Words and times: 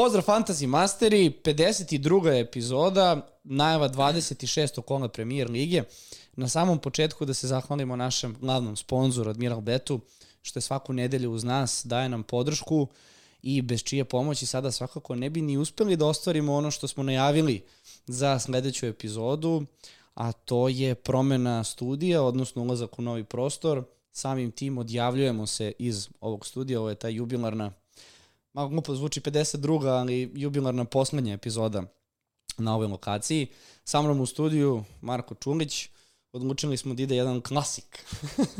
Pozdrav 0.00 0.24
Fantasy 0.24 0.66
Masteri, 0.66 1.30
52. 1.44 2.40
epizoda, 2.40 3.26
najava 3.44 3.88
26. 3.88 4.80
kola 4.82 5.08
premijer 5.08 5.50
lige. 5.50 5.82
Na 6.36 6.48
samom 6.48 6.78
početku 6.78 7.24
da 7.24 7.34
se 7.34 7.46
zahvalimo 7.46 7.96
našem 7.96 8.36
glavnom 8.40 8.76
sponzoru 8.76 9.30
Admiral 9.30 9.60
Betu, 9.60 10.00
što 10.42 10.58
je 10.58 10.62
svaku 10.62 10.92
nedelju 10.92 11.32
uz 11.32 11.44
nas, 11.44 11.82
daje 11.84 12.08
nam 12.08 12.22
podršku 12.22 12.86
i 13.42 13.62
bez 13.62 13.82
čije 13.82 14.04
pomoći 14.04 14.46
sada 14.46 14.72
svakako 14.72 15.14
ne 15.14 15.30
bi 15.30 15.42
ni 15.42 15.58
uspeli 15.58 15.96
da 15.96 16.06
ostvarimo 16.06 16.54
ono 16.54 16.70
što 16.70 16.88
smo 16.88 17.02
najavili 17.02 17.62
za 18.06 18.38
sledeću 18.38 18.86
epizodu, 18.86 19.64
a 20.14 20.32
to 20.32 20.68
je 20.68 20.94
promena 20.94 21.64
studija, 21.64 22.22
odnosno 22.22 22.62
ulazak 22.62 22.98
u 22.98 23.02
novi 23.02 23.24
prostor. 23.24 23.82
Samim 24.12 24.50
tim 24.50 24.78
odjavljujemo 24.78 25.46
se 25.46 25.72
iz 25.78 26.08
ovog 26.20 26.46
studija, 26.46 26.80
ovo 26.80 26.88
je 26.88 26.94
ta 26.94 27.08
jubilarna 27.08 27.72
malo 28.52 28.68
glupo 28.68 28.94
zvuči 28.94 29.20
52. 29.20 29.86
ali 29.86 30.30
jubilarna 30.34 30.84
poslednja 30.84 31.34
epizoda 31.34 31.82
na 32.58 32.74
ovoj 32.74 32.86
lokaciji. 32.86 33.46
Sa 33.84 34.02
mnom 34.02 34.20
u 34.20 34.26
studiju 34.26 34.84
Marko 35.00 35.34
Čulić, 35.34 35.88
odlučili 36.32 36.76
smo 36.76 36.94
da 36.94 37.02
ide 37.02 37.16
jedan 37.16 37.40
klasik 37.40 38.04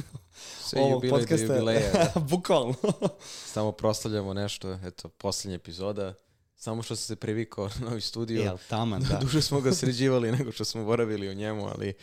Sve 0.69 0.81
ovog 0.81 0.93
jubilej 1.05 1.21
podcasta. 1.21 1.47
do 1.47 1.53
jubileja. 1.53 1.93
Da. 1.93 2.21
Bukvalno. 2.31 2.75
Samo 3.55 3.73
proslavljamo 3.73 4.35
nešto, 4.35 4.73
eto, 4.73 5.09
poslednja 5.09 5.57
epizoda. 5.57 6.15
Samo 6.57 6.83
što 6.83 6.97
se 6.97 7.17
privikao 7.17 7.69
na 7.69 7.89
novi 7.89 8.01
studiju. 8.01 8.41
Jel, 8.41 8.59
taman, 8.69 9.03
da. 9.03 9.19
Duže 9.19 9.43
smo 9.43 9.61
ga 9.61 9.73
sređivali 9.73 10.33
nego 10.33 10.53
što 10.53 10.65
smo 10.65 10.85
boravili 10.85 11.29
u 11.29 11.35
njemu, 11.35 11.69
ali 11.69 11.95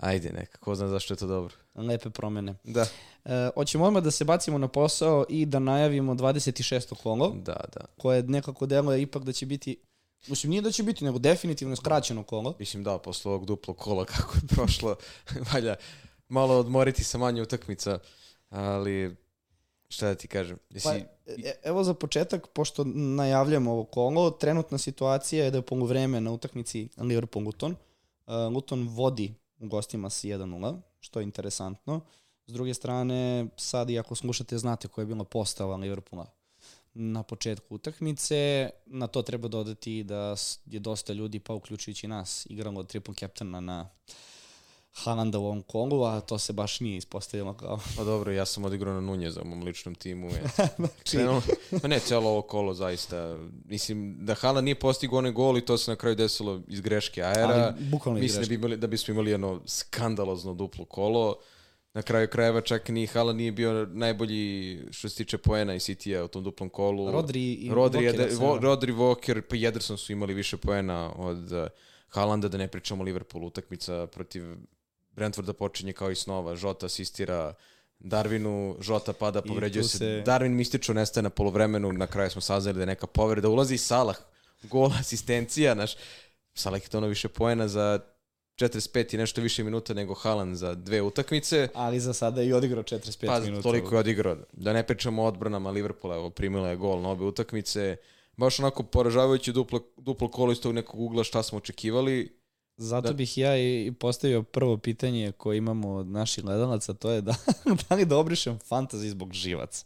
ajde 0.00 0.32
neka, 0.32 0.58
ko 0.58 0.74
zna 0.74 0.88
zašto 0.88 1.14
je 1.14 1.18
to 1.18 1.26
dobro. 1.26 1.54
Lepe 1.74 2.10
promene. 2.10 2.54
Da. 2.64 2.86
E, 3.24 3.50
hoćemo 3.54 3.84
odmah 3.84 4.02
da 4.02 4.10
se 4.10 4.24
bacimo 4.24 4.58
na 4.58 4.68
posao 4.68 5.24
i 5.28 5.46
da 5.46 5.58
najavimo 5.58 6.14
26. 6.14 6.94
kolo. 7.02 7.28
Da, 7.28 7.64
da. 7.74 7.84
Koje 7.98 8.22
nekako 8.22 8.66
deluje 8.66 9.02
ipak 9.02 9.24
da 9.24 9.32
će 9.32 9.46
biti 9.46 9.76
Mislim, 10.26 10.50
nije 10.50 10.62
da 10.62 10.70
će 10.70 10.82
biti, 10.82 11.04
nego 11.04 11.18
definitivno 11.18 11.76
skraćeno 11.76 12.22
kolo. 12.22 12.54
Mislim 12.58 12.84
da, 12.84 12.98
posle 12.98 13.30
ovog 13.30 13.46
duplo 13.46 13.74
kola 13.74 14.04
kako 14.04 14.34
je 14.34 14.46
prošlo, 14.48 14.96
valja 15.52 15.76
malo 16.28 16.58
odmoriti 16.58 17.04
sa 17.04 17.18
manje 17.18 17.42
utakmica, 17.42 17.98
ali 18.48 19.16
šta 19.88 20.06
da 20.06 20.14
ti 20.14 20.28
kažem? 20.28 20.58
Jesi... 20.70 20.88
Pa, 20.88 20.94
e, 21.32 21.54
evo 21.62 21.84
za 21.84 21.94
početak, 21.94 22.46
pošto 22.48 22.84
najavljamo 22.94 23.72
ovo 23.72 23.84
kolo, 23.84 24.30
trenutna 24.30 24.78
situacija 24.78 25.44
je 25.44 25.50
da 25.50 25.58
je 25.58 25.64
vreme 25.70 26.20
na 26.20 26.32
utakmici 26.32 26.88
Liverpool-Luton. 26.96 27.74
Uh, 28.26 28.34
Luton 28.54 28.88
vodi 28.88 29.34
u 29.60 29.68
gostima 29.68 30.10
s 30.10 30.24
1-0, 30.24 30.80
što 31.00 31.20
je 31.20 31.24
interesantno. 31.24 32.00
S 32.46 32.52
druge 32.52 32.74
strane, 32.74 33.46
sad 33.56 33.90
i 33.90 33.98
ako 33.98 34.14
slušate, 34.14 34.58
znate 34.58 34.88
koja 34.88 35.02
je 35.02 35.06
bila 35.06 35.24
postava 35.24 35.76
Liverpoola 35.76 36.26
na 36.94 37.22
početku 37.22 37.74
utakmice. 37.74 38.70
Na 38.86 39.06
to 39.06 39.22
treba 39.22 39.48
dodati 39.48 40.04
da 40.04 40.36
je 40.66 40.78
dosta 40.78 41.12
ljudi, 41.12 41.40
pa 41.40 41.54
uključujući 41.54 42.08
nas, 42.08 42.46
igralo 42.50 42.82
triple 42.82 43.14
captaina 43.14 43.60
na 43.60 43.88
Haalanda 44.92 45.38
u 45.38 45.44
ovom 45.44 45.62
kolu, 45.62 46.04
a 46.04 46.20
to 46.20 46.38
se 46.38 46.52
baš 46.52 46.80
nije 46.80 46.96
ispostavilo 46.96 47.54
kao... 47.54 47.80
Pa 47.96 48.04
dobro, 48.04 48.32
ja 48.32 48.46
sam 48.46 48.64
odigrao 48.64 48.94
na 48.94 49.00
Nunje 49.00 49.30
za 49.30 49.44
mom 49.44 49.62
ličnom 49.62 49.94
timu. 49.94 50.30
znači... 50.76 51.18
pa 51.82 51.88
ne, 51.88 51.98
celo 51.98 52.30
ovo 52.30 52.42
kolo 52.42 52.74
zaista. 52.74 53.36
Mislim, 53.64 54.16
da 54.20 54.34
Haaland 54.34 54.64
nije 54.64 54.74
postigao 54.74 55.18
onaj 55.18 55.32
gol 55.32 55.58
i 55.58 55.64
to 55.64 55.78
se 55.78 55.90
na 55.90 55.96
kraju 55.96 56.16
desilo 56.16 56.62
iz 56.68 56.80
greške 56.80 57.22
aera. 57.22 57.74
Ali, 58.04 58.20
Mislim 58.20 58.42
da, 58.42 58.48
bi 58.48 58.54
imali, 58.54 58.76
da 58.76 58.86
bismo 58.86 59.12
imali 59.12 59.30
jedno 59.30 59.60
skandalozno 59.66 60.54
duplo 60.54 60.84
kolo. 60.84 61.36
Na 61.94 62.02
kraju 62.02 62.28
krajeva 62.28 62.60
čak 62.60 62.88
ni 62.88 63.06
Hala 63.06 63.32
nije 63.32 63.52
bio 63.52 63.86
najbolji 63.86 64.78
što 64.90 65.08
se 65.08 65.16
tiče 65.16 65.38
poena 65.38 65.74
i 65.74 65.78
City-a 65.78 66.24
u 66.24 66.28
tom 66.28 66.44
duplom 66.44 66.68
kolu. 66.68 67.12
Rodri 67.12 67.52
i 67.52 67.70
Rodri, 67.70 68.00
Walker. 68.00 68.04
Jede, 68.04 68.34
Vo, 68.34 68.58
Rodri, 68.58 68.92
Walker, 68.92 69.40
pa 69.40 69.56
Jederson 69.56 69.98
su 69.98 70.12
imali 70.12 70.34
više 70.34 70.56
poena 70.56 71.12
od 71.16 71.52
uh, 71.52 71.66
Halanda, 72.08 72.48
da 72.48 72.58
ne 72.58 72.68
pričamo 72.68 73.04
Liverpool 73.04 73.44
utakmica 73.44 74.06
protiv 74.06 74.42
Brentforda 75.20 75.52
počinje 75.52 75.92
kao 75.92 76.10
i 76.10 76.16
snova. 76.16 76.56
Žota 76.56 76.86
asistira 76.86 77.54
Darwinu, 77.98 78.76
Žota 78.80 79.12
pada, 79.12 79.42
povređuje 79.42 79.84
se. 79.84 79.98
se. 79.98 80.22
Darwin 80.26 80.48
mistično 80.48 80.94
nestaje 80.94 81.22
na 81.22 81.30
polovremenu, 81.30 81.92
na 81.92 82.06
kraju 82.06 82.30
smo 82.30 82.40
saznali 82.40 82.74
da 82.74 82.82
je 82.82 82.86
neka 82.86 83.06
povreda. 83.06 83.48
Ulazi 83.48 83.78
Salah, 83.78 84.16
gol, 84.62 84.90
asistencija, 85.00 85.74
naš 85.74 85.96
Salah 86.54 86.82
je 86.82 86.88
to 86.88 86.98
ono 86.98 87.06
više 87.06 87.28
poena 87.28 87.68
za 87.68 88.00
45 88.56 89.14
i 89.14 89.18
nešto 89.18 89.40
više 89.40 89.64
minuta 89.64 89.94
nego 89.94 90.14
Haaland 90.14 90.56
za 90.56 90.74
dve 90.74 91.02
utakmice. 91.02 91.68
Ali 91.74 92.00
za 92.00 92.12
sada 92.12 92.40
je 92.40 92.48
i 92.48 92.52
odigrao 92.52 92.82
45 92.82 93.26
pa, 93.26 93.40
minuta. 93.40 93.58
Pa 93.58 93.62
toliko 93.62 93.94
je 93.94 94.00
odigrao. 94.00 94.36
Da 94.52 94.72
ne 94.72 94.86
pričamo 94.86 95.22
o 95.22 95.26
odbranama 95.26 95.70
Liverpoola, 95.70 96.16
evo 96.16 96.30
primila 96.30 96.68
je 96.68 96.76
gol 96.76 97.00
na 97.00 97.10
obe 97.10 97.24
utakmice. 97.24 97.96
Baš 98.36 98.60
onako 98.60 98.82
poražavajući 98.82 99.52
duplo, 99.52 99.80
duplo 99.96 100.28
kolo 100.28 100.52
iz 100.52 100.60
tog 100.60 100.74
nekog 100.74 101.00
ugla 101.00 101.24
šta 101.24 101.42
smo 101.42 101.58
očekivali. 101.58 102.39
Zato 102.80 103.08
da. 103.08 103.14
bih 103.14 103.38
ja 103.38 103.58
i 103.58 103.92
postavio 103.98 104.42
prvo 104.42 104.76
pitanje 104.76 105.32
koje 105.32 105.58
imamo 105.58 105.94
od 105.94 106.06
naših 106.06 106.44
gledalaca, 106.44 106.94
to 106.94 107.10
je 107.10 107.20
da, 107.20 107.34
da 107.88 107.94
li 107.94 108.04
da 108.04 108.16
obrišem 108.16 108.58
fantasy 108.58 109.08
zbog 109.08 109.32
živac. 109.32 109.84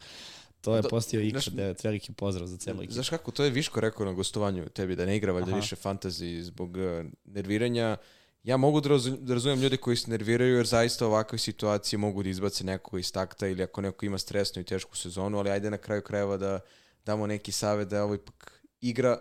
To 0.60 0.76
je 0.76 0.82
da, 0.82 0.88
postio 0.88 1.20
Ikra, 1.20 1.42
devet, 1.52 1.84
veliki 1.84 2.12
pozdrav 2.12 2.46
za 2.46 2.56
celo 2.56 2.82
ekipu. 2.82 2.94
Znaš 2.94 3.08
kako, 3.08 3.30
to 3.30 3.44
je 3.44 3.50
Viško 3.50 3.80
rekao 3.80 4.06
na 4.06 4.12
gostovanju 4.12 4.68
tebi, 4.68 4.96
da 4.96 5.06
ne 5.06 5.16
igra 5.16 5.32
valjda 5.32 5.56
više 5.56 5.76
fantasy 5.76 6.40
zbog 6.40 6.76
uh, 6.76 7.06
nerviranja 7.24 7.96
ja 8.44 8.56
mogu 8.56 8.80
da, 8.80 8.88
razum, 8.88 9.16
da 9.20 9.34
razumem 9.34 9.60
ljude 9.60 9.76
koji 9.76 9.96
se 9.96 10.10
nerviraju 10.10 10.56
jer 10.56 10.66
zaista 10.66 11.06
ovakve 11.06 11.38
situacije 11.38 11.98
mogu 11.98 12.22
da 12.22 12.28
izbace 12.28 12.64
nekoga 12.64 13.00
iz 13.00 13.12
takta 13.12 13.46
ili 13.46 13.62
ako 13.62 13.80
neko 13.80 14.06
ima 14.06 14.18
stresnu 14.18 14.62
i 14.62 14.64
tešku 14.64 14.96
sezonu, 14.96 15.38
ali 15.38 15.50
ajde 15.50 15.70
na 15.70 15.78
kraju 15.78 16.02
krajeva 16.02 16.36
da 16.36 16.60
damo 17.04 17.26
neki 17.26 17.52
savet 17.52 17.88
da 17.88 17.96
je 17.96 18.02
ovo 18.02 18.14
ipak 18.14 18.62
igra 18.80 19.18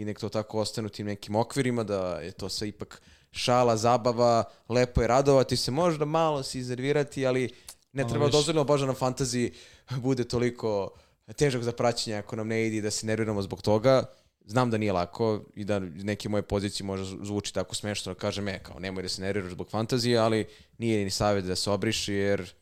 i 0.00 0.04
nek 0.04 0.20
to 0.20 0.28
tako 0.28 0.60
ostane 0.60 0.86
u 0.86 0.90
tim 0.90 1.06
nekim 1.06 1.36
okvirima, 1.36 1.84
da 1.84 2.18
je 2.20 2.32
to 2.32 2.48
sve 2.48 2.68
ipak 2.68 3.02
šala, 3.32 3.76
zabava, 3.76 4.44
lepo 4.68 5.02
je 5.02 5.08
radovati 5.08 5.56
se, 5.56 5.70
možda 5.70 6.04
malo 6.04 6.42
se 6.42 6.58
iznervirati, 6.58 7.26
ali 7.26 7.50
ne 7.92 8.08
treba 8.08 8.28
dozvoljeno 8.28 8.64
Boža 8.64 8.86
na 8.86 8.94
fantaziji 8.94 9.52
bude 9.96 10.24
toliko 10.24 10.90
težak 11.36 11.62
za 11.62 11.72
praćenje 11.72 12.16
ako 12.16 12.36
nam 12.36 12.48
ne 12.48 12.66
ide 12.66 12.80
da 12.80 12.90
se 12.90 13.06
nerviramo 13.06 13.42
zbog 13.42 13.62
toga 13.62 14.04
znam 14.50 14.70
da 14.70 14.78
nije 14.78 14.92
lako 14.92 15.44
i 15.54 15.64
da 15.64 15.78
neke 15.78 16.28
moje 16.28 16.42
pozicije 16.42 16.86
može 16.86 17.04
zvuči 17.22 17.54
tako 17.54 17.74
smešno 17.74 18.14
da 18.14 18.20
kažem, 18.20 18.48
e, 18.48 18.58
kao 18.62 18.78
nemoj 18.78 19.02
da 19.02 19.08
se 19.08 19.22
nerviraš 19.22 19.52
zbog 19.52 19.70
fantazije, 19.70 20.18
ali 20.18 20.46
nije 20.78 21.04
ni 21.04 21.10
savjet 21.10 21.44
da 21.44 21.56
se 21.56 21.70
obriši, 21.70 22.12
jer 22.12 22.52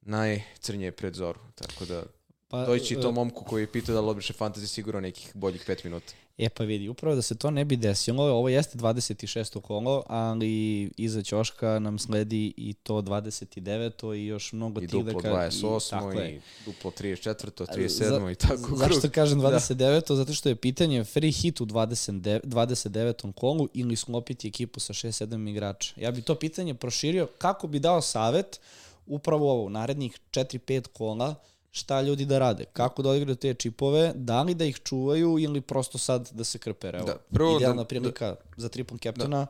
najcrnije 0.00 0.86
je 0.86 0.92
pred 0.92 1.14
zoru, 1.14 1.40
tako 1.54 1.84
da 1.84 2.02
pa, 2.48 2.64
doći 2.64 2.96
uh, 2.96 3.02
tom 3.02 3.14
momku 3.14 3.44
koji 3.44 3.62
je 3.62 3.72
pitao 3.72 3.94
da 3.94 4.00
li 4.00 4.08
obriše 4.08 4.32
fantazije 4.32 4.68
sigurno 4.68 5.00
nekih 5.00 5.30
boljih 5.34 5.62
pet 5.66 5.84
minuta. 5.84 6.12
E 6.40 6.48
pa 6.48 6.64
vidi, 6.64 6.88
upravo 6.88 7.16
da 7.16 7.22
se 7.22 7.34
to 7.34 7.50
ne 7.50 7.64
bi 7.64 7.76
desilo, 7.76 8.24
ovo 8.24 8.48
jeste 8.48 8.78
26. 8.78 9.60
kolo, 9.60 10.02
ali 10.06 10.82
iza 10.96 11.22
Ćoška 11.22 11.78
nam 11.78 11.98
sledi 11.98 12.52
i 12.56 12.72
to 12.72 12.94
29. 12.94 14.16
i 14.16 14.26
još 14.26 14.52
mnogo 14.52 14.80
I 14.80 14.86
tih 14.86 15.04
duplo 15.04 15.20
28. 15.20 16.30
I, 16.30 16.34
i 16.34 16.40
duplo 16.64 16.90
34. 16.90 17.66
37. 17.76 17.88
Za, 17.88 18.30
i 18.30 18.34
tako. 18.34 18.76
Zašto 18.76 19.10
kažem 19.10 19.40
29. 19.40 20.08
Da. 20.08 20.16
Zato 20.16 20.34
što 20.34 20.48
je 20.48 20.56
pitanje 20.56 21.04
free 21.04 21.32
hit 21.32 21.60
u 21.60 21.66
29. 21.66 22.40
29. 22.44 23.32
kolu 23.32 23.68
ili 23.74 23.96
sklopiti 23.96 24.48
ekipu 24.48 24.80
sa 24.80 24.92
6-7 24.92 25.50
igrača. 25.50 25.94
Ja 25.96 26.10
bi 26.10 26.22
to 26.22 26.34
pitanje 26.34 26.74
proširio 26.74 27.26
kako 27.38 27.66
bi 27.66 27.78
dao 27.78 28.00
savet 28.02 28.60
upravo 29.06 29.52
ovo, 29.52 29.68
narednih 29.68 30.18
4-5 30.30 30.88
kola, 30.88 31.34
šta 31.70 32.00
ljudi 32.02 32.24
da 32.24 32.38
rade, 32.38 32.64
kako 32.64 33.02
da 33.02 33.10
odigraju 33.10 33.36
te 33.36 33.54
čipove, 33.54 34.12
da 34.14 34.42
li 34.42 34.54
da 34.54 34.64
ih 34.64 34.80
čuvaju 34.84 35.38
ili 35.38 35.60
prosto 35.60 35.98
sad 35.98 36.30
da 36.32 36.44
se 36.44 36.58
krpe. 36.58 36.88
Evo, 36.88 37.06
da, 37.06 37.16
prvo 37.32 37.56
idealna 37.56 37.82
da, 37.82 37.88
prilika 37.88 38.26
da, 38.26 38.36
za 38.56 38.68
triple 38.68 38.98
captaina, 38.98 39.38
da. 39.38 39.46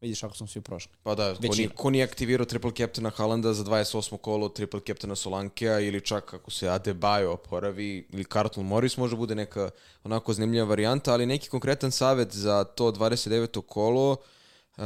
vidiš 0.00 0.22
ako 0.22 0.36
smo 0.36 0.46
svi 0.46 0.60
prošli. 0.60 0.92
Pa 1.02 1.14
da, 1.14 1.34
ko, 1.34 1.54
ni, 1.56 1.68
ko 1.68 1.90
nije 1.90 2.04
aktivirao 2.04 2.46
triple 2.46 2.72
captaina 2.74 3.10
Halanda 3.10 3.52
za 3.52 3.64
28. 3.64 4.16
kolo, 4.16 4.48
triple 4.48 4.80
captaina 4.86 5.16
Solankea 5.16 5.80
ili 5.80 6.00
čak 6.00 6.34
ako 6.34 6.50
se 6.50 6.66
Adebayo 6.66 7.26
oporavi 7.26 8.08
ili 8.12 8.24
Carlton 8.24 8.64
Morris 8.66 8.96
može 8.96 9.16
bude 9.16 9.34
neka 9.34 9.70
onako 10.04 10.32
zanimljiva 10.32 10.66
varijanta, 10.66 11.12
ali 11.12 11.26
neki 11.26 11.48
konkretan 11.48 11.90
savet 11.90 12.34
za 12.34 12.64
to 12.64 12.92
29. 12.92 13.62
kolo, 13.62 14.12
uh, 14.12 14.84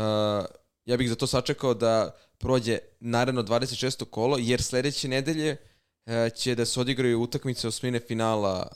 ja 0.87 0.97
bih 0.97 1.09
za 1.09 1.15
to 1.15 1.27
sačekao 1.27 1.75
da 1.75 2.11
prođe 2.39 2.79
naredno 3.01 3.43
26. 3.43 4.05
kolo, 4.05 4.37
jer 4.41 4.63
sledeće 4.63 5.09
nedelje 5.09 5.57
će 6.35 6.55
da 6.55 6.65
se 6.65 6.81
odigraju 6.81 7.21
utakmice 7.21 7.69
osmine 7.69 8.01
finala 8.01 8.67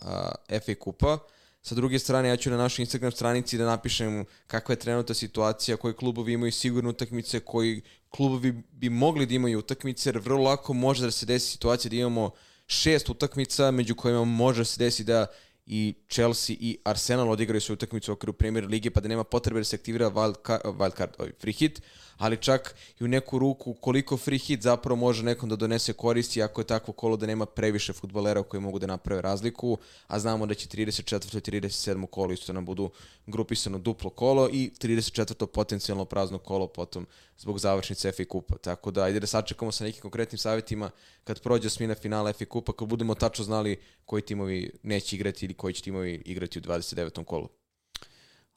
FA 0.66 0.74
Kupa. 0.80 1.18
Sa 1.62 1.74
druge 1.74 1.98
strane, 1.98 2.28
ja 2.28 2.36
ću 2.36 2.50
na 2.50 2.56
našoj 2.56 2.82
Instagram 2.82 3.12
stranici 3.12 3.58
da 3.58 3.66
napišem 3.66 4.24
kakva 4.46 4.72
je 4.72 4.78
trenutna 4.78 5.14
situacija, 5.14 5.76
koji 5.76 5.94
klubovi 5.94 6.32
imaju 6.32 6.52
sigurne 6.52 6.90
utakmice, 6.90 7.40
koji 7.40 7.82
klubovi 8.08 8.52
bi 8.72 8.90
mogli 8.90 9.26
da 9.26 9.34
imaju 9.34 9.58
utakmice, 9.58 10.08
jer 10.08 10.18
vrlo 10.18 10.42
lako 10.42 10.72
može 10.72 11.04
da 11.04 11.10
se 11.10 11.26
desi 11.26 11.50
situacija 11.50 11.90
da 11.90 11.96
imamo 11.96 12.30
šest 12.66 13.08
utakmica, 13.08 13.70
među 13.70 13.94
kojima 13.94 14.24
može 14.24 14.60
da 14.60 14.64
se 14.64 14.78
desi 14.78 15.04
da 15.04 15.26
i 15.66 15.94
Chelsea 16.08 16.56
i 16.60 16.78
Arsenal 16.84 17.30
odigraju 17.30 17.60
svoju 17.60 17.74
utakmicu 17.74 18.12
u 18.12 18.14
okviru 18.14 18.32
Premier 18.32 18.66
Lige, 18.66 18.90
pa 18.90 19.00
da 19.00 19.08
nema 19.08 19.24
potrebe 19.24 19.60
da 19.60 19.64
se 19.64 19.76
aktivira 19.76 20.10
wild 20.10 20.34
card, 20.46 20.62
wild 20.64 20.96
card 20.96 21.10
ovaj, 21.18 21.32
free 21.40 21.52
hit, 21.52 21.82
ali 22.16 22.36
čak 22.36 22.74
i 23.00 23.04
u 23.04 23.08
neku 23.08 23.38
ruku 23.38 23.74
koliko 23.74 24.16
free 24.16 24.38
hit 24.38 24.62
zapravo 24.62 24.96
može 24.96 25.22
nekom 25.22 25.48
da 25.48 25.56
donese 25.56 25.92
koristi 25.92 26.42
ako 26.42 26.60
je 26.60 26.64
takvo 26.64 26.94
kolo 26.94 27.16
da 27.16 27.26
nema 27.26 27.46
previše 27.46 27.92
futbolera 27.92 28.42
koji 28.42 28.60
mogu 28.60 28.78
da 28.78 28.86
naprave 28.86 29.22
razliku, 29.22 29.78
a 30.06 30.18
znamo 30.18 30.46
da 30.46 30.54
će 30.54 30.68
34. 30.68 31.36
i 31.36 31.60
37. 31.60 32.06
kolo 32.06 32.32
isto 32.32 32.52
nam 32.52 32.64
budu 32.64 32.90
grupisano 33.26 33.78
duplo 33.78 34.10
kolo 34.10 34.48
i 34.52 34.70
34. 34.80 35.46
potencijalno 35.46 36.04
prazno 36.04 36.38
kolo 36.38 36.66
potom 36.66 37.06
zbog 37.38 37.58
završnice 37.58 38.12
FA 38.12 38.24
Kupa. 38.24 38.58
Tako 38.58 38.90
da 38.90 39.02
ajde 39.02 39.20
da 39.20 39.26
sačekamo 39.26 39.72
sa 39.72 39.84
nekim 39.84 40.02
konkretnim 40.02 40.38
savjetima 40.38 40.90
kad 41.24 41.40
prođe 41.40 41.66
osmina 41.66 41.94
finala 41.94 42.32
FA 42.32 42.44
Kupa, 42.44 42.72
kad 42.72 42.88
budemo 42.88 43.14
tačno 43.14 43.44
znali 43.44 43.80
koji 44.04 44.22
timovi 44.22 44.70
neće 44.82 45.16
igrati 45.16 45.44
ili 45.44 45.54
koji 45.54 45.74
će 45.74 45.82
timovi 45.82 46.22
igrati 46.24 46.58
u 46.58 46.62
29. 46.62 47.24
kolu. 47.24 47.48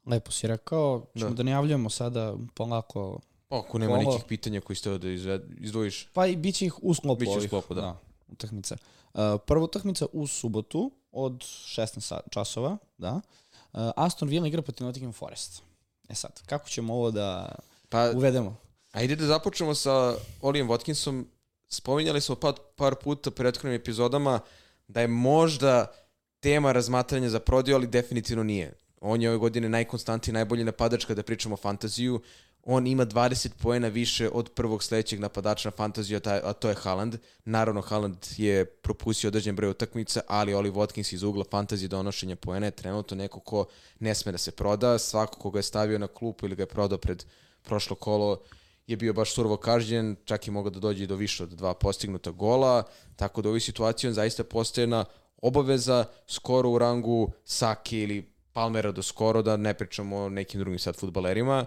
Lepo 0.05 0.31
si 0.31 0.47
rekao, 0.47 1.05
ćemo 1.17 1.29
da, 1.29 1.35
da 1.35 1.43
najavljamo 1.43 1.89
sada 1.89 2.35
polako 2.55 3.19
Ako 3.49 3.77
nema 3.77 3.95
kolo. 3.95 4.11
nekih 4.11 4.25
pitanja 4.27 4.61
koji 4.61 4.77
ste 4.77 4.97
da 4.97 5.09
izved, 5.09 5.41
izdvojiš. 5.59 6.07
Pa 6.13 6.27
i 6.27 6.35
bit 6.35 6.55
će 6.55 6.65
ih 6.65 6.83
u 6.83 6.93
sklopu 6.93 7.19
Biće 7.19 7.37
u 7.37 7.41
sklopu, 7.41 7.73
da. 7.73 7.81
da 7.81 7.97
utakmica. 8.27 8.77
Uh, 9.13 9.19
prva 9.47 9.63
utakmica 9.63 10.05
u 10.13 10.27
subotu 10.27 10.91
od 11.11 11.33
16 11.33 12.19
časova, 12.29 12.77
da. 12.97 13.13
Uh, 13.13 13.79
Aston 13.95 14.29
Villa 14.29 14.47
igra 14.47 14.61
protiv 14.61 14.85
Nottingham 14.85 15.13
Forest. 15.13 15.61
E 16.09 16.15
sad, 16.15 16.41
kako 16.45 16.69
ćemo 16.69 16.93
ovo 16.93 17.11
da 17.11 17.55
pa, 17.89 18.11
uvedemo? 18.15 18.55
Ajde 18.91 19.15
da 19.15 19.25
započnemo 19.25 19.75
sa 19.75 20.15
Olijem 20.41 20.67
Watkinsom. 20.67 21.23
Spominjali 21.67 22.21
smo 22.21 22.35
par, 22.35 22.53
par 22.75 22.95
puta 22.95 23.31
prethodnim 23.31 23.73
epizodama 23.73 24.39
da 24.87 25.01
je 25.01 25.07
možda 25.07 25.93
tema 26.39 26.71
razmatranja 26.71 27.29
za 27.29 27.39
prodiju, 27.39 27.75
ali 27.75 27.87
definitivno 27.87 28.43
nije. 28.43 28.73
On 29.01 29.21
je 29.21 29.29
ove 29.29 29.37
godine 29.37 29.69
najkonstantniji, 29.69 30.33
najbolji 30.33 30.63
napadač 30.63 31.05
kada 31.05 31.23
pričamo 31.23 31.53
o 31.53 31.57
fantaziju 31.57 32.21
on 32.63 32.87
ima 32.87 33.05
20 33.05 33.49
poena 33.61 33.87
više 33.87 34.29
od 34.29 34.49
prvog 34.49 34.83
sledećeg 34.83 35.19
napadača 35.19 35.69
na 35.69 35.75
fantaziju, 35.77 36.19
a 36.25 36.53
to 36.53 36.69
je 36.69 36.75
Haaland. 36.75 37.15
Naravno, 37.45 37.81
Haaland 37.81 38.17
je 38.37 38.65
propustio 38.65 39.27
određen 39.27 39.55
broj 39.55 39.69
utakmica, 39.69 40.21
ali 40.27 40.53
Oli 40.53 40.71
Watkins 40.71 41.13
iz 41.13 41.23
ugla 41.23 41.45
fantazije 41.51 41.87
donošenja 41.87 42.35
poena 42.35 42.65
je 42.65 42.71
trenutno 42.71 43.17
neko 43.17 43.39
ko 43.39 43.65
ne 43.99 44.15
sme 44.15 44.31
da 44.31 44.37
se 44.37 44.51
proda. 44.51 44.99
Svako 44.99 45.39
ko 45.39 45.49
ga 45.49 45.59
je 45.59 45.63
stavio 45.63 45.97
na 45.97 46.07
klupu 46.07 46.45
ili 46.45 46.55
ga 46.55 46.63
je 46.63 46.67
prodao 46.67 46.97
pred 46.97 47.25
prošlo 47.61 47.95
kolo 47.95 48.41
je 48.89 48.97
bio 48.97 49.13
baš 49.13 49.33
surovo 49.33 49.57
kažnjen, 49.57 50.15
čak 50.25 50.47
i 50.47 50.51
mogao 50.51 50.69
da 50.69 50.79
dođe 50.79 51.07
do 51.07 51.15
više 51.15 51.43
od 51.43 51.49
dva 51.49 51.73
postignuta 51.73 52.31
gola, 52.31 52.83
tako 53.15 53.41
da 53.41 53.49
u 53.49 53.51
ovoj 53.51 53.59
situaciji 53.59 54.07
on 54.07 54.13
zaista 54.13 54.43
postaje 54.43 54.87
na 54.87 55.05
obaveza 55.41 56.05
skoro 56.27 56.69
u 56.69 56.77
rangu 56.77 57.31
Saki 57.45 57.99
ili 57.99 58.31
Palmera 58.53 58.91
do 58.91 59.03
skoro, 59.03 59.41
da 59.41 59.57
ne 59.57 59.73
pričamo 59.73 60.17
o 60.17 60.29
nekim 60.29 60.59
drugim 60.59 60.79
sad 60.79 60.95
futbalerima. 60.95 61.65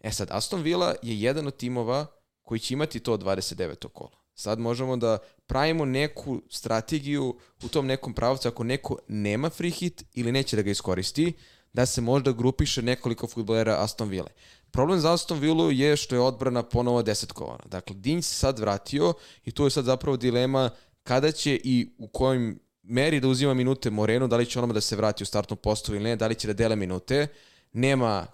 E 0.00 0.10
sad, 0.10 0.28
Aston 0.30 0.62
Villa 0.62 0.94
je 1.02 1.20
jedan 1.20 1.46
od 1.46 1.56
timova 1.56 2.06
koji 2.42 2.60
će 2.60 2.74
imati 2.74 3.00
to 3.00 3.18
29. 3.18 3.88
kolo. 3.88 4.10
Sad 4.34 4.58
možemo 4.58 4.96
da 4.96 5.18
pravimo 5.46 5.84
neku 5.84 6.42
strategiju 6.50 7.36
u 7.62 7.68
tom 7.68 7.86
nekom 7.86 8.14
pravcu 8.14 8.48
ako 8.48 8.64
neko 8.64 8.98
nema 9.08 9.50
free 9.50 9.70
hit 9.70 10.04
ili 10.14 10.32
neće 10.32 10.56
da 10.56 10.62
ga 10.62 10.70
iskoristi, 10.70 11.32
da 11.74 11.86
se 11.86 12.00
možda 12.00 12.32
grupiše 12.32 12.82
nekoliko 12.82 13.26
futbolera 13.26 13.76
Aston 13.78 14.08
Villa. 14.08 14.30
Problem 14.70 15.00
za 15.00 15.12
Aston 15.12 15.38
Villa 15.38 15.72
je 15.72 15.96
što 15.96 16.14
je 16.14 16.20
odbrana 16.20 16.62
ponovo 16.62 17.02
desetkovana. 17.02 17.64
Dakle, 17.66 17.96
Dinj 17.96 18.22
se 18.22 18.34
sad 18.34 18.58
vratio 18.58 19.14
i 19.44 19.50
tu 19.50 19.64
je 19.64 19.70
sad 19.70 19.84
zapravo 19.84 20.16
dilema 20.16 20.70
kada 21.02 21.32
će 21.32 21.60
i 21.64 21.94
u 21.98 22.08
kojim 22.08 22.60
meri 22.82 23.20
da 23.20 23.28
uzima 23.28 23.54
minute 23.54 23.90
Moreno, 23.90 24.26
da 24.26 24.36
li 24.36 24.46
će 24.46 24.58
onoma 24.58 24.74
da 24.74 24.80
se 24.80 24.96
vrati 24.96 25.22
u 25.22 25.26
startnu 25.26 25.56
postavu 25.56 25.96
ili 25.96 26.04
ne, 26.04 26.16
da 26.16 26.26
li 26.26 26.34
će 26.34 26.46
da 26.46 26.52
dele 26.52 26.76
minute. 26.76 27.26
Nema 27.72 28.26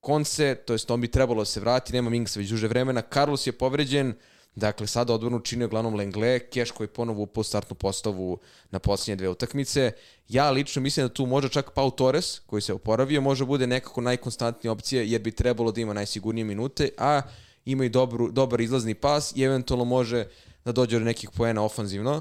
Konce, 0.00 0.54
to 0.54 0.72
jest 0.72 0.90
on 0.90 1.00
bi 1.00 1.08
trebalo 1.08 1.40
da 1.40 1.44
se 1.44 1.60
vrati, 1.60 1.92
nema 1.92 2.10
Mingsa 2.10 2.40
već 2.40 2.50
duže 2.50 2.68
vremena, 2.68 3.02
Carlos 3.12 3.46
je 3.46 3.52
povređen, 3.52 4.14
dakle 4.56 4.86
sada 4.86 5.14
odbranu 5.14 5.40
činio 5.40 5.68
glavnom 5.68 5.94
Lengle, 5.94 6.38
Keš 6.38 6.70
koji 6.70 6.86
ponovo 6.86 7.22
upao 7.22 7.44
startnu 7.44 7.76
postavu 7.76 8.38
na 8.70 8.78
posljednje 8.78 9.16
dve 9.16 9.28
utakmice. 9.28 9.92
Ja 10.28 10.50
lično 10.50 10.82
mislim 10.82 11.06
da 11.06 11.14
tu 11.14 11.26
može 11.26 11.48
čak 11.48 11.70
Pau 11.70 11.90
Torres, 11.90 12.38
koji 12.38 12.62
se 12.62 12.72
oporavio, 12.72 13.20
može 13.20 13.44
bude 13.44 13.66
nekako 13.66 14.00
najkonstantnija 14.00 14.72
opcija, 14.72 15.02
jer 15.02 15.20
bi 15.20 15.32
trebalo 15.32 15.72
da 15.72 15.80
ima 15.80 15.92
najsigurnije 15.92 16.44
minute, 16.44 16.88
a 16.98 17.22
ima 17.64 17.84
i 17.84 17.88
dobru, 17.88 18.30
dobar 18.30 18.60
izlazni 18.60 18.94
pas 18.94 19.36
i 19.36 19.42
eventualno 19.42 19.84
može 19.84 20.26
da 20.64 20.72
dođe 20.72 20.98
do 20.98 21.04
nekih 21.04 21.30
poena 21.30 21.62
ofanzivno. 21.62 22.20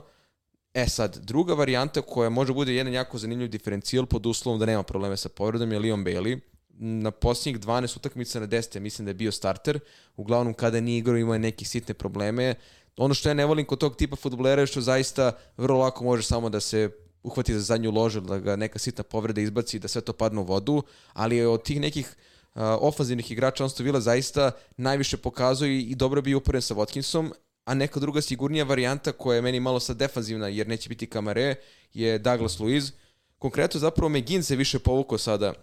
E 0.73 0.87
sad, 0.87 1.17
druga 1.17 1.53
varijanta 1.53 2.01
koja 2.01 2.29
može 2.29 2.53
bude 2.53 2.73
jedan 2.73 2.93
jako 2.93 3.17
zanimljiv 3.17 3.49
diferencijal 3.49 4.05
pod 4.05 4.25
uslovom 4.25 4.59
da 4.59 4.65
nema 4.65 4.83
probleme 4.83 5.17
sa 5.17 5.29
povredom 5.29 5.71
je 5.71 5.79
Leon 5.79 6.05
Bailey 6.05 6.39
na 6.77 7.11
posljednjih 7.11 7.59
12 7.59 7.97
utakmica 7.97 8.39
na 8.39 8.47
10. 8.47 8.79
mislim 8.79 9.05
da 9.05 9.09
je 9.09 9.13
bio 9.13 9.31
starter. 9.31 9.79
Uglavnom 10.15 10.53
kada 10.53 10.81
nije 10.81 10.97
igrao 10.97 11.17
imao 11.17 11.37
neke 11.37 11.65
sitne 11.65 11.93
probleme. 11.93 12.55
Ono 12.97 13.13
što 13.13 13.29
ja 13.29 13.33
ne 13.33 13.45
volim 13.45 13.65
kod 13.65 13.79
tog 13.79 13.95
tipa 13.95 14.15
futbolera 14.15 14.61
je 14.61 14.67
što 14.67 14.81
zaista 14.81 15.31
vrlo 15.57 15.79
lako 15.79 16.03
može 16.03 16.23
samo 16.23 16.49
da 16.49 16.59
se 16.59 16.89
uhvati 17.23 17.53
za 17.53 17.59
zadnju 17.59 17.91
ložu, 17.91 18.21
da 18.21 18.37
ga 18.37 18.55
neka 18.55 18.79
sitna 18.79 19.03
povreda 19.03 19.41
izbaci, 19.41 19.79
da 19.79 19.87
sve 19.87 20.01
to 20.01 20.13
padne 20.13 20.41
u 20.41 20.43
vodu, 20.43 20.83
ali 21.13 21.45
od 21.45 21.63
tih 21.63 21.81
nekih 21.81 22.07
uh, 22.07 22.61
ofanzivnih 22.61 23.31
igrača 23.31 23.63
on 23.63 23.69
Villa 23.79 24.01
zaista 24.01 24.51
najviše 24.77 25.17
pokazuje 25.17 25.81
i 25.81 25.95
dobro 25.95 26.21
bi 26.21 26.35
uporen 26.35 26.61
sa 26.61 26.75
Watkinsom, 26.75 27.31
a 27.65 27.73
neka 27.73 27.99
druga 27.99 28.21
sigurnija 28.21 28.63
varijanta 28.63 29.11
koja 29.11 29.35
je 29.35 29.41
meni 29.41 29.59
malo 29.59 29.79
sad 29.79 29.97
defanzivna 29.97 30.47
jer 30.47 30.67
neće 30.67 30.89
biti 30.89 31.07
kamare 31.07 31.55
je 31.93 32.19
Douglas 32.19 32.59
Luiz. 32.59 32.91
Konkretno 33.39 33.79
zapravo 33.79 34.09
Megin 34.09 34.43
se 34.43 34.55
više 34.55 34.79
povukao 34.79 35.17
sada 35.17 35.53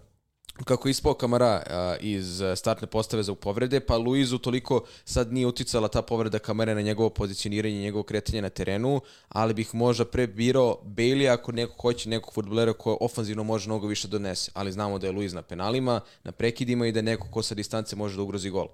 kako 0.65 0.87
je 0.87 0.91
ispao 0.91 1.13
Kamara 1.13 1.63
a, 1.69 1.95
iz 1.99 2.41
startne 2.55 2.87
postave 2.87 3.23
za 3.23 3.35
povrede, 3.35 3.79
pa 3.79 3.97
Luizu 3.97 4.37
toliko 4.37 4.83
sad 5.05 5.33
nije 5.33 5.47
uticala 5.47 5.87
ta 5.87 6.01
povreda 6.01 6.39
Kamare 6.39 6.75
na 6.75 6.81
njegovo 6.81 7.09
pozicioniranje, 7.09 7.81
njegovo 7.81 8.03
kretanje 8.03 8.41
na 8.41 8.49
terenu, 8.49 9.01
ali 9.29 9.53
bih 9.53 9.75
možda 9.75 10.05
prebirao 10.05 10.79
Bailey 10.83 11.33
ako 11.33 11.51
neko 11.51 11.81
hoće 11.81 12.09
nekog 12.09 12.33
futbolera 12.33 12.73
ko 12.73 12.97
ofanzivno 13.01 13.43
može 13.43 13.67
mnogo 13.67 13.87
više 13.87 14.07
donese, 14.07 14.51
ali 14.53 14.71
znamo 14.71 14.99
da 14.99 15.07
je 15.07 15.13
Luiz 15.13 15.33
na 15.33 15.41
penalima, 15.41 16.01
na 16.23 16.31
prekidima 16.31 16.87
i 16.87 16.91
da 16.91 16.99
je 16.99 17.03
neko 17.03 17.27
ko 17.31 17.43
sa 17.43 17.55
distance 17.55 17.95
može 17.95 18.15
da 18.15 18.21
ugrozi 18.21 18.49
gol. 18.49 18.67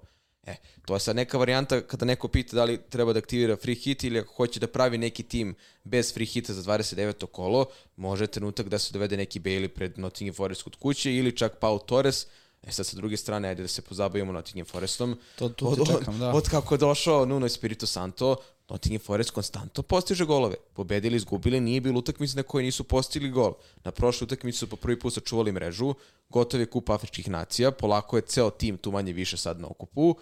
E, 0.50 0.56
to 0.84 0.94
je 0.94 1.00
sad 1.00 1.16
neka 1.16 1.38
varijanta 1.38 1.80
kada 1.80 2.04
neko 2.04 2.28
pita 2.28 2.56
da 2.56 2.64
li 2.64 2.78
treba 2.88 3.12
da 3.12 3.18
aktivira 3.18 3.56
free 3.56 3.74
hit 3.74 4.04
ili 4.04 4.18
ako 4.18 4.34
hoće 4.34 4.60
da 4.60 4.66
pravi 4.66 4.98
neki 4.98 5.22
tim 5.22 5.54
bez 5.84 6.14
free 6.14 6.26
hita 6.26 6.52
za 6.52 6.62
29. 6.62 7.26
kolo, 7.26 7.66
može 7.96 8.26
trenutak 8.26 8.68
da 8.68 8.78
se 8.78 8.92
dovede 8.92 9.16
neki 9.16 9.40
Bailey 9.40 9.68
pred 9.68 9.98
Nottingham 9.98 10.34
Forest 10.34 10.62
kod 10.62 10.76
kuće 10.76 11.14
ili 11.16 11.36
čak 11.36 11.58
Pau 11.58 11.78
Torres, 11.78 12.26
E 12.62 12.72
sad 12.72 12.86
sa 12.86 12.96
druge 12.96 13.16
strane, 13.16 13.48
ajde 13.48 13.62
da 13.62 13.68
se 13.68 13.82
pozabavimo 13.82 14.32
Nottingham 14.32 14.66
Forestom. 14.66 15.16
To 15.36 15.48
tu 15.48 15.76
te 15.76 15.92
čekam, 15.92 16.18
da. 16.18 16.32
Od 16.32 16.48
kako 16.48 16.74
je 16.74 16.78
došao 16.78 17.26
Nuno 17.26 17.46
Espirito 17.46 17.86
Santo, 17.86 18.36
Nottingham 18.68 19.04
Forest 19.04 19.30
konstantno 19.30 19.82
postiže 19.82 20.24
golove. 20.24 20.54
Pobedili, 20.72 21.16
izgubili, 21.16 21.60
nije 21.60 21.80
bilo 21.80 21.98
utakmice 21.98 22.36
na 22.36 22.42
koje 22.42 22.64
nisu 22.64 22.84
postigli 22.84 23.30
gol. 23.30 23.54
Na 23.84 23.90
prošloj 23.90 24.24
utakmici 24.24 24.58
su 24.58 24.66
po 24.70 24.76
prvi 24.76 24.98
put 24.98 25.14
sačuvali 25.14 25.52
mrežu, 25.52 25.94
gotov 26.28 26.60
je 26.60 26.66
kup 26.66 26.90
afričkih 26.90 27.28
nacija, 27.28 27.70
polako 27.70 28.16
je 28.16 28.22
ceo 28.22 28.50
tim 28.50 28.78
tu 28.78 28.92
manje 28.92 29.12
više 29.12 29.36
sad 29.36 29.60
na 29.60 29.66
okupu. 29.66 30.14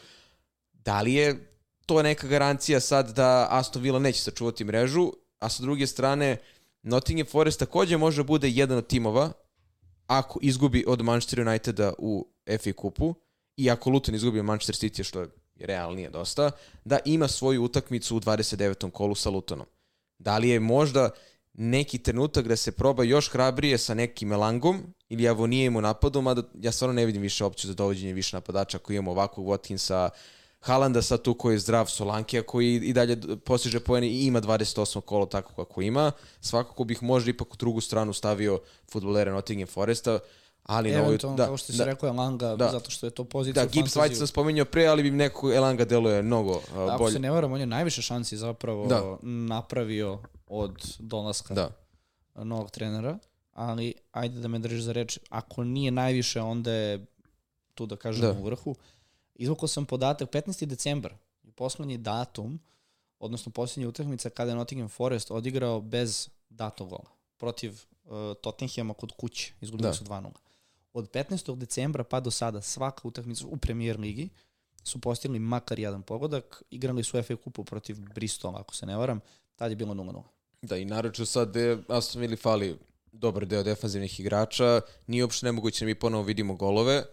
Da 0.72 1.00
li 1.02 1.14
je 1.14 1.52
to 1.86 2.02
neka 2.02 2.26
garancija 2.26 2.80
sad 2.80 3.10
da 3.16 3.46
Aston 3.50 3.82
Villa 3.82 3.98
neće 3.98 4.22
sačuvati 4.22 4.64
mrežu, 4.64 5.12
a 5.38 5.48
sa 5.48 5.62
druge 5.62 5.86
strane 5.86 6.36
Nottingham 6.82 7.26
Forest 7.26 7.58
takođe 7.58 7.96
može 7.96 8.22
bude 8.22 8.48
jedan 8.48 8.78
od 8.78 8.86
timova 8.86 9.32
ako 10.08 10.38
izgubi 10.42 10.84
od 10.86 11.02
Manchester 11.02 11.40
Uniteda 11.40 11.92
u 11.98 12.26
FA 12.60 12.72
kupu 12.72 13.14
i 13.56 13.70
ako 13.70 13.90
Luton 13.90 14.14
izgubi 14.14 14.38
od 14.38 14.44
Manchester 14.44 14.76
City, 14.76 15.02
što 15.02 15.20
je 15.20 15.28
realnije 15.56 16.10
dosta, 16.10 16.50
da 16.84 16.98
ima 17.04 17.28
svoju 17.28 17.64
utakmicu 17.64 18.16
u 18.16 18.20
29. 18.20 18.90
kolu 18.90 19.14
sa 19.14 19.30
Lutonom. 19.30 19.66
Da 20.18 20.38
li 20.38 20.48
je 20.48 20.60
možda 20.60 21.10
neki 21.54 21.98
trenutak 21.98 22.48
da 22.48 22.56
se 22.56 22.72
proba 22.72 23.04
još 23.04 23.30
hrabrije 23.30 23.78
sa 23.78 23.94
nekim 23.94 24.32
Elangom 24.32 24.94
ili 25.08 25.28
Avonijem 25.28 25.76
u 25.76 25.80
napadu, 25.80 26.22
mada 26.22 26.42
ja 26.54 26.72
stvarno 26.72 26.94
ne 26.94 27.06
vidim 27.06 27.22
više 27.22 27.44
opciju 27.44 27.68
za 27.68 27.74
dovođenje 27.74 28.12
više 28.12 28.36
napadača 28.36 28.76
ako 28.76 28.92
imamo 28.92 29.10
ovakvog 29.10 29.46
Watkinsa, 29.46 30.08
Halanda 30.60 31.02
sad 31.02 31.22
tu 31.22 31.34
koji 31.34 31.54
je 31.54 31.58
zdrav, 31.58 31.86
Solankija 31.86 32.42
koji 32.42 32.74
i 32.74 32.92
dalje 32.92 33.16
postiže 33.44 33.80
pojene 33.80 34.08
i 34.08 34.26
ima 34.26 34.40
28 34.40 35.00
kolo 35.00 35.26
tako 35.26 35.52
kako 35.54 35.82
ima. 35.82 36.12
Svakako 36.40 36.84
bih 36.84 37.02
možda 37.02 37.30
ipak 37.30 37.54
u 37.54 37.56
drugu 37.56 37.80
stranu 37.80 38.12
stavio 38.12 38.60
futbolera 38.92 39.32
Nottingham 39.32 39.66
Foresta, 39.66 40.18
ali 40.62 40.92
na 40.92 41.02
ovoj, 41.02 41.18
da, 41.36 41.46
kao 41.46 41.56
što 41.56 41.72
si 41.72 41.78
da, 41.78 41.84
rekao 41.84 42.08
Elanga, 42.08 42.56
da, 42.56 42.68
zato 42.72 42.90
što 42.90 43.06
je 43.06 43.10
to 43.10 43.24
pozicija 43.24 43.64
da, 43.64 43.70
Gibbs 43.70 43.96
White 43.96 44.14
sam 44.14 44.26
spominjao 44.26 44.64
pre, 44.64 44.86
ali 44.86 45.02
bi 45.02 45.10
neko 45.10 45.52
Elanga 45.52 45.84
deluje 45.84 46.22
mnogo 46.22 46.50
uh, 46.50 46.62
da, 46.74 46.76
bolje. 46.76 46.92
Ako 46.92 47.10
se 47.10 47.18
ne 47.18 47.30
varam, 47.30 47.52
on 47.52 47.60
je 47.60 47.66
najviše 47.66 48.02
šansi 48.02 48.36
zapravo 48.36 48.86
da. 48.86 49.16
napravio 49.22 50.18
od 50.46 50.96
dolaska 50.98 51.54
da. 51.54 51.70
novog 52.34 52.70
trenera, 52.70 53.18
ali 53.52 53.94
ajde 54.12 54.40
da 54.40 54.48
me 54.48 54.58
držiš 54.58 54.82
za 54.82 54.92
reč, 54.92 55.18
ako 55.28 55.64
nije 55.64 55.90
najviše, 55.90 56.40
onda 56.40 56.72
je 56.72 57.06
tu 57.74 57.86
da 57.86 57.96
kažem 57.96 58.22
da. 58.22 58.32
u 58.32 58.44
vrhu. 58.44 58.74
Izvukao 59.38 59.68
sam 59.68 59.86
podatak 59.86 60.30
15. 60.30 60.64
decembar, 60.66 61.14
poslednji 61.54 61.98
datum, 61.98 62.60
odnosno 63.18 63.52
poslednja 63.52 63.88
utakmica 63.88 64.30
kada 64.30 64.50
je 64.50 64.56
Nottingham 64.56 64.88
Forest 64.88 65.30
odigrao 65.30 65.80
bez 65.80 66.28
datog 66.48 66.88
gola 66.88 67.10
protiv 67.36 67.72
uh, 68.04 68.10
Tottenhama 68.42 68.94
kod 68.94 69.12
kuće, 69.12 69.52
izgubili 69.60 69.88
Da. 69.88 69.94
su 69.94 70.04
2-0. 70.04 70.30
Od 70.92 71.10
15. 71.10 71.56
decembra 71.56 72.04
pa 72.04 72.20
do 72.20 72.30
sada 72.30 72.62
svaka 72.62 73.08
utakmica 73.08 73.44
u 73.46 73.56
premier 73.56 74.00
ligi 74.00 74.28
su 74.84 75.00
postigli 75.00 75.38
makar 75.38 75.78
jedan 75.78 76.02
pogodak, 76.02 76.62
igrali 76.70 77.04
su 77.04 77.22
FA 77.22 77.36
kupu 77.36 77.64
protiv 77.64 77.96
Bristola, 78.14 78.60
ako 78.60 78.74
se 78.74 78.86
ne 78.86 78.96
varam, 78.96 79.20
tad 79.56 79.70
je 79.70 79.76
bilo 79.76 79.94
0-0. 79.94 80.22
Da, 80.62 80.76
i 80.76 80.84
naročito 80.84 81.26
sad 81.26 81.48
gde 81.50 81.78
Aston 81.88 82.22
Villa 82.22 82.36
fali 82.36 82.78
dobar 83.12 83.46
deo 83.46 83.62
defanzivnih 83.62 84.20
igrača, 84.20 84.80
nije 85.06 85.24
uopšte 85.24 85.46
nemoguće 85.46 85.84
da 85.84 85.86
mi 85.86 85.94
ponovo 85.94 86.22
vidimo 86.22 86.54
golove, 86.54 87.04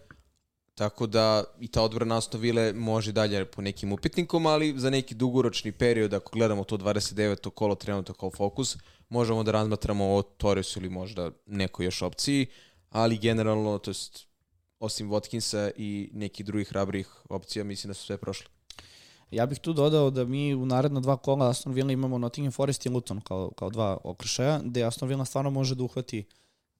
tako 0.76 1.06
da 1.06 1.44
i 1.60 1.68
ta 1.68 1.82
odbrana 1.82 2.18
Aston 2.18 2.40
Ville 2.40 2.72
može 2.72 3.12
dalje 3.12 3.44
po 3.44 3.62
nekim 3.62 3.92
upitnikom, 3.92 4.46
ali 4.46 4.74
za 4.76 4.90
neki 4.90 5.14
dugoročni 5.14 5.72
period, 5.72 6.14
ako 6.14 6.30
gledamo 6.32 6.64
to 6.64 6.76
29. 6.76 7.50
kolo 7.50 7.74
trenutno 7.74 8.14
kao 8.14 8.30
fokus, 8.30 8.76
možemo 9.08 9.42
da 9.42 9.52
razmatramo 9.52 10.14
o 10.14 10.22
Torresu 10.22 10.80
ili 10.80 10.88
možda 10.88 11.30
nekoj 11.46 11.84
još 11.84 12.02
opciji, 12.02 12.46
ali 12.90 13.18
generalno, 13.18 13.78
to 13.78 13.90
jest 13.90 14.26
osim 14.78 15.10
Watkinsa 15.10 15.70
i 15.76 16.10
nekih 16.12 16.46
drugih 16.46 16.68
hrabrih 16.68 17.08
opcija, 17.28 17.64
mislim 17.64 17.88
da 17.88 17.94
su 17.94 18.06
sve 18.06 18.16
prošle. 18.16 18.46
Ja 19.30 19.46
bih 19.46 19.58
tu 19.58 19.72
dodao 19.72 20.10
da 20.10 20.24
mi 20.24 20.54
u 20.54 20.66
naredna 20.66 21.00
dva 21.00 21.16
kola 21.16 21.50
Aston 21.50 21.72
Villa 21.72 21.92
imamo 21.92 22.18
Nottingham 22.18 22.52
Forest 22.52 22.86
i 22.86 22.88
Luton 22.88 23.20
kao, 23.20 23.50
kao 23.50 23.70
dva 23.70 23.98
okršaja, 24.04 24.60
gde 24.64 24.84
Aston 24.84 25.08
Villa 25.08 25.24
stvarno 25.24 25.50
može 25.50 25.74
da 25.74 25.84
uhvati 25.84 26.24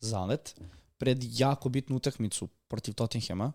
zalet 0.00 0.60
pred 0.98 1.18
jako 1.38 1.68
bitnu 1.68 1.96
utakmicu 1.96 2.48
protiv 2.68 2.94
Tottenhama 2.94 3.52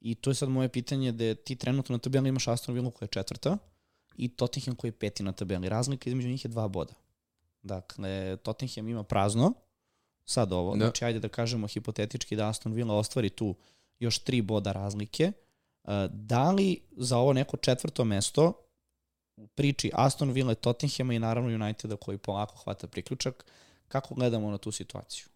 i 0.00 0.14
to 0.14 0.30
je 0.30 0.34
sad 0.34 0.48
moje 0.48 0.68
pitanje 0.68 1.12
da 1.12 1.34
ti 1.34 1.56
trenutno 1.56 1.92
na 1.92 1.98
tabeli 1.98 2.28
imaš 2.28 2.48
Aston 2.48 2.74
Villa 2.74 2.90
koja 2.90 3.06
je 3.06 3.10
četvrta 3.10 3.58
i 4.16 4.28
Tottenham 4.28 4.76
koji 4.76 4.88
je 4.88 4.92
peti 4.92 5.22
na 5.22 5.32
tabeli. 5.32 5.68
Razlika 5.68 6.10
između 6.10 6.28
njih 6.28 6.44
je 6.44 6.48
dva 6.48 6.68
boda. 6.68 6.92
Dakle, 7.62 8.36
Tottenham 8.36 8.88
ima 8.88 9.02
prazno, 9.02 9.52
sad 10.24 10.52
ovo, 10.52 10.76
Da. 10.76 10.84
znači 10.84 11.04
ajde 11.04 11.20
da 11.20 11.28
kažemo 11.28 11.66
hipotetički 11.66 12.36
da 12.36 12.48
Aston 12.48 12.72
Villa 12.72 12.94
ostvari 12.94 13.30
tu 13.30 13.54
još 13.98 14.18
tri 14.18 14.42
boda 14.42 14.72
razlike, 14.72 15.32
Uh, 15.88 15.94
da 16.10 16.50
li 16.50 16.80
za 16.96 17.18
ovo 17.18 17.32
neko 17.32 17.56
četvrto 17.56 18.04
mesto 18.04 18.52
u 19.36 19.46
priči 19.46 19.90
Aston 19.94 20.30
Villa, 20.30 20.54
Tottenhama 20.54 21.14
i 21.14 21.18
naravno 21.18 21.64
Uniteda 21.64 21.96
koji 21.96 22.18
polako 22.18 22.56
hvata 22.56 22.86
priključak, 22.86 23.44
kako 23.88 24.14
gledamo 24.14 24.50
na 24.50 24.58
tu 24.58 24.72
situaciju? 24.72 25.26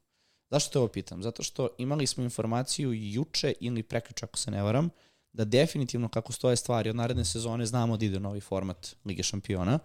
Zašto 0.53 0.71
te 0.73 0.79
ovo 0.79 0.89
pitam? 0.89 1.23
Zato 1.23 1.43
što 1.43 1.69
imali 1.79 2.07
smo 2.07 2.25
informaciju 2.25 2.93
juče 2.93 3.53
ili 3.61 3.83
preključak, 3.83 4.31
ako 4.31 4.39
se 4.39 4.51
ne 4.51 4.63
varam, 4.63 4.91
da 5.33 5.45
definitivno 5.45 6.09
kako 6.09 6.33
stoje 6.33 6.57
stvari 6.57 6.91
od 6.91 6.97
naredne 6.97 7.25
sezone 7.25 7.67
znamo 7.67 7.97
da 7.97 8.05
ide 8.05 8.21
novi 8.21 8.41
format 8.41 8.97
Lige 9.05 9.23
šampiona 9.23 9.79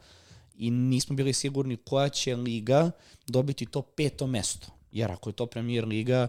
i 0.55 0.71
nismo 0.71 1.15
bili 1.15 1.33
sigurni 1.33 1.77
koja 1.77 2.09
će 2.09 2.35
liga 2.35 2.91
dobiti 3.27 3.65
to 3.65 3.81
peto 3.81 4.27
mesto. 4.27 4.67
Jer 4.91 5.11
ako 5.11 5.29
je 5.29 5.33
to 5.33 5.45
premier 5.45 5.85
liga, 5.85 6.27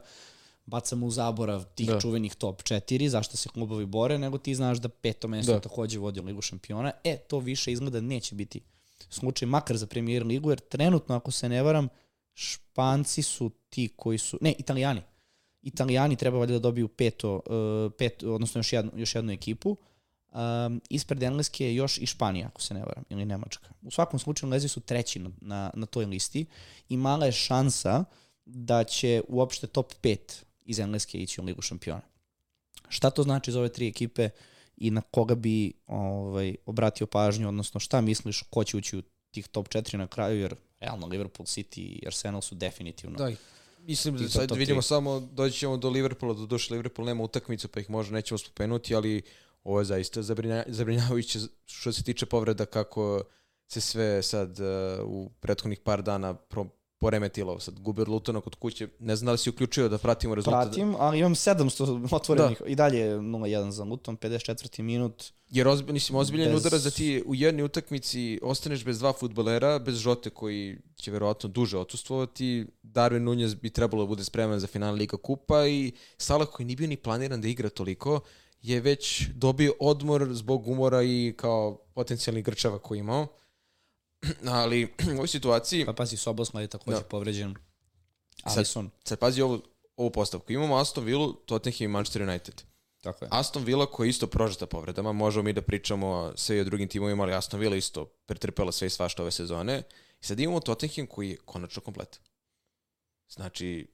bacamo 0.66 1.06
u 1.06 1.10
zaborav 1.10 1.64
tih 1.74 1.86
Da. 1.88 2.00
čuvenih 2.00 2.34
top 2.34 2.62
4, 2.62 3.08
zašto 3.08 3.36
se 3.36 3.48
klubovi 3.48 3.86
bore, 3.86 4.18
nego 4.18 4.38
ti 4.38 4.54
znaš 4.54 4.78
da 4.78 4.88
peto 4.88 5.28
mesto 5.28 5.52
Da. 5.52 5.60
takođe 5.60 5.98
vodi 5.98 6.20
Ligu 6.20 6.42
šampiona. 6.42 6.92
E, 7.04 7.16
to 7.16 7.38
više 7.38 7.72
izgleda 7.72 8.00
neće 8.00 8.34
biti 8.34 8.60
slučaj, 9.10 9.48
makar 9.48 9.76
za 9.76 9.86
premier 9.86 10.26
ligu, 10.26 10.50
jer 10.50 10.60
trenutno, 10.60 11.14
ako 11.16 11.30
se 11.30 11.48
ne 11.48 11.62
varam, 11.62 11.88
Španci 12.40 13.22
su 13.22 13.50
ti 13.70 13.88
koji 13.96 14.18
su, 14.18 14.38
ne, 14.40 14.52
Italijani. 14.58 15.02
Italijani 15.62 16.16
treba 16.16 16.38
valjda 16.38 16.52
da 16.52 16.58
dobiju 16.58 16.88
peto, 16.88 17.34
uh, 17.34 17.92
pet, 17.98 18.22
odnosno 18.22 18.58
još 18.58 18.72
jednu, 18.72 18.92
još 18.96 19.14
jednu 19.14 19.32
ekipu. 19.32 19.76
Um, 20.30 20.80
ispred 20.90 21.22
Engleske 21.22 21.64
je 21.64 21.74
još 21.74 21.98
i 21.98 22.06
Španija, 22.06 22.46
ako 22.46 22.62
se 22.62 22.74
ne 22.74 22.80
varam, 22.80 23.04
ili 23.08 23.24
Nemačka. 23.24 23.68
U 23.82 23.90
svakom 23.90 24.18
slučaju 24.18 24.46
Englezi 24.46 24.68
su 24.68 24.80
treći 24.80 25.18
na, 25.18 25.30
na, 25.40 25.70
na 25.74 25.86
toj 25.86 26.04
listi 26.04 26.46
i 26.88 26.96
mala 26.96 27.26
je 27.26 27.32
šansa 27.32 28.04
da 28.44 28.84
će 28.84 29.22
uopšte 29.28 29.66
top 29.66 29.92
5 30.02 30.18
iz 30.64 30.78
Engleske 30.78 31.18
ići 31.18 31.40
u 31.40 31.44
Ligu 31.44 31.62
šampiona. 31.62 32.02
Šta 32.88 33.10
to 33.10 33.22
znači 33.22 33.52
za 33.52 33.58
ove 33.58 33.68
tri 33.68 33.88
ekipe 33.88 34.30
i 34.76 34.90
na 34.90 35.00
koga 35.00 35.34
bi 35.34 35.72
ovaj, 35.86 36.56
obratio 36.66 37.06
pažnju, 37.06 37.48
odnosno 37.48 37.80
šta 37.80 38.00
misliš 38.00 38.42
ko 38.50 38.64
će 38.64 38.76
ući 38.76 38.98
u 38.98 39.02
tih 39.30 39.48
top 39.48 39.68
4 39.68 39.96
na 39.96 40.06
kraju, 40.06 40.40
jer 40.40 40.54
realno 40.80 41.06
Liverpool 41.06 41.46
City 41.46 41.80
i 41.80 42.02
Arsenal 42.06 42.42
su 42.42 42.54
definitivno. 42.54 43.18
Da, 43.18 43.32
mislim 43.78 44.16
da 44.16 44.28
sad 44.28 44.56
vidimo 44.56 44.80
tri. 44.80 44.86
samo, 44.86 45.20
doći 45.20 45.58
ćemo 45.58 45.76
do 45.76 45.90
Liverpoola, 45.90 46.34
do 46.34 46.46
duše 46.46 46.74
Liverpool 46.74 47.06
nema 47.06 47.24
utakmicu, 47.24 47.68
pa 47.68 47.80
ih 47.80 47.90
možda 47.90 48.14
nećemo 48.14 48.38
spomenuti, 48.38 48.94
ali 48.94 49.22
ovo 49.64 49.78
je 49.78 49.84
zaista 49.84 50.22
zabrinja, 50.22 50.64
zabrinjavajuće 50.66 51.38
što 51.66 51.92
se 51.92 52.02
tiče 52.02 52.26
povreda 52.26 52.66
kako 52.66 53.22
se 53.66 53.80
sve 53.80 54.22
sad 54.22 54.60
uh, 54.60 54.66
u 55.04 55.30
prethodnih 55.40 55.80
par 55.80 56.02
dana 56.02 56.34
pro, 56.34 56.66
poremetilo. 56.98 57.60
Sad 57.60 57.80
gube 57.80 58.02
od 58.02 58.08
Lutona 58.08 58.40
kod 58.40 58.54
kuće. 58.54 58.88
Ne 58.98 59.16
znam 59.16 59.26
da 59.26 59.32
li 59.32 59.38
si 59.38 59.50
uključio 59.50 59.88
da 59.88 59.98
pratimo 59.98 60.34
rezultat. 60.34 60.64
Pratim, 60.64 60.94
ali 60.98 61.18
imam 61.18 61.34
700 61.34 62.08
otvorenih. 62.14 62.58
Da. 62.60 62.66
I 62.66 62.74
dalje 62.74 62.98
je 62.98 63.18
0-1 63.18 63.70
za 63.70 63.84
Luton, 63.84 64.16
54. 64.16 64.82
minut. 64.82 65.24
Jer 65.50 65.68
ozbilj, 65.68 65.92
mislim, 65.92 66.18
ozbiljan 66.18 66.52
Bez- 66.52 66.56
udarac 66.56 66.82
da 66.82 66.90
ti 66.90 67.22
u 67.26 67.34
jednoj 67.34 67.64
utakmici 67.64 68.40
ostaneš 68.42 68.84
bez 68.84 68.98
dva 68.98 69.12
futbolera, 69.12 69.78
bez 69.78 69.96
Žote 69.96 70.30
koji 70.30 70.78
će 70.96 71.10
verovatno 71.10 71.48
duže 71.48 71.78
odsustvovati, 71.78 72.66
Darwin 72.82 73.18
Nunez 73.18 73.54
bi 73.54 73.70
trebalo 73.70 74.02
da 74.02 74.08
bude 74.08 74.24
spreman 74.24 74.60
za 74.60 74.66
final 74.66 74.94
Liga 74.94 75.16
Kupa 75.16 75.66
i 75.66 75.92
Salah 76.18 76.48
koji 76.48 76.66
nije 76.66 76.76
bio 76.76 76.86
ni 76.86 76.96
planiran 76.96 77.40
da 77.40 77.48
igra 77.48 77.68
toliko, 77.68 78.20
je 78.62 78.80
već 78.80 79.28
dobio 79.34 79.72
odmor 79.80 80.28
zbog 80.32 80.68
umora 80.68 81.02
i 81.02 81.34
kao 81.36 81.78
potencijalnih 81.94 82.44
grčava 82.44 82.78
koji 82.78 82.98
imao. 82.98 83.26
Ali 84.52 84.84
u 85.08 85.12
ovoj 85.12 85.28
situaciji, 85.28 85.84
Pa 85.86 85.92
pazi, 85.92 86.16
Soboslaj 86.16 86.64
je 86.64 86.68
takođe 86.68 86.96
Da. 86.96 87.02
povređen. 87.02 87.54
Sad- 88.38 88.56
Alisson. 88.56 88.90
sad 89.04 89.18
pazi 89.18 89.42
ovu, 89.42 89.62
ovu 89.96 90.10
postavku. 90.10 90.52
Imamo 90.52 90.76
Aston 90.76 91.04
Villa, 91.04 91.32
Tottenham 91.46 91.84
i 91.84 91.88
Manchester 91.88 92.22
United. 92.22 92.62
Tako 93.00 93.24
je. 93.24 93.28
Aston 93.32 93.64
Villa 93.64 93.86
koja 93.86 94.06
je 94.06 94.10
isto 94.10 94.26
prožeta 94.26 94.66
povredama, 94.66 95.12
možemo 95.12 95.42
mi 95.42 95.52
da 95.52 95.62
pričamo 95.62 96.32
sve 96.36 96.56
i 96.56 96.60
o 96.60 96.64
drugim 96.64 96.88
timovima, 96.88 97.22
ali 97.22 97.34
Aston 97.34 97.60
Villa 97.60 97.76
isto 97.76 98.04
pretrpela 98.04 98.72
sve 98.72 98.86
i 98.86 98.90
svašta 98.90 99.22
ove 99.22 99.30
sezone. 99.30 99.82
I 100.20 100.24
sad 100.24 100.40
imamo 100.40 100.60
Tottenham 100.60 101.06
koji 101.06 101.30
je 101.30 101.36
konačno 101.36 101.82
komplet. 101.82 102.20
Znači, 103.28 103.86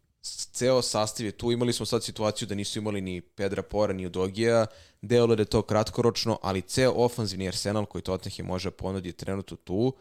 ceo 0.52 0.82
sastav 0.82 1.26
je 1.26 1.32
tu, 1.32 1.52
imali 1.52 1.72
smo 1.72 1.86
sad 1.86 2.04
situaciju 2.04 2.48
da 2.48 2.54
nisu 2.54 2.78
imali 2.78 3.00
ni 3.00 3.20
Pedra 3.20 3.62
Pora, 3.62 3.92
ni 3.92 4.06
Udogija, 4.06 4.66
delo 5.02 5.36
da 5.36 5.42
je 5.42 5.46
to 5.46 5.62
kratkoročno, 5.62 6.38
ali 6.42 6.62
ceo 6.62 6.92
ofanzivni 6.96 7.48
arsenal 7.48 7.86
koji 7.86 8.02
Tottenham 8.02 8.46
može 8.46 8.70
ponudi 8.70 9.08
je 9.08 9.12
trenutno 9.12 9.56
tu. 9.56 9.94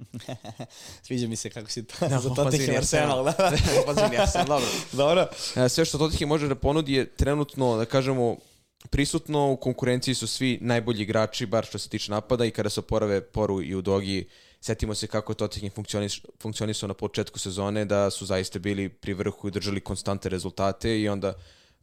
Sviđa 1.06 1.28
mi 1.28 1.36
se 1.36 1.50
kako 1.50 1.70
si 1.70 1.84
to 1.84 2.08
Da, 2.08 2.18
za 2.18 2.34
Tottenham 2.34 2.76
Arsenal. 2.76 3.24
Da. 3.24 3.52
Ofanzivni 3.82 4.16
arsenal, 4.16 4.46
dobro. 4.46 4.68
Dobro. 4.92 5.28
E, 5.56 5.68
sve 5.68 5.84
što 5.84 5.98
Tottenham 5.98 6.28
može 6.28 6.48
da 6.48 6.54
ponudi 6.54 6.92
je 6.92 7.06
trenutno, 7.06 7.76
da 7.76 7.84
kažemo, 7.84 8.36
prisutno, 8.90 9.52
u 9.52 9.56
konkurenciji 9.56 10.14
su 10.14 10.26
svi 10.26 10.58
najbolji 10.60 11.02
igrači, 11.02 11.46
bar 11.46 11.64
što 11.64 11.78
se 11.78 11.88
tiče 11.88 12.10
napada 12.10 12.44
i 12.44 12.50
kada 12.50 12.70
se 12.70 12.80
oporave 12.80 13.20
Poru 13.20 13.62
i 13.62 13.74
Udogi, 13.74 14.28
setimo 14.60 14.94
se 14.94 15.06
kako 15.06 15.32
je 15.32 15.36
Tottenham 15.36 15.70
funkcionis, 15.70 16.20
funkcionisao 16.42 16.86
na 16.86 16.94
početku 16.94 17.38
sezone, 17.38 17.84
da 17.84 18.10
su 18.10 18.26
zaista 18.26 18.58
bili 18.58 18.88
pri 18.88 19.14
vrhu 19.14 19.48
i 19.48 19.50
držali 19.50 19.80
konstante 19.80 20.28
rezultate 20.28 21.00
i 21.00 21.08
onda 21.08 21.34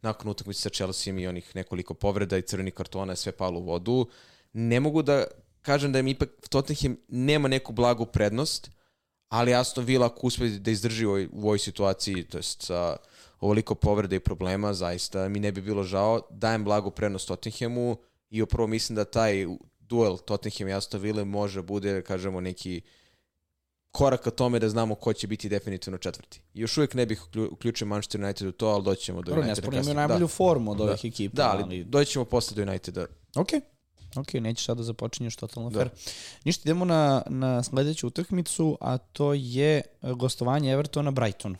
nakon 0.02 0.30
utakmice 0.30 0.60
sa 0.60 0.70
Chelsea 0.70 1.14
i 1.14 1.26
onih 1.26 1.56
nekoliko 1.56 1.94
povreda 1.94 2.38
i 2.38 2.42
crvenih 2.42 2.74
kartona 2.74 3.12
je 3.12 3.16
sve 3.16 3.32
palo 3.32 3.60
u 3.60 3.64
vodu. 3.64 4.08
Ne 4.52 4.80
mogu 4.80 5.02
da 5.02 5.24
kažem 5.62 5.92
da 5.92 5.98
im 5.98 6.08
ipak 6.08 6.28
Tottenham 6.48 6.96
nema 7.08 7.48
neku 7.48 7.72
blagu 7.72 8.06
prednost, 8.06 8.70
ali 9.28 9.54
Aston 9.54 9.84
Villa 9.84 10.06
ako 10.06 10.26
uspe 10.26 10.48
da 10.48 10.70
izdrži 10.70 11.06
u 11.06 11.08
ovoj, 11.08 11.28
u 11.32 11.40
ovoj 11.40 11.58
situaciji, 11.58 12.24
to 12.24 12.38
jest 12.38 12.62
sa 12.62 12.96
ovoliko 13.40 13.74
povreda 13.74 14.16
i 14.16 14.20
problema, 14.20 14.74
zaista 14.74 15.28
mi 15.28 15.40
ne 15.40 15.52
bi 15.52 15.60
bilo 15.60 15.82
žao. 15.84 16.20
Dajem 16.30 16.64
blagu 16.64 16.90
prednost 16.90 17.28
Tottenhamu 17.28 17.96
i 18.30 18.42
upravo 18.42 18.66
mislim 18.66 18.96
da 18.96 19.04
taj 19.04 19.46
duel 19.88 20.18
Tottenham 20.18 20.68
i 20.68 20.74
Aston 20.74 21.00
Villa 21.00 21.24
može 21.24 21.62
bude, 21.62 22.02
kažemo, 22.02 22.40
neki 22.40 22.80
korak 23.90 24.20
ka 24.20 24.30
tome 24.30 24.58
da 24.58 24.68
znamo 24.68 24.94
ko 24.94 25.12
će 25.12 25.26
biti 25.26 25.48
definitivno 25.48 25.98
četvrti. 25.98 26.40
Još 26.54 26.76
uvijek 26.78 26.94
ne 26.94 27.06
bih 27.06 27.22
uklju- 27.22 27.48
uključio 27.52 27.86
Manchester 27.86 28.20
United 28.20 28.48
u 28.48 28.52
to, 28.52 28.66
ali 28.66 28.84
doći 28.84 29.02
ćemo 29.02 29.18
do 29.18 29.24
Dobro, 29.24 29.40
Uniteda 29.40 29.50
nesporno 29.52 29.80
imaju 29.80 29.94
najbolju 29.96 30.18
Da. 30.20 30.28
formu 30.28 30.70
od 30.70 30.76
Da. 30.76 30.84
ovih 30.84 31.04
ekipa. 31.04 31.36
Da, 31.36 31.50
ali 31.52 31.84
doći 31.84 32.10
ćemo 32.12 32.24
posle 32.24 32.54
do 32.56 32.70
Uniteda. 32.70 33.06
Ok. 33.36 33.48
Ok, 34.16 34.32
nećeš 34.34 34.66
sada 34.66 34.78
da 34.78 34.82
započinješ 34.82 35.36
totalno 35.36 35.70
Da. 35.70 35.78
fair. 35.78 35.88
Ništa, 36.44 36.62
idemo 36.64 36.84
na, 36.84 37.22
na 37.26 37.62
sledeću 37.62 38.06
utakmicu, 38.06 38.78
a 38.80 38.98
to 38.98 39.34
je 39.34 39.76
e, 39.76 39.82
gostovanje 40.12 40.72
Evertona 40.72 41.10
Brighton. 41.10 41.56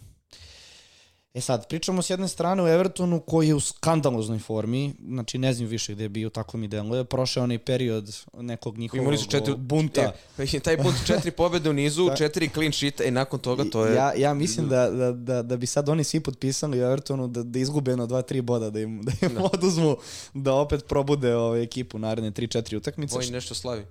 E 1.35 1.41
sad, 1.41 1.69
pričamo 1.69 2.03
s 2.03 2.11
jedne 2.11 2.29
strane 2.29 2.63
o 2.63 2.69
Evertonu 2.69 3.21
koji 3.21 3.49
je 3.49 3.55
u 3.55 3.61
skandaloznoj 3.61 4.39
formi, 4.39 4.95
znači 5.09 5.39
ne 5.39 5.53
znam 5.53 5.69
više 5.69 5.93
gde 5.95 6.05
je 6.05 6.09
bio, 6.09 6.31
tako 6.31 6.57
mi 6.57 6.69
deluje, 6.69 7.05
prošao 7.05 7.45
onaj 7.45 7.59
period 7.59 8.17
nekog 8.33 8.79
njihovog 8.79 9.03
Imali 9.03 9.19
su 9.19 9.31
četiri, 9.31 9.55
bunta. 9.57 10.13
E, 10.39 10.61
taj 10.65 10.77
bunt 10.77 11.07
četiri 11.07 11.31
pobede 11.31 11.71
u 11.71 11.73
nizu, 11.73 12.11
četiri 12.19 12.49
clean 12.49 12.73
sheet, 12.73 13.01
i 13.01 13.11
nakon 13.11 13.41
toga 13.41 13.65
to 13.65 13.87
je... 13.87 13.95
Ja, 13.95 14.13
ja 14.17 14.35
mislim 14.35 14.69
da, 14.69 14.91
da, 14.91 15.13
da, 15.13 15.43
da 15.43 15.57
bi 15.57 15.67
sad 15.67 15.89
oni 15.89 16.05
svi 16.05 16.21
potpisali 16.21 16.81
u 16.81 16.85
Evertonu 16.85 17.29
da, 17.29 17.43
da 17.43 17.59
izgube 17.59 17.91
jedno 17.91 18.07
dva, 18.07 18.23
tri 18.23 18.41
boda, 18.41 18.71
da 18.71 18.81
im, 18.81 19.03
da 19.03 19.13
im 19.23 19.35
Da. 19.35 19.45
oduzmu, 19.53 19.97
da 20.35 20.55
opet 20.55 20.87
probude 20.89 21.37
ove 21.37 21.63
ekipu 21.63 21.99
naredne 21.99 22.31
3-4 22.31 22.77
utakmice. 22.77 23.15
Vojni 23.15 23.31
nešto 23.31 23.55
slavi. 23.55 23.87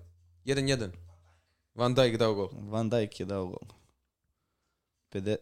1-1. 0.46 0.90
Van 1.76 1.94
Dijk 1.96 2.18
dao 2.18 2.34
gol. 2.34 2.50
Van 2.52 2.90
Dijk 2.90 3.20
je 3.20 3.26
dao 3.26 3.46
gol. 3.46 3.68
Pede, 5.10 5.36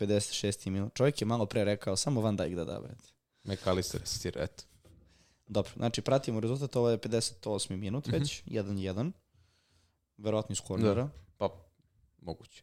56. 0.00 0.70
minut. 0.70 0.94
Čovjek 0.94 1.20
je 1.20 1.26
malo 1.26 1.46
pre 1.46 1.64
rekao, 1.64 1.96
samo 1.96 2.20
Van 2.20 2.36
Dijk 2.36 2.54
da 2.54 2.64
da, 2.64 2.80
brate. 2.80 3.04
McAllister 3.44 4.02
asistira, 4.02 4.42
eto. 4.42 4.64
Dobro, 5.46 5.70
znači 5.76 6.02
pratimo 6.02 6.40
rezultat, 6.40 6.76
ovo 6.76 6.90
je 6.90 6.98
58. 6.98 7.76
minut 7.76 8.06
već, 8.06 8.42
1-1. 8.46 9.12
Verovatno 10.18 10.52
iz 10.52 10.60
kornera. 10.60 11.08
Pa, 11.38 11.48
moguće. 12.22 12.62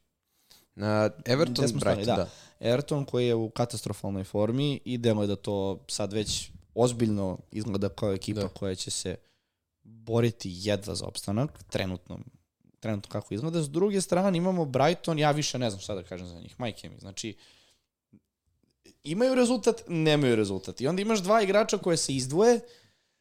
Na 0.76 1.10
Everton? 1.26 1.66
Brighton, 1.66 2.06
Da. 2.06 2.16
da. 2.16 2.30
Everton 2.60 3.06
koji 3.06 3.28
je 3.28 3.36
u 3.36 3.50
katastrofalnoj 3.50 4.24
formi 4.24 4.80
i 4.86 4.98
delo 4.98 5.22
je 5.22 5.28
da 5.28 5.36
to 5.36 5.86
sad 5.88 6.14
već 6.14 6.52
ozbiljno 6.76 7.40
izgleda 7.52 7.90
kao 7.90 8.14
ekipa 8.14 8.42
Da. 8.42 8.48
koja 8.48 8.76
će 8.76 8.92
se 8.92 9.16
boriti 9.84 10.50
jedva 10.54 10.96
za 10.96 11.06
opstanak, 11.06 11.64
trenutno, 11.64 12.20
trenutno 12.88 13.10
kako 13.12 13.34
izgleda. 13.34 13.62
S 13.62 13.70
druge 13.70 14.02
strane 14.02 14.38
imamo 14.38 14.66
Brighton, 14.66 15.20
ja 15.20 15.32
više 15.32 15.60
ne 15.60 15.70
znam 15.70 15.80
šta 15.82 15.96
da 15.96 16.04
kažem 16.04 16.28
za 16.28 16.40
njih, 16.40 16.60
majke 16.60 16.90
mi. 16.90 17.00
Znači, 17.00 17.36
imaju 19.04 19.36
rezultat, 19.36 19.82
nemaju 19.88 20.36
rezultat. 20.36 20.82
I 20.82 20.88
onda 20.88 21.02
imaš 21.02 21.20
dva 21.20 21.42
igrača 21.42 21.78
koje 21.78 21.98
se 21.98 22.16
izdvoje, 22.16 22.60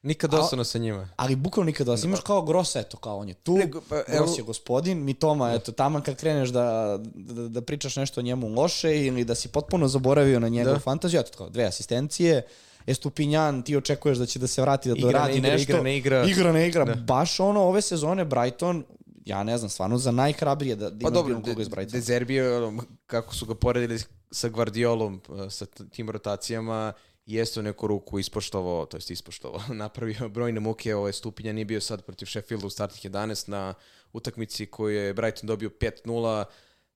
Nikad 0.02 0.30
dosadno 0.30 0.64
sa 0.64 0.78
njima. 0.78 1.08
ali 1.16 1.36
bukvalno 1.36 1.66
nikada 1.66 1.92
osim. 1.92 2.10
Imaš 2.10 2.20
kao 2.20 2.42
Gross, 2.42 2.76
eto, 2.76 2.96
kao 2.96 3.18
on 3.18 3.28
je 3.28 3.34
tu, 3.34 3.56
Nego, 3.56 3.80
pa, 3.80 3.96
evo- 3.96 4.04
Gross 4.08 4.38
je 4.38 4.42
gospodin, 4.42 5.04
mi 5.04 5.14
Toma, 5.14 5.52
eto, 5.52 5.72
taman 5.72 6.02
kad 6.02 6.16
kreneš 6.16 6.48
da, 6.48 6.98
da, 7.04 7.48
da 7.48 7.60
pričaš 7.62 7.96
nešto 7.96 8.20
o 8.20 8.24
njemu 8.24 8.48
loše 8.48 8.96
ili 8.98 9.24
da 9.24 9.34
si 9.34 9.48
potpuno 9.48 9.88
zaboravio 9.88 10.40
na 10.40 10.48
njegov 10.48 10.74
Da. 10.74 10.80
fantaziju, 10.80 11.20
eto, 11.20 11.32
kao 11.38 11.48
dve 11.48 11.64
asistencije, 11.64 12.42
Estupinjan, 12.86 13.62
ti 13.62 13.76
očekuješ 13.76 14.18
da 14.18 14.26
će 14.26 14.38
da 14.38 14.46
se 14.46 14.62
vrati, 14.62 14.88
da 14.88 14.94
Igra, 14.94 15.10
doradi 15.10 15.32
ne 15.32 15.38
igra, 15.38 15.52
nešto. 15.52 15.72
igra, 15.72 15.82
ne 15.82 15.96
igra. 15.96 16.24
Igra, 16.24 16.52
ne 16.52 16.68
igra. 16.68 16.84
Da. 16.84 16.94
Baš 16.94 17.40
ono, 17.40 17.60
ove 17.62 17.82
sezone 17.82 18.24
Brighton, 18.24 18.84
ja 19.26 19.44
ne 19.44 19.58
znam, 19.58 19.70
stvarno 19.70 19.98
za 19.98 20.10
najhrabrije 20.10 20.76
da, 20.76 20.90
da 20.90 21.04
Pa 21.04 21.10
dobro, 21.10 21.34
bilo 21.34 21.44
koga 21.44 21.62
iz 21.62 21.68
Brightona. 21.68 21.98
De 21.98 22.00
Zerbi, 22.00 22.34
je, 22.34 22.72
kako 23.06 23.34
su 23.34 23.46
ga 23.46 23.54
poredili 23.54 24.00
sa 24.30 24.48
Guardiolom, 24.48 25.20
uh, 25.28 25.50
sa 25.50 25.66
tim 25.66 26.10
rotacijama, 26.10 26.92
jeste 27.26 27.60
u 27.60 27.62
neku 27.62 27.86
ruku 27.86 28.18
ispoštovao, 28.18 28.86
to 28.86 28.96
jest 28.96 29.10
ispoštovao, 29.10 29.60
napravio 29.84 30.28
brojne 30.28 30.60
muke, 30.60 30.94
ovaj 30.94 31.12
stupinja 31.12 31.52
nije 31.52 31.64
bio 31.64 31.80
sad 31.80 32.04
protiv 32.04 32.26
Sheffielda 32.26 32.66
u 32.66 32.70
startih 32.70 33.10
11 33.10 33.48
na 33.48 33.74
utakmici 34.12 34.66
koju 34.66 34.96
je 34.96 35.14
Brighton 35.14 35.46
dobio 35.46 35.68
5-0, 35.68 36.44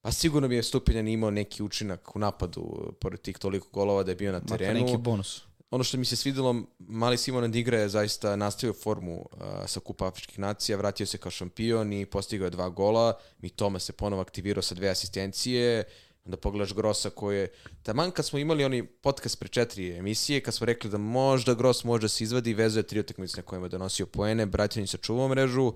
pa 0.01 0.13
sigurno 0.13 0.49
bi 0.49 0.57
je 0.57 0.63
Stupinjan 0.63 1.09
imao 1.09 1.31
neki 1.31 1.63
učinak 1.63 2.17
u 2.17 2.19
napadu, 2.19 2.61
uh, 2.61 2.95
pored 3.01 3.21
tih 3.21 3.39
toliko 3.39 3.69
golova 3.73 4.03
da 4.03 4.11
je 4.11 4.17
bio 4.17 4.33
na 4.33 4.41
terenu. 4.41 4.81
neki 4.81 4.97
bonus. 4.97 5.50
Ono 5.71 5.85
što 5.85 5.99
mi 5.99 6.05
se 6.05 6.17
svidelo, 6.17 6.55
mali 6.79 7.19
Simon 7.19 7.45
Andigra 7.45 7.79
je 7.79 7.89
zaista 7.89 8.37
nastavio 8.37 8.75
formu 8.75 9.21
uh, 9.21 9.41
sa 9.67 9.81
Kupa 9.81 10.07
Afričkih 10.07 10.39
nacija, 10.39 10.79
vratio 10.79 11.07
se 11.07 11.19
kao 11.19 11.31
šampion 11.31 11.93
i 11.93 12.07
postigao 12.07 12.47
je 12.47 12.51
dva 12.51 12.69
gola. 12.69 13.19
Mi 13.39 13.49
Toma 13.49 13.79
se 13.79 13.93
ponovo 13.93 14.23
aktivirao 14.23 14.63
sa 14.63 14.75
dve 14.75 14.89
asistencije. 14.89 15.85
Onda 16.25 16.37
pogledaš 16.37 16.75
Grossa 16.75 17.11
koji 17.11 17.39
je... 17.39 17.49
Taman 17.83 18.11
kad 18.11 18.27
smo 18.27 18.39
imali 18.39 18.65
oni 18.65 18.87
podcast 18.87 19.39
pre 19.39 19.49
četiri 19.49 19.97
emisije, 19.97 20.41
kad 20.41 20.55
smo 20.55 20.65
rekli 20.65 20.91
da 20.91 20.99
možda 20.99 21.55
Gross 21.55 21.85
može 21.85 22.03
da 22.03 22.09
se 22.09 22.25
izvadi, 22.25 22.55
vezuje 22.55 22.83
tri 22.83 23.01
utakmice 23.01 23.37
na 23.37 23.43
kojima 23.43 23.67
je 23.67 23.71
donosio 23.71 24.07
poene, 24.07 24.49
je 24.75 24.87
sačuvao 24.87 25.29
mrežu. 25.29 25.73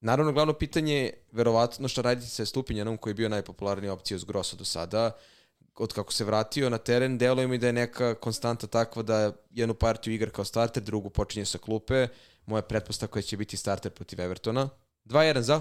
Naravno, 0.00 0.32
glavno 0.32 0.52
pitanje 0.52 0.94
je 0.94 1.24
verovatno 1.32 1.88
što 1.88 2.02
raditi 2.02 2.30
sa 2.30 2.46
Stupinjanom 2.46 2.96
koji 2.96 3.10
je 3.10 3.14
bio 3.14 3.28
najpopularnija 3.28 3.92
opcija 3.92 4.16
uz 4.16 4.24
Grossa 4.24 4.56
do 4.56 4.64
sada 4.64 5.16
od 5.76 5.92
kako 5.92 6.12
se 6.12 6.24
vratio 6.24 6.70
na 6.70 6.78
teren, 6.78 7.18
deluje 7.18 7.48
mi 7.48 7.58
da 7.58 7.66
je 7.66 7.72
neka 7.72 8.14
konstanta 8.14 8.66
takva 8.66 9.02
da 9.02 9.32
jednu 9.50 9.74
partiju 9.74 10.14
igra 10.14 10.30
kao 10.30 10.44
starter, 10.44 10.82
drugu 10.82 11.10
počinje 11.10 11.44
sa 11.44 11.58
klupe. 11.58 12.08
Moja 12.46 12.62
pretpostavka 12.62 13.18
je 13.18 13.22
da 13.22 13.26
će 13.26 13.36
biti 13.36 13.56
starter 13.56 13.92
protiv 13.92 14.20
Evertona. 14.20 14.68
2-1 15.04 15.40
za? 15.40 15.60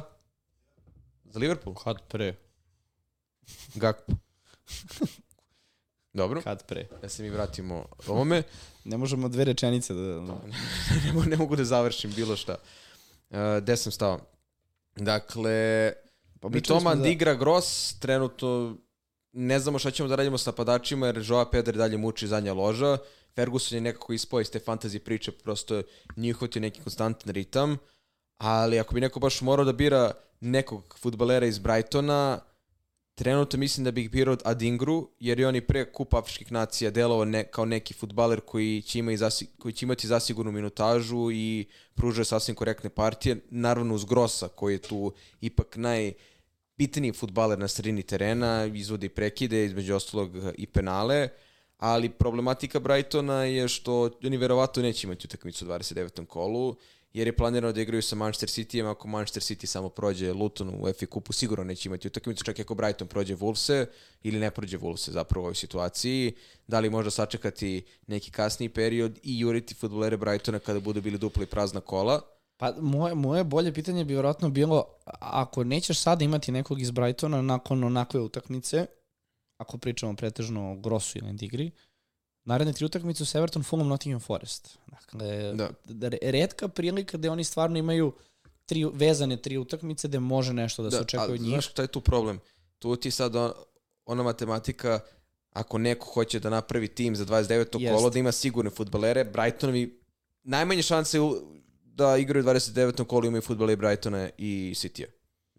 Za 1.25 1.39
Liverpool? 1.39 1.75
Kad 1.75 2.01
pre? 2.01 2.35
Gakpo. 3.75 4.13
Dobro, 6.13 6.41
Kad 6.41 6.65
pre? 6.65 6.87
da 7.01 7.09
se 7.09 7.23
mi 7.23 7.29
vratimo 7.29 7.85
ovome. 8.07 8.43
Ne 8.83 8.97
možemo 8.97 9.29
dve 9.29 9.43
rečenice 9.43 9.93
da... 9.93 9.99
ne, 11.05 11.13
mogu, 11.13 11.29
ne 11.29 11.37
mogu 11.37 11.55
da 11.55 11.63
završim 11.63 12.11
bilo 12.13 12.35
šta. 12.35 12.55
Uh, 13.29 13.37
gde 13.61 13.77
sam 13.77 13.91
stao? 13.91 14.19
Dakle, 14.95 15.93
Pa 16.39 16.47
Mi 16.47 16.51
pričali 16.51 16.79
smo 16.79 16.89
Toma 16.89 16.95
da- 16.95 17.03
Digra 17.03 17.33
Gross 17.33 17.99
trenutno 17.99 18.77
ne 19.35 19.59
znamo 19.59 19.79
šta 19.79 19.91
ćemo 19.91 20.09
da 20.09 20.15
radimo 20.15 20.37
s 20.37 20.45
napadačima 20.45 21.05
jer 21.05 21.23
Joa 21.27 21.49
Pedro 21.49 21.77
dalje 21.77 21.97
muči 21.97 22.27
zadnja 22.27 22.53
loža. 22.53 22.97
Ferguson 23.35 23.75
je 23.75 23.81
nekako 23.81 24.13
ispao 24.13 24.41
iz 24.41 24.51
te 24.51 24.59
fantasy 24.59 24.99
priče, 24.99 25.31
prosto 25.31 25.81
nije 26.15 26.33
uhvatio 26.33 26.61
neki 26.61 26.81
konstantan 26.81 27.33
ritam. 27.33 27.77
Ali 28.37 28.79
ako 28.79 28.93
bi 28.93 29.01
neko 29.01 29.19
baš 29.19 29.41
morao 29.41 29.65
da 29.65 29.73
bira 29.73 30.11
nekog 30.39 30.97
futbalera 31.01 31.45
iz 31.45 31.59
Brightona, 31.59 32.39
trenutno 33.15 33.59
mislim 33.59 33.83
da 33.83 33.91
bih 33.91 34.11
birao 34.11 34.37
Adingru, 34.43 35.09
jer 35.19 35.39
je 35.39 35.47
on 35.47 35.55
i 35.55 35.61
pre 35.61 35.91
Kupa 35.91 36.19
Afričkih 36.19 36.51
nacija 36.51 36.91
delovao 36.91 37.25
ne, 37.25 37.43
kao 37.43 37.65
neki 37.65 37.93
futbaler 37.93 38.41
koji 38.41 38.81
će, 38.81 38.99
ima 38.99 39.11
i 39.11 39.17
zasi, 39.17 39.47
koji 39.59 39.73
će 39.73 39.85
imati 39.85 40.07
zasigurnu 40.07 40.51
minutažu 40.51 41.31
i 41.31 41.65
pružuje 41.95 42.25
sasvim 42.25 42.55
korektne 42.55 42.89
partije. 42.89 43.37
Naravno 43.49 43.95
uz 43.95 44.05
Grossa 44.05 44.47
koji 44.47 44.73
je 44.73 44.81
tu 44.81 45.13
ipak 45.41 45.75
naj 45.75 46.13
bitniji 46.77 47.13
futbaler 47.13 47.59
na 47.59 47.67
sredini 47.67 48.03
terena, 48.03 48.65
izvodi 48.65 49.09
prekide, 49.09 49.65
između 49.65 49.95
ostalog 49.95 50.31
i 50.57 50.67
penale, 50.67 51.29
ali 51.77 52.09
problematika 52.09 52.79
Brightona 52.79 53.43
je 53.43 53.67
što 53.67 54.09
oni 54.23 54.37
verovatno 54.37 54.83
neće 54.83 55.07
imati 55.07 55.27
utakmicu 55.27 55.65
u 55.65 55.67
29. 55.67 56.25
kolu, 56.25 56.75
jer 57.13 57.27
je 57.27 57.35
planirano 57.35 57.73
da 57.73 57.81
igraju 57.81 58.01
sa 58.01 58.15
Manchester 58.15 58.49
Cityjem, 58.49 58.91
ako 58.91 59.07
Manchester 59.07 59.43
City 59.43 59.65
samo 59.65 59.89
prođe 59.89 60.33
Luton 60.33 60.69
u 60.69 60.93
FA 60.99 61.05
kupu, 61.05 61.33
sigurno 61.33 61.63
neće 61.63 61.89
imati 61.89 62.07
utakmicu, 62.07 62.43
čak 62.43 62.59
i 62.59 62.61
ako 62.61 62.75
Brighton 62.75 63.07
prođe 63.07 63.35
Wolvese 63.35 63.85
ili 64.23 64.39
ne 64.39 64.51
prođe 64.51 64.77
Wolvese 64.77 65.11
zapravo 65.11 65.43
u 65.43 65.45
ovoj 65.45 65.55
situaciji, 65.55 66.33
da 66.67 66.79
li 66.79 66.89
možda 66.89 67.11
sačekati 67.11 67.83
neki 68.07 68.31
kasniji 68.31 68.69
period 68.69 69.19
i 69.23 69.39
juriti 69.39 69.73
futbolere 69.75 70.17
Brightona 70.17 70.59
kada 70.59 70.79
budu 70.79 71.01
bili 71.01 71.17
dupli 71.17 71.45
prazna 71.45 71.79
kola. 71.79 72.34
Pa 72.57 72.73
moje, 72.81 73.15
moje 73.15 73.43
bolje 73.43 73.73
pitanje 73.73 74.05
bi 74.05 74.13
vjerojatno 74.13 74.49
bilo, 74.49 74.85
ako 75.19 75.63
nećeš 75.63 75.99
sada 75.99 76.25
imati 76.25 76.51
nekog 76.51 76.81
iz 76.81 76.91
Brightona 76.91 77.41
nakon 77.41 77.83
onakve 77.83 78.19
utakmice, 78.19 78.85
ako 79.57 79.77
pričamo 79.77 80.15
pretežno 80.15 80.71
o 80.71 80.75
Grossu 80.75 81.17
ili 81.17 81.33
Digri, 81.33 81.71
naredne 82.45 82.73
tri 82.73 82.85
utakmice 82.85 83.25
su 83.25 83.37
Everton, 83.37 83.63
Fulham, 83.63 83.87
Nottingham 83.87 84.19
Forest. 84.19 84.77
Dakle, 84.87 85.53
Da. 85.53 85.69
da. 85.85 86.09
redka 86.21 86.67
prilika 86.67 87.17
gde 87.17 87.29
oni 87.29 87.43
stvarno 87.43 87.77
imaju 87.77 88.13
tri, 88.65 88.85
vezane 88.93 89.37
tri 89.37 89.57
utakmice 89.57 90.07
gde 90.07 90.19
može 90.19 90.53
nešto 90.53 90.83
da, 90.83 90.91
se 90.91 90.97
očekuje 90.97 91.33
od 91.33 91.41
njih. 91.41 91.49
Znaš 91.49 91.69
šta 91.69 91.81
je 91.81 91.87
tu 91.87 92.01
problem? 92.01 92.39
Tu 92.79 92.95
ti 92.95 93.11
sad 93.11 93.35
on, 93.35 93.51
ona 94.05 94.23
matematika, 94.23 94.99
ako 95.51 95.77
neko 95.77 96.05
hoće 96.05 96.39
da 96.39 96.49
napravi 96.49 96.87
tim 96.87 97.15
za 97.15 97.25
29. 97.25 97.79
Jest. 97.81 97.95
kolo, 97.95 98.09
da 98.09 98.19
ima 98.19 98.31
sigurne 98.31 98.69
futbalere, 98.69 99.23
Brightonovi 99.25 100.01
najmanje 100.43 100.81
šanse 100.81 101.19
u, 101.19 101.41
da 101.95 102.17
igraju 102.17 102.45
u 102.45 102.47
29. 102.47 103.03
kolu 103.03 103.25
imaju 103.25 103.41
futbaleri 103.41 103.75
Brightona 103.75 104.29
i 104.37 104.73
Citya. 104.75 105.05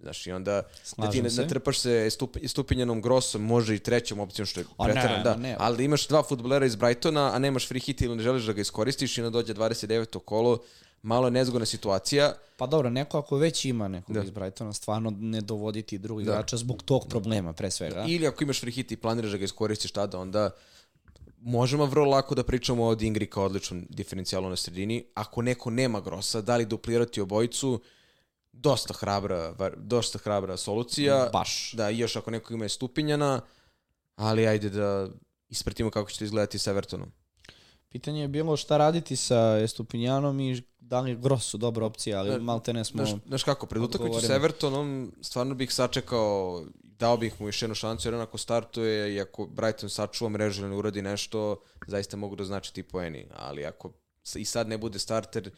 Znaš, 0.00 0.26
i 0.26 0.32
onda 0.32 0.52
da 0.52 0.62
ti 0.62 0.68
Slažem 0.84 1.24
ne, 1.24 1.30
se. 1.30 1.42
natrpaš 1.42 1.78
se 1.78 2.10
stup, 2.10 2.36
stupinjenom 2.46 3.00
grosom, 3.02 3.42
može 3.42 3.74
i 3.74 3.78
trećom 3.78 4.20
opcijom, 4.20 4.46
što 4.46 4.60
je 4.60 4.66
preterano, 4.84 5.24
da. 5.24 5.36
ne. 5.36 5.56
Ali 5.58 5.76
da 5.76 5.82
imaš 5.82 6.08
dva 6.08 6.22
futbolera 6.22 6.66
iz 6.66 6.76
Brightona, 6.76 7.34
a 7.34 7.38
nemaš 7.38 7.68
free 7.68 7.80
hit 7.80 8.00
ili 8.00 8.16
ne 8.16 8.22
želiš 8.22 8.44
da 8.44 8.52
ga 8.52 8.60
iskoristiš 8.60 9.18
i 9.18 9.22
onda 9.22 9.30
dođe 9.30 9.54
29. 9.54 10.18
kolo, 10.18 10.58
malo 11.02 11.30
nezgodna 11.30 11.66
situacija. 11.66 12.34
Pa 12.56 12.66
dobro, 12.66 12.90
neko 12.90 13.18
ako 13.18 13.36
već 13.36 13.64
ima 13.64 13.88
nekog 13.88 14.14
Da. 14.14 14.22
iz 14.22 14.30
Brightona, 14.30 14.72
stvarno 14.72 15.10
ne 15.10 15.40
dovoditi 15.40 15.98
drugog 15.98 16.24
Da. 16.24 16.32
igrača 16.32 16.56
zbog 16.56 16.82
tog 16.82 17.06
problema 17.08 17.52
pre 17.52 17.70
svega. 17.70 18.04
Ili 18.08 18.26
ako 18.26 18.44
imaš 18.44 18.60
free 18.60 18.72
hit 18.72 18.92
i 18.92 18.96
planiraš 18.96 19.30
da 19.30 19.36
ga 19.38 19.44
iskoristiš 19.44 19.90
tada, 19.90 20.18
onda 20.18 20.50
možemo 21.46 21.86
vrlo 21.86 22.10
lako 22.10 22.34
da 22.34 22.42
pričamo 22.42 22.84
o 22.84 22.94
Dingri 22.94 23.26
kao 23.26 23.44
odličnom 23.44 23.86
diferencijalu 23.90 24.48
na 24.50 24.56
sredini. 24.56 25.04
Ako 25.14 25.42
neko 25.42 25.70
nema 25.70 26.00
grosa, 26.00 26.40
da 26.40 26.56
li 26.56 26.66
duplirati 26.66 27.20
obojicu, 27.20 27.80
dosta 28.52 28.94
hrabra, 28.94 29.54
dosta 29.76 30.18
hrabra 30.18 30.56
solucija. 30.56 31.30
Baš. 31.32 31.72
Da, 31.72 31.90
i 31.90 31.98
još 31.98 32.16
ako 32.16 32.30
neko 32.30 32.54
ima 32.54 32.64
je 32.64 32.68
stupinjana, 32.68 33.40
ali 34.16 34.46
ajde 34.46 34.70
da 34.70 35.08
ispratimo 35.48 35.90
kako 35.90 36.10
će 36.10 36.18
to 36.18 36.24
izgledati 36.24 36.58
sa 36.58 36.70
Evertonom. 36.70 37.12
Pitanje 37.88 38.20
je 38.20 38.28
bilo 38.28 38.56
šta 38.56 38.76
raditi 38.76 39.16
sa 39.16 39.58
Estupinjanom 39.62 40.40
i 40.40 40.62
da 40.78 41.00
li 41.00 41.10
je 41.10 41.16
Grosso 41.16 41.58
dobra 41.58 41.86
opcija, 41.86 42.18
ali 42.18 42.30
Ne, 42.30 42.38
malte 42.38 42.72
ne 42.72 42.84
smo... 42.84 43.04
Znaš, 43.04 43.20
znaš 43.26 43.42
kako, 43.42 43.66
pred 43.66 43.82
utakmicu 43.82 44.20
sa. 44.20 44.34
Evertonom 44.34 45.12
stvarno 45.20 45.54
bih 45.54 45.72
sačekao, 45.72 46.64
dao 46.98 47.16
bih 47.16 47.40
mu 47.40 47.48
još 47.48 47.62
jednu 47.62 47.74
šansu, 47.74 48.08
jer 48.08 48.14
on 48.14 48.20
ako 48.20 48.38
startuje 48.38 49.14
i 49.14 49.20
ako 49.20 49.46
Brighton 49.46 49.90
sačuva 49.90 50.30
mrežu 50.30 50.62
ili 50.62 50.70
ne 50.70 50.76
uradi 50.76 51.02
nešto, 51.02 51.56
zaista 51.86 52.16
mogu 52.16 52.36
da 52.36 52.44
značiti 52.44 52.80
i 52.80 52.84
poeni. 52.84 53.26
Ali 53.36 53.64
ako 53.64 53.92
i 54.36 54.44
sad 54.44 54.68
ne 54.68 54.78
bude 54.78 54.98
starter, 54.98 55.50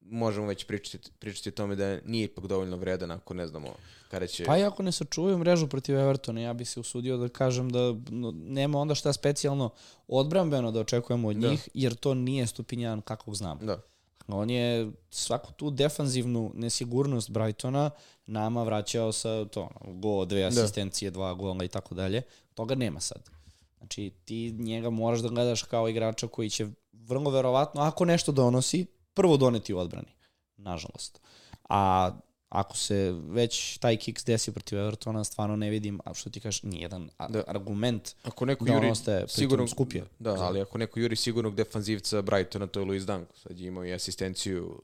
možemo 0.00 0.46
već 0.46 0.64
pričati, 0.64 1.10
pričati 1.18 1.48
o 1.48 1.52
tome 1.52 1.76
da 1.76 1.98
nije 2.04 2.24
ipak 2.24 2.46
dovoljno 2.46 2.76
vredan 2.76 3.10
ako 3.10 3.34
ne 3.34 3.46
znamo 3.46 3.74
kada 4.10 4.26
će... 4.26 4.44
Pa 4.44 4.58
i 4.58 4.64
ako 4.64 4.82
ne 4.82 4.92
sačuvaju 4.92 5.38
mrežu 5.38 5.68
protiv 5.68 5.98
Evertona, 5.98 6.40
ja 6.40 6.52
bih 6.52 6.70
se 6.70 6.80
usudio 6.80 7.16
da 7.16 7.28
kažem 7.28 7.70
da 7.70 7.94
nema 8.32 8.78
onda 8.78 8.94
šta 8.94 9.12
specijalno 9.12 9.70
odbrambeno 10.08 10.70
da 10.70 10.80
očekujemo 10.80 11.28
od 11.28 11.36
Da. 11.36 11.48
njih, 11.48 11.68
jer 11.74 11.94
to 11.94 12.14
nije 12.14 12.46
Stupinjan 12.46 13.00
kakvog 13.00 13.36
znamo. 13.36 13.60
Da. 13.62 13.80
On 14.28 14.50
je 14.50 14.90
svaku 15.10 15.52
tu 15.52 15.70
defanzivnu 15.70 16.50
nesigurnost 16.54 17.30
Brightona 17.30 17.90
nama 18.28 18.62
vraćao 18.62 19.12
sa 19.12 19.44
to, 19.44 19.68
go, 19.86 20.24
dve 20.24 20.44
asistencije, 20.44 21.10
da. 21.10 21.14
dva 21.14 21.34
gola 21.34 21.64
i 21.64 21.68
tako 21.68 21.94
dalje. 21.94 22.22
Toga 22.54 22.74
nema 22.74 23.00
sad. 23.00 23.30
Znači, 23.78 24.12
ti 24.24 24.52
njega 24.52 24.90
moraš 24.90 25.20
da 25.20 25.28
gledaš 25.28 25.62
kao 25.62 25.88
igrača 25.88 26.28
koji 26.28 26.50
će 26.50 26.66
vrlo 26.92 27.30
verovatno, 27.30 27.80
ako 27.80 28.04
nešto 28.04 28.32
donosi, 28.32 28.86
prvo 29.14 29.36
doneti 29.36 29.74
u 29.74 29.78
odbrani. 29.78 30.12
Nažalost. 30.56 31.20
A 31.68 32.10
ako 32.48 32.76
se 32.76 33.12
već 33.12 33.78
taj 33.78 33.96
kiks 33.96 34.24
desi 34.24 34.52
protiv 34.52 34.78
Evertona, 34.78 35.24
stvarno 35.24 35.56
ne 35.56 35.70
vidim, 35.70 36.00
a 36.04 36.14
što 36.14 36.30
ti 36.30 36.40
kažeš, 36.40 36.62
nijedan 36.62 37.10
da. 37.28 37.42
argument 37.46 38.14
ako 38.22 38.44
neko 38.44 38.64
da 38.64 38.72
juri 38.72 38.92
sigurno 39.28 39.68
skupije. 39.68 40.04
Da, 40.18 40.30
ali 40.30 40.60
ako 40.60 40.78
neko 40.78 41.00
juri 41.00 41.16
sigurnog 41.16 41.54
defanzivca 41.54 42.22
Brightona, 42.22 42.66
to 42.66 42.80
je 42.80 42.86
Luis 42.86 43.02
Danko. 43.02 43.36
Sad 43.36 43.60
je 43.60 43.66
imao 43.66 43.84
i 43.84 43.92
asistenciju, 43.92 44.82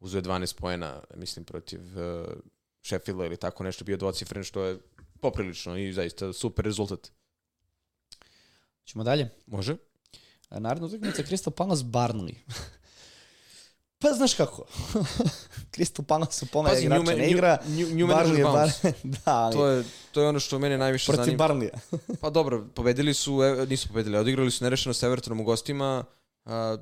uzeo 0.00 0.22
12 0.22 0.56
poena, 0.60 1.00
mislim, 1.16 1.44
protiv 1.44 1.80
uh, 1.80 2.26
Sheffielda 2.82 3.24
ili 3.24 3.36
tako 3.36 3.64
nešto, 3.64 3.84
bio 3.84 3.96
dvocifren, 3.96 4.44
što 4.44 4.64
je 4.64 4.78
poprilično 5.20 5.78
i 5.78 5.92
zaista 5.92 6.32
super 6.32 6.64
rezultat. 6.64 7.10
Ćemo 8.84 9.04
dalje? 9.04 9.30
Može. 9.46 9.76
Naredna 10.50 10.86
utakmica 10.86 11.22
Crystal 11.22 11.50
Palace 11.50 11.84
Barnley. 11.84 12.34
Pa 14.02 14.12
znaš 14.12 14.34
kako. 14.34 14.64
Crystal 15.72 16.02
Palace 16.02 16.44
u 16.44 16.48
pome 16.52 16.70
igrača 16.80 17.14
ne 17.14 17.30
igra. 17.30 17.58
New, 17.66 17.88
new 17.88 18.06
Barnley 18.06 18.38
je 18.38 18.44
bar... 18.44 18.68
da, 19.24 19.32
ali... 19.36 19.52
to, 19.54 19.66
je, 19.66 19.84
to 20.12 20.22
je 20.22 20.28
ono 20.28 20.40
što 20.40 20.58
mene 20.58 20.78
najviše 20.78 21.12
Protiv 21.12 21.24
zanima. 21.24 21.46
Protiv 21.46 21.70
Barnleya. 21.70 22.16
pa 22.20 22.30
dobro, 22.30 22.66
pobedili 22.74 23.14
su, 23.14 23.42
e, 23.42 23.66
nisu 23.66 23.88
pobedili, 23.88 24.18
odigrali 24.18 24.50
su 24.50 24.64
nerešeno 24.64 24.94
s 24.94 25.02
Evertonom 25.02 25.40
u 25.40 25.44
gostima. 25.44 26.04
A, 26.44 26.76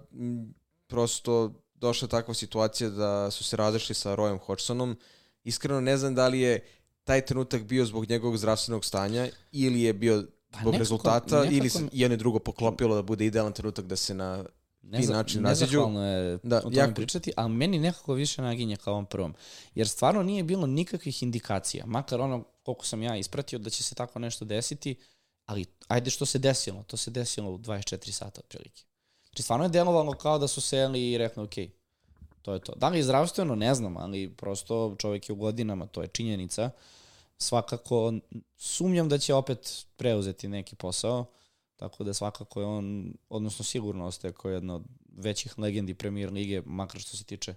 prosto 0.86 1.54
došla 1.74 2.08
takva 2.08 2.34
situacija 2.34 2.90
da 2.90 3.30
su 3.30 3.44
se 3.44 3.56
različili 3.56 3.94
sa 3.94 4.16
Royom 4.16 4.38
Hodgsonom. 4.38 4.96
Iskreno 5.44 5.80
ne 5.80 5.96
znam 5.96 6.14
da 6.14 6.28
li 6.28 6.40
je 6.40 6.64
taj 7.04 7.26
trenutak 7.26 7.62
bio 7.62 7.84
zbog 7.84 8.10
njegovog 8.10 8.36
zdravstvenog 8.36 8.84
stanja 8.84 9.28
ili 9.52 9.82
je 9.82 9.92
bio 9.92 10.26
pa 10.50 10.58
zbog 10.58 10.72
nekako, 10.72 10.78
rezultata 10.78 11.36
nekako, 11.36 11.54
ili 11.54 11.70
se 11.70 11.88
jedno 11.92 12.14
i 12.14 12.18
drugo 12.18 12.38
poklopilo 12.38 12.94
da 12.94 13.02
bude 13.02 13.26
idealan 13.26 13.52
trenutak 13.52 13.84
da 13.86 13.96
se 13.96 14.14
na 14.14 14.44
ne 14.82 15.02
za, 15.02 15.12
način 15.12 15.44
raziđu. 15.44 15.80
je 15.80 16.38
da, 16.42 16.58
o 16.58 16.60
tome 16.60 16.76
jako... 16.76 16.94
pričati, 16.94 17.32
ali 17.36 17.52
meni 17.52 17.78
nekako 17.78 18.14
više 18.14 18.42
naginje 18.42 18.76
kao 18.76 18.92
ovom 18.92 19.06
prvom. 19.06 19.34
Jer 19.74 19.88
stvarno 19.88 20.22
nije 20.22 20.42
bilo 20.42 20.66
nikakvih 20.66 21.22
indikacija, 21.22 21.86
makar 21.86 22.20
ono 22.20 22.44
koliko 22.62 22.86
sam 22.86 23.02
ja 23.02 23.16
ispratio 23.16 23.58
da 23.58 23.70
će 23.70 23.82
se 23.82 23.94
tako 23.94 24.18
nešto 24.18 24.44
desiti, 24.44 24.96
ali 25.46 25.66
ajde 25.88 26.10
što 26.10 26.26
se 26.26 26.38
desilo, 26.38 26.82
to 26.82 26.96
se 26.96 27.10
desilo 27.10 27.50
u 27.50 27.58
24 27.58 28.10
sata 28.10 28.40
otprilike. 28.40 28.84
Znači 29.28 29.42
stvarno 29.42 29.64
je 29.64 29.68
delovalo 29.68 30.12
kao 30.12 30.38
da 30.38 30.48
su 30.48 30.60
seli 30.60 31.10
i 31.10 31.18
rekli, 31.18 31.42
ok, 31.42 31.54
to 32.42 32.52
je 32.52 32.58
to. 32.60 32.72
Da 32.76 32.88
li 32.88 32.98
je 32.98 33.02
zdravstveno, 33.02 33.54
ne 33.54 33.74
znam, 33.74 33.96
ali 33.96 34.30
prosto 34.30 34.94
čovjek 34.98 35.28
je 35.28 35.32
u 35.32 35.36
godinama, 35.36 35.86
to 35.86 36.02
je 36.02 36.08
činjenica. 36.08 36.70
Svakako 37.38 38.12
sumnjam 38.56 39.08
da 39.08 39.18
će 39.18 39.34
opet 39.34 39.86
preuzeti 39.96 40.48
neki 40.48 40.76
posao 40.76 41.26
Tako 41.80 42.04
da 42.04 42.14
svakako 42.14 42.60
je 42.60 42.66
on, 42.66 43.14
odnosno 43.28 43.64
sigurno 43.64 44.06
ostaje 44.06 44.32
kao 44.32 44.50
jedna 44.50 44.74
od 44.74 44.82
većih 45.16 45.58
legendi 45.58 45.94
premier 45.94 46.32
lige, 46.32 46.62
makar 46.66 47.00
što 47.00 47.16
se 47.16 47.24
tiče 47.24 47.54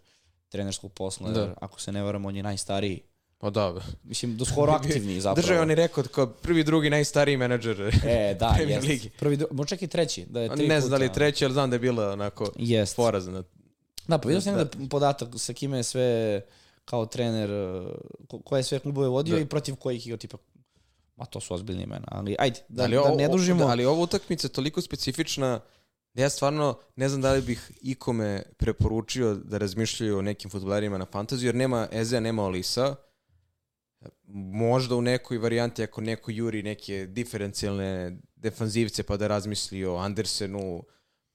trenerskog 0.50 0.94
posla, 0.94 1.32
da. 1.32 1.40
jer 1.40 1.54
ako 1.62 1.82
se 1.82 1.92
ne 1.92 2.04
varam, 2.04 2.26
on 2.26 2.36
je 2.36 2.44
najstariji 2.44 3.02
Pa 3.44 3.50
da. 3.50 3.74
Mislim, 4.04 4.38
do 4.38 4.46
skoro 4.46 4.72
aktivni 4.80 5.22
zapravo. 5.22 5.42
Držao 5.42 5.62
on 5.62 5.70
je 5.70 5.76
rekao 5.76 6.04
kao 6.04 6.28
prvi, 6.28 6.64
drugi, 6.64 6.90
najstariji 6.90 7.38
menadžer 7.38 7.82
e, 8.06 8.36
da, 8.40 8.54
Premier 8.58 8.84
Ligi. 8.84 9.10
Prvi, 9.20 9.40
mo 9.52 9.66
čak 9.66 9.82
i 9.82 9.88
treći. 9.88 10.26
Da 10.30 10.42
je 10.42 10.56
tri 10.56 10.68
ne 10.68 10.82
znam 10.82 10.92
da 10.92 10.98
li 10.98 11.06
je 11.06 11.14
treći, 11.14 11.46
ali 11.46 11.54
znam 11.54 11.70
da 11.70 11.76
je 11.76 11.80
bila 11.80 12.12
onako 12.12 12.52
jest. 12.56 12.96
porazna. 12.96 13.44
Da, 14.08 14.18
pa 14.18 14.28
vidio 14.28 14.42
sam 14.42 14.56
da. 14.56 14.64
da 14.64 14.88
podatak 14.90 15.30
sa 15.38 15.54
kime 15.54 15.78
je 15.78 15.84
sve 15.84 16.42
kao 16.86 17.06
trener, 17.06 17.50
ko, 18.28 18.40
koje 18.40 18.64
sve 18.64 18.80
klubove 18.80 19.08
vodio 19.08 19.36
da. 19.36 19.42
i 19.42 19.46
protiv 19.46 19.76
kojih 19.76 20.08
igrao 20.08 20.18
tipa 20.18 20.38
Ma 21.16 21.26
to 21.26 21.40
su 21.40 21.54
ozbiljni 21.54 21.84
imena, 21.84 22.08
ali 22.08 22.36
ajde, 22.40 22.60
da, 22.70 22.84
ali 22.84 22.96
da 22.96 23.16
ne 23.16 23.28
dužimo. 23.28 23.66
Da, 23.66 23.72
ali 23.72 23.86
ova 23.86 24.02
utakmica 24.02 24.48
je 24.48 24.52
toliko 24.52 24.82
specifična 24.82 25.60
da 26.14 26.22
ja 26.22 26.30
stvarno 26.30 26.80
ne 26.96 27.10
znam 27.10 27.22
da 27.22 27.34
li 27.34 27.42
bih 27.42 27.72
ikome 27.82 28.44
preporučio 28.58 29.36
da 29.36 29.58
razmišljaju 29.58 30.18
o 30.18 30.22
nekim 30.22 30.52
futbolerima 30.52 30.98
na 30.98 31.06
fantaziju, 31.06 31.48
jer 31.48 31.56
nema 31.56 31.88
Ezea, 31.92 32.20
nema 32.20 32.44
Olisa. 32.44 32.96
Možda 34.54 34.96
u 34.96 35.02
nekoj 35.02 35.38
varijanti 35.38 35.84
ako 35.84 36.02
neko 36.02 36.32
juri 36.32 36.64
neke 36.64 37.06
diferencijalne 37.06 38.18
defanzivce 38.36 39.04
pa 39.04 39.18
da 39.18 39.28
razmisli 39.28 39.86
o 39.86 39.96
Andersenu, 39.96 40.84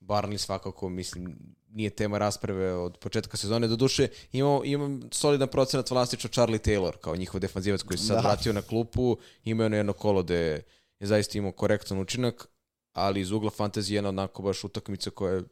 Barnley 0.01 0.39
svakako, 0.39 0.89
mislim, 0.89 1.55
nije 1.71 1.91
tema 1.91 2.19
rasprave 2.19 2.73
od 2.73 2.97
početka 2.99 3.37
sezone. 3.37 3.69
Doduše, 3.69 4.09
imamo, 4.33 4.65
imam 4.65 5.01
solidan 5.13 5.49
procenat 5.49 5.91
vlastiča 5.91 6.29
Charlie 6.29 6.59
Taylor, 6.59 6.97
kao 7.01 7.17
njihov 7.17 7.41
defanzivac 7.41 7.83
koji 7.83 7.99
se 7.99 8.05
sad 8.05 8.17
da. 8.17 8.21
vratio 8.23 8.53
na 8.53 8.63
klupu. 8.63 9.17
Ima 9.45 9.65
ono 9.65 9.77
jedno 9.77 9.93
kolo 9.93 10.23
gde 10.23 10.65
je 11.01 11.07
zaista 11.07 11.39
imao 11.39 11.53
korektan 11.53 11.99
učinak, 11.99 12.49
ali 12.93 13.21
iz 13.21 13.31
ugla 13.31 13.51
fantazije 13.51 13.97
jedna 13.97 14.09
onako 14.09 14.43
baš 14.43 14.65
utakmica 14.65 15.11
koja 15.11 15.35
je... 15.35 15.43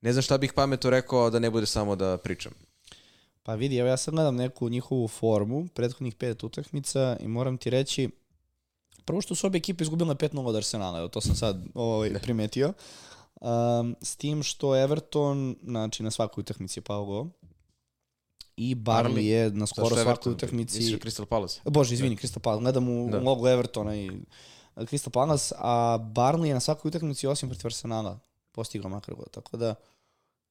Ne 0.00 0.12
znam 0.12 0.22
šta 0.22 0.38
bih 0.38 0.52
pameto 0.52 0.90
rekao 0.90 1.30
da 1.30 1.38
ne 1.38 1.50
bude 1.50 1.66
samo 1.66 1.96
da 1.96 2.16
pričam. 2.16 2.52
Pa 3.42 3.54
vidi, 3.54 3.76
evo 3.76 3.88
ja 3.88 3.96
sad 3.96 4.14
gledam 4.14 4.36
neku 4.36 4.68
njihovu 4.68 5.08
formu, 5.08 5.68
prethodnih 5.74 6.14
pet 6.14 6.44
utakmica 6.44 7.16
i 7.20 7.28
moram 7.28 7.58
ti 7.58 7.70
reći, 7.70 8.10
prvo 9.04 9.20
što 9.20 9.34
su 9.34 9.46
obje 9.46 9.58
ekipe 9.58 9.82
izgubile 9.84 10.14
5-0 10.14 10.46
od 10.46 10.56
Arsenala, 10.56 10.98
evo 10.98 11.08
to 11.08 11.20
sam 11.20 11.34
sad 11.34 11.64
ovaj, 11.74 12.12
primetio. 12.22 12.72
Um, 13.42 13.96
s 14.02 14.16
tim 14.16 14.42
što 14.42 14.76
Everton, 14.76 15.56
znači 15.64 16.02
na 16.02 16.10
svakoj 16.10 16.42
utakmici 16.42 16.78
je 16.78 16.82
pao 16.82 17.04
gol. 17.04 17.26
I 18.56 18.74
Barley 18.74 19.20
je 19.20 19.50
na 19.50 19.66
skoro 19.66 19.96
svakoj 19.96 20.32
utakmici... 20.32 20.78
Misliš 20.78 21.00
Crystal 21.00 21.24
Palace? 21.24 21.60
Bože, 21.64 21.94
izvini, 21.94 22.16
Crystal 22.16 22.38
Palace. 22.38 22.62
Gledam 22.62 22.88
u 22.88 23.10
da. 23.10 23.18
logo 23.18 23.48
Evertona 23.48 23.96
i 23.96 24.10
Crystal 24.76 25.10
Palace, 25.10 25.54
a 25.58 25.98
Barley 26.14 26.44
je 26.44 26.54
na 26.54 26.60
svakoj 26.60 26.88
utakmici 26.88 27.26
osim 27.26 27.48
protiv 27.48 27.66
Arsenala 27.66 28.18
postigao 28.52 28.90
makar 28.90 29.14
gol. 29.14 29.24
Tako 29.30 29.56
da, 29.56 29.74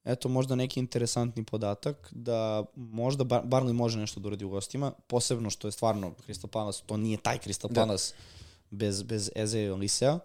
eto 0.04 0.30
možda 0.30 0.56
neki 0.56 0.80
interesantni 0.80 1.44
podatak 1.44 2.10
da 2.12 2.66
možda 2.76 3.24
Bar 3.24 3.44
Barley 3.46 3.74
može 3.74 4.00
nešto 4.00 4.20
da 4.20 4.28
uradi 4.28 4.46
u 4.46 4.50
gostima, 4.50 4.92
posebno 5.08 5.50
što 5.50 5.68
je 5.68 5.72
stvarno 5.72 6.14
Crystal 6.28 6.48
Palace, 6.48 6.84
to 6.86 6.98
nije 6.98 7.18
taj 7.18 7.38
Crystal 7.38 7.68
da. 7.70 7.82
Palace 7.82 8.14
da. 8.14 8.78
bez, 8.78 9.04
bez 9.04 9.30
Eze 9.36 9.62
i 9.62 9.70
Olisea. 9.70 10.20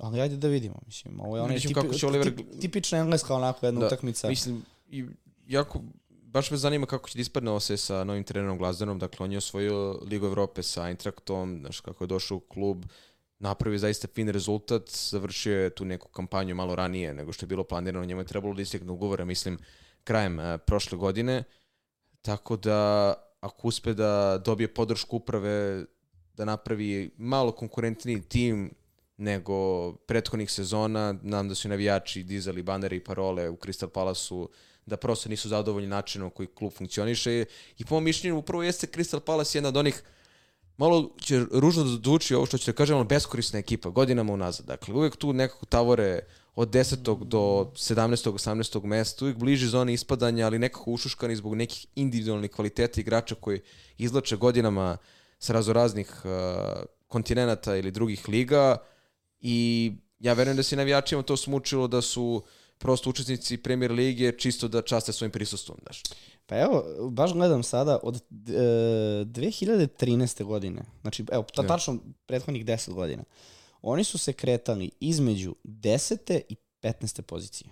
Ali 0.00 0.20
ajde 0.20 0.36
da 0.36 0.48
vidimo, 0.48 0.74
mislim. 0.86 1.20
Ovo 1.20 1.36
je 1.36 1.42
onaj 1.42 1.58
tipi, 1.58 1.74
kako 1.74 1.94
će 1.94 2.06
Oliver... 2.06 2.32
tipična 2.60 2.98
engleska 2.98 3.34
onako 3.34 3.66
jedna 3.66 3.80
da, 3.80 3.86
utakmica. 3.86 4.28
Mislim, 4.28 4.62
i 4.88 5.04
jako, 5.46 5.80
baš 6.08 6.50
me 6.50 6.56
zanima 6.56 6.86
kako 6.86 7.08
će 7.08 7.18
da 7.18 7.20
ispadne 7.20 7.50
ovo 7.50 7.60
se 7.60 7.76
sa 7.76 8.04
novim 8.04 8.24
trenerom 8.24 8.58
Glazdenom. 8.58 8.98
Dakle, 8.98 9.24
on 9.24 9.32
je 9.32 9.38
osvojio 9.38 10.00
Ligu 10.10 10.26
Evrope 10.26 10.62
sa 10.62 10.88
Eintraktom, 10.88 11.58
znaš, 11.60 11.80
kako 11.80 12.04
je 12.04 12.08
došao 12.08 12.36
u 12.36 12.40
klub, 12.40 12.84
napravio 13.38 13.78
zaista 13.78 14.08
fin 14.14 14.28
rezultat, 14.28 14.90
završio 14.90 15.60
je 15.60 15.70
tu 15.70 15.84
neku 15.84 16.08
kampanju 16.08 16.54
malo 16.54 16.74
ranije 16.74 17.14
nego 17.14 17.32
što 17.32 17.44
je 17.44 17.48
bilo 17.48 17.64
planirano. 17.64 18.04
Njemu 18.04 18.20
je 18.20 18.26
trebalo 18.26 18.54
da 18.54 18.62
istigne 18.62 18.92
ugovora, 18.92 19.24
mislim, 19.24 19.58
krajem 20.04 20.38
uh, 20.38 20.44
prošle 20.66 20.98
godine. 20.98 21.44
Tako 22.22 22.56
da, 22.56 23.14
ako 23.40 23.68
uspe 23.68 23.94
da 23.94 24.38
dobije 24.44 24.74
podršku 24.74 25.16
uprave, 25.16 25.84
da 26.36 26.44
napravi 26.44 27.10
malo 27.16 27.52
konkurentniji 27.52 28.22
tim, 28.22 28.70
nego 29.20 29.92
prethodnih 29.92 30.50
sezona. 30.50 31.14
Nam 31.22 31.48
da 31.48 31.54
su 31.54 31.68
navijači 31.68 32.22
dizali 32.22 32.62
banere 32.62 32.96
i 32.96 33.04
parole 33.04 33.48
u 33.48 33.56
Crystal 33.56 33.88
Palace-u 33.88 34.48
da 34.86 34.96
prosto 34.96 35.28
nisu 35.28 35.48
zadovoljni 35.48 35.88
načinom 35.88 36.30
koji 36.30 36.46
klub 36.46 36.72
funkcioniše 36.72 37.44
i 37.78 37.84
po 37.84 37.94
mojom 37.94 38.04
mišljenju 38.04 38.38
upravo 38.38 38.62
jeste 38.62 38.86
Crystal 38.86 39.20
Palace 39.20 39.58
jedna 39.58 39.68
od 39.68 39.76
onih 39.76 40.02
malo 40.76 41.10
će 41.20 41.44
ružno 41.52 41.84
da 41.84 41.90
zvuči 41.90 42.34
ovo 42.34 42.46
što 42.46 42.58
će 42.58 42.72
da 42.72 42.76
kažem, 42.76 42.96
ono 42.96 43.04
beskorisna 43.04 43.58
ekipa, 43.58 43.88
godinama 43.88 44.32
unazad. 44.32 44.66
Dakle, 44.66 44.94
uvek 44.94 45.16
tu 45.16 45.32
nekako 45.32 45.66
tavore 45.66 46.20
od 46.54 46.68
10. 46.68 47.24
do 47.24 47.72
17. 47.74 48.32
18. 48.32 48.84
mesta, 48.84 49.24
uvijek 49.24 49.38
bliži 49.38 49.66
zoni 49.66 49.92
ispadanja, 49.92 50.46
ali 50.46 50.58
nekako 50.58 50.90
ušuškani 50.90 51.36
zbog 51.36 51.54
nekih 51.54 51.86
individualnih 51.94 52.50
kvaliteta 52.50 53.00
igrača 53.00 53.34
koji 53.34 53.60
izlače 53.98 54.36
godinama 54.36 54.96
sa 55.38 55.52
razoraznih 55.52 56.10
uh, 56.24 56.30
kontinenta 57.08 57.76
ili 57.76 57.90
drugih 57.90 58.28
liga. 58.28 58.76
Uh, 58.80 58.99
i 59.40 59.92
ja 60.18 60.32
verujem 60.32 60.56
da 60.56 60.62
se 60.62 60.76
navijačima 60.76 61.22
to 61.22 61.36
smučilo 61.36 61.88
da 61.88 62.02
su 62.02 62.42
prosto 62.78 63.10
učesnici 63.10 63.56
Premier 63.56 63.92
Lige 63.92 64.32
čisto 64.38 64.68
da 64.68 64.82
časte 64.82 65.12
svojim 65.12 65.32
prisustvom, 65.32 65.78
daš. 65.86 66.02
Pa 66.46 66.58
evo, 66.58 66.84
baš 67.10 67.32
gledam 67.32 67.62
sada 67.62 67.98
od 68.02 68.16
e, 68.16 68.20
2013. 69.24 70.44
godine, 70.44 70.82
znači 71.02 71.24
evo, 71.32 71.44
ta, 71.54 71.66
tačno 71.66 71.98
prethodnih 72.26 72.64
10 72.64 72.92
godina, 72.92 73.22
oni 73.82 74.04
su 74.04 74.18
se 74.18 74.32
kretali 74.32 74.90
između 75.00 75.54
10. 75.64 76.40
i 76.48 76.56
15. 76.82 77.22
pozicije. 77.22 77.70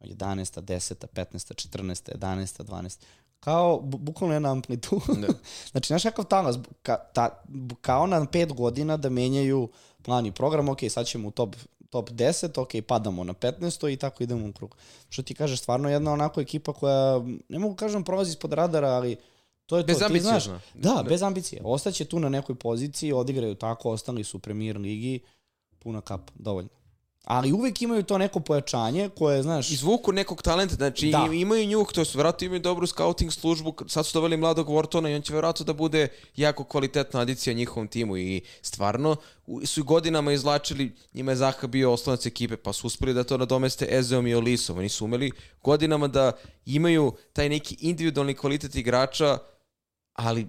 11. 0.00 0.60
10. 0.60 1.06
15. 1.14 1.78
14. 1.78 2.18
11. 2.18 2.64
12 2.64 2.98
kao 3.40 3.80
bu, 3.80 3.98
bukvalno 3.98 4.34
jedna 4.34 4.52
amplituda. 4.52 5.14
Da. 5.20 5.28
znači, 5.70 5.86
znaš 5.86 6.02
kakav 6.02 6.24
talas, 6.24 6.56
ka, 6.82 6.96
ta, 7.14 7.42
kao 7.80 8.06
na 8.06 8.26
pet 8.26 8.52
godina 8.52 8.96
da 8.96 9.10
menjaju 9.10 9.68
plan 10.06 10.26
i 10.26 10.32
program, 10.32 10.68
ok, 10.68 10.78
sad 10.90 11.06
ćemo 11.06 11.28
u 11.28 11.30
top, 11.30 11.56
top 11.90 12.10
10, 12.10 12.60
ok, 12.60 12.86
padamo 12.86 13.24
na 13.24 13.34
15 13.34 13.92
i 13.92 13.96
tako 13.96 14.22
idemo 14.22 14.48
u 14.48 14.52
krug. 14.52 14.76
Što 15.08 15.22
ti 15.22 15.34
kažeš, 15.34 15.60
stvarno 15.60 15.90
jedna 15.90 16.12
onako 16.12 16.40
ekipa 16.40 16.72
koja, 16.72 17.20
ne 17.48 17.58
mogu 17.58 17.74
kažem 17.74 18.04
prolazi 18.04 18.30
ispod 18.30 18.52
radara, 18.52 18.88
ali 18.88 19.16
to 19.66 19.78
je 19.78 19.84
Bez 19.84 19.98
to. 19.98 20.08
Ti 20.08 20.20
znaš, 20.20 20.44
da, 20.74 21.04
bez 21.08 21.22
ambicije. 21.22 21.62
Ostaće 21.64 22.04
tu 22.04 22.20
na 22.20 22.28
nekoj 22.28 22.54
poziciji, 22.54 23.12
odigraju 23.12 23.54
tako, 23.54 23.90
ostali 23.90 24.24
su 24.24 24.36
u 24.36 24.40
premier 24.40 24.78
ligi, 24.78 25.20
puna 25.78 26.00
kapa, 26.00 26.32
dovoljno. 26.34 26.70
Ali 27.26 27.52
uvek 27.52 27.82
imaju 27.82 28.02
to 28.02 28.18
neko 28.18 28.40
pojačanje 28.40 29.08
koje, 29.08 29.42
znaš, 29.42 29.70
izvuku 29.70 30.12
nekog 30.12 30.42
talenta, 30.42 30.74
znači 30.74 31.10
Da. 31.10 31.28
imaju 31.32 31.66
njuh, 31.66 31.92
to 31.92 32.04
su 32.04 32.18
verovatno 32.18 32.44
imaju 32.44 32.60
dobru 32.60 32.86
scouting 32.86 33.32
službu, 33.32 33.74
sad 33.86 34.06
su 34.06 34.18
doveli 34.18 34.36
mladog 34.36 34.68
Wortona 34.68 35.10
i 35.10 35.14
on 35.14 35.22
će 35.22 35.34
verovatno 35.34 35.64
da 35.64 35.72
bude 35.72 36.08
jako 36.36 36.64
kvalitetna 36.64 37.20
adicija 37.20 37.54
njihovom 37.54 37.88
timu 37.88 38.16
i 38.16 38.42
stvarno 38.62 39.16
su 39.64 39.84
godinama 39.84 40.32
izlačili, 40.32 40.92
njima 41.14 41.32
je 41.32 41.36
Zaha 41.36 41.66
bio 41.66 41.92
oslonac 41.92 42.26
ekipe, 42.26 42.56
pa 42.56 42.72
su 42.72 42.86
uspeli 42.86 43.14
da 43.14 43.24
to 43.24 43.36
nadomeste 43.36 43.86
Ezeom 43.90 44.26
i 44.26 44.34
Olisom, 44.34 44.78
oni 44.78 44.88
su 44.88 45.04
umeli 45.04 45.32
godinama 45.62 46.08
da 46.08 46.32
imaju 46.66 47.12
taj 47.32 47.48
neki 47.48 47.76
individualni 47.80 48.34
kvalitet 48.34 48.74
igrača, 48.74 49.38
ali 50.12 50.46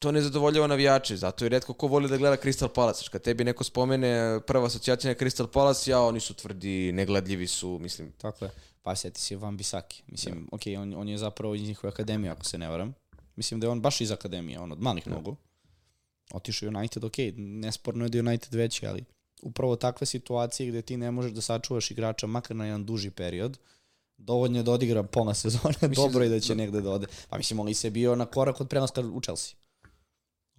to 0.00 0.12
ne 0.12 0.20
zadovoljava 0.20 0.66
navijače, 0.66 1.16
zato 1.16 1.44
je 1.44 1.48
redko 1.48 1.74
ko 1.74 1.86
voli 1.86 2.08
da 2.08 2.16
gleda 2.16 2.36
Crystal 2.36 2.68
Palace. 2.68 3.04
Kad 3.12 3.22
tebi 3.22 3.44
neko 3.44 3.64
spomene 3.64 4.40
prva 4.46 4.66
asocijacija 4.66 5.12
na 5.12 5.18
Crystal 5.18 5.46
Palace, 5.46 5.90
ja, 5.90 6.00
oni 6.00 6.20
su 6.20 6.34
tvrdi, 6.34 6.92
negledljivi 6.92 7.46
su, 7.46 7.78
mislim, 7.78 8.12
Tako 8.12 8.44
je. 8.44 8.50
Pa 8.82 8.96
sjeti 8.96 9.20
se 9.20 9.36
Van 9.36 9.56
Bisaki. 9.56 10.02
Mislim, 10.06 10.48
ok, 10.52 10.60
on, 10.78 10.94
on 10.94 11.08
je 11.08 11.18
zapravo 11.18 11.54
iz 11.54 11.62
njihove 11.62 11.90
akademije, 11.90 12.30
ako 12.30 12.44
se 12.44 12.58
ne 12.58 12.68
varam. 12.68 12.94
Mislim 13.36 13.60
da 13.60 13.66
je 13.66 13.70
on 13.70 13.80
baš 13.80 14.00
iz 14.00 14.12
akademije, 14.12 14.60
on 14.60 14.72
od 14.72 14.80
malih 14.80 15.06
nogu. 15.06 15.36
Otišao 16.32 16.66
u 16.66 16.72
United, 16.76 17.04
ok, 17.04 17.14
nesporno 17.36 18.04
je 18.04 18.08
da 18.08 18.18
United 18.18 18.54
veći, 18.54 18.86
ali 18.86 19.04
upravo 19.42 19.76
takve 19.76 20.06
situacije 20.06 20.68
gde 20.68 20.82
ti 20.82 20.96
ne 20.96 21.10
možeš 21.10 21.32
da 21.32 21.40
sačuvaš 21.40 21.90
igrača 21.90 22.26
makar 22.26 22.56
na 22.56 22.66
jedan 22.66 22.84
duži 22.84 23.10
period, 23.10 23.58
dovoljno 24.16 24.58
je 24.58 24.62
da 24.62 24.72
odigra 24.72 25.02
pola 25.02 25.34
sezone, 25.42 25.94
dobro 25.94 26.24
je 26.24 26.30
da 26.30 26.40
će 26.40 26.54
negde 26.54 26.80
da 26.80 26.90
ode. 26.90 27.06
Pa 27.28 27.36
mislim, 27.36 27.60
on 27.60 27.74
se 27.74 27.90
bio 27.90 28.16
na 28.16 28.26
korak 28.26 28.60
od 28.60 28.68
prelaska 28.68 29.00
u 29.00 29.20
Chelsea 29.20 29.59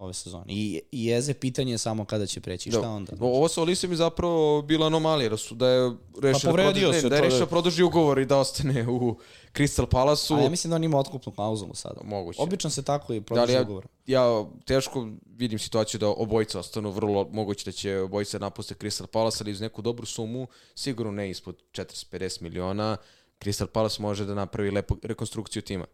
ove 0.02 0.14
sezone. 0.14 0.44
I, 0.48 0.80
i 0.92 1.04
jeze 1.06 1.34
pitanje 1.34 1.72
je 1.72 1.78
samo 1.78 2.04
kada 2.04 2.26
će 2.26 2.40
preći. 2.40 2.70
Šta 2.70 2.80
Da. 2.80 2.90
onda? 2.90 3.12
O- 3.20 3.26
Ovo 3.28 3.48
sa 3.48 3.62
Olisom 3.62 3.90
je 3.90 3.96
zapravo 3.96 4.62
bila 4.62 4.86
anomalija, 4.86 5.28
da, 5.28 5.36
su, 5.36 5.54
da 5.54 5.68
je 5.68 5.90
rešio 6.22 6.40
Pa 6.42 6.56
da, 6.56 6.62
produži, 6.64 7.00
se, 7.00 7.08
da 7.08 7.16
je 7.16 7.22
rešio 7.22 7.38
da 7.38 7.46
produži 7.46 7.82
ugovor 7.82 8.18
i 8.18 8.26
da 8.26 8.38
ostane 8.38 8.88
u 8.88 9.16
Crystal 9.54 9.86
Palace-u. 9.86 10.36
A 10.36 10.40
ja 10.40 10.50
mislim 10.50 10.70
da 10.70 10.76
on 10.76 10.84
ima 10.84 10.98
otkupnu 10.98 11.32
klauzulu 11.32 11.74
sada. 11.74 12.00
Moguće. 12.04 12.42
Obično 12.42 12.70
se 12.70 12.82
tako 12.82 13.12
i 13.12 13.20
Da, 13.20 13.24
produži 13.24 13.42
ali 13.42 13.52
ja, 13.52 13.62
ugovor. 13.62 13.86
ja 14.06 14.22
teško 14.64 15.06
vidim 15.28 15.58
situaciju 15.58 15.98
da 15.98 16.08
obojica 16.08 16.58
ostanu, 16.58 16.90
vrlo 16.90 17.28
moguće 17.32 17.64
da 17.64 17.72
će 17.72 17.98
obojica 17.98 18.38
napuste 18.38 18.74
Crystal 18.74 19.06
Palace, 19.06 19.38
ali 19.40 19.52
uz 19.52 19.60
neku 19.60 19.82
dobru 19.82 20.06
sumu, 20.06 20.46
sigurno 20.74 21.12
ne 21.12 21.30
ispod 21.30 21.56
40-50 21.72 22.42
miliona, 22.42 22.96
Crystal 23.40 23.66
Palace 23.66 24.02
može 24.02 24.24
da 24.24 24.34
napravi 24.34 24.70
lepu 24.70 24.96
rekonstrukciju 25.02 25.62
tima. 25.62 25.84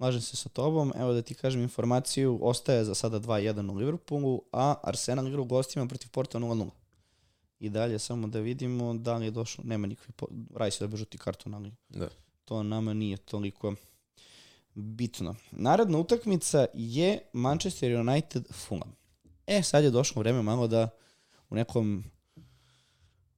Slažem 0.00 0.20
se 0.20 0.36
sa 0.36 0.48
tobom. 0.48 0.92
Evo 0.96 1.12
da 1.12 1.22
ti 1.22 1.34
kažem 1.34 1.62
informaciju, 1.62 2.38
ostaje 2.42 2.84
za 2.84 2.94
sada 2.94 3.20
2-1 3.20 3.70
u 3.70 3.74
Liverpoolu, 3.74 4.42
a 4.52 4.74
Arsenal 4.82 5.28
igra 5.28 5.40
u 5.40 5.44
gostima 5.44 5.86
protiv 5.86 6.10
Porta 6.10 6.38
0-0. 6.38 6.70
I 7.58 7.68
dalje 7.70 7.98
samo 7.98 8.28
da 8.28 8.40
vidimo 8.40 8.94
da 8.94 9.16
li 9.16 9.24
je 9.24 9.30
došlo, 9.30 9.64
nema 9.66 9.86
nikakvi, 9.86 10.12
po... 10.12 10.26
Raj 10.54 10.70
se 10.70 10.86
da 10.86 10.96
žuti 10.96 11.18
karton, 11.18 11.54
ali 11.54 11.72
Da. 11.88 12.08
to 12.44 12.62
nama 12.62 12.94
nije 12.94 13.16
toliko 13.16 13.74
bitno. 14.74 15.34
Naredna 15.50 15.98
utakmica 15.98 16.66
je 16.74 17.18
Manchester 17.32 18.00
United 18.00 18.44
Fulham. 18.52 18.92
E, 19.46 19.62
sad 19.62 19.84
je 19.84 19.90
došlo 19.90 20.20
vreme 20.20 20.42
malo 20.42 20.66
da 20.66 20.88
u 21.50 21.54
nekom 21.54 22.04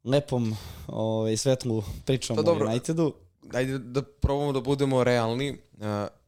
lepom 0.04 0.56
ovaj, 0.86 1.36
svetlu 1.36 1.82
pričamo 2.04 2.42
Pa 2.42 2.50
o. 2.50 2.54
Unitedu. 2.54 3.14
Ajde 3.52 3.78
da 3.78 4.02
probamo 4.02 4.52
da 4.52 4.60
budemo 4.60 5.04
realni. 5.04 5.50
Uh, 5.50 6.21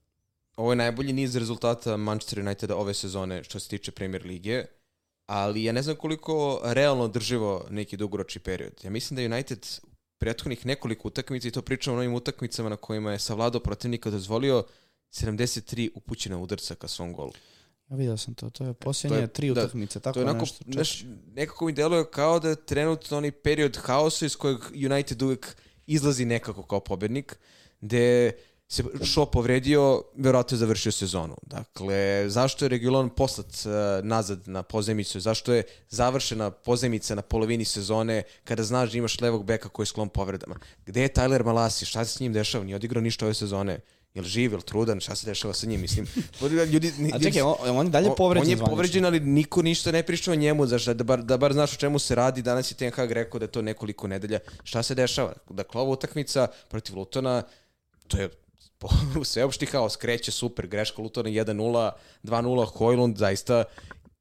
ovo 0.57 0.73
je 0.73 0.77
najbolji 0.77 1.13
niz 1.13 1.37
rezultata 1.37 1.97
Manchester 1.97 2.41
Uniteda 2.41 2.77
ove 2.77 2.95
sezone 2.95 3.45
što 3.45 3.61
se 3.61 3.69
tiče 3.69 3.93
Premier 3.93 4.27
Lige, 4.27 4.65
ali 5.27 5.65
ja 5.65 5.73
ne 5.73 5.83
znam 5.83 5.97
koliko 5.97 6.61
realno 6.65 7.09
drživo 7.09 7.67
neki 7.71 7.97
dugoročni 7.97 8.41
period. 8.41 8.73
Ja 8.83 8.91
mislim 8.91 9.17
da 9.17 9.35
United 9.35 9.67
prethodnih 10.19 10.67
nekoliko 10.67 11.09
utakmica, 11.09 11.49
i 11.49 11.51
to 11.51 11.63
pričamo 11.63 11.95
o 11.95 11.99
novim 11.99 12.15
utakmicama 12.15 12.69
na 12.69 12.77
kojima 12.77 13.13
je 13.13 13.19
savladao 13.19 13.61
protivnika 13.61 14.11
dozvolio 14.11 14.65
73 15.13 15.89
upućena 15.95 16.39
udarca 16.39 16.75
ka 16.75 16.89
svom 16.89 17.13
golu. 17.13 17.33
Ja 17.91 17.97
vidio 17.97 18.17
sam 18.17 18.35
to, 18.35 18.51
to 18.51 18.65
je 18.65 18.73
posljednje 18.75 19.17
To 19.17 19.21
je- 19.21 19.27
tri 19.29 19.47
da, 19.49 19.53
utakmice, 19.55 20.01
tako 20.01 20.15
to 20.15 20.21
je 20.21 20.25
onako, 20.25 20.41
nešto. 20.41 20.65
znaš, 20.69 21.05
nekako 21.27 21.67
mi 21.67 21.73
deluje 21.73 22.05
kao 22.07 22.41
da 22.41 22.49
je 22.49 22.67
trenutno 22.67 23.17
onaj 23.17 23.33
period 23.33 23.77
haosa 23.77 24.27
iz 24.27 24.37
kojeg 24.37 24.59
United 24.87 25.23
uvek 25.23 25.57
izlazi 25.87 26.25
nekako 26.25 26.63
kao 26.63 26.81
pobednik, 26.81 27.37
gde 27.81 28.33
se 28.69 28.83
Shaw 28.83 29.27
povredio, 29.31 30.03
verovatno 30.17 30.55
je 30.55 30.59
završio 30.59 30.93
sezonu. 30.93 31.37
Dakle, 31.43 32.25
zašto 32.29 32.65
je 32.65 32.69
Regulon 32.69 33.11
poslat 33.11 33.47
uh, 33.47 33.73
nazad 34.03 34.49
na 34.49 34.63
pozemicu? 34.63 35.21
Zašto 35.21 35.53
je 35.53 35.63
završena 35.89 36.51
pozemica 36.51 37.15
na 37.15 37.23
polovini 37.23 37.65
sezone 37.65 38.23
kada 38.45 38.63
znaš 38.63 38.93
da 38.93 38.99
imaš 38.99 39.21
levog 39.21 39.45
beka 39.45 39.69
koji 39.69 39.85
je 39.85 39.89
sklon 39.89 40.09
povredama? 40.09 40.57
Gde 40.87 41.03
je 41.03 41.09
Tyler 41.09 41.45
Malasi? 41.45 41.87
Šta 41.87 42.05
se 42.05 42.13
s 42.17 42.21
njim 42.21 42.33
dešava? 42.33 42.65
Nije 42.65 42.77
odigrao 42.77 43.03
ništa 43.03 43.25
ove 43.25 43.35
sezone. 43.35 43.81
Jel 44.15 44.25
živ, 44.25 44.53
jel 44.53 44.61
trudan? 44.61 45.01
Šta 45.01 45.15
se 45.15 45.27
dešava 45.27 45.55
sa 45.55 45.67
njim? 45.67 45.81
Mislim, 45.81 46.07
ljudi, 46.73 46.93
A 47.13 47.19
čekaj, 47.19 47.43
on, 47.43 47.55
on 47.79 47.87
je 47.87 47.91
dalje 47.91 48.11
povređen 48.17 48.43
On 48.47 48.51
je 48.51 48.57
zvanično. 48.57 48.77
povređen, 48.77 49.05
ali 49.05 49.21
niko 49.21 49.63
ništa 49.63 49.93
ne 49.93 50.03
priča 50.03 50.33
o 50.33 50.35
njemu, 50.35 50.67
znaš, 50.67 50.85
da 50.85 51.05
bar, 51.05 51.23
da 51.23 51.37
bar 51.37 51.53
znaš 51.53 51.73
o 51.73 51.77
čemu 51.77 51.99
se 51.99 52.15
radi. 52.15 52.43
Danas 52.43 52.71
je 52.71 52.75
Ten 52.75 52.93
Hag 52.93 53.13
rekao 53.13 53.39
da 53.39 53.45
je 53.45 53.53
to 53.53 53.63
nekoliko 53.63 54.09
nedelja. 54.09 54.39
Šta 54.65 54.83
se 54.83 54.95
dešava? 54.95 55.33
Dakle, 55.51 55.81
ova 55.81 55.91
utakmica 55.91 56.47
protiv 56.69 56.97
Lutona, 56.97 57.43
to 58.07 58.17
je 58.19 58.29
sveopšti 59.25 59.67
haos, 59.67 59.97
kreće 59.97 60.33
super, 60.33 60.67
greška 60.67 61.03
Lutona 61.03 61.31
1-0, 61.31 61.91
2-0, 62.23 62.67
Hojlund 62.67 63.17
zaista 63.17 63.65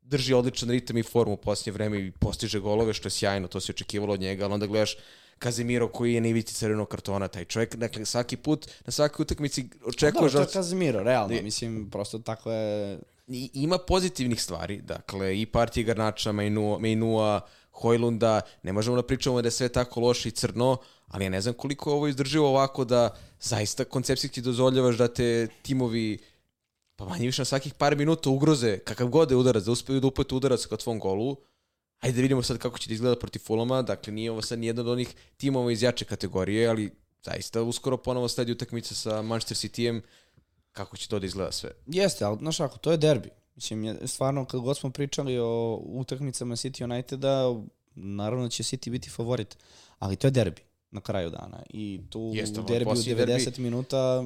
drži 0.02 0.34
odličan 0.34 0.69
ritam 0.69 0.97
i 0.97 1.04
formu 1.04 1.34
u 1.34 1.38
posljednje 1.38 1.71
vreme 1.71 1.99
i 1.99 2.12
postiže 2.12 2.60
golove, 2.60 2.93
što 2.93 3.08
je 3.08 3.12
sjajno, 3.12 3.47
to 3.47 3.60
se 3.60 3.71
očekivalo 3.71 4.13
od 4.13 4.19
njega, 4.19 4.45
ali 4.45 4.54
onda 4.54 4.67
gledaš 4.67 4.95
Kazimiro 5.39 5.88
koji 5.88 6.13
je 6.13 6.21
na 6.21 6.28
ivici 6.28 6.54
crvenog 6.54 6.88
kartona, 6.88 7.28
taj 7.28 7.45
čovjek, 7.45 7.76
dakle, 7.76 8.06
svaki 8.06 8.38
put, 8.38 8.67
na 8.86 8.91
svakoj 8.91 9.23
utakmici 9.23 9.69
očekuješ 9.86 10.32
to 10.32 10.38
da 10.38 10.43
je 10.43 10.54
Kazimiro, 10.54 11.04
realno, 11.04 11.41
mislim, 11.41 11.89
prosto 11.89 12.19
tako 12.19 12.52
je... 12.52 12.99
I- 13.28 13.49
ima 13.54 13.78
pozitivnih 13.78 14.41
stvari, 14.41 14.82
dakle, 14.82 15.41
i 15.41 15.45
partije 15.45 15.84
Garnača, 15.84 16.32
Mainua, 16.32 16.80
Mainua 16.80 17.41
Hojlunda, 17.71 18.41
ne 18.63 18.73
možemo 18.73 18.95
da 18.95 19.04
pričamo 19.04 19.41
da 19.41 19.47
je 19.47 19.52
sve 19.52 19.69
tako 19.69 19.99
loše 19.99 20.30
i 20.30 20.32
crno, 20.32 20.78
ali 21.08 21.26
ja 21.26 21.30
ne 21.30 21.42
znam 21.42 21.54
koliko 21.54 21.89
je 21.89 21.94
ovo 21.94 22.08
izdrživo 22.08 22.50
ovako 22.50 22.86
da 22.86 23.16
zaista 23.39 23.86
koncepcijski 23.86 24.42
dozvoljavaš 24.42 24.98
da 24.98 25.08
te 25.08 25.48
timovi 25.62 26.20
pa 26.96 27.06
manje 27.06 27.26
više 27.26 27.42
na 27.42 27.46
svakih 27.46 27.74
par 27.74 27.96
minuta 27.96 28.30
ugroze 28.30 28.80
kakav 28.80 29.08
god 29.08 29.32
je 29.32 29.38
udarac, 29.38 29.63
da 29.63 29.72
uspeju 29.72 30.00
da 30.00 30.08
upete 30.08 30.36
udarac 30.36 30.66
ka 30.66 30.78
tvom 30.78 31.00
golu. 31.00 31.38
Ajde 32.00 32.16
da 32.16 32.22
vidimo 32.22 32.44
sad 32.44 32.58
kako 32.58 32.80
će 32.80 32.88
da 32.88 32.94
izgleda 32.94 33.20
protiv 33.20 33.39
Fulama, 33.39 33.82
dakle 33.82 34.13
nije 34.13 34.32
ovo 34.32 34.42
sad 34.42 34.60
nijedno 34.60 34.82
od 34.82 34.88
onih 34.88 35.16
timova 35.38 35.72
iz 35.72 35.84
jače 35.84 36.06
kategorije, 36.06 36.68
ali 36.68 36.92
zaista 37.24 37.62
uskoro 37.62 37.98
ponovo 37.98 38.28
sledi 38.28 38.52
utakmica 38.52 38.96
sa 38.96 39.22
Manchester 39.22 39.58
Cityjem, 39.58 40.02
kako 40.72 40.98
će 40.98 41.08
to 41.08 41.20
da 41.20 41.26
izgleda 41.26 41.52
sve. 41.52 41.72
Jeste, 41.88 42.26
ali 42.26 42.38
znaš 42.38 42.60
ako, 42.60 42.78
to 42.78 42.92
je 42.92 42.98
derbi. 42.98 43.30
Mislim, 43.56 43.98
stvarno, 44.06 44.46
kad 44.46 44.60
god 44.60 44.78
smo 44.78 44.89
pričali 44.89 45.39
o 45.39 45.82
utakmicama 45.84 46.56
City 46.56 46.84
Uniteda, 46.84 47.62
naravno 47.96 48.44
da 48.44 48.50
će 48.50 48.63
City 48.63 48.89
biti 48.89 49.10
favorit, 49.10 49.58
ali 50.00 50.16
to 50.16 50.28
je 50.28 50.32
derbi 50.32 50.62
na 50.93 51.01
kraju 51.01 51.29
dana. 51.32 51.63
I 51.69 52.01
tu 52.10 52.32
Jeste, 52.34 52.60
u 52.60 52.63
derbiju 52.63 52.86
posljednji 52.86 53.23
90 53.23 53.45
derbi. 53.45 53.62
minuta, 53.62 54.23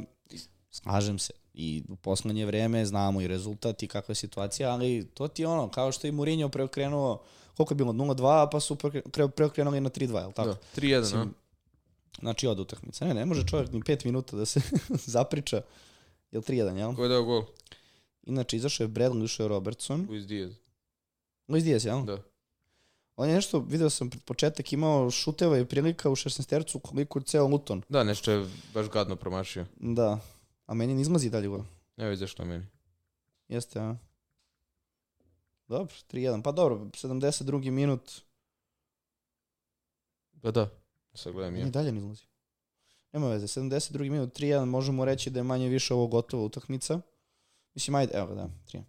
slažem 0.71 1.19
se. 1.19 1.33
I 1.53 1.83
u 1.89 1.95
poslednje 1.95 2.45
vreme 2.45 2.85
znamo 2.85 3.21
i 3.21 3.27
rezultat 3.27 3.83
i 3.83 3.87
kakva 3.87 4.11
je 4.11 4.15
situacija, 4.17 4.71
ali 4.71 5.07
to 5.07 5.27
ti 5.27 5.41
je 5.41 5.47
ono, 5.47 5.69
kao 5.69 5.91
što 5.91 6.07
je 6.07 6.11
Mourinho 6.11 6.49
preokrenuo, 6.49 7.21
koliko 7.55 7.73
je 7.73 7.77
bilo, 7.77 7.93
0-2, 7.93 8.49
pa 8.51 8.59
su 8.59 8.75
preokre- 8.75 9.29
preokrenuli 9.29 9.81
na 9.81 9.89
3-2, 9.89 10.19
je 10.19 10.27
li 10.27 10.33
tako? 10.33 10.49
Da, 10.49 10.57
3-1, 10.75 10.95
a? 10.95 10.99
Mislim, 11.01 11.33
Znači 12.19 12.47
od 12.47 12.59
utakmice. 12.59 13.05
Ne, 13.05 13.13
ne 13.13 13.25
može 13.25 13.45
čovjek 13.45 13.71
ni 13.71 13.81
5 13.81 14.05
minuta 14.05 14.37
da 14.37 14.45
se 14.45 14.61
zapriča. 15.07 15.61
Jel 16.31 16.41
3-1, 16.41 16.75
jel? 16.75 16.95
Ko 16.95 17.03
je 17.03 17.09
dao 17.09 17.23
gol? 17.23 17.43
Inače, 18.23 18.57
izašao 18.57 18.83
je 18.83 18.89
Bradley, 18.89 19.17
izašao 19.17 19.43
je 19.43 19.47
Robertson. 19.47 20.05
Luis 20.09 20.25
Diaz. 20.25 20.51
Luis 21.47 21.63
Diaz, 21.63 21.85
jel? 21.85 22.03
Da. 22.03 22.17
On 23.17 23.29
je 23.29 23.35
nešto, 23.35 23.59
video 23.59 23.89
sam 23.89 24.09
pred 24.09 24.23
početak, 24.23 24.73
imao 24.73 25.11
šuteva 25.11 25.57
i 25.57 25.65
prilika 25.65 26.09
u 26.09 26.15
16 26.15 26.49
tercu 26.49 26.79
koliko 26.79 27.21
ceo 27.21 27.47
Luton. 27.47 27.81
Da, 27.89 28.03
nešto 28.03 28.31
je 28.31 28.47
baš 28.73 28.89
gadno 28.89 29.15
promašio. 29.15 29.65
Da. 29.79 30.19
A 30.65 30.73
meni 30.73 30.93
ne 30.93 31.01
izmazi 31.01 31.29
dalje 31.29 31.47
gol. 31.47 31.63
Evo 31.97 32.09
je 32.09 32.15
zašto 32.15 32.45
meni. 32.45 32.65
Jeste, 33.47 33.79
a? 33.79 33.95
Dobro, 35.67 35.95
3-1. 36.11 36.41
Pa 36.41 36.51
dobro, 36.51 36.75
72. 36.77 37.71
minut. 37.71 38.11
Pa 40.41 40.51
da, 40.51 40.69
sad 41.13 41.33
gledam 41.33 41.55
Ja. 41.55 41.67
I 41.67 41.71
dalje 41.71 41.91
ne 41.91 41.97
izlazi. 41.97 42.23
Nema 43.13 43.27
veze, 43.27 43.47
72. 43.47 44.09
minut, 44.09 44.39
3-1, 44.39 44.65
možemo 44.65 45.05
reći 45.05 45.29
da 45.29 45.39
je 45.39 45.43
manje 45.43 45.69
više 45.69 45.93
ovo 45.93 46.07
gotova 46.07 46.43
utakmica. 46.43 47.01
Mislim, 47.73 47.95
ajde, 47.95 48.13
evo 48.17 48.35
da, 48.35 48.49
3 48.67 48.81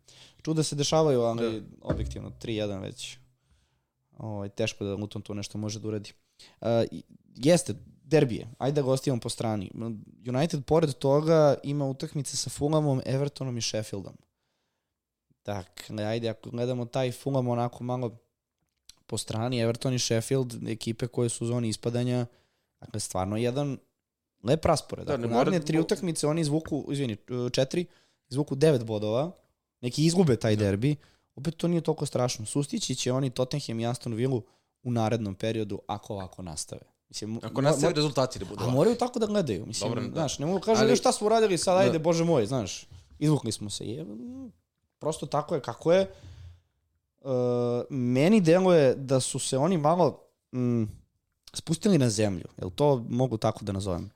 Čuda 0.42 0.62
se 0.62 0.76
dešavaju, 0.76 1.20
ali 1.20 1.62
objektivno, 1.82 2.32
3-1 2.42 2.82
već. 2.82 3.18
Ovaj, 4.18 4.48
teško 4.48 4.84
da 4.84 4.94
Luton 4.94 5.22
to 5.22 5.34
nešto 5.34 5.58
može 5.58 5.80
da 5.80 5.88
uradi. 5.88 6.12
Uh, 6.60 6.68
jeste, 7.36 7.74
derbije. 8.02 8.48
Ajde 8.58 8.74
da 8.74 8.82
ga 8.82 8.90
ostavimo 8.90 9.20
po 9.20 9.28
strani. 9.28 9.70
United, 10.28 10.64
pored 10.64 10.92
toga, 10.92 11.56
ima 11.62 11.86
utakmice 11.86 12.36
sa 12.36 12.50
Fulhamom, 12.50 13.02
Evertonom 13.06 13.58
i 13.58 13.62
Sheffieldom. 13.62 14.16
Dakle, 15.44 16.04
ajde, 16.04 16.28
ako 16.28 16.50
gledamo 16.50 16.84
taj 16.84 17.12
Fulham 17.12 17.48
onako 17.48 17.84
malo 17.84 18.18
po 19.06 19.18
strani, 19.18 19.60
Everton 19.60 19.94
i 19.94 19.98
Sheffield, 19.98 20.68
ekipe 20.68 21.06
koje 21.06 21.28
su 21.28 21.44
u 21.44 21.46
zoni 21.46 21.68
ispadanja, 21.68 22.26
dakle, 22.80 23.00
stvarno 23.00 23.36
jedan 23.36 23.78
lep 24.42 24.64
raspored. 24.64 25.06
Da, 25.06 25.16
dakle, 25.16 25.36
naredne 25.36 25.60
tri 25.60 25.80
utakmice, 25.80 26.26
oni 26.26 26.40
izvuku, 26.40 26.86
izvini, 26.90 27.16
četiri, 27.52 27.86
izvuku 28.30 28.54
devet 28.54 28.84
bodova, 28.84 29.30
neki 29.80 30.04
izgube 30.04 30.36
taj 30.36 30.56
da. 30.56 30.96
Opet 31.38 31.56
to 31.56 31.68
nije 31.68 31.80
toliko 31.80 32.06
strašno. 32.06 32.46
Sustići 32.46 32.94
će 32.94 33.12
oni 33.12 33.30
Tottenham 33.30 33.80
i 33.80 33.86
Aston 33.86 34.14
Villa 34.14 34.40
u 34.82 34.90
narednom 34.90 35.34
periodu 35.34 35.78
ako 35.86 36.14
ovako 36.14 36.42
nastave. 36.42 36.82
Mislim, 37.08 37.40
Ako 37.42 37.60
nastave 37.62 37.92
rezultati 37.92 38.38
da 38.38 38.44
budu 38.44 38.64
A 38.64 38.70
moraju 38.70 38.96
tako 38.96 39.18
da 39.18 39.26
gledaju. 39.26 39.66
Mislim, 39.66 39.90
Dobro, 39.90 40.02
da. 40.04 40.12
znaš, 40.12 40.38
ne 40.38 40.46
mogu 40.46 40.60
kažu 40.60 40.82
Ali... 40.82 40.96
šta 40.96 41.12
smo 41.12 41.26
uradili 41.26 41.58
sad, 41.58 41.78
ajde, 41.78 41.92
da. 41.92 41.98
bože 41.98 42.24
moj, 42.24 42.46
znaš, 42.46 42.86
izvukli 43.18 43.52
smo 43.52 43.70
se. 43.70 43.86
Je, 43.86 44.06
prosto 44.98 45.26
tako 45.26 45.54
je 45.54 45.60
kako 45.60 45.92
je. 45.92 46.10
Uh, 47.20 47.30
meni 47.90 48.40
deluje 48.40 48.94
da 48.94 49.20
su 49.20 49.38
se 49.38 49.58
oni 49.58 49.78
malo 49.78 50.20
mm, 50.52 50.84
spustili 51.52 51.98
na 51.98 52.10
zemlju. 52.10 52.44
Jel 52.58 52.70
to 52.70 53.04
mogu 53.08 53.36
tako 53.36 53.64
da 53.64 53.72
nazovem? 53.72 54.10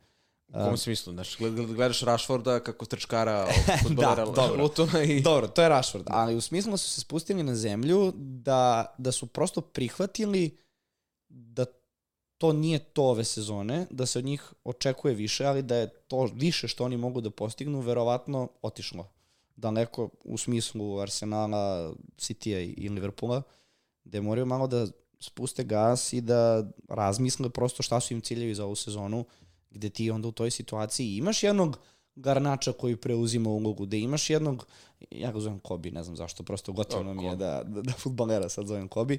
U 0.55 0.65
kom 0.65 0.77
smislu? 0.77 1.13
Znaš, 1.13 1.37
gledaš 1.75 2.01
Rashforda 2.01 2.61
kako 2.61 2.87
trčkara 2.87 3.47
futbolera 3.83 4.25
da, 4.25 4.33
dobro. 4.33 4.63
Lutona 4.63 5.03
i... 5.03 5.21
Dobro, 5.21 5.49
to 5.49 5.63
je 5.63 5.69
Rashford, 5.69 6.05
ali 6.07 6.37
u 6.37 6.41
smislu 6.41 6.71
da 6.71 6.77
su 6.77 6.91
se 6.91 7.01
spustili 7.01 7.43
na 7.43 7.55
zemlju 7.55 8.13
da, 8.17 8.95
da 8.99 9.13
su 9.13 9.27
prosto 9.27 9.61
prihvatili 9.61 10.57
da 11.29 11.65
to 12.39 12.53
nije 12.53 12.79
to 12.79 13.05
ove 13.05 13.25
sezone, 13.25 13.87
da 13.91 14.07
se 14.07 14.19
od 14.19 14.25
njih 14.25 14.53
očekuje 14.65 15.15
više, 15.15 15.45
ali 15.45 15.63
da 15.63 15.77
je 15.77 15.89
to 15.89 16.31
više 16.35 16.69
što 16.69 16.85
oni 16.85 16.97
mogu 16.97 17.21
da 17.21 17.31
postignu, 17.31 17.81
verovatno 17.81 18.49
otišlo 18.63 19.09
daleko 19.57 20.09
u 20.25 20.39
smislu 20.39 21.01
Arsenala, 21.01 21.95
City-a 22.19 22.61
i 22.61 22.89
Liverpoola, 22.89 23.43
gde 24.05 24.21
moraju 24.21 24.47
malo 24.47 24.67
da 24.67 24.87
spuste 25.21 25.65
gas 25.65 26.13
i 26.13 26.21
da 26.21 26.65
razmisle 26.89 27.51
prosto 27.51 27.83
šta 27.83 28.01
su 28.01 28.15
im 28.15 28.21
ciljevi 28.21 28.55
za 28.55 28.65
ovu 28.65 28.75
sezonu, 28.75 29.25
gde 29.75 29.91
ti 29.91 30.11
onda 30.11 30.29
u 30.29 30.33
toj 30.33 30.51
situaciji 30.51 31.17
imaš 31.17 31.43
jednog 31.43 31.79
Garnača 32.17 32.73
koji 32.73 32.97
preuzima 32.97 33.51
ulogu, 33.51 33.87
da 33.87 33.97
imaš 33.97 34.31
jednog, 34.31 34.67
ja 35.11 35.33
ga 35.33 35.41
zovem 35.41 35.59
Kobi, 35.59 35.91
ne 35.91 36.03
znam 36.03 36.17
zašto, 36.17 36.43
prosto 36.43 36.73
gotivno 36.73 37.15
mi 37.15 37.25
je 37.25 37.37
da, 37.37 37.63
da, 37.65 37.83
da 37.83 37.93
futbalera 37.93 38.49
sad 38.49 38.67
zovem 38.67 38.89
Kobi, 38.89 39.19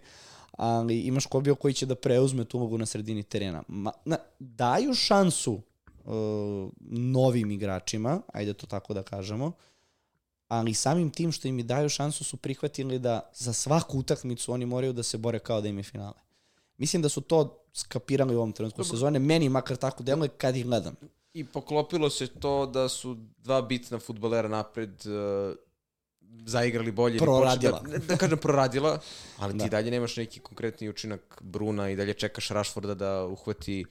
ali 0.51 0.99
imaš 0.99 1.25
Kobio 1.25 1.55
koji 1.55 1.73
će 1.73 1.85
da 1.85 1.95
preuzme 1.95 2.45
tu 2.45 2.57
ulogu 2.57 2.77
na 2.77 2.85
sredini 2.85 3.23
terena. 3.23 3.63
Ma, 3.67 3.91
na, 4.05 4.17
daju 4.39 4.93
šansu 4.93 5.53
uh, 5.53 6.69
novim 6.89 7.51
igračima, 7.51 8.21
ajde 8.33 8.53
to 8.53 8.67
tako 8.67 8.93
da 8.93 9.03
kažemo, 9.03 9.51
ali 10.47 10.73
samim 10.73 11.09
tim 11.09 11.31
što 11.31 11.47
im 11.47 11.67
daju 11.67 11.89
šansu 11.89 12.23
su 12.23 12.37
prihvatili 12.37 12.99
da 12.99 13.29
za 13.33 13.53
svaku 13.53 13.99
utakmicu 13.99 14.53
oni 14.53 14.65
moraju 14.65 14.93
da 14.93 15.03
se 15.03 15.17
bore 15.17 15.39
kao 15.39 15.61
da 15.61 15.67
im 15.67 15.77
je 15.77 15.83
finale. 15.83 16.19
Mislim 16.77 17.01
da 17.01 17.09
su 17.09 17.21
to 17.21 17.62
skapirali 17.73 18.35
u 18.35 18.37
ovom 18.37 18.51
trenutku 18.51 18.83
sezone, 18.83 19.19
meni 19.19 19.49
makar 19.49 19.77
tako 19.77 20.03
deluje 20.03 20.29
kad 20.29 20.55
ih 20.55 20.65
gledam. 20.65 20.95
I 21.33 21.43
poklopilo 21.43 22.09
se 22.09 22.27
to 22.27 22.65
da 22.65 22.89
su 22.89 23.17
dva 23.37 23.61
bitna 23.61 23.99
futbolera 23.99 24.47
napred 24.47 24.89
uh, 25.05 25.55
zaigrali 26.45 26.91
bolje. 26.91 27.19
Proradila. 27.19 27.79
Da, 27.79 27.97
da 27.97 28.17
kažem 28.17 28.37
proradila, 28.37 28.99
ali 29.37 29.53
da. 29.53 29.63
ti 29.63 29.69
dalje 29.69 29.91
nemaš 29.91 30.17
neki 30.17 30.39
konkretni 30.39 30.89
učinak 30.89 31.41
Bruna 31.41 31.89
i 31.89 31.95
dalje 31.95 32.13
čekaš 32.13 32.49
Rashforda 32.49 32.95
da 32.95 33.25
uhvati 33.25 33.85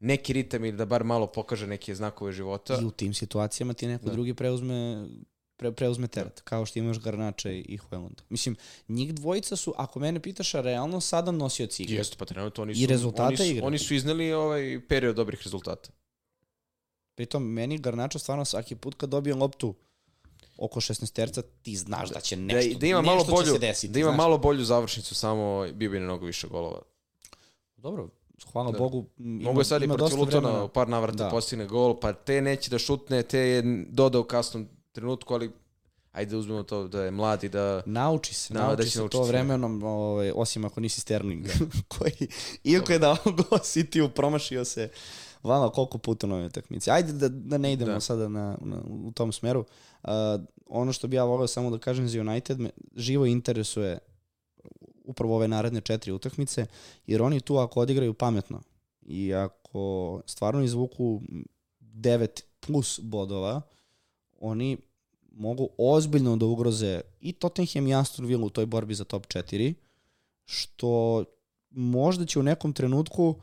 neki 0.00 0.32
ritam 0.32 0.64
ili 0.64 0.76
da 0.76 0.84
bar 0.84 1.04
malo 1.04 1.26
pokaže 1.26 1.66
neke 1.66 1.94
znakove 1.94 2.32
života. 2.32 2.78
I 2.82 2.84
u 2.84 2.90
tim 2.90 3.14
situacijama 3.14 3.74
ti 3.74 3.86
neko 3.86 4.04
da. 4.04 4.12
drugi 4.12 4.34
preuzme 4.34 5.06
pre, 5.56 5.72
preuzme 5.72 6.08
teret, 6.08 6.40
kao 6.40 6.66
što 6.66 6.78
imaš 6.78 7.00
Garnača 7.00 7.50
i 7.50 7.76
Hojlunda. 7.76 8.22
Mislim, 8.28 8.56
njih 8.88 9.14
dvojica 9.14 9.56
su, 9.56 9.74
ako 9.76 9.98
mene 9.98 10.20
pitaš, 10.20 10.54
a 10.54 10.60
realno 10.60 11.00
sada 11.00 11.30
nosioci 11.30 11.82
igre. 11.82 11.96
Jeste, 11.96 12.16
pa 12.18 12.24
trenutno 12.24 12.62
oni 12.62 12.74
su, 12.74 12.82
I 12.82 12.86
rezultate 12.86 13.26
oni 13.26 13.36
su, 13.36 13.44
igre. 13.44 13.66
Oni 13.66 13.78
su 13.78 13.94
izneli 13.94 14.32
ovaj 14.32 14.80
period 14.88 15.16
dobrih 15.16 15.42
rezultata. 15.42 15.90
Pritom, 17.14 17.42
meni 17.42 17.78
Garnača 17.78 18.18
stvarno 18.18 18.44
svaki 18.44 18.74
put 18.74 18.94
kad 18.94 19.10
dobije 19.10 19.34
loptu 19.34 19.74
oko 20.56 20.80
16 20.80 21.12
terca, 21.12 21.42
ti 21.42 21.76
znaš 21.76 22.10
da 22.10 22.20
će 22.20 22.36
nešto, 22.36 22.72
da, 22.72 22.78
da 22.78 22.86
ima 22.86 23.02
malo 23.02 23.24
bolju, 23.24 23.52
se 23.52 23.58
desiti. 23.58 23.92
Da 23.92 23.98
ima 23.98 24.08
znaš. 24.08 24.16
malo 24.16 24.38
bolju 24.38 24.64
završnicu, 24.64 25.14
samo 25.14 25.66
bio 25.72 25.90
bi 25.90 26.00
mnogo 26.00 26.26
više 26.26 26.48
golova. 26.48 26.82
Dobro, 27.76 28.08
hvala 28.52 28.72
da. 28.72 28.78
Bogu. 28.78 29.06
Ima, 29.18 29.44
Mogu 29.44 29.60
je 29.60 29.64
sad 29.64 29.82
i 29.82 29.88
protiv 29.88 30.18
Lutona 30.18 30.68
par 30.68 30.88
navrata 30.88 31.24
da. 31.24 31.30
postigne 31.30 31.66
gol, 31.66 32.00
pa 32.00 32.12
te 32.12 32.40
neće 32.40 32.70
da 32.70 32.78
šutne, 32.78 33.22
te 33.22 33.38
je 33.38 33.84
dodao 33.88 34.24
kasnom 34.24 34.68
trenutku, 34.94 35.34
ali 35.34 35.50
ajde 36.12 36.30
da 36.30 36.38
uzmemo 36.38 36.62
to 36.62 36.88
da 36.88 37.02
je 37.02 37.10
mlad 37.10 37.44
i 37.44 37.48
da... 37.48 37.82
Nauči 37.86 38.34
se, 38.34 38.54
na, 38.54 38.60
nauči 38.60 38.76
da 38.76 38.90
se 38.90 38.98
nauči 38.98 39.12
to 39.12 39.22
vremenom, 39.22 39.82
ovaj, 39.82 40.32
osim 40.34 40.64
ako 40.64 40.80
nisi 40.80 41.00
Sterling, 41.00 41.46
koji, 41.98 42.28
iako 42.64 42.92
je 42.92 42.98
dao 42.98 43.16
go 43.24 43.58
City, 43.58 44.08
promašio 44.08 44.64
se 44.64 44.88
vala 45.42 45.72
koliko 45.72 45.98
puta 45.98 46.26
na 46.26 46.34
ovoj 46.34 46.46
utakmici. 46.46 46.90
Ajde 46.90 47.12
da, 47.12 47.28
da 47.28 47.58
ne 47.58 47.72
idemo 47.72 47.92
da. 47.92 48.00
sada 48.00 48.28
na, 48.28 48.58
na, 48.60 48.80
u 48.86 49.12
tom 49.12 49.32
smeru. 49.32 49.64
Uh, 50.02 50.10
ono 50.66 50.92
što 50.92 51.08
bi 51.08 51.16
ja 51.16 51.24
volio 51.24 51.46
samo 51.46 51.70
da 51.70 51.78
kažem 51.78 52.08
za 52.08 52.20
United, 52.20 52.60
me 52.60 52.70
živo 52.96 53.26
interesuje 53.26 53.98
upravo 55.04 55.36
ove 55.36 55.48
naredne 55.48 55.80
četiri 55.80 56.12
utakmice, 56.12 56.66
jer 57.06 57.22
oni 57.22 57.40
tu 57.40 57.56
ako 57.56 57.80
odigraju 57.80 58.14
pametno 58.14 58.62
i 59.02 59.34
ako 59.34 60.20
stvarno 60.26 60.62
izvuku 60.62 61.22
9 61.80 62.42
plus 62.60 63.00
bodova, 63.02 63.60
oni 64.44 64.76
mogu 65.30 65.68
ozbiljno 65.78 66.36
da 66.36 66.46
ugroze 66.46 67.00
i 67.20 67.32
Tottenham 67.32 67.86
i 67.86 67.94
Aston 67.94 68.26
Villa 68.26 68.46
u 68.46 68.50
toj 68.50 68.66
borbi 68.66 68.94
za 68.94 69.04
top 69.04 69.26
4, 69.26 69.74
što 70.44 71.24
možda 71.70 72.26
će 72.26 72.38
u 72.38 72.42
nekom 72.42 72.72
trenutku 72.72 73.34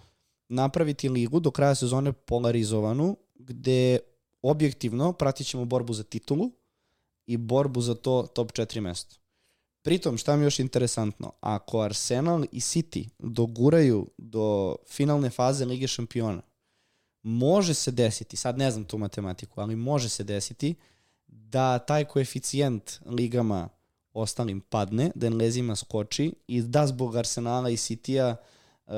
napraviti 0.50 1.10
ligu 1.10 1.40
do 1.40 1.52
kraja 1.52 1.76
sezone 1.76 2.12
polarizovanu, 2.12 3.18
gde 3.36 4.00
objektivno 4.42 5.14
pratit 5.14 5.48
ćemo 5.48 5.66
borbu 5.66 5.94
za 5.94 6.04
titulu 6.04 6.52
i 7.26 7.38
borbu 7.38 7.82
za 7.82 7.96
to 7.96 8.28
top 8.34 8.52
4 8.52 8.80
mesto. 8.80 9.16
Pritom, 9.82 10.18
šta 10.18 10.36
mi 10.36 10.42
je 10.42 10.46
još 10.46 10.60
interesantno, 10.60 11.32
ako 11.40 11.82
Arsenal 11.82 12.44
i 12.52 12.60
City 12.60 13.10
doguraju 13.20 14.08
do 14.18 14.76
finalne 14.88 15.30
faze 15.30 15.66
Lige 15.66 15.88
šampiona, 15.88 16.42
može 17.24 17.74
se 17.74 17.92
desiti, 17.92 18.38
sad 18.38 18.58
ne 18.58 18.72
znam 18.72 18.86
tu 18.86 18.98
matematiku, 18.98 19.62
ali 19.62 19.76
može 19.76 20.10
se 20.10 20.24
desiti 20.24 20.76
da 21.28 21.80
taj 21.80 22.06
koeficijent 22.06 22.92
ligama 23.06 23.70
ostalim 24.14 24.62
padne, 24.62 25.12
da 25.16 25.28
Englezima 25.28 25.76
skoči 25.76 26.34
i 26.48 26.62
da 26.62 26.88
zbog 26.88 27.16
Arsenala 27.16 27.70
i 27.70 27.78
City-a 27.78 28.36
uh, 28.86 28.94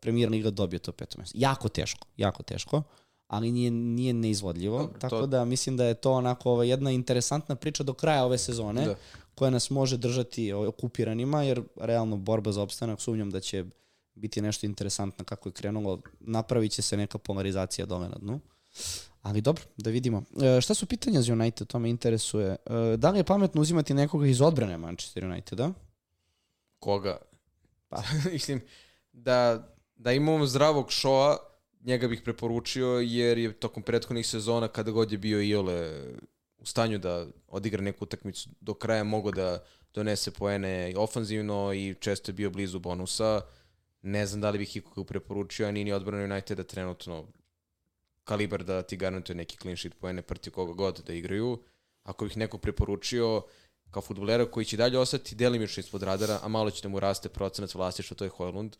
Premier 0.00 0.30
Liga 0.30 0.50
dobije 0.50 0.78
to 0.78 0.92
peto 0.92 1.18
mesto. 1.18 1.38
Jako 1.38 1.68
teško, 1.68 2.06
jako 2.16 2.42
teško, 2.42 2.82
ali 3.26 3.52
nije, 3.52 3.70
nije 3.70 4.12
neizvodljivo. 4.12 4.78
Dobre, 4.78 4.98
tako 4.98 5.20
to... 5.20 5.26
da 5.26 5.44
mislim 5.44 5.76
da 5.76 5.84
je 5.84 5.94
to 5.94 6.12
onako 6.12 6.50
ova 6.50 6.64
jedna 6.64 6.90
interesantna 6.90 7.56
priča 7.56 7.82
do 7.82 7.92
kraja 7.92 8.24
ove 8.24 8.38
sezone, 8.38 8.86
da. 8.86 8.94
koja 9.34 9.50
nas 9.50 9.70
može 9.70 9.96
držati 9.96 10.52
okupiranima, 10.52 11.42
jer 11.42 11.62
realno 11.76 12.16
borba 12.16 12.52
za 12.52 12.62
opstanak 12.62 13.00
sumnjam 13.00 13.30
da 13.30 13.40
će 13.40 13.64
biti 14.16 14.42
nešto 14.42 14.66
interesantno 14.66 15.24
kako 15.24 15.48
je 15.48 15.52
krenulo. 15.52 16.00
Napravit 16.20 16.72
će 16.72 16.82
se 16.82 16.96
neka 16.96 17.18
polarizacija 17.18 17.86
dole 17.86 18.08
na 18.08 18.16
dnu. 18.20 18.40
Ali 19.22 19.40
dobro, 19.40 19.62
da 19.76 19.90
vidimo. 19.90 20.22
E, 20.42 20.60
šta 20.60 20.74
su 20.74 20.86
pitanja 20.86 21.22
za 21.22 21.32
United, 21.32 21.66
to 21.66 21.78
me 21.78 21.90
interesuje. 21.90 22.56
E, 22.66 22.96
da 22.96 23.10
li 23.10 23.18
je 23.18 23.24
pametno 23.24 23.60
uzimati 23.60 23.94
nekoga 23.94 24.26
iz 24.26 24.40
odbrane 24.40 24.78
Manchester 24.78 25.24
Uniteda? 25.24 25.72
Koga? 26.78 27.18
Pa. 27.88 28.02
Mislim, 28.32 28.60
da, 29.12 29.68
da 29.96 30.12
imamo 30.12 30.46
zdravog 30.46 30.90
šoa, 30.92 31.36
njega 31.80 32.08
bih 32.08 32.22
preporučio, 32.24 32.86
jer 32.86 33.38
je 33.38 33.52
tokom 33.52 33.82
prethodnih 33.82 34.26
sezona, 34.26 34.68
kada 34.68 34.90
god 34.90 35.12
je 35.12 35.18
bio 35.18 35.42
Iole 35.42 36.04
u 36.58 36.66
stanju 36.66 36.98
da 36.98 37.26
odigra 37.48 37.82
neku 37.82 38.04
utakmicu 38.04 38.50
do 38.60 38.74
kraja, 38.74 39.04
mogo 39.04 39.30
da 39.30 39.64
donese 39.94 40.30
poene 40.30 40.94
ofanzivno 40.96 41.72
i 41.74 41.94
često 42.00 42.30
je 42.30 42.34
bio 42.34 42.50
blizu 42.50 42.78
bonusa. 42.78 43.40
Ne 44.02 44.26
znam 44.26 44.40
da 44.40 44.50
li 44.50 44.58
bih 44.58 44.76
ikoga 44.76 45.04
preporučio, 45.04 45.68
a 45.68 45.70
nije 45.70 45.84
ni 45.84 45.92
odbrana 45.92 46.24
Uniteda 46.24 46.64
trenutno 46.64 47.26
kalibar 48.24 48.64
da 48.64 48.82
ti 48.82 48.96
garantuje 48.96 49.36
neki 49.36 49.56
clean 49.56 49.76
sheet 49.76 49.94
poene 50.00 50.22
protiv 50.22 50.52
koga 50.52 50.72
god 50.72 51.02
da 51.06 51.12
igraju. 51.12 51.62
Ako 52.02 52.24
bih 52.24 52.36
neko 52.36 52.58
preporučio 52.58 53.42
kao 53.90 54.02
futbolera 54.02 54.50
koji 54.50 54.66
će 54.66 54.76
dalje 54.76 54.98
ostati 54.98 55.34
delimično 55.34 55.80
ispod 55.80 56.02
radara, 56.02 56.38
a 56.42 56.48
malo 56.48 56.70
će 56.70 56.82
da 56.82 56.88
mu 56.88 57.00
raste 57.00 57.28
procenac 57.28 57.74
vlastištva, 57.74 58.16
to 58.16 58.24
je 58.24 58.30
Hojlund, 58.30 58.76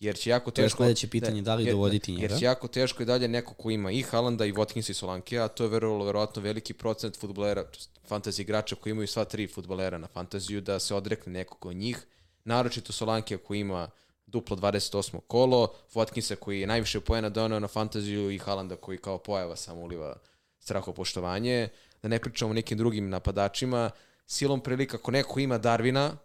jer 0.00 0.16
će 0.16 0.30
jako 0.30 0.50
teško... 0.50 0.76
To 0.76 0.84
je 0.84 0.86
sledeće 0.86 1.08
pitanje, 1.08 1.42
da 1.42 1.54
li 1.54 1.64
jer, 1.64 1.72
dovoditi 1.72 2.12
njega? 2.12 2.22
Jer 2.22 2.38
će 2.38 2.44
jako 2.44 2.68
teško 2.68 3.02
i 3.02 3.06
dalje 3.06 3.28
neko 3.28 3.54
ko 3.54 3.70
ima 3.70 3.90
i 3.90 4.02
Halanda 4.02 4.44
i 4.44 4.52
Watkins 4.52 4.90
i 4.90 4.94
Solanke, 4.94 5.38
a 5.38 5.48
to 5.48 5.64
je 5.64 5.68
verovalo 5.68 6.04
verovatno 6.04 6.42
veliki 6.42 6.74
procent 6.74 7.16
futbolera, 7.16 7.64
fantasy 8.08 8.40
igrača 8.40 8.76
koji 8.76 8.90
imaju 8.90 9.06
sva 9.06 9.24
tri 9.24 9.46
futbolera 9.46 9.98
na 9.98 10.06
fantaziju, 10.06 10.60
da 10.60 10.78
se 10.78 10.94
odrekne 10.94 11.32
nekog 11.32 11.66
od 11.66 11.76
njih, 11.76 12.06
naročito 12.44 12.92
Solanke 12.92 13.36
koji 13.36 13.60
ima 13.60 13.90
duplo 14.32 14.56
28. 14.56 15.20
kolo, 15.26 15.74
Watkinsa 15.94 16.34
koji 16.36 16.60
je 16.60 16.66
najviše 16.66 17.00
pojena 17.00 17.28
donao 17.28 17.60
na 17.60 17.68
fantaziju 17.68 18.30
i 18.30 18.38
Halanda 18.38 18.76
koji 18.76 18.98
kao 18.98 19.18
pojava 19.18 19.56
samo 19.56 19.80
uliva 19.80 20.16
strahopoštovanje, 20.58 21.68
da 22.02 22.08
ne 22.08 22.18
pričamo 22.18 22.50
o 22.50 22.54
nekim 22.54 22.78
drugim 22.78 23.08
napadačima, 23.10 23.90
silom 24.26 24.60
prilika, 24.60 24.96
ako 24.96 25.10
neko 25.10 25.40
ima 25.40 25.58
Darvina, 25.58 26.16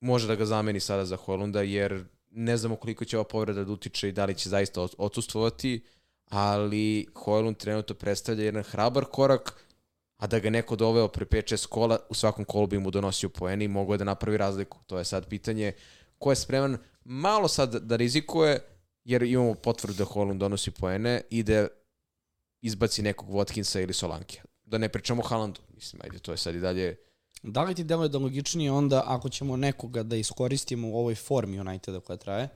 može 0.00 0.26
da 0.26 0.34
ga 0.34 0.44
zameni 0.44 0.80
sada 0.80 1.04
za 1.04 1.16
Holunda, 1.16 1.62
jer 1.62 2.04
ne 2.30 2.56
znamo 2.56 2.76
koliko 2.76 3.04
će 3.04 3.18
ova 3.18 3.24
povreda 3.24 3.64
da 3.64 3.72
utiče 3.72 4.08
i 4.08 4.12
da 4.12 4.24
li 4.24 4.34
će 4.34 4.48
zaista 4.48 4.88
odsustvovati, 4.98 5.84
ali 6.30 7.06
Hojlund 7.14 7.56
trenutno 7.56 7.94
predstavlja 7.94 8.44
jedan 8.44 8.62
hrabar 8.62 9.04
korak, 9.04 9.64
a 10.16 10.26
da 10.26 10.38
ga 10.38 10.50
neko 10.50 10.76
doveo 10.76 11.08
pre 11.08 11.24
5-6 11.24 11.66
kola, 11.66 11.98
u 12.08 12.14
svakom 12.14 12.44
kolu 12.44 12.66
bi 12.66 12.78
mu 12.78 12.90
donosio 12.90 13.28
poeni 13.28 13.64
i 13.64 13.68
mogao 13.68 13.96
da 13.96 14.04
napravi 14.04 14.36
razliku. 14.36 14.78
To 14.86 14.98
je 14.98 15.04
sad 15.04 15.28
pitanje 15.28 15.72
ko 16.20 16.32
je 16.32 16.36
spreman 16.36 16.78
malo 17.10 17.48
sad 17.48 17.74
da 17.74 17.96
rizikuje, 17.96 18.60
jer 19.04 19.22
imamo 19.22 19.54
potvrdu 19.54 19.94
da 19.94 20.04
Holland 20.04 20.40
donosi 20.40 20.70
poene 20.70 21.20
i 21.30 21.42
da 21.42 21.66
izbaci 22.60 23.02
nekog 23.02 23.28
Watkinsa 23.28 23.82
ili 23.82 23.92
Solanke. 23.92 24.42
Da 24.64 24.78
ne 24.78 24.88
pričamo 24.88 25.22
o 25.22 25.26
Haalandu. 25.26 25.60
Mislim, 25.74 26.02
ajde, 26.04 26.18
to 26.18 26.32
je 26.32 26.38
sad 26.38 26.54
i 26.54 26.60
dalje... 26.60 26.96
Da 27.42 27.62
li 27.62 27.74
ti 27.74 27.84
deluje 27.84 28.08
da 28.08 28.18
logičnije 28.18 28.72
onda 28.72 29.02
ako 29.06 29.28
ćemo 29.28 29.56
nekoga 29.56 30.02
da 30.02 30.16
iskoristimo 30.16 30.88
u 30.88 30.96
ovoj 30.96 31.14
formi 31.14 31.60
Uniteda 31.60 32.00
koja 32.00 32.16
traje, 32.16 32.48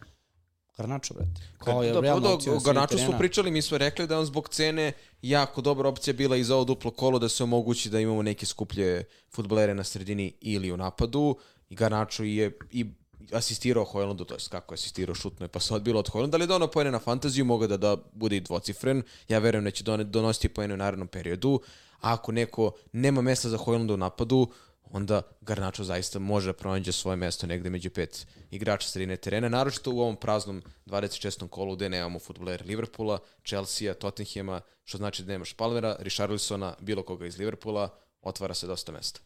Garnačo, 0.76 1.14
brate. 1.14 1.40
Kao 1.58 1.82
je 1.82 1.92
da, 1.92 2.00
realna 2.00 2.30
opcija 2.30 2.54
da 2.54 2.60
Garnačo 2.64 2.98
smo 2.98 3.18
pričali, 3.18 3.50
mi 3.50 3.62
smo 3.62 3.78
rekli 3.78 4.06
da 4.06 4.18
on 4.18 4.26
zbog 4.26 4.48
cene 4.48 4.92
jako 5.22 5.60
dobra 5.60 5.88
opcija 5.88 6.14
bila 6.14 6.36
i 6.36 6.44
za 6.44 6.54
ovo 6.54 6.64
duplo 6.64 6.90
kolo 6.90 7.18
da 7.18 7.28
se 7.28 7.44
omogući 7.44 7.90
da 7.90 8.00
imamo 8.00 8.22
neke 8.22 8.46
skuplje 8.46 9.04
futbolere 9.34 9.74
na 9.74 9.84
sredini 9.84 10.34
ili 10.40 10.72
u 10.72 10.76
napadu. 10.76 11.36
I 11.68 11.74
Garnačo 11.74 12.22
je 12.22 12.58
i 12.70 12.86
asistirao 13.32 13.84
Hojlandu, 13.84 14.24
to 14.24 14.34
je 14.34 14.40
kako 14.50 14.74
je 14.74 14.76
asistirao, 14.76 15.14
šutno 15.14 15.44
je 15.44 15.48
pa 15.48 15.60
se 15.60 15.74
odbilo 15.74 16.00
od 16.00 16.08
Hojlanda, 16.08 16.36
ali 16.36 16.46
donao 16.46 16.70
poene 16.70 16.90
na 16.90 16.98
fantaziju, 16.98 17.44
moga 17.44 17.66
da, 17.66 17.76
da 17.76 17.96
bude 18.12 18.36
i 18.36 18.40
dvocifren. 18.40 19.02
Ja 19.28 19.38
verujem 19.38 19.64
da 19.64 19.70
će 19.70 19.84
donositi 20.04 20.48
poene 20.48 20.74
u 20.74 20.76
narednom 20.76 21.08
periodu. 21.08 21.60
A 22.00 22.12
ako 22.12 22.32
neko 22.32 22.72
nema 22.92 23.22
mesta 23.22 23.48
za 23.48 23.56
Hojlanda 23.56 23.94
u 23.94 23.96
napadu, 23.96 24.48
onda 24.90 25.22
Garnačo 25.40 25.84
zaista 25.84 26.18
može 26.18 26.46
da 26.46 26.52
pronađe 26.52 26.92
svoje 26.92 27.16
mesto 27.16 27.46
negde 27.46 27.70
među 27.70 27.90
pet 27.90 28.26
igrača 28.50 28.88
sredine 28.88 29.16
terena, 29.16 29.48
naročito 29.48 29.90
u 29.90 30.00
ovom 30.00 30.16
praznom 30.16 30.62
26. 30.86 31.48
kolu 31.48 31.76
gde 31.76 31.88
nemamo 31.88 32.18
futbolera 32.18 32.64
Liverpoola, 32.64 33.18
Chelsea, 33.44 33.94
Tottenhema, 33.94 34.60
što 34.84 34.98
znači 34.98 35.22
da 35.22 35.32
nemaš 35.32 35.52
Palmera, 35.52 35.96
Richarlisona, 35.98 36.74
bilo 36.80 37.02
koga 37.02 37.26
iz 37.26 37.38
Liverpoola, 37.38 37.88
otvara 38.22 38.54
se 38.54 38.66
dosta 38.66 38.92
mesta. 38.92 39.20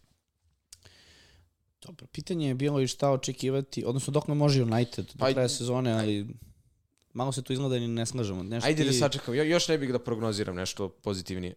Dobro, 1.82 2.06
pitanje 2.06 2.48
je 2.48 2.54
bilo 2.54 2.80
i 2.80 2.86
šta 2.86 3.10
očekivati, 3.10 3.84
odnosno 3.86 4.12
dok 4.12 4.28
ne 4.28 4.34
može 4.34 4.62
United 4.62 5.06
do 5.06 5.12
pa, 5.18 5.32
kraja 5.32 5.48
sezone, 5.48 5.92
ali 5.92 6.26
malo 7.12 7.32
se 7.32 7.42
tu 7.42 7.52
izgleda 7.52 7.78
ni 7.78 7.88
ne 7.88 8.06
slažemo. 8.06 8.42
Nešto 8.42 8.68
ajde 8.68 8.84
da 8.84 8.90
ti... 8.90 8.98
da 8.98 9.06
sačekam, 9.06 9.34
jo, 9.34 9.44
još 9.44 9.68
ne 9.68 9.78
bih 9.78 9.92
da 9.92 9.98
prognoziram 9.98 10.56
nešto 10.56 10.88
pozitivnije. 10.88 11.54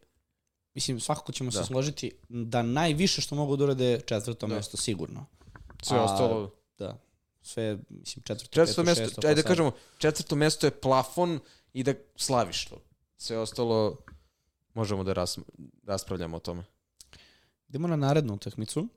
Mislim, 0.74 1.00
svakako 1.00 1.32
ćemo 1.32 1.52
da. 1.52 1.62
se 1.62 1.68
složiti 1.68 2.12
da 2.30 2.62
najviše 2.62 3.22
što 3.22 3.36
mogu 3.36 3.56
da 3.56 3.64
urade 3.64 4.02
četvrto 4.06 4.48
da. 4.48 4.56
mesto, 4.56 4.78
sigurno. 4.78 5.26
Sve 5.82 5.98
A, 5.98 6.04
ostalo... 6.04 6.52
Da, 6.78 6.98
sve, 7.42 7.78
mislim, 7.90 8.24
četvrto, 8.24 8.52
četvrto 8.52 8.82
peto, 8.82 8.84
mesto, 8.84 9.04
šesto, 9.04 9.28
ajde 9.28 9.42
da 9.42 9.48
kažemo, 9.48 9.72
četvrto 9.98 10.36
mesto 10.36 10.68
je 10.68 10.72
plafon 10.72 11.40
i 11.74 11.84
da 11.84 11.94
slaviš 12.16 12.66
to. 12.66 12.82
Sve 13.18 13.38
ostalo 13.38 13.98
možemo 14.74 15.04
da 15.04 15.14
ras, 15.14 15.40
raspravljamo 15.86 16.38
o 16.38 16.40
tome. 16.40 16.64
Idemo 17.70 17.88
na 17.88 17.96
narednu 17.96 18.34
utakmicu 18.34 18.88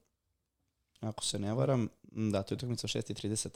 ako 1.08 1.24
se 1.24 1.38
ne 1.38 1.54
varam, 1.54 1.88
da, 2.02 2.42
to 2.42 2.54
je 2.54 2.56
utakmica 2.56 2.88
6.30. 2.88 3.48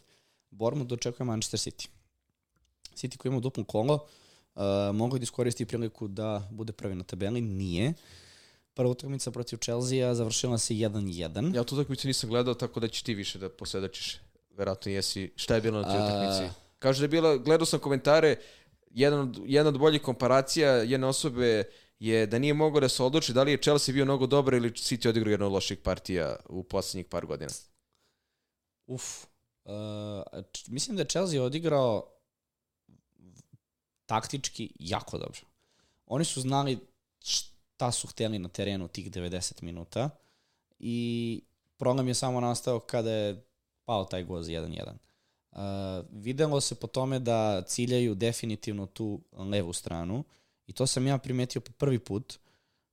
Bournemouth 0.51 0.89
dočekuje 0.89 1.27
Manchester 1.27 1.61
City. 1.61 1.89
City 2.95 3.17
koji 3.17 3.31
ima 3.31 3.41
duplo 3.41 3.65
kolo, 3.65 3.95
uh, 4.55 4.63
mogu 4.95 5.19
da 5.19 5.23
iskoristi 5.23 5.67
priliku 5.67 6.09
da 6.09 6.49
bude 6.51 6.73
prvi 6.73 6.95
na 6.95 7.05
tabeli, 7.05 7.41
nije. 7.41 7.95
Prva 8.75 8.91
utakmica 8.91 9.31
protiv 9.31 9.57
Chelsea 9.57 10.15
završila 10.15 10.59
se 10.59 10.75
1-1. 10.75 11.57
Ja 11.57 11.65
tu 11.65 11.75
utakmicu 11.75 12.07
nisam 12.07 12.31
gledao, 12.31 12.55
tako 12.55 12.81
da 12.81 12.89
ćeš 12.89 13.03
ti 13.03 13.15
više 13.15 13.39
da 13.39 13.49
posvedočiš. 13.49 14.21
Verovatno 14.57 14.93
jesi. 14.93 15.33
Šta 15.37 15.55
je 15.55 15.61
bilo 15.61 15.81
na 15.81 15.85
toj 15.85 15.97
utakmici? 15.97 16.55
Kaže 16.79 17.01
da 17.01 17.05
je 17.05 17.09
bila, 17.09 17.37
gledao 17.37 17.67
sam 17.67 17.81
komentare, 17.81 18.37
jedan 18.91 19.21
od, 19.21 19.41
jedna 19.47 19.69
od 19.69 19.79
boljih 19.79 20.03
komparacija 20.03 20.71
jedne 20.71 21.07
osobe 21.07 21.65
je 21.99 22.27
da 22.27 22.39
nije 22.39 22.55
mogao 22.55 22.81
da 22.81 22.89
se 22.89 23.03
odluči 23.03 23.33
da 23.33 23.43
li 23.43 23.51
je 23.51 23.63
Chelsea 23.63 23.93
bio 23.93 24.05
mnogo 24.05 24.27
dobar 24.27 24.55
ili 24.55 24.71
City 24.71 25.09
odigrao 25.09 25.31
jedno 25.31 25.47
od 25.47 25.53
loših 25.53 25.79
partija 25.79 26.37
u 26.49 26.63
poslednjih 26.63 27.07
par 27.07 27.27
godina. 27.27 27.51
Uf. 28.87 29.25
Uh, 29.65 29.73
mislim 30.69 30.97
da 30.97 31.03
je 31.03 31.09
Chelsea 31.09 31.43
odigrao 31.43 32.19
taktički 34.07 34.73
jako 34.79 35.19
dobro. 35.19 35.41
Oni 36.07 36.25
su 36.25 36.41
znali 36.41 36.79
šta 37.21 37.93
su 37.93 38.07
hteli 38.07 38.39
na 38.39 38.49
terenu 38.49 38.89
tih 38.89 39.11
90 39.11 39.63
minuta 39.63 40.11
i 40.79 41.41
problem 41.77 42.09
je 42.09 42.15
samo 42.15 42.41
nastao 42.41 42.81
kada 42.81 43.11
je 43.11 43.47
pao 43.85 44.05
taj 44.05 44.25
goz 44.25 44.47
1-1. 44.47 44.93
Uh, 45.51 45.59
videlo 46.11 46.61
se 46.61 46.75
po 46.75 46.87
tome 46.87 47.19
da 47.19 47.63
ciljaju 47.63 48.15
definitivno 48.15 48.87
tu 48.87 49.21
levu 49.33 49.73
stranu 49.73 50.25
i 50.69 50.73
to 50.73 50.87
sam 50.87 51.07
ja 51.07 51.19
primetio 51.19 51.61
po 51.61 51.73
prvi 51.73 51.99
put 51.99 52.39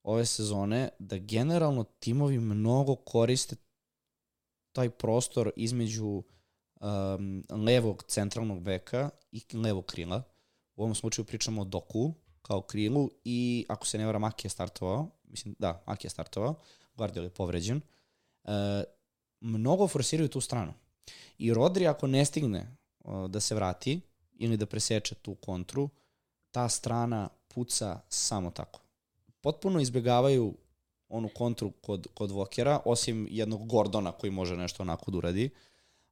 ove 0.03 0.25
sezone, 0.25 0.89
da 0.99 1.17
generalno 1.17 1.83
timovi 1.83 2.39
mnogo 2.39 2.95
koriste 2.95 3.55
taj 4.71 4.89
prostor 4.89 5.51
između 5.55 6.05
um, 6.05 7.43
levog 7.49 8.03
centralnog 8.07 8.61
beka 8.61 9.09
i 9.31 9.41
levog 9.53 9.85
krila. 9.85 10.23
U 10.75 10.83
ovom 10.83 10.95
slučaju 10.95 11.25
pričamo 11.25 11.61
o 11.61 11.65
Doku 11.65 12.13
kao 12.41 12.61
krilu 12.61 13.11
i 13.23 13.65
ako 13.69 13.87
se 13.87 13.97
ne 13.97 14.05
varam, 14.05 14.23
Aki 14.23 14.47
je 14.47 14.49
startovao. 14.49 15.09
Mislim, 15.23 15.55
da, 15.59 15.83
Aki 15.85 16.07
je 16.07 16.11
startovao. 16.11 16.55
Guardiola 16.95 17.25
je 17.25 17.33
povređen. 17.33 17.81
Uh, 18.43 18.51
mnogo 19.39 19.87
forsiraju 19.87 20.29
tu 20.29 20.41
stranu. 20.41 20.73
I 21.37 21.53
Rodri 21.53 21.87
ako 21.87 22.07
ne 22.07 22.25
stigne 22.25 22.75
uh, 22.99 23.29
da 23.29 23.39
se 23.39 23.55
vrati 23.55 24.01
ili 24.33 24.57
da 24.57 24.65
preseče 24.65 25.15
tu 25.15 25.35
kontru, 25.35 25.89
ta 26.55 26.69
strana 26.69 27.29
puca 27.47 27.99
samo 28.09 28.51
tako. 28.51 28.79
Potpuno 29.41 29.79
izbjegavaju 29.79 30.53
onu 31.09 31.29
kontru 31.29 31.71
kod, 31.81 32.07
kod 32.13 32.31
Vokera, 32.31 32.79
osim 32.85 33.27
jednog 33.31 33.67
Gordona 33.67 34.11
koji 34.11 34.31
može 34.31 34.57
nešto 34.57 34.83
onako 34.83 35.11
da 35.11 35.17
uradi. 35.17 35.49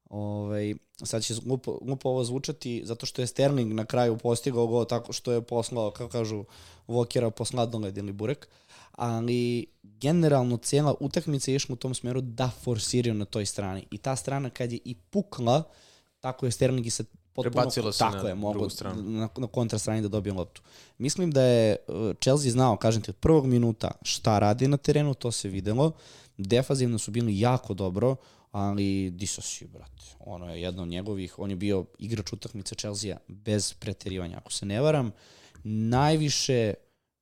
Ove, 0.09 0.43
ovaj, 0.45 0.75
sad 1.03 1.23
će 1.23 1.33
glupo, 1.45 1.77
glupo 1.81 2.09
ovo 2.09 2.23
zvučati, 2.23 2.81
zato 2.85 3.05
što 3.05 3.21
je 3.21 3.27
Sterling 3.27 3.73
na 3.73 3.85
kraju 3.85 4.17
postigao 4.17 4.67
go 4.67 4.85
tako 4.85 5.13
što 5.13 5.31
je 5.31 5.41
poslao, 5.41 5.91
kako 5.91 6.11
kažu, 6.11 6.43
Vokera 6.87 7.29
po 7.29 7.45
sladoled 7.45 7.97
ili 7.97 8.11
burek, 8.11 8.47
ali 8.91 9.65
generalno 9.81 10.57
cijela 10.57 10.95
utakmica 10.99 11.51
je 11.51 11.55
išla 11.55 11.73
u 11.73 11.75
tom 11.75 11.95
smeru 11.95 12.21
da 12.21 12.51
forsiraju 12.63 13.13
na 13.13 13.25
toj 13.25 13.45
strani. 13.45 13.85
I 13.91 13.97
ta 13.97 14.15
strana 14.15 14.49
kad 14.49 14.71
je 14.71 14.79
i 14.85 14.95
pukla, 14.95 15.63
tako 16.19 16.45
je 16.45 16.51
Sterling 16.51 16.85
i 16.85 16.89
sad 16.89 17.05
potpuno 17.33 17.51
Prebacilo 17.51 17.91
se 17.91 17.99
tako 17.99 18.23
na 18.23 18.29
je, 18.29 18.35
mogu 18.35 18.67
na, 18.95 19.29
na 19.37 19.47
kontra 19.47 19.79
strani 19.79 20.01
da 20.01 20.07
dobije 20.07 20.33
loptu. 20.33 20.61
Mislim 20.97 21.31
da 21.31 21.41
je 21.41 21.77
uh, 21.87 22.15
Chelsea 22.21 22.51
znao, 22.51 22.77
kažem 22.77 23.01
ti, 23.01 23.11
od 23.11 23.15
prvog 23.15 23.45
minuta 23.45 23.91
šta 24.01 24.39
radi 24.39 24.67
na 24.67 24.77
terenu, 24.77 25.13
to 25.13 25.31
se 25.31 25.49
videlo. 25.49 25.91
Defazivno 26.37 26.97
su 26.97 27.11
bili 27.11 27.39
jako 27.39 27.73
dobro, 27.73 28.15
ali 28.51 29.11
diso 29.11 29.41
si, 29.41 29.67
brate. 29.67 30.03
Ono 30.19 30.53
je 30.53 30.61
jedno 30.61 30.81
od 30.81 30.87
njegovih, 30.87 31.39
on 31.39 31.49
je 31.49 31.55
bio 31.55 31.85
igrač 31.99 32.33
utakmice 32.33 32.75
Chelsea 32.75 33.17
bez 33.27 33.73
preterivanja, 33.73 34.37
ako 34.37 34.51
se 34.51 34.65
ne 34.65 34.81
varam. 34.81 35.11
Najviše 35.63 36.73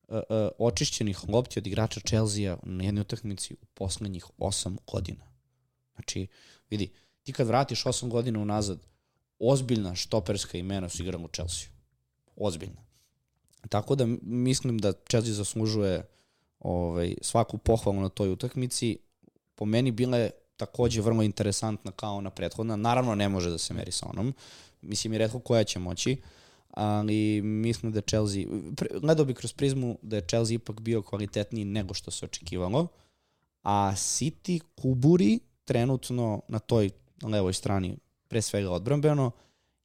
uh, 0.07 0.16
uh, 0.16 0.22
očišćenih 0.59 1.30
lopti 1.30 1.59
od 1.59 1.68
igrača 1.68 1.99
Chelsea 1.99 2.57
na 2.64 2.84
jednoj 2.84 3.01
utakmici 3.01 3.53
u 3.53 3.66
poslednjih 3.74 4.26
8 4.38 4.78
godina. 4.91 5.26
Znači, 5.93 6.28
vidi, 6.70 6.91
ti 7.24 7.34
kad 7.34 7.47
vratiš 7.47 7.84
8 7.84 8.07
godina 8.07 8.39
unazad, 8.39 8.90
ozbiljna 9.41 9.95
štoperska 9.95 10.57
imena 10.57 10.89
su 10.89 11.03
igrali 11.03 11.23
u 11.23 11.27
Chelsea. 11.27 11.69
Ozbiljna. 12.35 12.81
Tako 13.69 13.95
da 13.95 14.05
mislim 14.21 14.77
da 14.77 14.93
Chelsea 15.09 15.33
zaslužuje 15.33 16.03
ovaj, 16.59 17.15
svaku 17.21 17.57
pohvalu 17.57 18.01
na 18.01 18.09
toj 18.09 18.31
utakmici. 18.31 18.97
Po 19.55 19.65
meni 19.65 19.91
bila 19.91 20.17
je 20.17 20.31
takođe 20.57 21.01
vrlo 21.01 21.23
interesantna 21.23 21.91
kao 21.91 22.21
na 22.21 22.29
prethodna. 22.29 22.75
Naravno 22.75 23.15
ne 23.15 23.29
može 23.29 23.49
da 23.49 23.57
se 23.57 23.73
meri 23.73 23.91
sa 23.91 24.07
onom. 24.09 24.33
Mislim 24.81 25.13
i 25.13 25.17
redko 25.17 25.39
koja 25.39 25.63
će 25.63 25.79
moći. 25.79 26.17
Ali 26.69 27.41
mislim 27.41 27.91
da 27.91 28.01
Chelsea, 28.01 28.43
gledao 29.01 29.25
bi 29.25 29.33
kroz 29.33 29.53
prizmu 29.53 29.97
da 30.01 30.15
je 30.15 30.27
Chelsea 30.27 30.55
ipak 30.55 30.79
bio 30.79 31.01
kvalitetniji 31.01 31.65
nego 31.65 31.93
što 31.93 32.11
se 32.11 32.25
očekivalo. 32.25 32.87
A 33.63 33.91
City 33.95 34.59
kuburi 34.75 35.39
trenutno 35.65 36.41
na 36.47 36.59
toj 36.59 36.89
levoj 37.23 37.53
strani 37.53 37.97
pre 38.32 38.41
svega 38.41 38.71
odbrambeno 38.71 39.32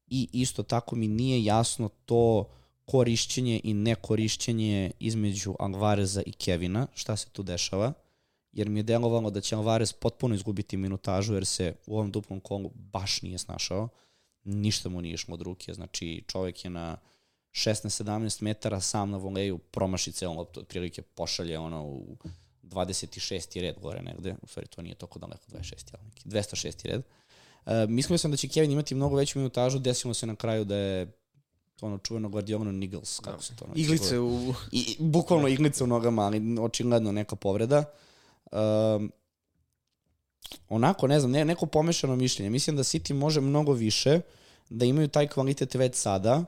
i 0.06 0.28
isto 0.32 0.62
tako 0.62 0.96
mi 0.96 1.08
nije 1.08 1.44
jasno 1.44 1.88
to 2.04 2.48
korišćenje 2.84 3.60
i 3.64 3.74
nekorišćenje 3.74 4.90
između 5.00 5.54
Alvareza 5.58 6.22
i 6.26 6.32
Kevina, 6.32 6.86
šta 6.94 7.16
se 7.16 7.28
tu 7.32 7.42
dešava, 7.42 7.92
jer 8.52 8.68
mi 8.68 8.78
je 8.78 8.82
delovalo 8.82 9.30
da 9.30 9.40
će 9.40 9.56
Alvarez 9.56 9.92
potpuno 9.92 10.34
izgubiti 10.34 10.76
minutažu, 10.76 11.34
jer 11.34 11.46
se 11.46 11.74
u 11.86 11.96
ovom 11.96 12.10
duplom 12.10 12.40
kolu 12.40 12.70
baš 12.74 13.22
nije 13.22 13.38
snašao. 13.38 13.88
Ništa 14.44 14.88
mu 14.88 15.02
nije 15.02 15.14
išlo 15.14 15.34
od 15.34 15.42
ruke, 15.42 15.74
znači 15.74 16.22
čovek 16.26 16.64
je 16.64 16.70
na 16.70 16.96
16-17 17.52 18.42
metara 18.42 18.80
sam 18.80 19.10
na 19.10 19.16
voleju 19.16 19.58
promaši 19.58 20.12
celom 20.12 20.36
loptu, 20.36 20.60
otprilike 20.60 21.02
pošalje 21.02 21.58
ono 21.58 21.82
u 21.84 22.16
26. 22.62 23.60
red 23.60 23.78
gore 23.82 24.02
negde, 24.02 24.36
u 24.42 24.46
stvari 24.46 24.68
to 24.68 24.82
nije 24.82 24.94
toliko 24.94 25.18
daleko, 25.18 25.44
26. 25.48 25.74
ali 25.92 26.04
neki, 26.04 26.28
206. 26.28 26.88
red. 26.88 27.00
Uh, 27.00 27.25
mislio 27.88 28.18
sam 28.18 28.30
da 28.30 28.36
će 28.36 28.48
Kevin 28.48 28.72
imati 28.72 28.94
mnogo 28.94 29.16
veću 29.16 29.38
minutažu, 29.38 29.78
desilo 29.78 30.14
se 30.14 30.26
na 30.26 30.36
kraju 30.36 30.64
da 30.64 30.76
je 30.76 31.12
ono 31.80 31.98
čuveno 31.98 32.28
Guardiolano 32.28 32.72
Niggles, 32.72 33.20
kako 33.20 33.36
da. 33.36 33.42
se 33.42 33.56
to 33.56 33.64
ono. 33.64 33.74
Iglice 33.76 34.18
u... 34.18 34.54
I, 34.72 34.96
bukvalno 34.98 35.48
iglice 35.48 35.84
u 35.84 35.86
nogama, 35.86 36.22
ali 36.22 36.58
očigledno 36.60 37.12
neka 37.12 37.36
povreda. 37.36 37.84
Um, 38.52 39.12
onako, 40.68 41.06
ne 41.06 41.20
znam, 41.20 41.32
ne, 41.32 41.44
neko 41.44 41.66
pomešano 41.66 42.16
mišljenje. 42.16 42.50
Mislim 42.50 42.76
da 42.76 42.82
City 42.82 43.14
može 43.14 43.40
mnogo 43.40 43.72
više, 43.72 44.20
da 44.70 44.84
imaju 44.84 45.08
taj 45.08 45.28
kvalitet 45.28 45.74
već 45.74 45.94
sada, 45.94 46.44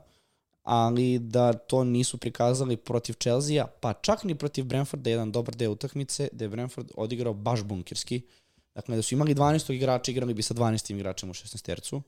ali 0.62 1.18
da 1.18 1.52
to 1.52 1.84
nisu 1.84 2.18
prikazali 2.18 2.76
protiv 2.76 3.12
Chelsea-a, 3.12 3.66
pa 3.66 3.92
čak 3.92 4.24
ni 4.24 4.34
protiv 4.34 4.64
Brentforda, 4.64 5.10
jedan 5.10 5.32
dobar 5.32 5.54
deo 5.54 5.72
utakmice, 5.72 6.28
da 6.32 6.44
je 6.44 6.48
Brentford 6.48 6.90
odigrao 6.96 7.34
baš 7.34 7.62
bunkirski. 7.62 8.22
Dakle, 8.78 8.96
da 8.96 9.02
su 9.02 9.14
imali 9.14 9.34
12. 9.34 9.72
igrača, 9.72 10.10
igrali 10.10 10.34
bi 10.34 10.42
sa 10.42 10.54
12. 10.54 10.94
igračem 10.94 11.30
u 11.30 11.34
16 11.34 11.62
tercu, 11.62 12.02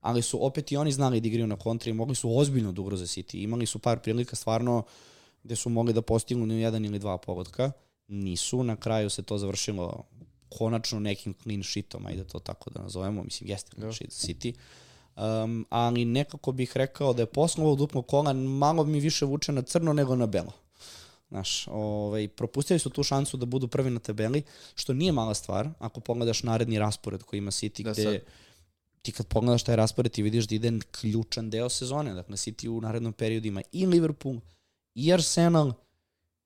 ali 0.00 0.22
su 0.22 0.46
opet 0.46 0.72
i 0.72 0.76
oni 0.76 0.92
znali 0.92 1.20
da 1.20 1.28
igraju 1.28 1.46
na 1.46 1.56
kontri 1.56 1.90
i 1.90 1.94
mogli 1.94 2.14
su 2.14 2.38
ozbiljno 2.38 2.72
da 2.72 2.80
ugroze 2.80 3.04
City. 3.04 3.42
Imali 3.42 3.66
su 3.66 3.78
par 3.78 3.98
prilika 3.98 4.36
stvarno 4.36 4.82
gde 5.42 5.56
su 5.56 5.68
mogli 5.68 5.92
da 5.92 6.02
postignu 6.02 6.46
ni 6.46 6.60
jedan 6.60 6.84
ili 6.84 6.98
dva 6.98 7.18
pogodka. 7.18 7.72
Nisu, 8.08 8.62
na 8.62 8.76
kraju 8.76 9.10
se 9.10 9.22
to 9.22 9.38
završilo 9.38 10.04
konačno 10.48 11.00
nekim 11.00 11.34
clean 11.42 11.62
sheetom, 11.62 12.06
ajde 12.06 12.24
to 12.24 12.38
tako 12.38 12.70
da 12.70 12.82
nazovemo, 12.82 13.22
mislim, 13.22 13.50
jeste 13.50 13.70
clean 13.74 13.90
da. 13.90 13.94
sheet 13.94 14.12
za 14.12 14.26
City. 14.26 14.54
Um, 15.44 15.66
ali 15.70 16.04
nekako 16.04 16.52
bih 16.52 16.72
rekao 16.74 17.12
da 17.12 17.22
je 17.22 17.26
posle 17.26 17.64
ovog 17.64 17.78
duplog 17.78 18.06
kola 18.06 18.32
malo 18.32 18.84
mi 18.84 19.00
više 19.00 19.24
vuče 19.24 19.52
na 19.52 19.62
crno 19.62 19.92
nego 19.92 20.16
na 20.16 20.26
belo. 20.26 20.52
Znaš, 21.28 21.68
ovaj, 21.68 22.28
propustili 22.28 22.78
su 22.78 22.90
tu 22.90 23.02
šansu 23.02 23.36
da 23.36 23.46
budu 23.46 23.68
prvi 23.68 23.90
na 23.90 24.00
tabeli, 24.00 24.42
što 24.74 24.92
nije 24.92 25.12
mala 25.12 25.34
stvar, 25.34 25.68
ako 25.78 26.00
pogledaš 26.00 26.42
naredni 26.42 26.78
raspored 26.78 27.22
koji 27.22 27.38
ima 27.38 27.50
City, 27.50 27.82
da, 27.82 27.92
gde 27.92 28.02
sad. 28.02 28.20
ti 29.02 29.12
kad 29.12 29.26
pogledaš 29.26 29.62
taj 29.62 29.76
raspored 29.76 30.12
ti 30.12 30.22
vidiš 30.22 30.44
da 30.44 30.54
ide 30.54 30.72
ključan 30.90 31.50
deo 31.50 31.68
sezone, 31.68 32.14
dakle 32.14 32.36
City 32.36 32.68
u 32.68 32.80
narednom 32.80 33.12
periodu 33.12 33.48
ima 33.48 33.62
i 33.72 33.86
Liverpool, 33.86 34.36
i 34.94 35.12
Arsenal, 35.12 35.72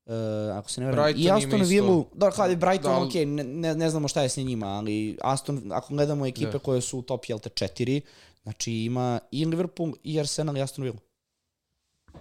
Uh, 0.08 0.14
ako 0.56 0.70
se 0.70 0.80
ne 0.80 0.86
vrem, 0.86 1.14
i 1.16 1.30
Aston 1.30 1.62
Villa, 1.62 2.04
da, 2.14 2.30
kada 2.30 2.50
je 2.50 2.56
Brighton, 2.56 2.92
da, 2.92 3.06
ok, 3.06 3.14
ne, 3.26 3.74
ne 3.74 3.90
znamo 3.90 4.08
šta 4.08 4.22
je 4.22 4.28
s 4.28 4.36
njima, 4.36 4.66
ali 4.66 5.18
Aston, 5.20 5.72
ako 5.72 5.94
gledamo 5.94 6.26
ekipe 6.26 6.50
da. 6.50 6.58
koje 6.58 6.80
su 6.80 6.98
u 6.98 7.02
top, 7.02 7.24
jel 7.24 7.38
te, 7.38 7.48
četiri, 7.48 8.02
Znači 8.48 8.72
ima 8.72 9.20
i 9.30 9.44
Liverpool 9.44 9.92
i 10.02 10.20
Arsenal 10.20 10.56
i 10.56 10.62
Aston 10.62 10.84
Villa. 10.84 10.98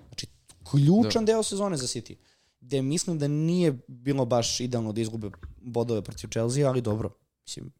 Znači 0.08 0.28
ključan 0.72 1.26
da. 1.26 1.32
deo 1.32 1.44
sezone 1.44 1.78
za 1.78 1.88
City. 1.88 2.16
Gde 2.60 2.82
mislim 2.82 3.20
da 3.20 3.28
nije 3.28 3.78
bilo 3.88 4.26
baš 4.26 4.60
idealno 4.60 4.92
da 4.92 5.02
izgube 5.02 5.30
bodove 5.62 6.02
protiv 6.02 6.28
Chelsea, 6.28 6.70
ali 6.70 6.82
dobro. 6.82 7.10
Mislim, 7.46 7.72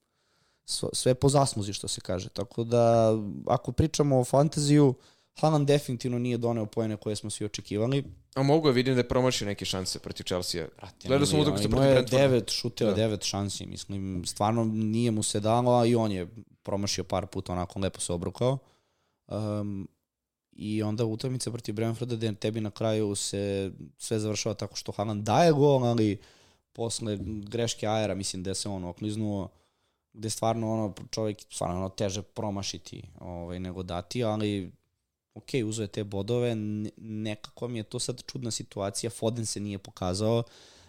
sve 0.94 1.16
po 1.16 1.30
zasmuzi 1.30 1.74
što 1.74 1.88
se 1.88 2.02
kaže. 2.02 2.30
Tako 2.30 2.64
da 2.64 3.14
ako 3.48 3.72
pričamo 3.72 4.20
o 4.20 4.24
fantaziju, 4.24 4.94
Haaland 5.40 5.68
definitivno 5.68 6.20
nije 6.20 6.38
doneo 6.38 6.66
pojene 6.66 6.98
koje 6.98 7.16
smo 7.16 7.30
svi 7.30 7.46
očekivali. 7.46 8.04
A 8.36 8.44
mogu 8.44 8.68
je 8.68 8.74
vidim 8.74 8.94
da 8.94 9.00
je 9.00 9.08
promašio 9.08 9.48
neke 9.48 9.66
šanse 9.66 10.00
protiv 10.00 10.24
Chelsea. 10.24 10.68
Gledao 11.06 11.26
sam 11.26 11.40
utakmicu 11.40 11.70
protiv 11.70 11.90
Brentforda. 11.90 12.28
devet 12.28 12.50
šuteva, 12.52 12.92
da. 12.92 12.96
devet 12.96 13.24
šansi, 13.24 13.66
mislim, 13.66 14.24
stvarno 14.26 14.66
nije 14.66 15.12
mu 15.12 15.24
se 15.24 15.40
dalo, 15.40 15.72
a 15.80 15.86
i 15.86 15.96
on 15.96 16.12
je 16.12 16.28
promašio 16.64 17.04
par 17.04 17.28
puta, 17.28 17.54
onako 17.54 17.80
lepo 17.80 18.00
se 18.00 18.14
obrukao. 18.14 18.58
Um, 19.28 19.88
I 20.58 20.84
onda 20.84 21.06
utakmica 21.06 21.52
protiv 21.52 21.76
Brentforda 21.76 22.16
gde 22.16 22.36
tebi 22.36 22.62
na 22.62 22.72
kraju 22.72 23.16
se 23.16 23.72
sve 23.98 24.20
završava 24.20 24.56
tako 24.56 24.76
što 24.76 24.92
Haaland 24.92 25.24
daje 25.24 25.52
gol, 25.52 25.84
ali 25.84 26.18
posle 26.74 27.18
greške 27.22 27.88
Ajera, 27.88 28.16
mislim 28.16 28.44
da 28.44 28.54
se 28.54 28.70
on 28.70 28.84
okliznuo, 28.84 29.50
gde 30.14 30.30
stvarno 30.30 30.74
ono 30.74 30.94
čovjek 31.12 31.38
stvarno 31.50 31.76
ono 31.76 31.90
teže 31.90 32.22
promašiti 32.22 33.04
ovaj, 33.20 33.60
nego 33.60 33.84
dati, 33.84 34.24
ali 34.24 34.72
ok, 35.34 35.50
uzo 35.66 35.82
je 35.82 35.88
te 35.88 36.04
bodove, 36.04 36.56
nekako 36.98 37.68
mi 37.68 37.80
je 37.80 37.84
to 37.84 38.00
sad 38.00 38.24
čudna 38.26 38.52
situacija, 38.52 39.10
Foden 39.10 39.46
se 39.46 39.60
nije 39.60 39.78
pokazao, 39.78 40.44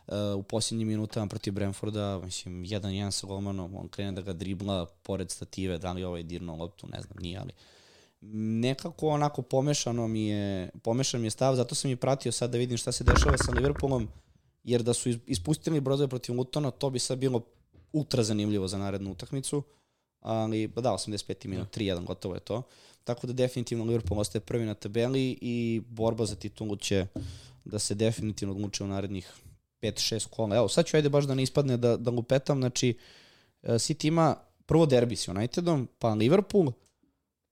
uh, 0.07 0.15
u 0.37 0.43
posljednjim 0.43 0.89
minutama 0.89 1.27
protiv 1.27 1.53
Brentforda, 1.53 2.19
mislim, 2.19 2.65
jedan 2.65 2.95
jedan 2.95 3.13
sa 3.13 3.27
golmanom, 3.27 3.77
on 3.77 3.89
krene 3.89 4.13
da 4.13 4.23
ga 4.23 4.33
dribla 4.33 4.87
pored 5.03 5.31
stative, 5.31 5.79
da 5.79 5.93
li 5.93 6.05
ovaj 6.05 6.23
dirno 6.23 6.57
loptu, 6.57 6.87
ne 6.87 7.03
znam, 7.03 7.19
nije, 7.21 7.39
ali 7.39 7.53
nekako 8.21 9.09
onako 9.09 9.43
pomešano 9.43 10.09
mi 10.09 10.27
je, 10.27 10.71
pomešan 10.83 11.21
mi 11.21 11.27
je 11.27 11.31
stav, 11.31 11.55
zato 11.55 11.75
sam 11.75 11.91
i 11.91 11.97
pratio 11.97 12.33
sad 12.33 12.51
da 12.51 12.59
vidim 12.59 12.77
šta 12.77 12.93
se 12.93 13.05
dešava 13.05 13.39
sa 13.39 13.53
Liverpoolom, 13.53 14.09
jer 14.65 14.83
da 14.83 14.95
su 14.95 15.09
ispustili 15.27 15.81
brodove 15.81 16.09
protiv 16.09 16.35
Lutona, 16.35 16.71
to 16.71 16.91
bi 16.91 16.99
sad 16.99 17.19
bilo 17.19 17.43
ultra 17.93 18.23
zanimljivo 18.23 18.69
za 18.69 18.79
narednu 18.79 19.13
utakmicu, 19.13 19.63
ali 20.21 20.69
pa 20.69 20.81
da, 20.81 20.91
85. 20.91 21.47
minut, 21.47 21.77
3-1, 21.77 22.05
gotovo 22.05 22.35
je 22.35 22.41
to. 22.41 22.63
Tako 23.05 23.27
da 23.27 23.33
definitivno 23.33 23.85
Liverpool 23.85 24.21
ostaje 24.21 24.41
prvi 24.41 24.65
na 24.65 24.75
tabeli 24.75 25.39
i 25.41 25.83
borba 25.89 26.27
za 26.27 26.35
titulu 26.35 26.77
će 26.77 27.07
da 27.65 27.79
se 27.79 27.95
definitivno 27.95 28.55
odluče 28.55 28.85
u 28.85 28.87
narednih 28.87 29.33
5-6 29.83 30.29
kola. 30.29 30.57
Evo, 30.57 30.69
sad 30.69 30.87
ću 30.87 30.97
ajde 30.97 31.09
baš 31.09 31.25
da 31.25 31.35
ne 31.35 31.43
ispadne 31.43 31.77
da, 31.77 31.97
da 31.97 32.11
lupetam, 32.11 32.59
znači 32.59 32.99
e, 33.63 33.73
City 33.73 34.09
ima 34.09 34.37
prvo 34.67 34.87
derbi 34.87 35.17
s 35.17 35.29
Unitedom, 35.29 35.89
pa 35.99 36.15
Liverpool, 36.15 36.73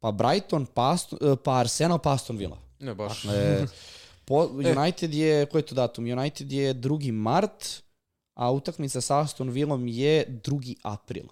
pa 0.07 0.13
Brighton, 0.13 0.67
pa, 0.67 0.93
Aston, 0.93 1.19
e, 1.19 1.37
pa 1.37 1.59
Arsenal, 1.59 1.99
pa 1.99 2.13
Aston 2.13 2.37
Villa. 2.37 2.59
Ne, 2.79 2.95
baš. 2.95 3.23
Dakle, 3.23 3.67
po, 4.25 4.47
United 4.79 5.15
je, 5.15 5.47
koji 5.47 5.61
je 5.61 5.67
to 5.67 5.75
datum? 5.75 6.05
United 6.05 6.53
je 6.53 6.75
2. 6.75 7.13
mart, 7.13 7.83
a 8.35 8.53
utakmica 8.53 9.01
sa 9.01 9.21
Aston 9.21 9.51
Villom 9.51 9.89
je 9.89 10.41
2. 10.47 10.77
april. 10.83 11.27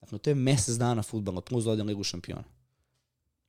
Dakle, 0.00 0.18
to 0.18 0.30
je 0.30 0.34
mesec 0.34 0.74
dana 0.74 1.02
futbala, 1.02 1.40
plus 1.40 1.64
dođe 1.64 1.82
Ligu 1.82 2.04
šampiona. 2.04 2.44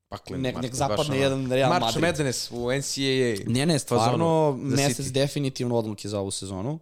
Paklen, 0.10 0.42
nek, 0.42 0.62
nek 0.62 0.74
zapadne 0.74 1.18
jedan 1.18 1.52
Real 1.52 1.70
March 1.70 1.84
Madrid. 1.84 2.02
March 2.02 2.18
Madness 2.18 2.52
u 2.52 2.72
NCAA. 2.72 3.54
Ne, 3.54 3.66
ne, 3.66 3.80
stvarno 3.80 4.58
mesec 4.62 5.08
definitivno 5.08 5.78
odluke 5.78 6.10
za 6.10 6.20
ovu 6.20 6.32
sezonu. 6.32 6.80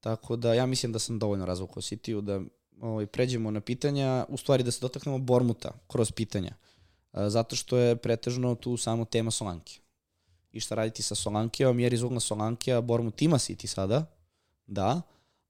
Tako 0.00 0.36
da 0.36 0.54
ja 0.54 0.66
mislim 0.66 0.92
da 0.92 0.98
sam 0.98 1.18
dovoljno 1.18 1.46
razvukao 1.46 1.82
City-u 1.82 2.20
da 2.20 2.40
ovaj, 2.80 3.06
pređemo 3.06 3.50
na 3.50 3.60
pitanja, 3.60 4.26
u 4.28 4.36
stvari 4.36 4.62
da 4.62 4.70
se 4.70 4.80
dotaknemo 4.80 5.18
Bormuta 5.18 5.72
kroz 5.86 6.12
pitanja. 6.12 6.52
Zato 7.16 7.56
što 7.56 7.76
je 7.76 7.96
pretežno 7.96 8.54
tu 8.54 8.76
samo 8.76 9.04
tema 9.04 9.30
Solanke. 9.30 9.78
I 10.52 10.60
šta 10.60 10.74
raditi 10.74 11.02
sa 11.02 11.14
Solankijom, 11.14 11.80
jer 11.80 11.92
iz 11.92 12.02
ugla 12.02 12.20
Solankija 12.20 12.80
Bormut 12.80 13.22
ima 13.22 13.38
City 13.38 13.66
sada, 13.66 14.04
da, 14.66 15.02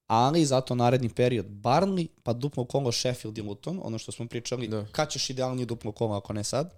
ali 0.07 0.45
zato 0.45 0.75
naredni 0.75 1.09
period 1.09 1.47
Barnley, 1.47 2.07
pa 2.23 2.33
duplo 2.33 2.65
kolo 2.65 2.93
Sheffield 2.93 3.39
i 3.39 3.43
Luton, 3.43 3.81
ono 3.83 3.99
što 3.99 4.13
smo 4.13 4.27
pričali, 4.27 4.69
da. 4.69 4.87
kad 4.93 5.11
ćeš 5.11 5.31
idealnije 5.31 5.67
duplo 5.67 5.93
kolo 5.93 6.15
ako 6.17 6.33
ne 6.33 6.45
sad, 6.45 6.75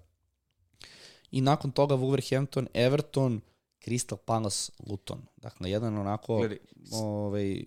i 1.31 1.41
nakon 1.41 1.71
toga 1.71 1.95
Wolverhampton, 1.95 2.67
Everton, 2.75 3.41
Crystal 3.85 4.17
Palace, 4.17 4.73
Luton. 4.87 5.23
Dakle, 5.37 5.71
jedan 5.71 5.99
onako... 5.99 6.37
Gledaj, 6.37 6.59
ovaj, 6.93 7.65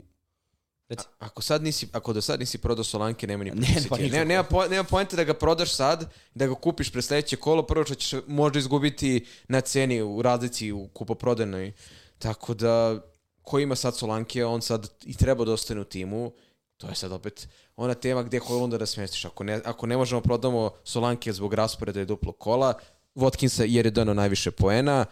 Reci. 0.92 1.08
A, 1.20 1.26
ako 1.26 1.42
sad 1.42 1.64
nisi, 1.64 1.88
ako 1.92 2.14
do 2.14 2.22
sad 2.22 2.40
nisi 2.40 2.58
prodao 2.58 2.84
Solanke, 2.84 3.28
nema 3.28 3.44
ni 3.44 3.52
ne, 3.56 3.84
pa 3.90 3.98
nema, 3.98 4.24
nema, 4.24 4.44
po, 4.44 4.68
nema 4.68 4.84
poenta 4.84 5.16
da 5.16 5.24
ga 5.24 5.34
prodaš 5.34 5.76
sad, 5.76 6.14
da 6.36 6.48
ga 6.48 6.56
kupiš 6.56 6.92
pre 6.92 7.02
sledeće 7.02 7.36
kolo, 7.36 7.64
prvo 7.64 7.86
što 7.86 7.96
ćeš 7.96 8.22
možda 8.28 8.60
izgubiti 8.60 9.26
na 9.48 9.62
ceni 9.62 10.02
u 10.02 10.22
razlici 10.22 10.72
u 10.72 10.88
kupoprodanoj. 10.88 11.72
Tako 12.20 12.54
da, 12.54 13.00
ko 13.42 13.60
ima 13.60 13.76
sad 13.76 13.98
Solanke, 13.98 14.46
on 14.46 14.62
sad 14.62 14.90
i 15.06 15.14
treba 15.14 15.46
da 15.46 15.54
ostane 15.54 15.82
u 15.82 15.84
timu. 15.84 16.32
To 16.78 16.88
je 16.88 16.96
sad 16.96 17.12
opet 17.12 17.48
ona 17.76 17.94
tema 17.94 18.24
gde 18.24 18.40
Hojlunda 18.40 18.78
da 18.78 18.86
smestiš. 18.86 19.26
Ako 19.26 19.44
ne, 19.44 19.62
ako 19.66 19.88
ne 19.88 19.98
možemo 19.98 20.22
prodamo 20.22 20.72
Solanke 20.84 21.34
zbog 21.34 21.54
rasporeda 21.54 22.02
i 22.02 22.06
duplo 22.06 22.32
kola, 22.32 22.74
Watkinsa 23.16 23.64
jer 23.68 23.86
je 23.86 23.92
donao 23.92 24.14
najviše 24.14 24.52
poena, 24.52 25.06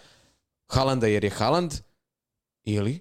Halanda 0.72 1.08
jer 1.08 1.24
je 1.24 1.30
Haland, 1.30 1.74
ili 2.64 3.00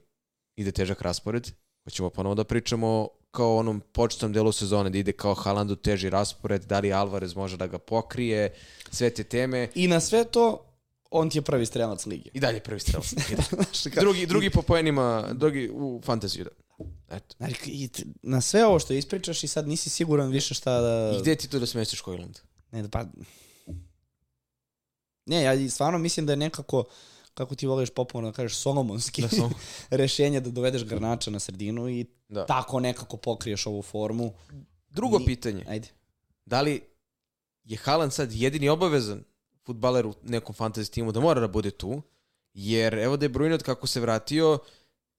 ide 0.56 0.72
težak 0.72 1.02
raspored, 1.02 1.50
hoćemo 1.88 2.10
ponovo 2.10 2.34
da 2.34 2.44
pričamo 2.44 3.08
kao 3.30 3.56
onom 3.56 3.80
početnom 3.92 4.32
delu 4.32 4.52
sezone, 4.52 4.90
da 4.90 4.98
ide 4.98 5.12
kao 5.12 5.34
Halandu 5.34 5.76
teži 5.76 6.10
raspored, 6.10 6.64
da 6.64 6.80
li 6.80 6.92
Alvarez 6.92 7.34
može 7.36 7.56
da 7.56 7.66
ga 7.66 7.78
pokrije, 7.78 8.54
sve 8.90 9.10
te 9.10 9.24
teme. 9.24 9.68
I 9.74 9.88
na 9.88 10.00
sve 10.00 10.24
to, 10.24 10.64
on 11.10 11.30
ti 11.30 11.38
je 11.38 11.42
prvi 11.42 11.66
strelac 11.66 12.06
lige. 12.06 12.30
I 12.34 12.40
dalje 12.40 12.60
prvi 12.60 12.80
strelac 12.80 13.12
lige. 13.12 13.42
Da. 13.94 14.00
drugi, 14.04 14.26
drugi 14.26 14.50
po 14.50 14.62
poenima, 14.62 15.28
drugi 15.32 15.70
u 15.72 16.00
fantaziju. 16.04 16.44
Da. 16.44 17.16
Eto. 17.16 17.34
Znači, 17.36 17.90
na 18.22 18.40
sve 18.40 18.66
ovo 18.66 18.78
što 18.78 18.92
ispričaš 18.92 19.44
i 19.44 19.48
sad 19.48 19.68
nisi 19.68 19.90
siguran 19.90 20.30
više 20.30 20.54
šta 20.54 20.80
da... 20.80 21.12
I 21.16 21.20
gde 21.20 21.34
ti 21.34 21.48
to 21.48 21.58
da 21.58 21.66
smestiš 21.66 22.00
Hojland? 22.00 22.38
Ne, 22.72 22.88
pa 22.90 23.04
Ne, 25.26 25.42
ja 25.42 25.70
stvarno 25.70 25.98
mislim 25.98 26.26
da 26.26 26.32
je 26.32 26.36
nekako 26.36 26.84
kako 27.38 27.54
ti 27.54 27.66
voliš 27.66 27.90
popularno 27.90 28.30
da 28.30 28.34
kažeš, 28.34 28.56
solomonski 28.56 29.22
Da, 29.22 29.28
samo- 29.28 29.50
rešenje 29.92 30.40
da 30.40 30.50
dovedeš 30.50 30.84
Grnača 30.84 31.30
na 31.30 31.38
sredinu 31.38 31.88
i 31.88 32.06
Da. 32.28 32.46
tako 32.46 32.80
nekako 32.80 33.16
pokriješ 33.16 33.66
ovu 33.66 33.82
formu. 33.82 34.32
Drugo 34.90 35.18
Ni- 35.18 35.24
pitanje. 35.26 35.64
Ajde. 35.68 35.88
Da 36.44 36.60
li 36.60 36.80
je 37.64 37.76
Haaland 37.78 38.12
sad 38.12 38.32
jedini 38.32 38.68
obavezan 38.68 39.24
futbaler 39.58 40.06
u 40.06 40.14
nekom 40.24 40.54
fantasy 40.54 40.90
timu 40.90 41.12
da 41.12 41.20
mora 41.20 41.40
da 41.40 41.48
bude 41.48 41.70
tu? 41.70 42.02
Jer 42.54 42.94
evo 42.94 43.16
da 43.16 43.24
je 43.24 43.30
Bruyne 43.30 43.54
od 43.54 43.62
kako 43.62 43.86
se 43.86 44.00
vratio, 44.00 44.58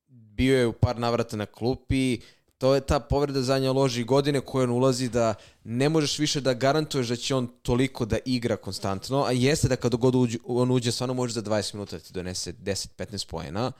bio 0.08 0.58
je 0.58 0.68
u 0.68 0.74
par 0.74 1.00
navrata 1.00 1.38
na 1.38 1.46
klupi, 1.46 2.20
to 2.60 2.76
je 2.76 2.82
ta 2.82 3.00
povreda 3.00 3.42
zadnja 3.42 3.72
loži 3.72 4.04
godine 4.04 4.42
koja 4.42 4.64
on 4.64 4.70
ulazi 4.70 5.10
da 5.10 5.34
ne 5.64 5.90
možeš 5.90 6.20
više 6.20 6.42
da 6.42 6.54
garantuješ 6.54 7.08
da 7.08 7.16
će 7.16 7.36
on 7.36 7.48
toliko 7.62 8.06
da 8.06 8.18
igra 8.26 8.58
konstantno, 8.58 9.24
a 9.24 9.32
jeste 9.32 9.68
da 9.68 9.76
kad 9.76 9.96
god 9.96 10.16
uđe, 10.16 10.38
on 10.46 10.72
uđe, 10.72 10.92
stvarno 10.92 11.14
može 11.14 11.34
za 11.34 11.42
20 11.42 11.74
minuta 11.74 11.96
da 11.98 12.04
ti 12.04 12.14
donese 12.14 12.54
10-15 12.54 13.28
poena, 13.30 13.72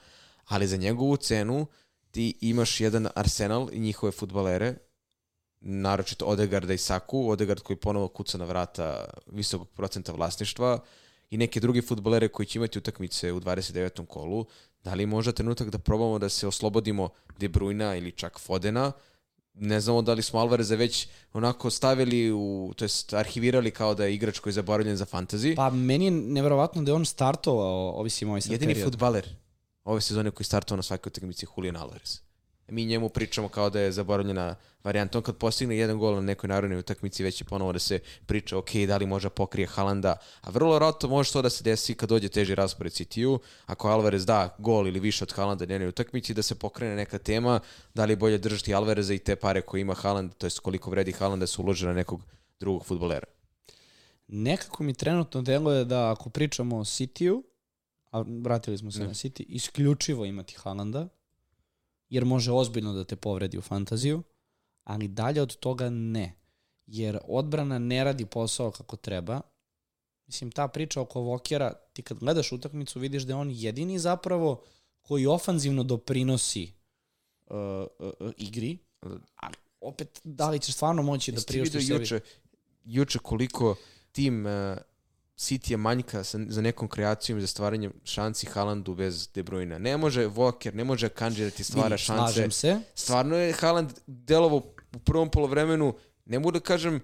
ali 0.46 0.66
za 0.66 0.76
njegovu 0.76 1.16
cenu 1.16 1.66
ti 2.10 2.38
imaš 2.40 2.80
jedan 2.80 3.08
arsenal 3.14 3.68
i 3.72 3.80
njihove 3.80 4.12
futbalere, 4.12 4.74
naročito 5.60 6.24
Odegarda 6.24 6.74
i 6.74 6.78
Saku, 6.78 7.30
Odegard 7.30 7.60
koji 7.60 7.76
ponovo 7.76 8.08
kuca 8.08 8.38
na 8.38 8.44
vrata 8.44 9.04
visokog 9.26 9.68
procenta 9.68 10.12
vlasništva 10.12 10.78
i 11.30 11.36
neke 11.36 11.60
druge 11.60 11.82
futbolere 11.82 12.28
koji 12.28 12.46
će 12.46 12.58
imati 12.58 12.78
utakmice 12.78 13.32
u 13.32 13.40
29. 13.40 14.06
kolu, 14.06 14.46
da 14.84 14.94
li 14.94 15.02
je 15.02 15.06
možda 15.06 15.32
trenutak 15.32 15.70
da 15.70 15.78
probamo 15.78 16.18
da 16.18 16.28
se 16.28 16.46
oslobodimo 16.46 17.08
De 17.38 17.48
Bruyna 17.48 17.98
ili 17.98 18.12
čak 18.12 18.38
Fodena, 18.38 18.92
ne 19.54 19.80
znamo 19.80 20.02
da 20.02 20.14
li 20.14 20.22
smo 20.22 20.40
Alvareza 20.40 20.74
već 20.74 21.08
onako 21.32 21.70
stavili 21.70 22.32
u, 22.32 22.72
to 22.76 22.84
jest 22.84 23.12
arhivirali 23.12 23.70
kao 23.70 23.94
da 23.94 24.04
je 24.04 24.14
igrač 24.14 24.38
koji 24.38 24.50
je 24.50 24.54
zaboravljen 24.54 24.96
za 24.96 25.04
fantasy. 25.04 25.56
Pa 25.56 25.70
meni 25.70 26.04
je 26.04 26.10
neverovatno 26.10 26.82
da 26.82 26.90
je 26.90 26.94
on 26.94 27.04
startovao, 27.04 27.90
ovisi 27.90 28.24
moj 28.24 28.40
sad 28.40 28.52
Jedini 28.52 28.74
period. 28.74 28.92
futbaler 28.92 29.28
ove 29.84 30.00
sezone 30.00 30.30
koji 30.30 30.44
startovao 30.44 30.76
na 30.76 30.82
svakoj 30.82 31.10
utakmici 31.10 31.44
je 31.44 31.48
Julian 31.56 31.76
Alvarez. 31.76 32.20
Mi 32.70 32.86
njemu 32.86 33.08
pričamo 33.08 33.48
kao 33.48 33.70
da 33.70 33.80
je 33.80 33.92
zaboravljena 33.92 34.56
varijanta. 34.84 35.18
On 35.18 35.22
kad 35.22 35.36
postigne 35.36 35.76
jedan 35.76 35.98
gol 35.98 36.14
na 36.14 36.20
nekoj 36.20 36.48
narodnoj 36.48 36.78
utakmici, 36.78 37.24
već 37.24 37.40
je 37.40 37.44
ponovo 37.44 37.72
da 37.72 37.78
se 37.78 37.98
priča, 38.26 38.58
ok, 38.58 38.74
da 38.86 38.96
li 38.96 39.06
može 39.06 39.30
pokrije 39.30 39.66
Halanda. 39.66 40.16
A 40.40 40.50
vrlo 40.50 40.78
rato 40.78 41.08
može 41.08 41.32
to 41.32 41.42
da 41.42 41.50
se 41.50 41.64
desi 41.64 41.94
kad 41.94 42.08
dođe 42.08 42.28
teži 42.28 42.54
raspored 42.54 42.92
City-u. 42.92 43.38
Ako 43.66 43.88
Alvarez 43.88 44.26
da 44.26 44.56
gol 44.58 44.88
ili 44.88 45.00
više 45.00 45.24
od 45.24 45.32
Halanda 45.32 45.66
na 45.66 45.74
jednoj 45.74 45.88
utakmici, 45.88 46.34
da 46.34 46.42
se 46.42 46.54
pokrene 46.54 46.96
neka 46.96 47.18
tema, 47.18 47.60
da 47.94 48.04
li 48.04 48.12
je 48.12 48.16
bolje 48.16 48.38
držati 48.38 48.74
Alvareza 48.74 49.14
i 49.14 49.18
te 49.18 49.36
pare 49.36 49.60
koje 49.62 49.80
ima 49.80 49.94
Haaland, 49.94 50.32
to 50.38 50.46
jest 50.46 50.58
koliko 50.58 50.90
vredi 50.90 51.12
Haaland 51.12 51.40
da 51.40 51.46
se 51.46 51.62
ulože 51.62 51.86
na 51.86 51.92
nekog 51.92 52.22
drugog 52.60 52.86
futbolera. 52.86 53.26
Nekako 54.28 54.82
mi 54.82 54.94
trenutno 54.94 55.42
deluje 55.42 55.84
da 55.84 56.12
ako 56.12 56.30
pričamo 56.30 56.76
o 56.76 56.84
City-u, 56.84 57.42
a 58.10 58.24
vratili 58.42 58.78
smo 58.78 58.90
se 58.90 59.00
Ne. 59.00 59.06
na 59.06 59.14
City, 59.14 59.44
isključivo 59.48 60.24
imati 60.24 60.56
Haalanda, 60.58 61.08
jer 62.10 62.24
može 62.24 62.52
ozbiljno 62.52 62.92
da 62.92 63.04
te 63.04 63.16
povredi 63.16 63.58
u 63.58 63.62
fantaziju, 63.62 64.22
ali 64.84 65.08
dalje 65.08 65.42
od 65.42 65.56
toga 65.56 65.90
ne. 65.90 66.36
Jer 66.86 67.18
odbrana 67.28 67.78
ne 67.78 68.04
radi 68.04 68.26
posao 68.26 68.70
kako 68.70 68.96
treba. 68.96 69.40
Mislim, 70.26 70.50
ta 70.50 70.68
priča 70.68 71.00
oko 71.00 71.20
Vokera, 71.20 71.72
ti 71.92 72.02
kad 72.02 72.18
gledaš 72.18 72.52
utakmicu 72.52 73.00
vidiš 73.00 73.22
da 73.22 73.32
je 73.32 73.36
on 73.36 73.50
jedini 73.50 73.98
zapravo 73.98 74.62
koji 75.02 75.26
ofanzivno 75.26 75.82
doprinosi 75.82 76.72
uh, 77.46 77.56
uh, 77.98 78.12
uh, 78.20 78.32
igri, 78.36 78.78
ali 79.36 79.54
opet, 79.80 80.20
da 80.24 80.50
li 80.50 80.58
ćeš 80.58 80.74
stvarno 80.74 81.02
moći 81.02 81.32
da 81.32 81.40
priuštiš 81.46 81.86
sebi? 81.86 82.00
juče, 82.00 82.20
juče 82.84 83.18
koliko 83.18 83.76
tim 84.12 84.46
uh, 84.46 84.76
City 85.40 85.70
je 85.70 85.76
manjka 85.76 86.24
sa, 86.24 86.38
za 86.48 86.60
nekom 86.60 86.88
kreacijom 86.88 87.38
i 87.38 87.40
za 87.40 87.46
stvaranjem 87.46 87.92
šanci 88.04 88.46
Haalandu 88.46 88.94
bez 88.94 89.28
De 89.34 89.42
Bruyne. 89.42 89.78
Ne 89.78 89.96
može 89.96 90.28
Walker, 90.28 90.74
ne 90.74 90.84
može 90.84 91.08
Kanji 91.08 91.44
da 91.44 91.50
ti 91.50 91.64
stvara 91.64 91.94
Vidi, 91.94 92.02
šanse. 92.02 92.50
Se. 92.50 92.80
Stvarno 92.94 93.36
je 93.36 93.52
Haaland 93.52 93.92
delovo 94.06 94.56
u 94.94 94.98
prvom 94.98 95.30
polovremenu, 95.30 95.94
ne 96.24 96.38
mogu 96.38 96.52
da 96.52 96.60
kažem 96.60 97.00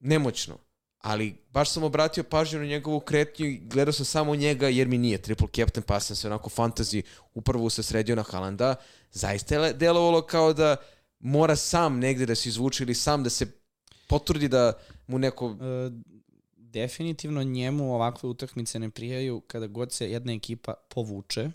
nemoćno, 0.00 0.58
ali 0.98 1.36
baš 1.50 1.70
sam 1.70 1.82
obratio 1.82 2.24
pažnju 2.24 2.58
na 2.58 2.66
njegovu 2.66 3.00
kretnju 3.00 3.46
i 3.46 3.58
gledao 3.58 3.92
sam 3.92 4.04
samo 4.04 4.36
njega 4.36 4.68
jer 4.68 4.88
mi 4.88 4.98
nije 4.98 5.22
triple 5.22 5.48
captain, 5.56 5.82
pa 5.82 6.00
sam 6.00 6.16
se 6.16 6.26
onako 6.26 6.50
fantasy 6.50 7.02
upravo 7.34 7.70
se 7.70 7.82
sredio 7.82 8.16
na 8.16 8.22
Haalanda. 8.22 8.74
Zaista 9.12 9.54
je 9.54 9.72
delovalo 9.72 10.22
kao 10.22 10.52
da 10.52 10.76
mora 11.18 11.56
sam 11.56 11.98
negde 11.98 12.26
da 12.26 12.34
se 12.34 12.48
izvuče 12.48 12.84
ili 12.84 12.94
sam 12.94 13.22
da 13.22 13.30
se 13.30 13.46
potvrdi 14.08 14.48
da 14.48 14.72
mu 15.06 15.18
neko... 15.18 15.56
E, 15.60 16.14
definitivno 16.74 17.42
njemu 17.42 17.94
ovakve 17.94 18.28
utakmice 18.28 18.78
ne 18.78 18.90
prijaju 18.90 19.40
kada 19.40 19.66
god 19.66 19.92
se 19.92 20.10
jedna 20.10 20.32
ekipa 20.32 20.74
povuče, 20.88 21.50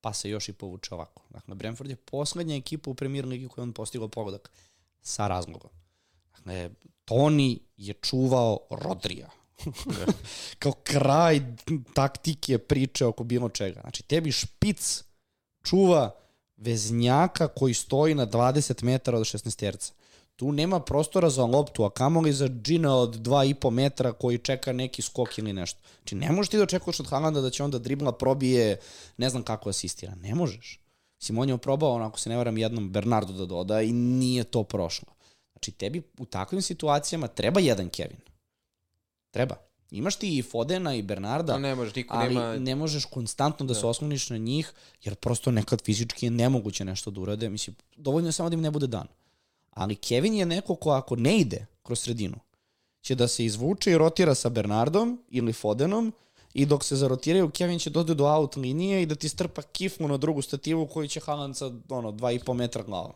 pa 0.00 0.12
se 0.12 0.30
još 0.30 0.48
i 0.48 0.52
povuče 0.52 0.94
ovako. 0.94 1.22
Dakle, 1.30 1.54
Brentford 1.54 1.90
je 1.90 1.96
poslednja 1.96 2.56
ekipa 2.56 2.90
u 2.90 2.94
premier 2.94 3.26
ligi 3.26 3.48
koju 3.48 3.62
je 3.62 3.66
on 3.66 3.72
postigao 3.72 4.08
pogodak 4.08 4.50
sa 5.02 5.28
razlogom. 5.28 5.70
Dakle, 6.36 6.70
Toni 7.04 7.58
je 7.76 7.94
čuvao 7.94 8.58
Rodrija. 8.70 9.30
Kao 10.62 10.72
kraj 10.72 11.40
taktike 11.94 12.58
priče 12.58 13.06
oko 13.06 13.24
bilo 13.24 13.48
čega. 13.48 13.80
Znači, 13.80 14.02
tebi 14.02 14.32
špic 14.32 15.04
čuva 15.62 16.10
veznjaka 16.56 17.48
koji 17.48 17.74
stoji 17.74 18.14
na 18.14 18.26
20 18.26 18.82
metara 18.82 19.18
od 19.18 19.24
16 19.24 19.58
terca. 19.58 19.92
Tu 20.36 20.52
nema 20.52 20.80
prostora 20.80 21.30
za 21.30 21.44
loptu, 21.44 21.84
a 21.84 21.90
kamoli 21.90 22.32
za 22.32 22.48
džina 22.48 22.96
od 22.96 23.16
2,5 23.16 23.70
metra 23.70 24.12
koji 24.12 24.38
čeka 24.38 24.72
neki 24.72 25.02
skok 25.02 25.38
ili 25.38 25.52
nešto. 25.52 25.80
Znači, 25.96 26.14
ne 26.14 26.32
možeš 26.32 26.50
ti 26.50 26.56
da 26.56 26.62
očekuješ 26.62 27.00
od 27.00 27.06
Haalanda 27.06 27.40
da 27.40 27.50
će 27.50 27.64
onda 27.64 27.78
dribla 27.78 28.12
probije, 28.12 28.78
ne 29.16 29.30
znam 29.30 29.42
kako 29.42 29.68
asistira. 29.68 30.14
Ne 30.14 30.34
možeš. 30.34 30.80
Mislim, 31.20 31.38
on 31.38 31.48
je 31.48 31.58
probao, 31.58 31.92
onako 31.92 32.18
se 32.18 32.30
ne 32.30 32.36
varam, 32.36 32.58
jednom 32.58 32.90
Bernardo 32.90 33.32
da 33.32 33.46
doda 33.46 33.82
i 33.82 33.92
nije 33.92 34.44
to 34.44 34.62
prošlo. 34.62 35.08
Znači, 35.52 35.70
tebi 35.70 36.02
u 36.18 36.24
takvim 36.24 36.62
situacijama 36.62 37.26
treba 37.26 37.60
jedan 37.60 37.88
Kevin. 37.88 38.18
Treba. 39.30 39.56
Imaš 39.90 40.16
ti 40.16 40.38
i 40.38 40.42
Fodena 40.42 40.94
i 40.94 41.02
Bernarda, 41.02 41.52
Da, 41.52 41.58
ne 41.58 41.74
može, 41.74 41.92
niko 41.96 42.14
ali 42.16 42.34
nema... 42.34 42.56
ne 42.56 42.74
možeš 42.74 43.04
konstantno 43.04 43.66
da, 43.66 43.74
se 43.74 43.86
osloniš 43.86 44.30
na 44.30 44.36
njih, 44.36 44.72
jer 45.02 45.14
prosto 45.14 45.50
nekad 45.50 45.82
fizički 45.82 46.26
je 46.26 46.30
nemoguće 46.30 46.84
nešto 46.84 47.10
da 47.10 47.20
urade. 47.20 47.48
Mislim, 47.48 47.76
dovoljno 47.96 48.28
je 48.28 48.32
samo 48.32 48.50
da 48.50 48.54
im 48.54 48.60
ne 48.60 48.70
bude 48.70 48.86
dan. 48.86 49.06
Ali 49.74 49.96
Kevin 49.96 50.34
je 50.34 50.46
neko 50.46 50.74
ko 50.74 50.90
ako 50.90 51.16
ne 51.16 51.38
ide 51.38 51.66
kroz 51.82 52.00
sredinu, 52.00 52.36
će 53.00 53.14
da 53.14 53.28
se 53.28 53.44
izvuče 53.44 53.92
i 53.92 53.98
rotira 53.98 54.34
sa 54.34 54.48
Bernardom 54.48 55.22
ili 55.28 55.52
Fodenom 55.52 56.12
i 56.54 56.66
dok 56.66 56.84
se 56.84 56.96
zarotiraju, 56.96 57.50
Kevin 57.50 57.78
će 57.78 57.90
dođe 57.90 58.14
do 58.14 58.24
out 58.24 58.56
linije 58.56 59.02
i 59.02 59.06
da 59.06 59.14
ti 59.14 59.28
strpa 59.28 59.62
kifmu 59.62 60.08
na 60.08 60.16
drugu 60.16 60.42
stativu 60.42 60.86
koju 60.86 61.08
će 61.08 61.20
Haaland 61.20 61.56
sa 61.56 61.72
ono, 61.88 62.12
2,5 62.12 62.52
metra 62.52 62.82
glavom. 62.82 63.12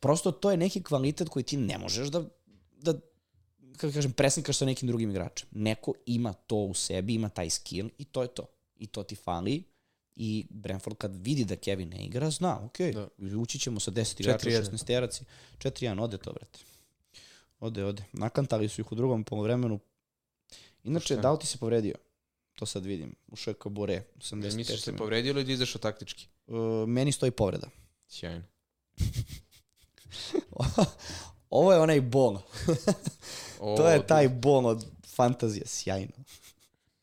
Prosto 0.00 0.32
to 0.32 0.50
je 0.50 0.56
neki 0.56 0.82
kvalitet 0.82 1.28
koji 1.28 1.42
ti 1.42 1.56
ne 1.56 1.78
možeš 1.78 2.08
da, 2.08 2.24
da 2.80 2.94
kako 3.76 3.92
kažem, 3.92 4.12
presnikaš 4.12 4.58
sa 4.58 4.64
nekim 4.64 4.88
drugim 4.88 5.10
igračem. 5.10 5.48
Neko 5.52 5.92
ima 6.06 6.32
to 6.32 6.56
u 6.56 6.74
sebi, 6.74 7.14
ima 7.14 7.28
taj 7.28 7.50
skill 7.50 7.88
i 7.98 8.04
to 8.04 8.22
je 8.22 8.28
to. 8.28 8.46
I 8.76 8.86
to 8.86 9.02
ti 9.02 9.16
fali. 9.16 9.62
I 10.16 10.46
Brentford 10.50 10.96
kad 10.96 11.16
vidi 11.16 11.44
da 11.44 11.56
Kevin 11.56 11.88
ne 11.88 12.04
igra, 12.04 12.30
zna, 12.30 12.60
ok, 12.64 12.78
Da. 12.94 13.08
ući 13.38 13.58
ćemo 13.58 13.80
sa 13.80 13.90
10 13.90 14.20
igrača, 14.20 14.50
4:1. 14.50 14.62
16 14.70 14.84
teraci. 14.84 15.24
4-1, 15.58 16.00
ode 16.00 16.18
to, 16.18 16.32
brate. 16.32 16.58
Ode, 17.60 17.84
ode. 17.84 18.02
Nakantali 18.12 18.68
su 18.68 18.80
ih 18.80 18.92
u 18.92 18.94
drugom 18.94 19.24
polovremenu. 19.24 19.78
Inače, 20.84 21.02
Pošteno. 21.02 21.22
da 21.22 21.32
li 21.32 21.38
ti 21.38 21.46
se 21.46 21.58
povredio? 21.58 21.94
To 22.54 22.66
sad 22.66 22.84
vidim. 22.84 23.14
Ušao 23.28 23.50
je 23.50 23.54
Kabore. 23.54 23.94
Ja 23.94 24.02
85. 24.20 24.56
misliš 24.56 24.82
se 24.82 24.96
povredio 24.96 25.30
ili 25.30 25.44
da 25.44 25.52
izašao 25.52 25.80
taktički? 25.80 26.28
Uh, 26.46 26.56
meni 26.88 27.12
stoji 27.12 27.30
povreda. 27.30 27.66
Sjajno. 28.08 28.42
Ovo 31.50 31.72
je 31.72 31.80
onaj 31.80 32.00
bol. 32.00 32.38
To 33.58 33.88
je 33.88 34.06
taj 34.06 34.28
bol 34.28 34.66
od 34.66 34.86
fantazije. 35.06 35.66
Sjajno. 35.66 36.12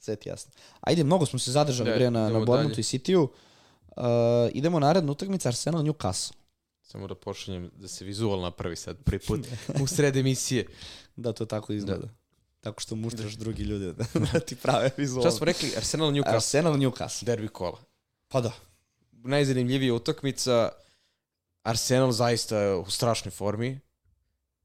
Sve 0.04 0.16
ti 0.16 0.30
jasno. 0.30 0.52
Ajde, 0.82 1.04
mnogo 1.04 1.26
smo 1.26 1.40
se 1.40 1.52
zadržali 1.52 1.90
Da, 1.90 1.96
bre 1.96 2.12
na, 2.12 2.30
na 2.30 2.40
Bournemouthu 2.40 2.70
dalje. 2.70 2.80
i 2.80 2.84
City-u. 2.84 3.24
Uh, 3.24 4.04
idemo 4.54 4.80
na 4.80 4.88
narednu 4.88 5.12
utakmicu 5.12 5.48
Arsenal 5.48 5.84
Newcastle. 5.84 6.34
Samo 6.82 7.08
da 7.08 7.16
pošaljem 7.16 7.72
da 7.76 7.88
se 7.88 8.06
vizual 8.06 8.42
napravi 8.42 8.76
sad 8.76 8.98
prvi 9.04 9.20
put 9.20 9.48
u 9.84 9.88
sred 9.88 10.18
emisije. 10.18 10.68
Da, 11.16 11.34
to 11.34 11.46
tako 11.46 11.74
izgleda. 11.74 12.08
Tako 12.62 12.82
što 12.82 12.96
muštraš 12.96 13.34
drugi 13.34 13.64
ljude 13.64 13.94
da, 13.94 14.06
da 14.34 14.40
ti 14.40 14.56
prave 14.56 14.90
vizualno. 14.98 15.30
Šta 15.30 15.38
smo 15.38 15.46
rekli? 15.46 15.72
Arsenal 15.78 16.12
Newcastle. 16.12 16.36
Arsenal 16.36 16.74
Newcastle. 16.74 17.24
Derbi 17.24 17.48
kola. 17.48 17.80
Pa 18.28 18.42
da. 18.42 18.52
Najzanimljivija 19.12 19.94
utakmica. 19.94 20.70
Arsenal 21.64 22.12
zaista 22.12 22.58
je 22.58 22.76
u 22.76 22.90
strašnoj 22.90 23.32
formi. 23.32 23.80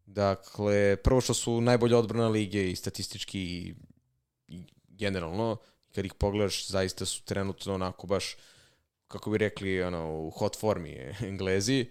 Dakle, 0.07 0.97
prvo 0.97 1.21
što 1.21 1.35
su 1.35 1.61
najbolje 1.61 1.97
odbrana 1.97 2.29
lige 2.29 2.71
i 2.71 2.77
statistički 2.77 3.41
i 3.41 3.75
generalno. 4.99 5.57
Kad 5.95 6.05
ih 6.05 6.15
pogledaš, 6.15 6.69
zaista 6.69 7.07
su 7.07 7.23
trenutno 7.25 7.75
onako 7.75 8.07
baš, 8.07 8.37
kako 9.09 9.31
bi 9.31 9.39
rekli, 9.39 9.83
ono, 9.83 10.13
u 10.13 10.31
hot 10.31 10.61
formi 10.61 10.97
Englezi. 11.31 11.87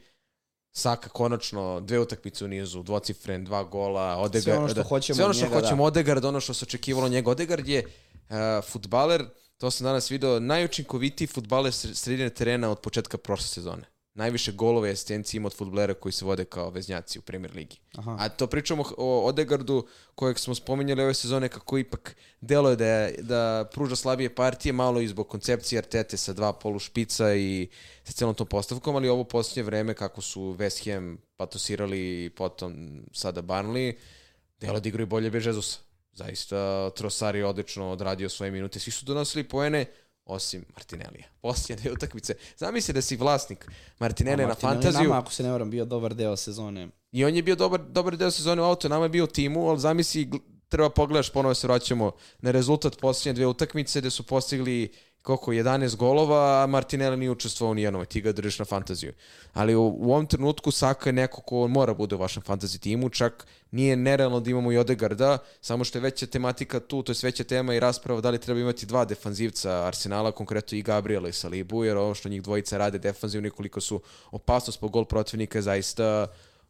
Saka 0.71 1.09
konačno 1.09 1.79
dve 1.79 1.99
utakmice 1.99 2.45
u 2.45 2.47
nizu, 2.47 2.83
dvocifren, 2.83 3.45
dva 3.45 3.63
gola, 3.63 4.17
Odegaard. 4.17 4.43
Sve 4.43 4.57
ono 4.57 4.69
što 4.69 4.83
hoćemo 4.83 5.15
Sve 5.15 5.25
ono 5.25 5.33
što 5.33 5.43
njega, 5.43 5.55
da. 5.55 5.61
hoćemo, 5.61 5.83
Odegaard, 5.83 6.25
ono 6.25 6.39
što 6.39 6.53
se 6.53 6.65
očekivalo 6.65 7.09
njega. 7.09 7.31
Odegaard 7.31 7.67
je 7.67 7.85
uh, 7.85 8.35
futbaler 8.71 9.25
to 9.57 9.71
sam 9.71 9.85
danas 9.85 10.11
video, 10.11 10.39
najučinkovitiji 10.39 11.27
futbaler 11.27 11.73
sredine 11.73 12.29
terena 12.29 12.71
od 12.71 12.79
početka 12.79 13.17
prošle 13.17 13.47
sezone 13.47 13.83
najviše 14.17 14.51
golove 14.51 14.91
asistencije 14.91 15.37
ima 15.37 15.47
od 15.47 15.55
futbolera 15.55 15.93
koji 15.93 16.13
se 16.13 16.25
vode 16.25 16.45
kao 16.45 16.69
veznjaci 16.69 17.19
u 17.19 17.21
Premier 17.21 17.55
Ligi. 17.55 17.77
Aha. 17.95 18.15
A 18.19 18.29
to 18.29 18.47
pričamo 18.47 18.83
o 18.97 19.25
Odegardu 19.25 19.87
kojeg 20.15 20.39
smo 20.39 20.55
spominjali 20.55 21.03
ove 21.03 21.13
sezone 21.13 21.49
kako 21.49 21.77
ipak 21.77 22.15
deluje 22.41 22.75
da, 22.75 22.85
je, 22.85 23.15
da 23.21 23.69
pruža 23.73 23.95
slabije 23.95 24.35
partije 24.35 24.73
malo 24.73 25.01
i 25.01 25.07
zbog 25.07 25.27
koncepcije 25.27 25.79
Artete 25.79 26.17
sa 26.17 26.33
dva 26.33 26.53
polu 26.53 26.79
špica 26.79 27.35
i 27.35 27.67
sa 28.03 28.11
celom 28.11 28.35
tom 28.35 28.47
postavkom, 28.47 28.95
ali 28.95 29.09
ovo 29.09 29.23
posljednje 29.23 29.63
vreme 29.63 29.93
kako 29.93 30.21
su 30.21 30.41
West 30.41 30.91
Ham 30.91 31.17
patosirali 31.37 32.25
i 32.25 32.29
potom 32.29 33.01
sada 33.13 33.41
Barnley, 33.41 33.93
delo 34.59 34.79
da 34.79 34.89
igraju 34.89 35.07
bolje 35.07 35.29
bez 35.29 35.45
Jezusa. 35.45 35.79
Zaista 36.13 36.89
Trossard 36.89 37.37
je 37.37 37.45
odlično 37.45 37.91
odradio 37.91 38.29
svoje 38.29 38.51
minute, 38.51 38.79
svi 38.79 38.91
su 38.91 39.05
donosili 39.05 39.43
poene, 39.43 39.85
osim 40.27 40.65
Martinellija. 40.73 41.25
Posljednje 41.41 41.81
dve 41.81 41.91
utakmice. 41.91 42.35
Zamisli 42.57 42.93
da 42.93 43.01
si 43.01 43.17
vlasnik 43.17 43.67
Martinelli 43.99 44.45
na 44.45 44.55
fantaziju. 44.55 45.03
Nama, 45.03 45.19
ako 45.19 45.31
se 45.31 45.43
ne 45.43 45.51
varam, 45.51 45.69
bio 45.69 45.85
dobar 45.85 46.13
deo 46.13 46.35
sezone. 46.35 46.87
I 47.11 47.25
on 47.25 47.35
je 47.35 47.43
bio 47.43 47.55
dobar, 47.55 47.81
dobar 47.81 48.17
deo 48.17 48.31
sezone 48.31 48.61
u 48.61 48.65
auto, 48.65 48.89
nama 48.89 49.05
je 49.05 49.09
bio 49.09 49.23
u 49.23 49.27
timu, 49.27 49.69
ali 49.69 49.79
zamisli, 49.79 50.29
treba 50.69 50.89
pogledaš, 50.89 51.29
ponovo 51.29 51.53
se 51.53 51.67
vraćamo 51.67 52.11
na 52.39 52.51
rezultat 52.51 52.99
posljednje 52.99 53.33
dve 53.33 53.45
utakmice 53.45 53.99
gde 53.99 54.09
su 54.09 54.23
postigli 54.23 54.93
koliko, 55.27 55.51
11 55.51 55.95
golova, 55.95 56.63
a 56.63 56.67
Martinelli 56.67 57.17
nije 57.17 57.31
učestvovao 57.31 57.73
ni 57.73 57.81
jednom, 57.81 58.05
ti 58.05 58.21
ga 58.21 58.31
držiš 58.31 58.59
na 58.59 58.65
fantaziju. 58.65 59.13
Ali 59.53 59.75
u, 59.75 59.87
u 59.87 60.11
ovom 60.11 60.25
trenutku 60.25 60.71
Saka 60.71 61.09
je 61.09 61.13
neko 61.13 61.41
ko 61.41 61.67
mora 61.67 61.93
bude 61.93 62.15
u 62.15 62.17
vašem 62.17 62.43
fantasy 62.43 62.79
timu, 62.79 63.09
čak 63.09 63.47
nije 63.71 63.95
nerealno 63.95 64.39
da 64.39 64.49
imamo 64.49 64.71
i 64.71 64.77
Odegarda, 64.77 65.37
samo 65.61 65.83
što 65.83 65.97
je 65.97 66.01
veća 66.01 66.27
tematika 66.27 66.79
tu, 66.79 67.03
to 67.03 67.11
je 67.11 67.15
veća 67.23 67.43
tema 67.43 67.73
i 67.75 67.79
rasprava 67.79 68.21
da 68.21 68.29
li 68.29 68.39
treba 68.39 68.59
imati 68.59 68.85
dva 68.85 69.05
defanzivca 69.05 69.85
Arsenala, 69.87 70.31
konkretno 70.31 70.77
i 70.77 70.81
Gabriela 70.81 71.29
i 71.29 71.33
Salibu, 71.33 71.83
jer 71.83 71.97
ovo 71.97 72.15
što 72.15 72.29
njih 72.29 72.41
dvojica 72.41 72.77
rade 72.77 72.97
defanzivni, 72.97 73.49
koliko 73.49 73.81
su 73.81 74.01
opasnost 74.31 74.79
po 74.79 74.87
gol 74.87 75.05
protivnika 75.05 75.57
je 75.57 75.61
zaista 75.61 76.27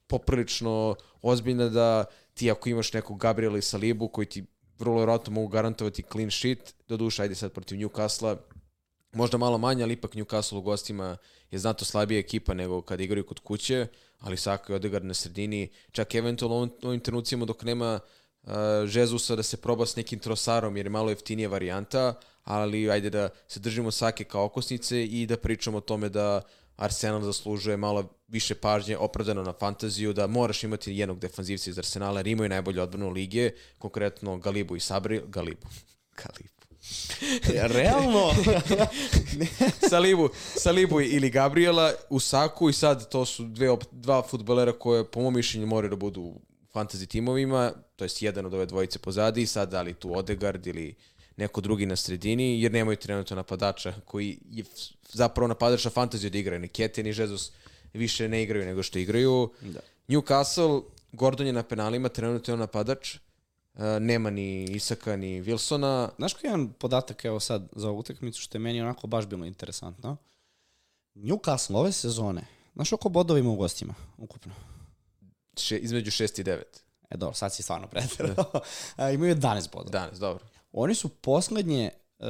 poprilično 0.07 0.95
ozbiljna 1.21 1.69
da 1.69 2.05
ti 2.33 2.51
ako 2.51 2.69
imaš 2.69 2.93
nekog 2.93 3.17
Gabriela 3.19 3.57
i 3.57 3.61
Salibu 3.61 4.07
koji 4.07 4.25
ti 4.25 4.45
vrlo 4.79 4.97
vjerojatno 4.97 5.33
mogu 5.33 5.47
garantovati 5.47 6.03
clean 6.11 6.31
sheet, 6.31 6.75
do 6.87 6.97
duša, 6.97 7.23
ajde 7.23 7.35
sad 7.35 7.51
protiv 7.51 7.77
Newcastle, 7.77 8.37
možda 9.13 9.37
malo 9.37 9.57
manje, 9.57 9.83
ali 9.83 9.93
ipak 9.93 10.13
Newcastle 10.13 10.57
u 10.57 10.61
gostima 10.61 11.17
je 11.51 11.59
znato 11.59 11.85
slabija 11.85 12.19
ekipa 12.19 12.53
nego 12.53 12.81
kad 12.81 13.01
igraju 13.01 13.25
kod 13.25 13.39
kuće, 13.39 13.87
ali 14.19 14.37
Saka 14.37 14.73
i 14.73 14.75
Odegaard 14.75 15.05
na 15.05 15.13
sredini, 15.13 15.69
čak 15.91 16.15
eventualno 16.15 16.69
u 16.83 16.87
ovim 16.87 16.99
trenucima 16.99 17.45
dok 17.45 17.63
nema 17.63 17.99
uh, 18.43 18.51
Žezusa 18.85 19.35
da 19.35 19.43
se 19.43 19.57
proba 19.57 19.85
s 19.85 19.95
nekim 19.95 20.19
trosarom 20.19 20.77
jer 20.77 20.85
je 20.85 20.89
malo 20.89 21.09
jeftinija 21.09 21.49
varijanta, 21.49 22.13
ali 22.43 22.91
ajde 22.91 23.09
da 23.09 23.29
se 23.47 23.59
držimo 23.59 23.91
Sake 23.91 24.23
kao 24.23 24.45
okosnice 24.45 25.05
i 25.05 25.25
da 25.25 25.37
pričamo 25.37 25.77
o 25.77 25.81
tome 25.81 26.09
da 26.09 26.41
Arsenal 26.77 27.21
zaslužuje 27.21 27.77
malo 27.77 28.09
više 28.27 28.55
pažnje 28.55 28.97
opravdano 28.97 29.43
na 29.43 29.53
fantaziju, 29.53 30.13
da 30.13 30.27
moraš 30.27 30.63
imati 30.63 30.93
jednog 30.93 31.19
defanzivca 31.19 31.69
iz 31.69 31.77
Arsenala, 31.77 32.19
jer 32.19 32.27
imaju 32.27 32.49
najbolje 32.49 32.81
odbranu 32.81 33.09
lige, 33.09 33.51
konkretno 33.77 34.37
Galibu 34.37 34.75
i 34.75 34.79
Sabri, 34.79 35.21
Galibu, 35.27 35.67
Galibu. 36.23 36.57
Realno? 37.77 38.31
Salibu, 39.89 40.29
Salibu 40.55 41.01
ili 41.01 41.29
Gabriela 41.29 41.93
u 42.09 42.19
Saku 42.19 42.69
i 42.69 42.73
sad 42.73 43.09
to 43.09 43.25
su 43.25 43.43
dve, 43.43 43.77
dva 43.91 44.21
futbolera 44.21 44.71
koje 44.71 45.11
po 45.11 45.21
mom 45.21 45.33
mišljenju 45.33 45.67
moraju 45.67 45.89
da 45.89 45.95
budu 45.95 46.33
fantasy 46.73 47.07
timovima, 47.07 47.71
to 47.95 48.05
jest 48.05 48.21
jedan 48.21 48.45
od 48.45 48.53
ove 48.53 48.65
dvojice 48.65 48.99
pozadi, 48.99 49.45
sad 49.45 49.71
da 49.71 49.81
li 49.81 49.93
tu 49.93 50.17
Odegaard 50.17 50.67
ili 50.67 50.95
neko 51.37 51.61
drugi 51.61 51.85
na 51.85 51.95
sredini, 51.95 52.61
jer 52.61 52.71
nemaju 52.71 52.97
trenutno 52.97 53.35
napadača 53.35 53.93
koji 54.05 54.39
je 54.49 54.63
zapravo 55.09 55.47
napadač 55.47 55.85
na 55.85 55.91
fantaziju 55.91 56.29
da 56.29 56.37
igraju. 56.37 56.59
Ni 56.59 56.67
Kete, 56.67 57.03
ni 57.03 57.13
Žezus 57.13 57.51
više 57.93 58.29
ne 58.29 58.43
igraju 58.43 58.65
nego 58.65 58.83
što 58.83 58.99
igraju. 58.99 59.51
Da. 59.61 59.79
Newcastle, 60.07 60.83
Gordon 61.11 61.47
je 61.47 61.53
na 61.53 61.63
penalima, 61.63 62.09
trenutno 62.09 62.51
je 62.51 62.53
on 62.53 62.59
napadač. 62.59 63.15
Uh, 63.15 63.83
nema 63.99 64.29
ni 64.29 64.63
Isaka, 64.63 65.15
ni 65.15 65.41
Wilsona. 65.41 66.09
Znaš 66.17 66.33
koji 66.33 66.49
je 66.49 66.51
jedan 66.51 66.69
podatak 66.69 67.25
evo 67.25 67.39
sad 67.39 67.69
za 67.75 67.89
ovu 67.89 67.99
utakmicu 67.99 68.41
što 68.41 68.57
je 68.57 68.59
meni 68.59 68.81
onako 68.81 69.07
baš 69.07 69.25
bilo 69.25 69.45
interesantno? 69.45 70.17
Newcastle 71.15 71.75
ove 71.75 71.91
sezone, 71.91 72.41
znaš 72.73 72.93
oko 72.93 73.09
bodova 73.09 73.39
ima 73.39 73.49
u 73.49 73.55
gostima 73.55 73.93
ukupno? 74.17 74.53
Še, 75.57 75.77
između 75.77 76.11
6 76.11 76.41
i 76.41 76.43
9. 76.43 76.61
E 77.09 77.17
dobro, 77.17 77.33
sad 77.33 77.53
si 77.53 77.63
stvarno 77.63 77.87
pretrao. 77.87 78.61
Da. 78.97 79.09
imaju 79.15 79.35
11 79.35 79.71
bodova. 79.71 80.09
11, 80.11 80.19
dobro. 80.19 80.43
Oni 80.79 80.95
su 80.95 81.09
poslednje 81.09 81.89
uh, 82.19 82.25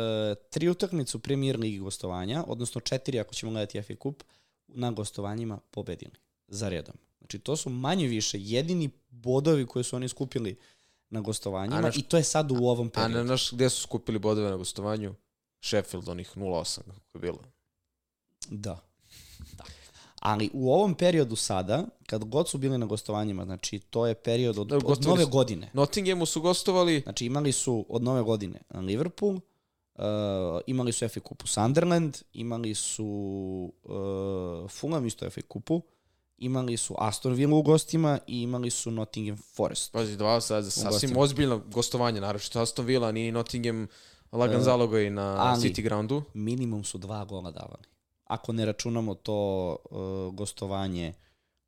tri 0.50 0.70
utakmice 0.70 1.18
u 1.18 1.20
Premier 1.20 1.60
Ligi 1.60 1.80
gostovanja, 1.80 2.44
odnosno 2.48 2.82
četiri 2.82 3.20
ako 3.20 3.34
ćemo 3.34 3.52
gledati 3.52 3.82
FA 3.82 3.94
Cup, 4.04 4.24
na 4.68 4.92
gostovanjima 4.92 5.60
pobedili 5.72 6.12
za 6.48 6.70
redom. 6.70 6.96
Znači 7.20 7.40
to 7.40 7.56
su 7.56 7.70
manje 7.70 8.08
više 8.08 8.38
jedini 8.40 8.90
bodovi 9.10 9.66
koje 9.66 9.84
su 9.84 9.96
oni 9.96 10.10
skupili 10.10 10.58
na 11.10 11.22
gostovanjima 11.22 11.82
naš, 11.82 11.98
i 11.98 12.02
to 12.02 12.18
je 12.18 12.24
sad 12.24 12.52
u 12.52 12.56
ovom 12.56 12.90
periodu. 12.90 13.14
A 13.14 13.18
na 13.18 13.24
naš, 13.24 13.52
gde 13.52 13.70
su 13.70 13.82
skupili 13.82 14.20
bodove 14.20 14.50
na 14.50 14.58
gostovanju? 14.58 15.16
Sheffield, 15.62 16.10
onih 16.10 16.38
0-8 16.38 16.78
kako 16.78 17.18
je 17.18 17.20
bilo. 17.20 17.40
Da. 18.50 18.80
Ali 20.22 20.50
u 20.54 20.74
ovom 20.74 20.94
periodu 20.94 21.36
sada, 21.36 21.86
kad 22.06 22.24
god 22.24 22.50
su 22.50 22.58
bili 22.58 22.78
na 22.78 22.86
gostovanjima, 22.86 23.46
znači 23.46 23.80
to 23.80 24.08
je 24.08 24.14
period 24.14 24.58
od, 24.58 24.72
od 24.72 25.06
nove 25.06 25.26
godine. 25.26 25.70
Nottinghamu 25.74 26.26
su 26.26 26.42
gostovali... 26.42 27.02
Znači 27.02 27.26
imali 27.26 27.52
su 27.52 27.86
od 27.90 28.04
nove 28.04 28.22
godine 28.22 28.60
Liverpool, 28.74 29.34
uh, 29.34 30.02
imali 30.68 30.92
su 30.92 31.10
FA 31.10 31.20
Cupu 31.20 31.48
Sunderland, 31.48 32.18
imali 32.34 32.76
su 32.76 33.06
uh, 33.84 34.72
Fulham 34.72 35.06
isto 35.06 35.30
FA 35.30 35.42
Cupu, 35.54 35.82
imali 36.38 36.78
su 36.78 36.96
Aston 36.98 37.34
Villa 37.34 37.56
u 37.56 37.62
gostima 37.62 38.20
i 38.28 38.42
imali 38.42 38.70
su 38.70 38.92
Nottingham 38.92 39.38
Forest. 39.56 39.92
Pazi, 39.92 40.18
dva 40.18 40.42
sad, 40.42 40.72
sasvim 40.72 41.18
ozbiljno 41.18 41.62
gostovanje, 41.74 42.22
naravno 42.22 42.40
što 42.40 42.62
Aston 42.62 42.86
Villa, 42.86 43.12
ni 43.12 43.32
Nottingham 43.32 43.88
lagan 44.32 44.58
uh, 44.58 44.64
zalogaj 44.64 45.10
na 45.10 45.36
ali, 45.40 45.62
City 45.62 45.82
groundu. 45.82 46.24
minimum 46.34 46.84
su 46.84 46.98
dva 46.98 47.26
gola 47.26 47.52
davali 47.52 47.97
ako 48.28 48.54
ne 48.54 48.66
računamo 48.66 49.14
to 49.14 49.76
uh, 49.90 50.36
gostovanje 50.36 51.14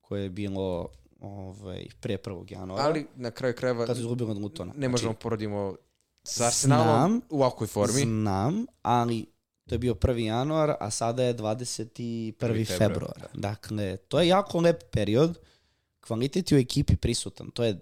koje 0.02 0.24
je 0.24 0.30
bilo 0.30 0.88
ovaj, 1.20 1.86
pre 2.00 2.18
1. 2.18 2.52
januara. 2.52 2.84
Ali 2.84 3.08
na 3.16 3.32
kraju 3.32 3.54
krajeva... 3.58 3.86
Kad 3.86 3.96
su 3.96 4.02
izgubili 4.02 4.32
od 4.32 4.38
Lutona. 4.38 4.74
Ne 4.78 4.90
možemo 4.90 5.12
znači, 5.12 5.24
porodimo 5.24 5.76
sa 6.24 6.46
Arsenalom 6.46 7.24
u 7.30 7.36
ovakvoj 7.36 7.68
formi. 7.68 8.02
Znam, 8.02 8.66
ali 8.82 9.26
to 9.70 9.76
je 9.76 9.80
bio 9.80 9.94
1. 9.94 10.18
januar, 10.18 10.76
a 10.80 10.92
sada 10.92 11.24
je 11.24 11.36
21. 11.36 12.34
februar. 12.40 12.66
februar. 12.78 13.20
Da. 13.20 13.28
Dakle, 13.34 13.98
to 13.98 14.20
je 14.20 14.28
jako 14.28 14.60
lep 14.60 14.84
period. 14.92 15.40
Kvalitet 16.08 16.52
u 16.52 16.56
ekipi 16.56 16.96
prisutan. 16.96 17.52
To 17.52 17.64
je 17.64 17.80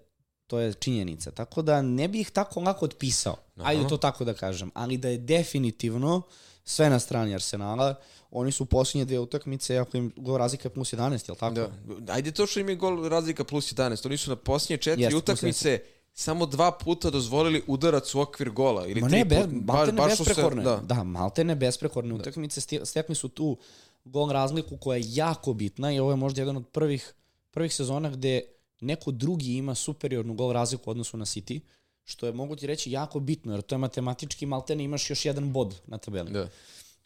to 0.48 0.60
je 0.60 0.74
činjenica. 0.74 1.32
Tako 1.32 1.62
da 1.62 1.82
ne 1.82 2.08
bih 2.08 2.32
tako 2.32 2.60
lako 2.60 2.86
otpisao. 2.86 3.36
Aha. 3.56 3.70
Ajde 3.70 3.88
to 3.88 3.98
tako 3.98 4.26
da 4.26 4.34
kažem. 4.34 4.72
Ali 4.74 4.98
da 4.98 5.10
je 5.10 5.18
definitivno 5.18 6.22
sve 6.68 6.90
na 6.90 7.00
strani 7.00 7.34
Arsenala. 7.34 7.96
Oni 8.32 8.52
su 8.52 8.64
u 8.64 8.66
posljednje 8.66 9.06
dve 9.06 9.20
utakmice, 9.20 9.78
ako 9.78 9.98
im 9.98 10.12
gol 10.18 10.38
razlika 10.38 10.70
plus 10.70 10.94
11, 10.94 11.30
je 11.30 11.32
li 11.32 11.38
tako? 11.38 11.56
Da. 11.56 12.14
Ajde 12.14 12.32
to 12.32 12.48
što 12.48 12.60
im 12.60 12.70
je 12.70 12.76
gol 12.76 13.08
razlika 13.08 13.44
plus 13.44 13.74
11. 13.74 14.06
Oni 14.06 14.18
su 14.18 14.30
na 14.30 14.36
posljednje 14.36 14.78
četiri 14.78 15.04
Jest, 15.04 15.16
utakmice 15.16 15.80
samo 16.14 16.46
dva 16.46 16.72
puta 16.72 17.10
dozvolili 17.10 17.64
udarac 17.68 18.16
u 18.16 18.20
okvir 18.20 18.50
gola. 18.50 18.88
Ili 18.88 19.02
Ma 19.02 19.08
ne, 19.08 19.26
be, 19.26 19.48
malte 19.66 19.92
ne 19.92 20.08
besprekorne. 20.08 20.64
Se, 20.64 20.70
da. 20.70 20.82
da, 20.96 21.04
malte 21.04 21.44
ne 21.44 21.56
besprekorne 21.56 22.14
da. 22.14 22.16
utakmice. 22.16 22.62
Stekli 22.86 23.16
su 23.16 23.30
tu 23.30 23.58
gol 24.06 24.32
razliku 24.32 24.78
koja 24.78 24.98
je 24.98 25.04
jako 25.06 25.54
bitna 25.54 25.92
i 25.92 26.00
ovo 26.00 26.12
je 26.12 26.16
možda 26.16 26.42
jedan 26.42 26.58
od 26.58 26.68
prvih, 26.68 27.14
prvih 27.52 27.74
sezona 27.74 28.10
gde 28.10 28.42
neko 28.82 29.12
drugi 29.12 29.54
ima 29.54 29.76
superiornu 29.76 30.34
gol 30.34 30.52
razliku 30.52 30.90
u 30.90 30.92
odnosu 30.92 31.18
na 31.18 31.26
City, 31.26 31.60
što 32.08 32.26
je 32.26 32.34
mogu 32.34 32.56
ti 32.56 32.68
reći 32.68 32.92
jako 32.92 33.20
bitno, 33.20 33.54
jer 33.54 33.62
to 33.62 33.76
je 33.76 33.80
matematički 33.80 34.46
maltene 34.46 34.84
imaš 34.84 35.10
još 35.10 35.26
jedan 35.26 35.54
bod 35.54 35.76
na 35.88 35.98
tabeli. 35.98 36.32
Da. 36.32 36.50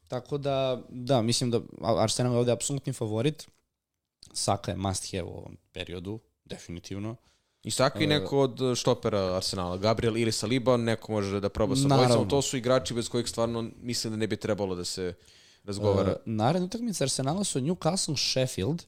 Tako 0.08 0.38
da, 0.38 0.82
da, 0.90 1.22
mislim 1.22 1.52
da 1.52 1.62
Arsenal 1.82 2.34
je 2.34 2.40
ovde 2.40 2.52
apsolutni 2.52 2.94
favorit. 2.94 3.48
Saka 4.34 4.72
je 4.72 4.78
must 4.78 5.12
have 5.12 5.24
u 5.24 5.38
ovom 5.38 5.58
periodu, 5.72 6.20
definitivno. 6.46 7.16
I 7.64 7.72
Saka 7.72 8.00
i 8.00 8.04
e, 8.04 8.08
neko 8.08 8.40
od 8.40 8.60
štopera 8.76 9.36
Arsenala, 9.36 9.78
Gabriel 9.78 10.18
ili 10.18 10.32
Saliba, 10.32 10.78
neko 10.78 11.12
može 11.12 11.40
da 11.40 11.50
proba 11.50 11.76
sa 11.76 11.88
dvojicom. 11.88 12.30
To 12.30 12.42
su 12.42 12.58
igrači 12.58 12.94
bez 12.94 13.10
kojih 13.10 13.28
stvarno 13.28 13.70
mislim 13.82 14.14
da 14.14 14.18
ne 14.18 14.28
bi 14.28 14.38
trebalo 14.38 14.76
da 14.76 14.86
se 14.86 15.14
razgovara. 15.64 16.12
Uh, 16.12 16.18
naredna 16.26 16.66
utakmica 16.66 17.04
Arsenala 17.04 17.44
su 17.44 17.60
Newcastle, 17.60 18.32
Sheffield, 18.32 18.84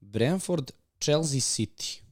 Brentford, 0.00 0.70
Chelsea 1.00 1.40
City. 1.40 2.07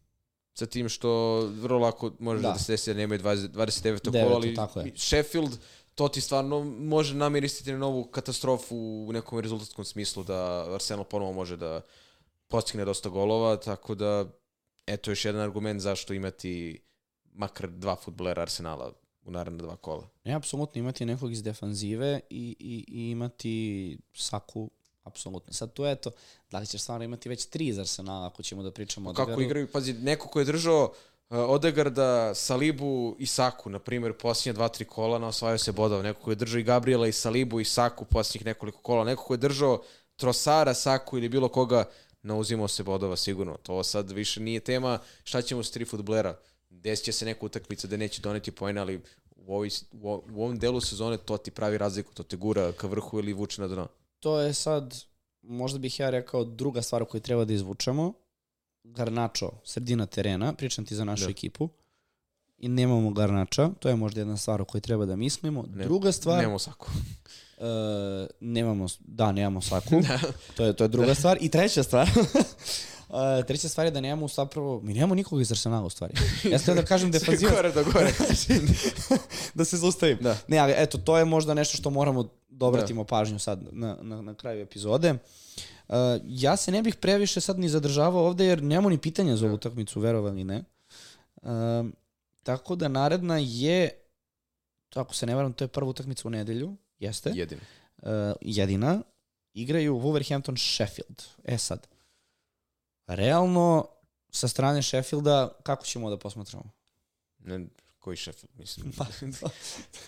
Sa 0.58 0.66
tim 0.66 0.88
što 0.88 1.40
vrlo 1.40 1.78
lako 1.78 2.12
može 2.18 2.42
da, 2.42 2.48
da 2.48 2.58
se 2.58 2.72
desi 2.72 2.90
da 2.90 2.96
nemaju 2.96 3.20
20, 3.20 3.48
29. 3.48 4.10
kola, 4.10 4.36
ali 4.36 4.56
Sheffield 4.96 5.58
to 5.94 6.08
ti 6.08 6.20
stvarno 6.20 6.64
može 6.64 7.14
namiristiti 7.14 7.72
na 7.72 7.78
novu 7.78 8.04
katastrofu 8.04 8.76
u 9.08 9.12
nekom 9.12 9.38
rezultatskom 9.38 9.84
smislu 9.84 10.24
da 10.24 10.66
Arsenal 10.74 11.04
ponovo 11.04 11.32
može 11.32 11.56
da 11.56 11.80
postigne 12.48 12.84
dosta 12.84 13.08
golova, 13.08 13.56
tako 13.56 13.94
da 13.94 14.24
eto 14.86 15.10
još 15.10 15.24
jedan 15.24 15.40
argument 15.40 15.80
zašto 15.80 16.14
imati 16.14 16.80
makar 17.32 17.70
dva 17.70 17.96
futbolera 17.96 18.42
Arsenala 18.42 18.92
u 19.22 19.30
naredna 19.30 19.62
dva 19.62 19.76
kola. 19.76 20.08
Ne, 20.24 20.34
apsolutno 20.34 20.78
imati 20.78 21.06
nekog 21.06 21.32
iz 21.32 21.42
defanzive 21.42 22.20
i, 22.30 22.56
i, 22.58 22.84
i 22.88 23.10
imati 23.10 23.98
Saku, 24.14 24.70
apsolutno. 25.06 25.52
Sad 25.52 25.72
tu 25.72 25.86
eto, 25.86 26.10
da 26.50 26.58
li 26.58 26.66
ćeš 26.66 26.82
stvarno 26.82 27.04
imati 27.04 27.28
već 27.28 27.46
tri 27.46 27.66
iz 27.66 27.78
Arsenala 27.78 28.26
ako 28.26 28.42
ćemo 28.42 28.62
da 28.62 28.70
pričamo 28.70 29.10
o 29.10 29.12
Kako 29.12 29.22
Odegaardu? 29.22 29.42
igraju, 29.42 29.68
pazi, 29.72 29.92
neko 29.92 30.28
ko 30.28 30.38
je 30.38 30.44
držao 30.44 30.84
uh, 30.84 31.38
Odegarda, 31.38 32.34
Salibu 32.34 33.16
i 33.18 33.26
Saku, 33.26 33.70
na 33.70 33.78
primjer, 33.78 34.12
posljednje 34.12 34.52
dva, 34.52 34.68
tri 34.68 34.84
kola 34.84 35.18
na 35.18 35.26
osvajao 35.26 35.58
se 35.58 35.72
bodova. 35.72 36.02
Neko 36.02 36.20
ko 36.20 36.30
je 36.30 36.34
držao 36.34 36.58
i 36.58 36.62
Gabriela 36.62 37.06
i 37.06 37.12
Salibu 37.12 37.60
i 37.60 37.64
Saku 37.64 38.04
posljednjih 38.04 38.46
nekoliko 38.46 38.78
kola. 38.78 39.04
Neko 39.04 39.24
ko 39.24 39.34
je 39.34 39.38
držao 39.38 39.82
Trosara, 40.16 40.74
Saku 40.74 41.18
ili 41.18 41.28
bilo 41.28 41.48
koga, 41.48 41.84
nauzimao 42.22 42.68
se 42.68 42.82
bodova 42.82 43.16
sigurno. 43.16 43.56
To 43.62 43.84
sad 43.84 44.10
više 44.10 44.40
nije 44.40 44.60
tema 44.60 44.98
šta 45.24 45.42
ćemo 45.42 45.62
s 45.62 45.70
tri 45.70 45.84
futblera. 45.84 46.38
Desit 46.70 47.04
će 47.04 47.12
se 47.12 47.24
neka 47.24 47.46
utakmica 47.46 47.88
da 47.88 47.96
neće 47.96 48.22
doneti 48.22 48.50
pojene, 48.50 48.80
ali 48.80 49.00
u, 49.36 49.54
ovoj, 49.54 49.70
u 50.02 50.42
ovom 50.42 50.58
delu 50.58 50.80
sezone 50.80 51.16
to 51.16 51.36
ti 51.36 51.50
pravi 51.50 51.78
razliku, 51.78 52.14
to 52.14 52.22
te 52.22 52.36
gura 52.36 52.72
ka 52.72 52.86
vrhu 52.86 53.18
ili 53.18 53.32
vuče 53.32 53.62
na 53.62 53.68
dno. 53.68 53.88
To 54.26 54.40
je 54.40 54.54
sad, 54.54 54.94
možda 55.42 55.78
bih 55.78 56.00
ja 56.00 56.10
rekao, 56.10 56.44
druga 56.44 56.82
stvar 56.82 57.04
koju 57.04 57.20
treba 57.20 57.44
da 57.44 57.52
izvučemo. 57.52 58.12
Garnačo, 58.84 59.50
sredina 59.64 60.06
terena, 60.06 60.52
pričam 60.52 60.84
ti 60.84 60.94
za 60.94 61.04
našu 61.04 61.24
Da. 61.24 61.30
ekipu. 61.30 61.68
I 62.58 62.68
nemamo 62.68 63.10
Garnača, 63.10 63.70
to 63.78 63.88
je 63.88 63.96
možda 63.96 64.20
jedna 64.20 64.36
stvar 64.36 64.62
o 64.62 64.64
kojoj 64.64 64.80
treba 64.80 65.06
da 65.06 65.16
mislimo. 65.16 65.64
Ne, 65.74 65.84
druga 65.84 66.12
stvar, 66.12 66.38
Nemo 66.42 66.58
Saku. 66.58 66.86
e, 67.58 68.26
nemamo, 68.40 68.86
da, 69.00 69.32
nemamo 69.32 69.60
Saku. 69.60 70.02
to, 70.56 70.64
je, 70.64 70.72
to 70.72 70.84
je 70.84 70.88
druga 70.88 71.14
stvar. 71.14 71.38
I 71.40 71.48
treća 71.48 71.82
stvar, 71.82 72.08
e, 73.40 73.46
treća 73.46 73.68
stvar 73.68 73.86
je 73.86 73.90
da 73.90 74.00
nemamo 74.00 74.28
zapravo, 74.28 74.80
mi 74.80 74.94
nemamo 74.94 75.14
nikoga 75.14 75.42
iz 75.42 75.52
Arsenala 75.52 75.86
u 75.86 75.90
stvari. 75.90 76.14
Ja 76.50 76.58
sam 76.58 76.76
da 76.76 76.84
kažem 76.84 77.10
defanziva, 77.10 77.52
gore 77.52 77.72
do 77.72 77.84
gore. 77.84 78.12
da 79.54 79.64
se 79.64 79.76
zaustavim. 79.76 80.18
Da. 80.20 80.38
Ne, 80.48 80.58
ali 80.58 80.74
eto, 80.76 80.98
to 80.98 81.18
je 81.18 81.24
možda 81.24 81.54
nešto 81.54 81.76
što 81.76 81.90
moramo 81.90 82.28
da 82.56 82.66
obratimo 82.66 83.04
pažnju 83.04 83.38
sad 83.38 83.62
na, 83.72 83.98
na, 84.02 84.22
na 84.22 84.34
kraju 84.34 84.62
epizode. 84.62 85.14
Uh, 85.88 85.94
ja 86.24 86.56
se 86.56 86.72
ne 86.72 86.82
bih 86.82 86.96
previše 86.96 87.40
sad 87.40 87.58
ni 87.58 87.68
zadržavao 87.68 88.26
ovde 88.26 88.44
jer 88.44 88.62
nemamo 88.62 88.90
ni 88.90 88.98
pitanja 88.98 89.36
za 89.36 89.46
ovu 89.46 89.54
utakmicu, 89.54 90.00
verovali 90.00 90.44
ne. 90.44 90.64
Um, 91.42 91.94
tako 92.42 92.76
da 92.76 92.88
naredna 92.88 93.38
je, 93.38 93.90
ako 94.94 95.14
se 95.14 95.26
ne 95.26 95.34
varam, 95.34 95.52
to 95.52 95.64
je 95.64 95.68
prva 95.68 95.90
utakmica 95.90 96.28
u 96.28 96.30
nedelju, 96.30 96.76
jeste, 96.98 97.32
Jedin. 97.34 97.58
uh, 98.02 98.08
jedina, 98.40 99.02
igraju 99.54 99.98
Wolverhampton 100.00 100.76
Sheffield. 100.76 101.22
E 101.44 101.58
sad, 101.58 101.86
realno, 103.06 103.86
sa 104.30 104.48
strane 104.48 104.82
Sheffielda, 104.82 105.58
kako 105.62 105.84
ćemo 105.84 106.10
da 106.10 106.18
posmatramo? 106.18 106.70
Ne, 107.38 107.66
koji 107.98 108.16
Sheffield, 108.16 108.58
mislim. 108.58 108.92
Pa, 108.98 109.06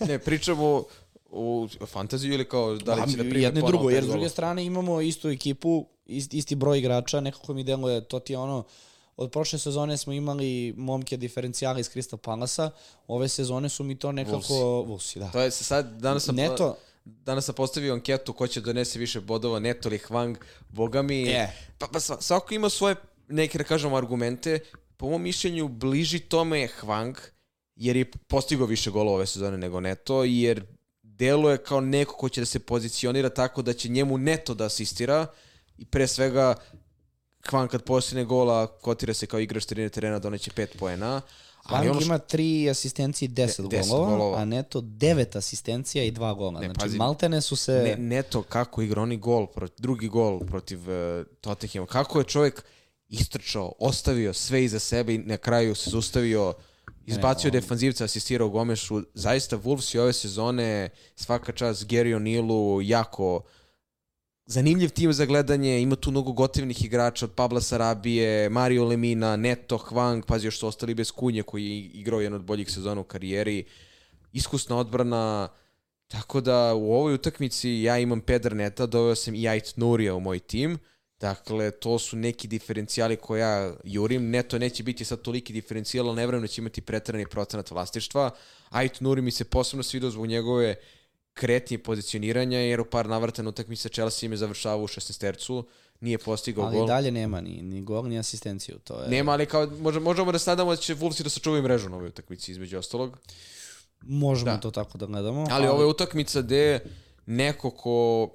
ne, 0.07 0.19
pričamo 0.19 0.85
u 1.29 1.69
fantaziju 1.87 2.35
ili 2.35 2.49
kao 2.49 2.77
da 2.77 2.95
li 2.95 3.11
će 3.11 3.17
da 3.17 3.23
prime 3.23 3.41
jedno 3.41 3.61
i 3.61 3.67
drugo, 3.67 3.91
jer 3.91 4.05
s 4.05 4.09
druge 4.09 4.29
strane 4.29 4.65
imamo 4.65 5.01
istu 5.01 5.29
ekipu, 5.29 5.87
ist, 6.07 6.35
isti 6.35 6.55
broj 6.55 6.79
igrača, 6.79 7.21
nekako 7.21 7.55
mi 7.55 7.65
deluje, 7.65 8.01
to 8.01 8.19
ti 8.21 8.33
je 8.33 8.39
ono, 8.39 8.65
od 9.17 9.31
prošle 9.31 9.59
sezone 9.59 9.97
smo 9.97 10.13
imali 10.13 10.75
momke 10.77 11.17
diferencijale 11.17 11.81
iz 11.81 11.91
Crystal 11.91 12.17
Palasa, 12.17 12.71
ove 13.07 13.29
sezone 13.29 13.69
su 13.69 13.85
mi 13.85 13.99
to 13.99 14.13
nekako... 14.13 14.85
Vulsi, 14.87 15.19
da. 15.19 15.31
To 15.31 15.41
je 15.41 15.51
sad, 15.51 16.01
danas 16.01 16.25
sam, 16.25 16.35
Neto, 16.35 16.77
danas 17.05 17.45
sam 17.45 17.55
postavio 17.55 17.95
anketu 17.95 18.33
ko 18.33 18.47
će 18.47 18.61
donese 18.61 18.99
više 18.99 19.21
bodova, 19.21 19.59
Neto 19.59 19.89
ili 19.89 19.99
Hwang. 19.99 20.37
Boga 20.69 21.03
mi, 21.03 21.29
E. 21.29 21.53
pa, 21.79 21.87
pa 21.93 21.99
sva- 22.01 22.21
svako 22.21 22.55
ima 22.55 22.69
svoje, 22.71 22.95
neke 23.29 23.59
da 23.59 23.65
kažemo, 23.65 23.97
argumente. 23.97 24.61
Po 24.97 25.09
mom 25.09 25.23
mišljenju, 25.23 25.69
bliži 25.69 26.19
tome 26.19 26.61
je 26.61 26.69
Hwang, 26.83 27.15
jer 27.77 27.97
je 27.97 28.11
postigao 28.11 28.67
više 28.67 28.91
golova 28.91 29.17
ove 29.17 29.27
sezone 29.27 29.59
nego 29.59 29.81
Neto, 29.81 30.25
jer 30.25 30.78
deluje 31.19 31.59
kao 31.59 31.81
neko 31.81 32.17
ko 32.17 32.29
će 32.29 32.41
da 32.41 32.47
se 32.47 32.59
pozicionira 32.59 33.29
tako 33.31 33.63
da 33.63 33.73
će 33.73 33.89
njemu 33.89 34.19
Neto 34.19 34.55
da 34.55 34.65
asistira 34.65 35.27
i 35.79 35.85
pre 35.85 36.07
svega 36.07 36.55
Hwang 37.43 37.69
kad 37.69 37.83
postigne 37.83 38.25
gola 38.25 38.67
kotira 38.69 39.15
se 39.15 39.27
kao 39.27 39.41
igrač 39.41 39.65
sredine 39.65 39.89
terena 39.89 40.19
doneće 40.19 40.51
5 40.51 40.67
poena. 40.79 41.21
Ali 41.63 41.79
Hwang 41.79 41.91
ono 41.91 42.01
što- 42.01 42.07
ima 42.07 42.19
tri 42.19 42.71
asistencije 42.71 43.27
i 43.27 43.31
deset, 43.31 43.61
De- 43.61 43.77
deset 43.77 43.91
golova, 43.91 44.11
golova. 44.11 44.39
a 44.39 44.45
Neto 44.45 44.81
devet 44.81 45.37
asistencija 45.37 46.05
i 46.05 46.11
dva 46.11 46.35
gola. 46.35 46.61
Ne, 46.61 46.67
znači, 46.67 46.81
pazi, 46.81 46.97
maltene 46.97 47.41
su 47.41 47.57
se... 47.57 47.73
Ne, 47.75 47.97
neto 47.97 48.43
kako 48.43 48.83
igra, 48.83 49.03
oni 49.03 49.17
gol, 49.17 49.47
proti, 49.47 49.83
drugi 49.83 50.09
gol 50.09 50.41
protiv 50.41 50.79
uh, 50.81 51.27
Tottenhama. 51.41 51.87
Kako 51.87 52.19
je 52.19 52.25
čovjek 52.25 52.65
istrčao, 53.09 53.73
ostavio 53.79 54.33
sve 54.33 54.65
iza 54.65 54.79
sebe 54.79 55.15
i 55.15 55.19
na 55.19 55.37
kraju 55.37 55.75
se 55.75 55.91
zustavio, 55.91 56.55
izbacio 57.09 57.49
on- 57.49 57.53
defanzivca, 57.53 58.05
asistirao 58.05 58.49
Gomešu. 58.49 59.03
Zaista 59.15 59.57
Wolves 59.59 59.95
i 59.95 59.99
ove 59.99 60.13
sezone, 60.13 60.89
svaka 61.17 61.53
čast 61.53 61.87
Gary 61.87 62.17
O'Neillu, 62.17 62.81
jako 62.85 63.43
zanimljiv 64.47 64.91
tim 64.91 65.13
za 65.13 65.25
gledanje, 65.27 65.81
ima 65.81 65.97
tu 65.97 66.11
mnogo 66.11 66.33
gotivnih 66.33 66.85
igrača 66.85 67.25
od 67.25 67.33
Pabla 67.33 67.61
Sarabije, 67.61 68.49
Mario 68.49 68.85
Lemina, 68.85 69.37
Neto, 69.37 69.79
Hwang, 69.79 70.23
pazi 70.27 70.47
još 70.47 70.59
su 70.59 70.67
ostali 70.67 70.95
bez 70.95 71.11
Kunje 71.11 71.43
koji 71.43 71.65
je 71.65 71.79
igrao 71.79 72.21
jedan 72.21 72.37
od 72.37 72.45
boljih 72.45 72.71
sezona 72.71 73.01
u 73.01 73.05
karijeri, 73.05 73.65
iskusna 74.33 74.77
odbrana, 74.77 75.49
tako 76.09 76.41
da 76.41 76.75
u 76.75 76.93
ovoj 76.93 77.15
utakmici 77.15 77.71
ja 77.71 77.99
imam 77.99 78.21
Pedra 78.21 78.55
Neta, 78.55 78.87
doveo 78.87 79.15
sam 79.15 79.35
i 79.35 79.49
Ait 79.49 79.77
Nurija 79.77 80.15
u 80.15 80.21
moj 80.21 80.39
tim, 80.39 80.79
dakle 81.21 81.71
to 81.71 81.99
su 81.99 82.17
neki 82.17 82.49
diferencijali 82.49 83.17
koje 83.17 83.41
ja 83.41 83.75
jurim, 83.85 84.31
Neto 84.31 84.59
neće 84.59 84.83
biti 84.83 85.05
sad 85.05 85.23
toliki 85.23 85.53
diferencijal, 85.53 86.09
ali 86.09 86.17
nevjerojno 86.17 86.47
će 86.47 86.61
imati 86.61 86.81
pretrani 86.81 87.27
procenat 87.27 87.71
vlastištva, 87.71 88.31
Ait 88.69 89.01
Nuri 89.01 89.23
mi 89.23 89.31
se 89.31 89.45
posebno 89.45 89.83
svidao 89.83 90.11
zbog 90.11 90.27
njegove 90.27 90.75
kretnje 91.35 91.79
pozicioniranja, 91.79 92.59
jer 92.59 92.81
u 92.81 92.85
par 92.85 93.09
navrata 93.09 93.43
na 93.43 93.49
utakmici 93.49 93.83
sa 93.83 93.89
Chelsea 93.89 94.27
im 94.27 94.33
je 94.33 94.37
završavao 94.37 94.85
u 94.85 94.87
16 94.87 95.21
tercu, 95.21 95.65
nije 96.01 96.19
postigao 96.19 96.65
ali 96.65 96.77
gol. 96.77 96.85
i 96.85 96.89
dalje 96.89 97.11
nema 97.11 97.41
ni, 97.41 97.63
ni 97.63 97.83
gol, 97.83 98.05
ni 98.09 98.19
asistenciju. 98.19 98.79
To 98.85 99.03
je... 99.03 99.09
Nema, 99.09 99.33
ali 99.33 99.47
kao, 99.47 99.67
možemo, 99.81 100.05
možemo 100.05 100.33
da 100.33 100.39
se 100.39 100.51
nadamo 100.51 100.71
da 100.71 100.77
će 100.77 100.97
Wolvesi 100.97 101.23
da 101.23 101.31
sačuvaju 101.31 101.63
mrežu 101.63 101.89
na 101.89 101.97
ovoj 101.97 102.09
utakmici, 102.09 102.53
između 102.53 102.79
ostalog. 102.79 103.19
Možemo 104.03 104.51
Da. 104.51 104.61
to 104.61 104.71
tako 104.71 104.99
da 104.99 105.07
gledamo. 105.07 105.47
Ali 105.51 105.67
ovo 105.69 105.83
je 105.83 105.87
utakmica 105.87 106.43
gde 106.43 106.81
neko 107.27 107.71
ko 107.71 108.29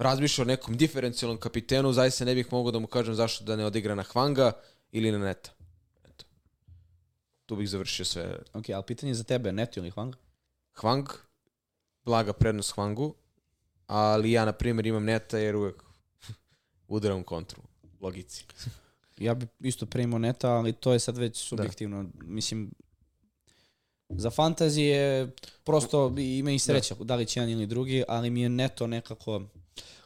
razmišlja 0.00 0.42
o 0.42 0.46
nekom 0.46 0.76
diferencijalnom 0.76 1.38
kapitenu, 1.38 1.92
zaista 1.92 2.24
ne 2.24 2.34
bih 2.34 2.52
mogao 2.52 2.72
da 2.72 2.78
mu 2.78 2.86
kažem 2.86 3.14
zašto 3.14 3.44
da 3.44 3.56
ne 3.56 3.64
odigra 3.64 3.94
na 3.94 4.02
Hvanga 4.02 4.52
ili 4.92 5.12
na 5.12 5.18
Neta. 5.18 5.50
Eto. 6.04 6.24
Tu 7.46 7.56
bih 7.56 7.68
završio 7.68 8.04
sve. 8.04 8.38
Ok, 8.52 8.70
ali 8.74 8.84
pitanje 8.86 9.14
za 9.14 9.24
tebe, 9.24 9.52
Neto 9.52 9.80
ili 9.80 9.90
Hwang? 9.90 10.14
Hvang, 10.80 11.08
blaga 12.04 12.32
prednost 12.32 12.72
Hvangu, 12.72 13.14
ali 13.86 14.32
ja, 14.32 14.44
na 14.44 14.52
primjer, 14.52 14.86
imam 14.86 15.04
Neta 15.04 15.38
jer 15.38 15.56
uvek 15.56 15.82
udaram 16.88 17.22
kontru. 17.22 17.62
Logici. 18.00 18.44
Ja 19.20 19.34
bi 19.34 19.46
isto 19.60 19.86
primao 19.86 20.18
neta, 20.18 20.50
ali 20.50 20.72
to 20.72 20.92
je 20.92 20.98
sad 20.98 21.16
već 21.16 21.36
subjektivno. 21.36 22.06
Mislim, 22.22 22.70
za 24.08 24.30
fantazije 24.30 25.30
prosto 25.64 26.14
ima 26.18 26.50
i 26.50 26.58
sreća 26.58 26.94
da. 27.00 27.14
li 27.16 27.26
će 27.26 27.40
jedan 27.40 27.52
ili 27.52 27.66
drugi, 27.66 28.04
ali 28.08 28.30
mi 28.30 28.42
je 28.42 28.48
neto 28.48 28.86
nekako 28.86 29.42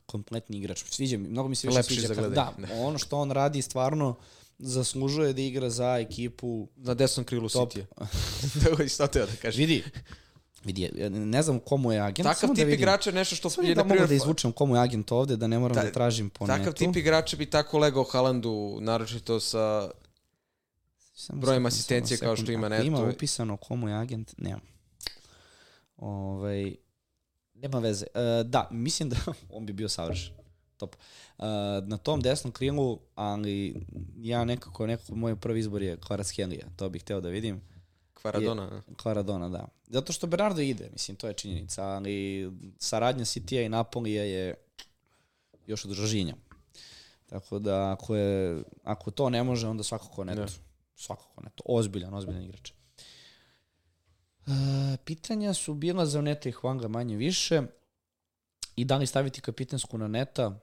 kompletni 0.06 0.58
igrač. 0.58 0.84
Sviđa 0.90 1.16
mi, 1.18 1.28
mnogo 1.28 1.48
mi 1.48 1.56
se 1.56 1.66
više 1.66 1.76
Lepši 1.76 1.94
sviđa. 1.94 2.14
Kad, 2.14 2.32
da, 2.32 2.52
ono 2.72 2.98
što 2.98 3.18
on 3.18 3.30
radi 3.30 3.62
stvarno 3.62 4.16
zaslužuje 4.58 5.32
da 5.32 5.42
igra 5.42 5.70
za 5.70 5.98
ekipu 5.98 6.68
Na 6.76 6.94
desnom 6.94 7.24
krilu 7.24 7.48
Top. 7.48 7.72
City. 7.72 7.84
da 8.76 8.84
isto 8.84 9.06
teo 9.12 9.26
da 9.26 9.32
kažem. 9.42 9.58
Vidi, 9.60 9.84
vidi, 10.64 10.90
ne 11.10 11.42
znam 11.42 11.58
komu 11.58 11.92
je 11.92 12.00
agent. 12.00 12.26
Takav 12.26 12.40
samo 12.40 12.54
tip 12.54 12.58
da 12.58 12.64
vidim. 12.64 12.80
igrača 12.80 13.10
je 13.10 13.14
nešto 13.14 13.36
što 13.36 13.50
Samo 13.50 13.68
je, 13.68 13.74
da 13.74 13.84
mogu 13.84 14.06
da 14.06 14.14
izvučem 14.14 14.52
komu 14.52 14.76
je 14.76 14.82
agent 14.82 15.12
ovde, 15.12 15.36
da 15.36 15.46
ne 15.46 15.58
moram 15.58 15.74
da, 15.74 15.82
Da, 15.82 15.92
tražim 15.92 16.30
po 16.30 16.46
Takav 16.46 16.66
netu. 16.66 16.72
tip 16.72 16.96
igrača 16.96 17.36
bi 17.36 17.46
tako 17.46 17.78
legao 17.78 18.04
Haalandu, 18.04 18.78
naročito 18.80 19.40
sa 19.40 19.90
Samo 21.14 21.40
brojem 21.40 21.66
asistencije 21.66 22.18
kao 22.18 22.36
što 22.36 22.52
ima 22.52 22.68
Neto. 22.68 22.84
Ima 22.84 23.02
upisano 23.02 23.56
komu 23.56 23.88
je 23.88 23.94
agent, 23.94 24.34
nema. 24.38 24.60
Ovaj, 25.96 26.74
nema 27.64 27.78
veze. 27.78 28.06
E, 28.14 28.44
da, 28.44 28.68
mislim 28.70 29.08
da 29.08 29.16
on 29.56 29.66
bi 29.66 29.72
bio 29.72 29.88
savršen. 29.88 30.34
Top. 30.76 30.94
E, 30.94 31.44
na 31.86 31.96
tom 31.96 32.20
desnom 32.20 32.52
krilu, 32.52 32.98
ali 33.14 33.86
ja 34.16 34.44
nekako, 34.44 34.86
nekako 34.86 35.14
moj 35.14 35.36
prvi 35.36 35.60
izbor 35.60 35.82
je 35.82 35.96
Kvaratskhelia. 35.96 36.66
To 36.76 36.88
bih 36.88 37.02
hteo 37.02 37.20
da 37.20 37.28
vidim. 37.28 37.60
Kvaradona. 38.14 38.82
Kvaradona, 38.96 39.48
da. 39.48 39.68
Zato 39.88 40.12
što 40.12 40.26
Bernardo 40.26 40.60
ide, 40.60 40.88
mislim, 40.92 41.16
to 41.16 41.28
je 41.28 41.34
činjenica, 41.34 41.84
ali 41.84 42.50
saradnja 42.78 43.24
Citya 43.24 43.66
i 43.66 43.68
Napolija 43.68 44.24
je 44.24 44.54
još 45.66 45.84
od 45.84 45.92
Žoržinja. 45.92 46.34
Tako 47.26 47.58
da 47.58 47.92
ako, 47.92 48.16
je, 48.16 48.62
ako 48.82 49.10
to 49.10 49.30
ne 49.30 49.42
može, 49.42 49.68
onda 49.68 49.82
svakako 49.82 50.24
neto. 50.24 50.40
Da. 50.40 50.48
Svakako 50.96 51.42
neto. 51.42 51.62
Ozbiljan, 51.66 52.14
ozbiljan 52.14 52.42
igrač. 52.42 52.72
E, 54.46 54.50
pitanja 55.04 55.54
su 55.54 55.74
bila 55.74 56.06
za 56.06 56.20
Neta 56.20 56.48
i 56.48 56.52
Hwanga 56.52 56.88
manje 56.88 57.16
više. 57.16 57.62
I 58.76 58.84
da 58.84 58.96
li 58.96 59.06
staviti 59.06 59.40
kapitensku 59.40 59.98
na 59.98 60.08
Neta? 60.08 60.60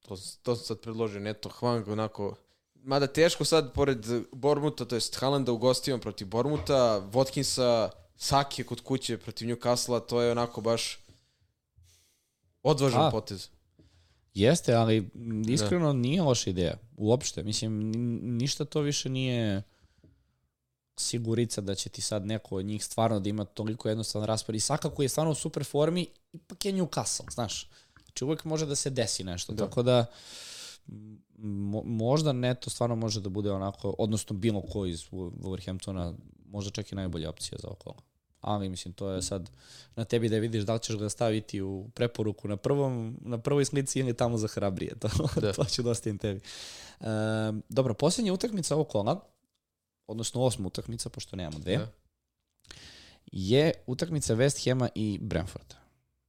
To, 0.00 0.16
to 0.42 0.56
sam 0.56 0.64
sad 0.66 0.80
predložio, 0.80 1.20
Neto 1.20 1.48
Hwang, 1.48 1.88
onako... 1.88 2.36
Mada 2.74 3.06
teško 3.06 3.44
sad, 3.44 3.72
pored 3.72 4.06
Bormuta, 4.32 4.84
to 4.84 4.94
jest 4.94 5.16
Haalanda 5.20 5.52
u 5.52 5.58
gostima 5.58 5.98
protiv 5.98 6.26
Bormuta, 6.26 6.74
Watkinsa, 7.12 7.88
Sake 8.16 8.64
kod 8.64 8.80
kuće 8.80 9.18
protiv 9.18 9.48
Newcastle, 9.48 10.06
to 10.06 10.20
je 10.22 10.32
onako 10.32 10.60
baš 10.60 10.98
odvažan 12.62 13.06
A. 13.06 13.10
potez. 13.10 13.48
Jeste, 14.34 14.74
ali 14.74 15.10
m, 15.14 15.42
iskreno 15.48 15.92
nije 15.92 16.22
loša 16.22 16.50
ideja. 16.50 16.74
Uopšte. 16.96 17.42
Mislim, 17.42 17.78
ni- 17.90 18.20
ništa 18.22 18.64
to 18.64 18.80
više 18.80 19.08
nije 19.08 19.62
sigurica 21.00 21.60
da 21.60 21.74
će 21.74 21.88
ti 21.88 22.00
sad 22.00 22.26
neko 22.26 22.56
od 22.56 22.64
njih 22.64 22.84
stvarno 22.84 23.20
da 23.20 23.28
ima 23.28 23.44
toliko 23.44 23.88
jednostavan 23.88 24.26
raspored. 24.26 24.56
I 24.56 24.60
Saka 24.60 24.90
koji 24.90 25.04
je 25.04 25.08
stvarno 25.08 25.32
u 25.32 25.34
super 25.34 25.64
formi, 25.64 26.06
ipak 26.32 26.64
je 26.64 26.72
Newcastle, 26.72 27.32
znaš. 27.32 27.68
Znači 28.04 28.24
uvek 28.24 28.44
može 28.44 28.66
da 28.66 28.74
se 28.74 28.90
desi 28.90 29.24
nešto. 29.24 29.52
Da. 29.52 29.64
Tako 29.64 29.82
da 29.82 30.06
mo, 31.38 31.82
možda 31.84 32.32
Neto 32.32 32.70
stvarno 32.70 32.96
može 32.96 33.20
da 33.20 33.28
bude 33.28 33.52
onako, 33.52 33.94
odnosno 33.98 34.36
bilo 34.36 34.62
ko 34.62 34.86
iz 34.86 35.04
Wolverhamptona, 35.10 36.14
možda 36.50 36.70
čak 36.70 36.92
i 36.92 36.94
najbolja 36.94 37.30
opcija 37.30 37.58
za 37.62 37.68
okolo. 37.68 37.96
Ali 38.40 38.68
mislim, 38.68 38.94
to 38.94 39.10
je 39.10 39.22
sad 39.22 39.50
na 39.96 40.04
tebi 40.04 40.28
da 40.28 40.38
vidiš 40.38 40.64
da 40.64 40.74
li 40.74 40.80
ćeš 40.80 40.96
ga 40.96 41.08
staviti 41.08 41.62
u 41.62 41.88
preporuku 41.94 42.48
na 42.48 42.56
prvom 42.56 43.18
na 43.20 43.38
prvoj 43.38 43.64
slici 43.64 44.00
ili 44.00 44.14
tamo 44.16 44.38
za 44.38 44.48
hrabrije. 44.48 44.94
To, 45.00 45.08
Da. 45.40 45.52
to 45.52 45.64
ću 45.64 45.82
da 45.82 45.90
ostavim 45.90 46.18
tebi. 46.18 46.40
E, 47.00 47.04
dobro, 47.68 47.94
posljednja 47.94 48.32
utakmica 48.32 48.74
ovog 48.74 48.88
kola, 48.88 49.20
odnosno 50.10 50.42
osma 50.42 50.66
utakmica, 50.66 51.08
pošto 51.08 51.36
nemamo 51.36 51.58
dve, 51.58 51.76
Da. 51.76 51.88
je 53.26 53.72
utakmica 53.86 54.34
West 54.34 54.64
Hema 54.64 54.88
i 54.94 55.18
Brentforda. 55.20 55.74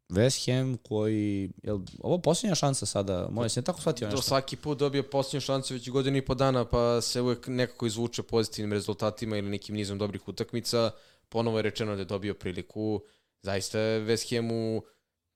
West 0.09 0.45
Ham 0.47 0.77
koji, 0.77 1.49
je 1.63 1.71
ovo 1.99 2.17
posljednja 2.17 2.55
šansa 2.55 2.85
sada, 2.85 3.27
moje 3.31 3.49
se 3.49 3.59
ne 3.59 3.63
tako 3.63 3.79
shvatio 3.81 4.07
To 4.07 4.11
nešto. 4.11 4.27
svaki 4.27 4.55
put 4.55 4.77
dobio 4.77 5.03
posljednju 5.03 5.41
šansu 5.41 5.73
već 5.73 5.89
godinu 5.89 6.17
i 6.17 6.25
po 6.25 6.35
dana, 6.35 6.65
pa 6.65 7.01
se 7.01 7.21
uvek 7.21 7.47
nekako 7.47 7.85
izvuče 7.85 8.23
pozitivnim 8.23 8.73
rezultatima 8.73 9.37
ili 9.37 9.49
nekim 9.49 9.75
nizom 9.75 9.97
dobrih 9.97 10.27
utakmica. 10.27 10.91
Ponovo 11.29 11.57
je 11.57 11.63
rečeno 11.63 11.95
da 11.95 12.01
je 12.01 12.05
dobio 12.05 12.33
priliku. 12.33 13.01
Zaista 13.41 13.79
je 13.79 14.01
West 14.01 14.35
Ham 14.35 14.51
u 14.51 14.81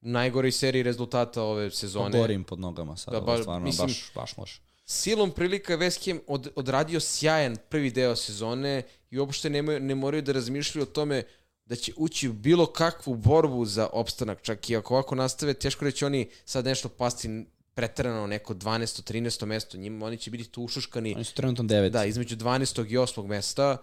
najgoroj 0.01 0.51
seriji 0.51 0.83
rezultata 0.83 1.43
ove 1.43 1.71
sezone. 1.71 2.19
Gorim 2.19 2.43
pod 2.43 2.59
nogama 2.59 2.97
sada, 2.97 3.19
Da, 3.19 3.25
ba- 3.25 3.41
stvarno, 3.41 3.65
mislim- 3.65 3.87
baš, 3.87 4.11
baš 4.15 4.37
loše. 4.37 4.61
Silom 4.85 5.31
prilika 5.31 5.73
je 5.73 5.79
West 5.79 6.05
Ham 6.09 6.19
od, 6.27 6.51
odradio 6.55 6.99
sjajan 6.99 7.57
prvi 7.69 7.91
deo 7.91 8.15
sezone 8.15 8.83
i 9.11 9.19
uopšte 9.19 9.49
ne, 9.49 9.61
ne 9.61 9.95
moraju 9.95 10.21
da 10.21 10.31
razmišljaju 10.31 10.83
o 10.83 10.93
tome 10.93 11.23
da 11.65 11.75
će 11.75 11.93
ući 11.97 12.29
u 12.29 12.33
bilo 12.33 12.65
kakvu 12.65 13.15
borbu 13.15 13.65
za 13.65 13.87
opstanak. 13.93 14.41
Čak 14.41 14.69
i 14.69 14.75
ako 14.75 14.93
ovako 14.93 15.15
nastave, 15.15 15.53
teško 15.53 15.85
reći 15.85 16.05
oni 16.05 16.29
sad 16.45 16.65
nešto 16.65 16.89
pasti 16.89 17.45
pretrano 17.73 18.27
neko 18.27 18.53
12. 18.53 19.13
13. 19.13 19.45
mesto. 19.45 19.77
Njima, 19.77 20.05
oni 20.05 20.17
će 20.17 20.31
biti 20.31 20.43
tu 20.43 20.63
ušuškani 20.63 21.15
Oni 21.15 21.23
su 21.23 21.33
trenutno 21.33 21.63
devet. 21.63 21.91
da, 21.93 22.05
između 22.05 22.35
12. 22.35 22.91
i 22.91 22.97
8. 22.97 23.27
mesta, 23.27 23.77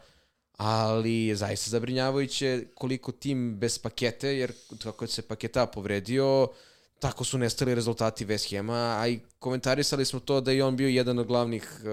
ali 0.57 1.27
je 1.27 1.37
zaista 1.37 1.71
zabrinjavajuće 1.71 2.65
koliko 2.75 3.13
tim 3.13 3.57
bez 3.59 3.79
pakete, 3.79 4.37
jer 4.37 4.53
kako 4.83 5.07
se 5.07 5.23
paketa 5.23 5.67
povredio, 5.67 6.49
tako 7.03 7.25
su 7.25 7.39
nestali 7.39 7.75
rezultati 7.75 8.27
West 8.27 8.57
Hama, 8.57 8.97
a 9.01 9.09
i 9.09 9.21
komentarisali 9.39 10.05
smo 10.05 10.21
to 10.21 10.41
da 10.41 10.53
je 10.53 10.65
on 10.65 10.77
bio 10.77 10.89
jedan 10.89 11.19
od 11.19 11.27
glavnih, 11.27 11.81
uh, 11.81 11.85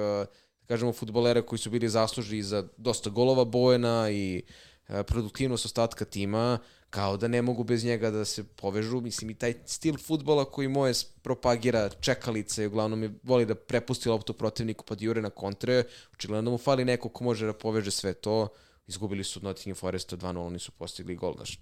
da 0.62 0.68
kažemo, 0.68 0.94
futbolera 0.94 1.42
koji 1.42 1.60
su 1.60 1.70
bili 1.70 1.90
zaslužni 1.90 2.44
za 2.44 2.68
dosta 2.78 3.10
golova 3.10 3.46
Bojena 3.46 4.10
i 4.12 4.44
uh, 4.90 4.96
produktivnost 5.08 5.66
ostatka 5.66 6.06
tima, 6.06 6.60
kao 6.90 7.18
da 7.18 7.28
ne 7.28 7.42
mogu 7.42 7.64
bez 7.64 7.86
njega 7.86 8.12
da 8.12 8.26
se 8.26 8.44
povežu. 8.44 9.02
Mislim, 9.02 9.30
i 9.30 9.34
taj 9.36 9.54
stil 9.66 9.98
futbola 9.98 10.46
koji 10.46 10.68
moje 10.68 10.94
propagira 11.22 11.90
čekalice, 11.90 12.68
uglavnom 12.68 13.04
je 13.04 13.14
voli 13.24 13.46
da 13.46 13.56
prepusti 13.56 14.10
loptu 14.10 14.34
protivniku 14.34 14.86
pa 14.86 14.96
da 14.96 15.06
jure 15.06 15.22
na 15.22 15.30
kontre, 15.30 15.84
očigledno 16.14 16.52
mu 16.52 16.58
fali 16.58 16.86
neko 16.86 17.10
ko 17.10 17.24
može 17.24 17.46
da 17.46 17.54
poveže 17.54 17.92
sve 17.92 18.14
to. 18.14 18.48
Izgubili 18.88 19.24
su 19.24 19.40
od 19.40 19.44
Nottingham 19.44 19.76
Foresta 19.76 20.18
2-0, 20.18 20.38
oni 20.38 20.60
su 20.60 20.72
postigli 20.72 21.16
gol. 21.16 21.34
Znaš. 21.36 21.60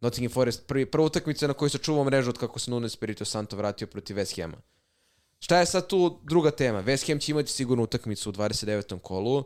Nottingham 0.00 0.32
Forest, 0.32 0.66
prvi, 0.66 0.86
prva 0.86 1.06
utakmica 1.06 1.46
na 1.46 1.52
kojoj 1.54 1.70
se 1.70 1.78
čuvao 1.78 2.04
mrežu 2.04 2.30
od 2.30 2.38
kako 2.38 2.58
se 2.58 2.70
Nuno 2.70 2.86
Espirito 2.86 3.24
Santo 3.24 3.56
vratio 3.56 3.86
protiv 3.86 4.16
West 4.16 4.40
Hama. 4.40 4.56
Šta 5.40 5.58
je 5.58 5.66
sad 5.66 5.86
tu 5.86 6.20
druga 6.22 6.50
tema? 6.50 6.82
West 6.82 7.06
Ham 7.06 7.18
će 7.18 7.32
imati 7.32 7.52
sigurno 7.52 7.84
utakmicu 7.84 8.30
u 8.30 8.32
29. 8.32 8.98
kolu, 8.98 9.44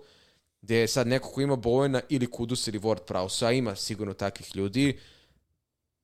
gde 0.62 0.76
je 0.76 0.88
sad 0.88 1.06
neko 1.06 1.28
ko 1.28 1.40
ima 1.40 1.56
Bowena 1.56 2.00
ili 2.08 2.30
Kudus 2.30 2.66
ili 2.66 2.78
Ward 2.78 3.04
Prowse, 3.06 3.46
a 3.46 3.52
ima 3.52 3.76
sigurno 3.76 4.14
takvih 4.14 4.56
ljudi, 4.56 4.98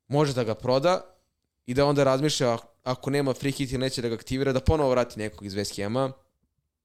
može 0.09 0.35
da 0.35 0.45
ga 0.45 0.55
proda 0.55 1.01
i 1.67 1.75
da 1.75 1.87
onda 1.87 2.05
razmišlja 2.05 2.59
ako 2.83 3.11
nema 3.11 3.35
free 3.35 3.53
hit 3.53 3.73
ili 3.73 3.81
neće 3.81 4.03
da 4.03 4.09
ga 4.09 4.15
aktivira, 4.15 4.53
da 4.53 4.61
ponovo 4.61 4.91
vrati 4.91 5.19
nekog 5.19 5.47
iz 5.47 5.55
West 5.55 5.83
Hama. 5.83 6.13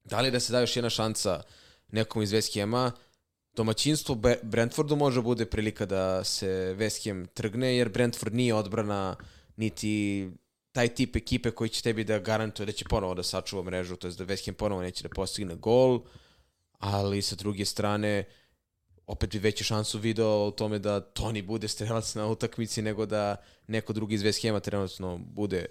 Da 0.04 0.20
li 0.20 0.30
da 0.30 0.40
se 0.40 0.52
da 0.52 0.60
još 0.60 0.76
jedna 0.76 0.90
šansa 0.90 1.42
nekom 1.88 2.22
iz 2.22 2.30
West 2.30 2.60
Hama, 2.60 2.92
domaćinstvo 3.56 4.14
Brentfordu 4.42 4.96
može 4.96 5.22
bude 5.22 5.46
prilika 5.46 5.86
da 5.86 6.24
se 6.24 6.74
West 6.78 7.08
Ham 7.08 7.26
trgne, 7.26 7.76
jer 7.76 7.88
Brentford 7.88 8.34
nije 8.34 8.54
odbrana 8.54 9.16
niti 9.56 10.28
taj 10.72 10.88
tip 10.88 11.16
ekipe 11.16 11.50
koji 11.50 11.70
će 11.70 11.82
tebi 11.82 12.04
da 12.04 12.18
garantuje 12.18 12.66
da 12.66 12.72
će 12.72 12.84
ponovo 12.84 13.14
da 13.14 13.22
sačuva 13.22 13.62
mrežu, 13.62 13.96
to 13.96 14.08
je 14.08 14.12
da 14.12 14.24
West 14.24 14.46
Ham 14.46 14.54
ponovo 14.54 14.82
neće 14.82 15.02
da 15.02 15.08
postigne 15.08 15.54
gol, 15.54 16.00
ali 16.78 17.22
sa 17.22 17.36
druge 17.36 17.64
strane 17.64 18.24
opet 19.06 19.30
bi 19.30 19.38
veću 19.38 19.64
šansu 19.64 19.98
video 19.98 20.46
u 20.46 20.50
tome 20.50 20.78
da 20.78 21.00
Toni 21.00 21.42
bude 21.42 21.68
strelac 21.68 22.14
na 22.14 22.26
utakmici 22.26 22.82
nego 22.82 23.06
da 23.06 23.36
neko 23.66 23.92
drugi 23.92 24.14
iz 24.14 24.22
West 24.22 24.48
Hama 24.48 24.60
trenutno 24.60 25.18
bude 25.18 25.58
e, 25.58 25.66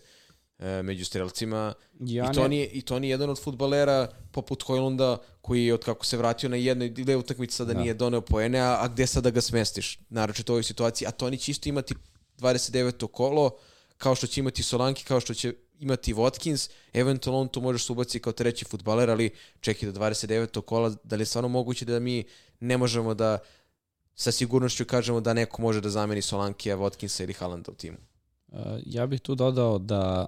među 0.83 1.05
strelcima. 1.05 1.73
Ja 1.99 2.29
I, 2.31 2.35
to 2.35 2.47
nije, 2.47 2.67
I 2.67 2.81
to 2.81 2.99
nije 2.99 3.11
jedan 3.11 3.29
od 3.29 3.43
futbalera 3.43 4.07
poput 4.31 4.63
Hojlunda 4.63 5.17
koji 5.41 5.71
od 5.71 5.83
kako 5.85 6.05
se 6.05 6.17
vratio 6.17 6.49
na 6.49 6.55
jednoj 6.55 6.87
ili 6.87 7.03
dve 7.03 7.15
utakmice 7.15 7.55
sada 7.55 7.73
Da. 7.73 7.79
nije 7.79 7.93
doneo 7.93 8.21
poene, 8.21 8.59
a, 8.59 8.77
a 8.81 8.87
gde 8.87 9.07
sada 9.07 9.29
ga 9.29 9.41
smestiš? 9.41 9.99
Naročito 10.09 10.53
u 10.53 10.55
ovoj 10.55 10.63
situaciji. 10.63 11.07
A 11.07 11.11
Toni 11.11 11.37
će 11.37 11.51
isto 11.51 11.69
imati 11.69 11.95
29. 12.37 13.07
kolo, 13.07 13.51
kao 13.97 14.15
što 14.15 14.27
će 14.27 14.39
imati 14.39 14.63
Solanki, 14.63 15.03
kao 15.03 15.19
što 15.19 15.33
će 15.33 15.53
imati 15.79 16.13
Watkins, 16.13 16.69
eventualno 16.93 17.41
on 17.41 17.47
tu 17.47 17.61
možeš 17.61 17.85
se 17.85 17.91
ubaciti 17.91 18.19
kao 18.19 18.33
treći 18.33 18.65
futbaler, 18.65 19.09
ali 19.09 19.29
čekaj 19.59 19.91
do 19.91 19.99
29. 19.99 20.61
kola, 20.61 20.95
da 21.03 21.15
li 21.15 21.21
je 21.21 21.25
stvarno 21.25 21.47
moguće 21.47 21.85
da 21.85 21.99
mi 21.99 22.23
ne 22.59 22.77
možemo 22.77 23.13
da 23.13 23.37
sa 24.15 24.31
sigurnošću 24.31 24.85
kažemo 24.85 25.21
da 25.21 25.33
neko 25.33 25.61
može 25.61 25.81
da 25.81 25.89
zameni 25.89 26.21
Solankija, 26.21 26.77
Watkinsa 26.77 27.23
ili 27.23 27.33
Haalanda 27.33 27.71
u 27.71 27.75
timu. 27.75 27.97
Uh, 28.47 28.59
ja 28.85 29.05
bih 29.07 29.21
tu 29.21 29.35
dodao 29.35 29.79
da 29.79 30.25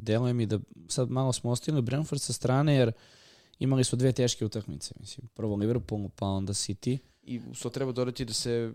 deluje 0.00 0.32
mi 0.34 0.46
da 0.46 0.58
sad 0.88 1.10
malo 1.10 1.32
smo 1.32 1.50
ostavili 1.50 1.82
Brentford 1.82 2.20
sa 2.20 2.32
strane 2.32 2.74
jer 2.74 2.92
imali 3.58 3.84
su 3.84 3.96
dve 3.96 4.12
teške 4.12 4.44
utakmice. 4.44 4.94
Mislim, 5.00 5.28
prvo 5.34 5.56
Liverpool 5.56 6.08
pa 6.16 6.26
onda 6.26 6.52
City. 6.52 6.98
I 7.22 7.40
što 7.52 7.70
treba 7.70 7.92
dodati 7.92 8.24
da 8.24 8.32
se 8.32 8.72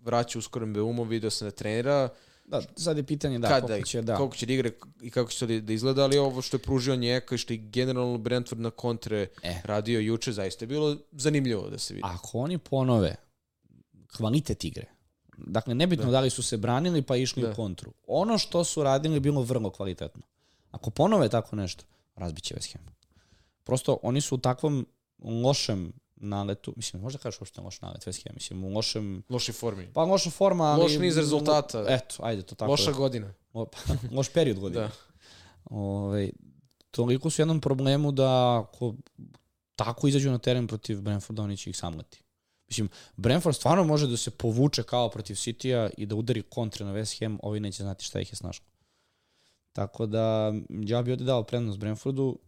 vraća 0.00 0.38
uskoro 0.38 0.66
Mbeumo, 0.66 1.04
video 1.04 1.30
se 1.30 1.44
da 1.44 1.50
trenira, 1.50 2.08
Da, 2.44 2.62
sad 2.76 2.96
je 2.96 3.02
pitanje 3.02 3.38
da, 3.38 3.48
kada 3.48 3.66
koliko 3.66 3.86
će, 3.88 4.02
da. 4.02 4.16
koliko 4.16 4.36
će 4.36 4.46
da 4.46 4.52
igra 4.52 4.70
i 5.02 5.10
kako 5.10 5.30
će 5.30 5.38
to 5.38 5.46
da 5.46 5.60
da 5.60 5.72
izgleda, 5.72 6.02
ali 6.02 6.18
ovo 6.18 6.42
što 6.42 6.56
je 6.56 6.60
pružio 6.62 6.96
Njeka 6.96 7.34
i 7.34 7.38
što 7.38 7.52
je 7.52 7.56
generalno 7.56 8.18
Brentford 8.18 8.60
na 8.60 8.70
kontre 8.70 9.28
E. 9.42 9.60
radio 9.64 10.00
juče, 10.00 10.32
zaista 10.32 10.64
je 10.64 10.66
bilo 10.66 10.96
zanimljivo 11.12 11.70
da 11.70 11.78
se 11.78 11.94
vidi. 11.94 12.02
Ako 12.06 12.38
oni 12.38 12.58
ponove 12.58 13.16
kvalitet 14.16 14.64
igre, 14.64 14.86
dakle 15.36 15.74
nebitno 15.74 16.04
da, 16.04 16.10
da 16.10 16.20
li 16.20 16.30
su 16.30 16.42
se 16.42 16.56
branili 16.56 17.02
pa 17.02 17.16
išli 17.16 17.42
Da. 17.42 17.50
u 17.50 17.54
kontru, 17.54 17.92
ono 18.06 18.38
što 18.38 18.64
su 18.64 18.82
radili 18.82 19.14
je 19.16 19.20
bilo 19.20 19.42
vrlo 19.42 19.70
kvalitetno. 19.70 20.22
Ako 20.70 20.90
ponove 20.90 21.28
tako 21.28 21.56
nešto, 21.56 21.84
razbiće 22.16 22.54
West 22.54 22.72
Ham. 22.72 22.86
Prosto 23.64 23.98
oni 24.02 24.20
su 24.20 24.34
u 24.34 24.38
takvom 24.38 24.86
lošem 25.24 25.92
naletu, 26.16 26.72
mislim, 26.76 27.02
možda 27.02 27.18
kažeš 27.18 27.40
uopšte 27.40 27.60
loš 27.60 27.80
nalet 27.80 28.06
West 28.06 28.24
Ham, 28.26 28.34
mislim, 28.34 28.64
u 28.64 28.68
lošem, 28.68 29.22
Loši 29.28 29.52
formi. 29.52 29.88
pa 29.94 30.04
loša 30.04 30.30
forma, 30.30 30.64
ali... 30.64 30.82
Loš 30.82 30.98
niz 30.98 31.16
rezultata. 31.16 31.84
Eto, 31.88 32.16
ajde 32.22 32.42
to 32.42 32.54
tako. 32.54 32.70
Loša 32.70 32.92
godina. 32.92 33.34
O, 33.52 33.64
pa, 33.72 33.78
loš 34.10 34.28
period 34.28 34.58
godine. 34.58 34.82
Da. 34.82 34.90
Ovaj, 35.64 36.30
toliko 36.90 37.30
su 37.30 37.40
u 37.40 37.42
jednom 37.42 37.60
problemu 37.60 38.12
da 38.12 38.60
ako 38.60 38.94
tako 39.76 40.08
izađu 40.08 40.30
na 40.30 40.38
teren 40.38 40.66
protiv 40.66 41.00
Brentforda, 41.00 41.42
oni 41.42 41.56
će 41.56 41.70
ih 41.70 41.76
samleti. 41.76 42.22
Mislim, 42.72 42.88
Brentford 43.16 43.56
stvarno 43.56 43.84
može 43.84 44.06
da 44.06 44.16
se 44.16 44.30
povuče 44.30 44.82
kao 44.82 45.08
protiv 45.08 45.34
City-a 45.34 45.90
i 45.96 46.06
da 46.06 46.14
udari 46.14 46.42
kontre 46.42 46.84
na 46.84 46.92
West 46.92 47.20
Ham, 47.20 47.38
ovi 47.42 47.60
neće 47.60 47.82
znati 47.82 48.04
šta 48.04 48.20
ih 48.20 48.32
je 48.32 48.36
snašlo. 48.36 48.64
Tako 49.72 50.06
da, 50.06 50.52
ja 50.68 51.02
bih 51.02 51.12
ovde 51.12 51.24
dao 51.24 51.42
prednost 51.42 51.78
Brentfordu, 51.78 52.38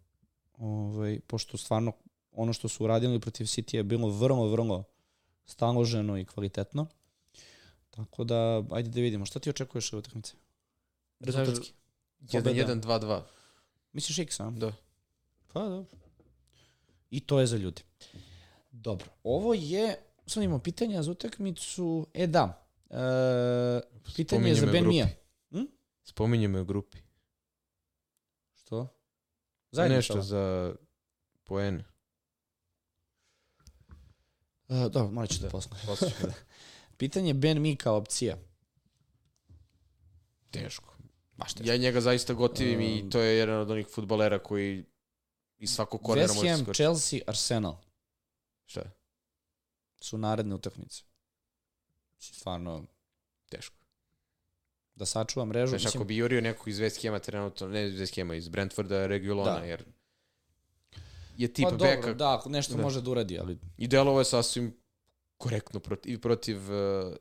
ovaj, 0.59 1.21
pošto 1.27 1.57
stvarno 1.57 1.93
ono 2.33 2.53
što 2.53 2.69
su 2.69 2.85
uradili 2.85 3.21
protiv 3.21 3.45
City 3.45 3.77
je 3.77 3.83
bilo 3.83 4.09
vrlo, 4.09 4.49
vrlo 4.49 4.85
staloženo 5.47 6.19
i 6.19 6.25
kvalitetno. 6.25 6.87
Tako 7.91 8.25
da, 8.25 8.63
ajde 8.71 8.89
da 8.89 9.01
vidimo. 9.01 9.27
Šta 9.27 9.39
ti 9.39 9.51
očekuješ 9.51 9.93
od 9.93 9.99
utakmice? 9.99 10.35
Rezultatski. 11.21 11.73
Pobeda. 12.33 12.51
1-1-2-2. 12.51 13.21
Misliš 13.93 14.19
X, 14.19 14.41
a? 14.41 14.51
Da. 14.51 14.73
Pa, 15.53 15.61
dobro. 15.61 15.99
I 17.11 17.21
to 17.21 17.41
je 17.41 17.47
za 17.47 17.57
ljude. 17.57 17.83
Dobro. 18.71 19.07
Ovo 19.25 19.55
je, 19.55 19.97
sad 20.27 20.43
imamo 20.43 20.59
pitanja 20.59 21.03
za 21.03 21.11
utakmicu. 21.11 22.07
E, 22.15 22.27
da. 22.27 22.67
E, 22.91 23.81
pitanje 24.17 24.49
je 24.49 24.55
za 24.55 24.67
Ben. 24.67 24.89
Mija. 24.89 25.09
Spominje 26.05 26.49
me 26.49 26.61
u 26.61 26.65
grupi. 26.65 26.99
Što? 28.55 28.89
Zajedno 29.71 29.97
Nešto 29.97 30.23
za 30.23 30.75
poene. 31.45 31.85
Uh, 34.69 34.87
dobro, 34.93 35.11
morat 35.11 35.31
ću 35.31 35.43
da 35.43 35.49
posle. 35.49 35.79
Ćemo 35.81 36.11
da. 36.23 36.33
Pitanje 36.97 37.35
Ben 37.35 37.63
Mi 37.63 37.77
kao 37.77 37.97
opcija. 37.97 38.37
Teško. 40.51 40.95
Baš 41.37 41.55
teško. 41.55 41.71
Ja 41.73 41.77
njega 41.77 42.01
zaista 42.01 42.35
gotivim 42.35 42.81
i 42.81 43.11
to 43.11 43.21
je 43.21 43.37
jedan 43.37 43.61
od 43.61 43.71
onih 43.71 43.87
futbolera 43.87 44.39
koji 44.39 44.85
iz 45.59 45.71
svakog 45.71 46.03
kornera 46.03 46.29
West 46.29 46.37
može 46.37 46.49
Ham, 46.49 46.59
se 46.59 46.65
skočiti. 46.65 46.83
Chelsea, 46.83 47.21
Arsenal 47.27 47.77
Šta 48.67 48.81
je? 48.81 48.91
Su 50.05 50.19
naredne 50.19 50.55
utakmice. 50.55 51.03
Stvarno, 52.19 52.85
Teško. 53.49 53.77
da 54.95 55.07
sačuvam 55.07 55.49
mrežu. 55.49 55.71
Znaš, 55.71 55.85
Mislim, 55.85 56.01
ako 56.01 56.07
bi 56.07 56.17
jurio 56.17 56.41
nekog 56.41 56.69
iz 56.69 56.79
West 56.79 57.03
Hama 57.07 57.19
trenutno, 57.19 57.69
ne 57.69 57.89
iz 57.89 57.95
West 57.95 58.21
Hama, 58.21 58.35
iz 58.35 58.49
Brentforda, 58.49 59.07
Regulona, 59.07 59.59
Da. 59.59 59.65
jer 59.65 59.85
je 61.37 61.53
tip 61.53 61.65
pa 61.65 61.71
dobro, 61.71 61.87
beka 61.87 62.15
da, 62.15 62.43
nešto 62.47 62.77
Da. 62.77 62.83
može 62.83 63.01
da 63.03 63.11
uradi, 63.11 63.39
ali 63.39 63.59
i 63.79 63.87
delovo 63.89 64.19
je 64.19 64.25
sasvim 64.25 64.77
korektno 65.39 65.81
protiv, 65.81 66.13
i 66.13 66.21
protiv 66.21 66.57
uh, 66.57 67.17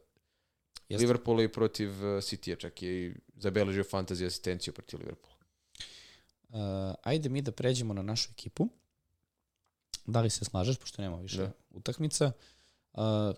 Jeste. 0.89 1.05
Liverpoola 1.05 1.43
i 1.43 1.47
protiv 1.51 1.89
uh, 1.89 2.21
City-a, 2.21 2.55
čak 2.55 2.81
je 2.81 3.05
i 3.07 3.13
zabeležio 3.35 3.83
fantasy 3.83 4.25
asistenciju 4.27 4.73
protiv 4.73 4.99
Liverpoola. 4.99 5.37
Uh, 6.49 6.95
ajde 7.03 7.29
mi 7.29 7.41
da 7.41 7.51
pređemo 7.51 7.93
na 7.93 8.01
našu 8.01 8.31
ekipu. 8.31 8.69
Da 10.05 10.21
li 10.21 10.29
se 10.29 10.45
slažeš, 10.45 10.77
pošto 10.77 11.01
nema 11.01 11.17
više 11.17 11.37
Da. 11.37 11.51
utakmica. 11.71 12.25
Uh, 12.25 12.33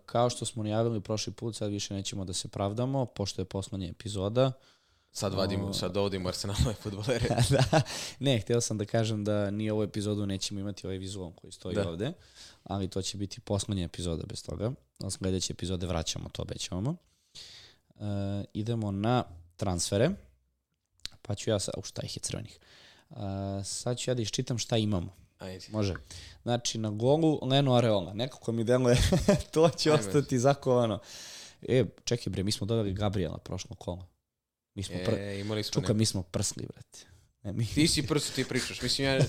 kao 0.06 0.30
što 0.30 0.46
smo 0.46 0.64
najavili 0.64 1.02
prošli 1.02 1.34
put, 1.34 1.56
sad 1.56 1.72
više 1.72 1.94
nećemo 1.94 2.26
da 2.26 2.34
se 2.34 2.48
pravdamo, 2.48 3.06
pošto 3.06 3.42
je 3.42 3.46
poslednja 3.46 3.88
epizoda. 3.88 4.52
Sad 5.12 5.34
vadimo, 5.34 5.68
O. 5.68 5.74
sad 5.74 5.92
dovodimo 5.94 6.30
Arsenalove 6.30 6.74
futbolere. 6.74 7.28
da, 7.50 7.82
ne, 8.20 8.40
htio 8.40 8.62
sam 8.62 8.78
da 8.78 8.86
kažem 8.86 9.24
da 9.24 9.52
ni 9.52 9.70
ovu 9.70 9.84
epizodu 9.84 10.26
nećemo 10.26 10.60
imati 10.60 10.88
ovaj 10.88 10.98
vizual 10.98 11.32
koji 11.32 11.52
stoji 11.52 11.76
Da. 11.76 11.90
ovde, 11.90 12.14
ali 12.64 12.88
to 12.88 13.02
će 13.02 13.18
biti 13.18 13.42
poslednja 13.42 13.84
epizoda 13.84 14.24
bez 14.26 14.44
toga. 14.44 14.72
Od 15.00 15.14
sledeće 15.14 15.54
epizode 15.54 15.88
vraćamo, 15.88 16.30
to 16.30 16.42
obećavamo. 16.42 16.96
Uh, 17.96 18.06
idemo 18.54 18.92
na 18.92 19.24
transfere, 19.58 20.10
pa 21.22 21.36
ću 21.36 21.50
ja 21.50 21.60
sa... 21.60 21.72
U, 21.78 21.82
šta 21.84 22.02
ih 22.06 22.18
je 22.18 22.20
crvenih? 22.20 22.60
Uh, 23.10 23.18
sad 23.64 23.98
ću 23.98 24.12
ja 24.12 24.16
da 24.16 24.22
iščitam 24.22 24.58
šta 24.58 24.78
imamo. 24.78 25.25
Ajde. 25.38 25.66
Može. 25.72 25.94
Znači, 26.44 26.78
na 26.78 26.90
golu 26.90 27.40
Leno 27.42 27.76
Areola. 27.76 28.14
Nekako 28.14 28.52
mi 28.52 28.64
deluje, 28.64 28.98
to 29.54 29.70
će 29.70 29.90
Ajme. 29.92 30.00
ostati 30.00 30.40
zakovano. 30.40 31.00
E, 31.62 31.86
čekaj 32.04 32.32
bre, 32.32 32.44
mi 32.44 32.52
smo 32.52 32.68
doveli 32.68 32.94
Gabriela 32.94 33.38
prošlo 33.38 33.76
kolo. 33.76 34.08
Mi 34.76 34.84
smo 34.84 34.96
pr... 35.06 35.14
E, 35.14 35.40
imali 35.40 35.64
smo 35.64 35.74
Čuka, 35.74 35.88
neko. 35.88 35.94
mi 35.94 36.06
smo 36.06 36.24
prsli, 36.24 36.66
brate. 36.66 37.00
Ne, 37.44 37.54
mi, 37.54 37.66
Ti 37.66 37.88
si 37.88 38.08
prso, 38.08 38.32
ti 38.36 38.44
pričaš. 38.44 38.82
Mislim, 38.82 39.08
ja, 39.08 39.20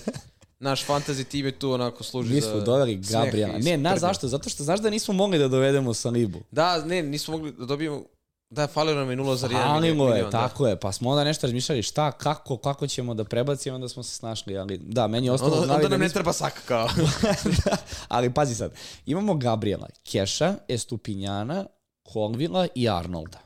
naš 0.59 0.85
fantasy 0.87 1.23
tim 1.23 1.45
je 1.45 1.59
tu 1.59 1.71
onako 1.71 2.03
služi 2.03 2.33
mi 2.33 2.41
za... 2.41 2.51
smo 2.51 2.61
doveli 2.61 3.03
smeh 3.03 3.23
Gabriela. 3.23 3.57
Ne, 3.57 3.77
na 3.77 3.97
zašto? 3.97 4.27
Zato 4.27 4.49
što 4.49 4.63
znaš 4.63 4.79
da 4.79 4.89
nismo 4.89 5.13
mogli 5.13 5.39
da 5.39 5.47
dovedemo 5.47 5.93
Salibu. 5.93 6.39
Da, 6.51 6.85
ne, 6.85 7.03
nismo 7.03 7.37
mogli 7.37 7.51
da 7.51 7.65
dobijemo... 7.65 8.03
Da, 8.49 8.67
falilo 8.67 8.99
nam 8.99 9.09
je 9.09 9.17
0,1 9.17 9.51
Falilo 9.51 9.85
je, 9.85 9.93
milion. 9.93 10.31
da. 10.31 10.47
tako 10.47 10.67
je. 10.67 10.79
Pa 10.79 10.91
smo 10.91 11.09
onda 11.09 11.23
nešto 11.23 11.47
razmišljali 11.47 11.83
šta, 11.83 12.11
kako, 12.11 12.57
kako 12.57 12.87
ćemo 12.87 13.13
da 13.13 13.23
prebacimo, 13.23 13.75
onda 13.75 13.89
smo 13.89 14.03
se 14.03 14.15
snašli. 14.15 14.57
Ali 14.57 14.77
da, 14.77 15.07
meni 15.07 15.27
je 15.27 15.31
ostalo 15.31 15.55
Onda, 15.61 15.73
onda 15.73 15.83
da 15.83 15.89
nam 15.89 15.99
ne 15.99 16.09
treba 16.09 16.33
Saka 16.33 16.61
kao. 16.65 16.87
da, 17.65 17.77
ali 18.07 18.33
pazi 18.33 18.55
sad, 18.55 18.71
imamo 19.05 19.35
Gabriela, 19.35 19.87
Keša, 20.03 20.55
Estupinjana, 20.67 21.65
Colvila 22.13 22.67
i 22.75 22.89
Arnolda. 22.89 23.39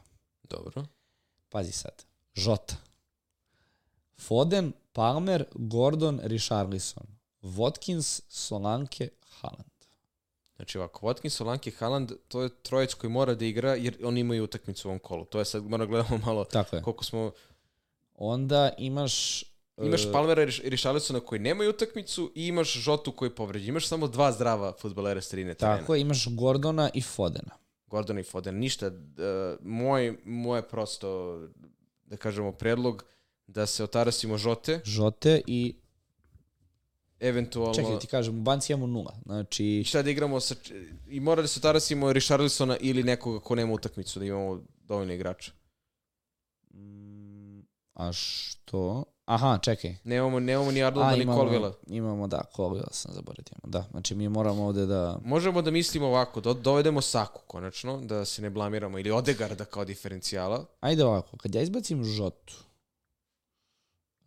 Dobro. 0.50 0.86
Pazi 1.50 1.72
sad, 1.72 2.04
Žota, 2.36 2.76
Foden, 4.20 4.74
Palmer, 4.94 5.46
Gordon, 5.54 6.20
Richarlison, 6.24 7.04
Watkins, 7.42 8.22
Solanke, 8.28 9.10
Haaland. 9.42 9.71
Znači 10.62 10.78
ovako, 10.78 11.08
Watkins, 11.08 11.30
Solanke, 11.30 11.72
Haaland, 11.72 12.12
to 12.28 12.42
je 12.42 12.50
trojec 12.50 12.94
koji 12.94 13.12
mora 13.12 13.36
da 13.36 13.46
igra 13.46 13.76
jer 13.76 13.98
oni 14.04 14.20
imaju 14.20 14.44
utakmicu 14.44 14.88
u 14.88 14.90
ovom 14.90 15.00
kolu. 15.00 15.26
To 15.26 15.40
je 15.40 15.46
sad, 15.46 15.64
moramo 15.64 15.90
gledamo 15.90 16.18
malo 16.26 16.44
Tako 16.44 16.76
je. 16.76 16.82
koliko 16.82 17.04
smo... 17.04 17.32
Onda 18.16 18.72
imaš... 18.78 19.44
Imaš 19.78 20.06
e, 20.06 20.12
Palmera 20.12 20.44
i 20.44 20.46
Riš- 20.46 20.62
i 20.64 20.70
Richarlisona 20.70 21.20
koji 21.20 21.40
nemaju 21.40 21.70
utakmicu 21.70 22.32
i 22.36 22.48
imaš 22.48 22.74
Žotu 22.74 23.12
koji 23.12 23.30
je 23.30 23.36
povređen. 23.36 23.70
Imaš 23.70 23.88
samo 23.88 24.08
dva 24.08 24.32
zdrava 24.32 24.74
futbolera 24.74 25.22
s 25.22 25.30
trine 25.30 25.54
terena. 25.54 25.78
Tako 25.78 25.96
je, 25.96 26.02
imaš 26.02 26.28
Gordona 26.28 26.90
i 26.94 27.02
Fodena. 27.02 27.52
Gordon 27.88 28.20
i 28.20 28.24
Foden. 28.24 28.56
Ništa. 28.56 28.88
Uh, 28.88 28.94
moj, 29.62 30.18
moj 30.26 30.62
prosto, 30.62 31.40
da 32.06 32.18
kažemo, 32.18 32.52
predlog 32.52 33.06
da 33.48 33.66
se 33.66 33.84
otarasimo 33.84 34.38
Žote, 34.38 34.82
Žote 34.86 35.42
i... 35.48 35.76
eventualno... 37.22 37.74
Čekaj, 37.74 37.92
da 37.92 38.00
ti 38.00 38.08
kažem, 38.08 38.38
u 38.38 38.42
banci 38.42 38.74
imamo 38.74 38.88
nula. 38.88 39.14
Znači, 39.26 39.66
I 39.66 39.84
šta 39.84 40.02
da 40.02 40.10
igramo 40.10 40.40
sa... 40.40 40.56
I 41.10 41.20
mora 41.20 41.42
da 41.42 41.48
se 41.48 41.60
otarasimo 41.60 42.14
Richarlisona 42.14 42.78
ili 42.80 43.04
nekoga 43.04 43.40
ko 43.40 43.56
nema 43.56 43.74
utakmicu, 43.74 44.20
da 44.20 44.26
imamo 44.26 44.62
dovoljno 44.88 45.14
igrača. 45.14 45.52
mm, 46.74 47.60
a 47.94 48.14
što? 48.14 49.04
Aha, 49.26 49.60
čekaj. 49.62 49.96
Nemamo, 50.04 50.40
nemamo 50.40 50.72
ni 50.72 50.84
Arnolda, 50.84 51.16
ni 51.16 51.26
Colvilla. 51.26 51.74
imamo, 51.88 52.28
da, 52.28 52.42
Colvilla 52.56 52.88
sam 52.92 53.14
zaboravio. 53.14 53.58
Da, 53.64 53.86
znači 53.92 54.16
mi 54.16 54.30
moramo 54.30 54.66
ovde 54.66 54.86
da... 54.86 55.20
Možemo 55.24 55.62
da 55.62 55.72
mislimo 55.72 56.08
ovako, 56.08 56.42
da 56.42 56.54
dovedemo 56.54 57.02
Saku 57.02 57.42
konačno, 57.48 58.02
da 58.02 58.26
se 58.26 58.42
ne 58.42 58.50
blamiramo, 58.50 59.00
ili 59.00 59.12
Odegarda 59.12 59.66
kao 59.66 59.86
diferencijala. 59.86 60.66
Ajde 60.80 61.06
ovako, 61.06 61.38
kad 61.38 61.56
ja 61.56 61.62
izbacim 61.62 62.04
Žotu, 62.04 62.54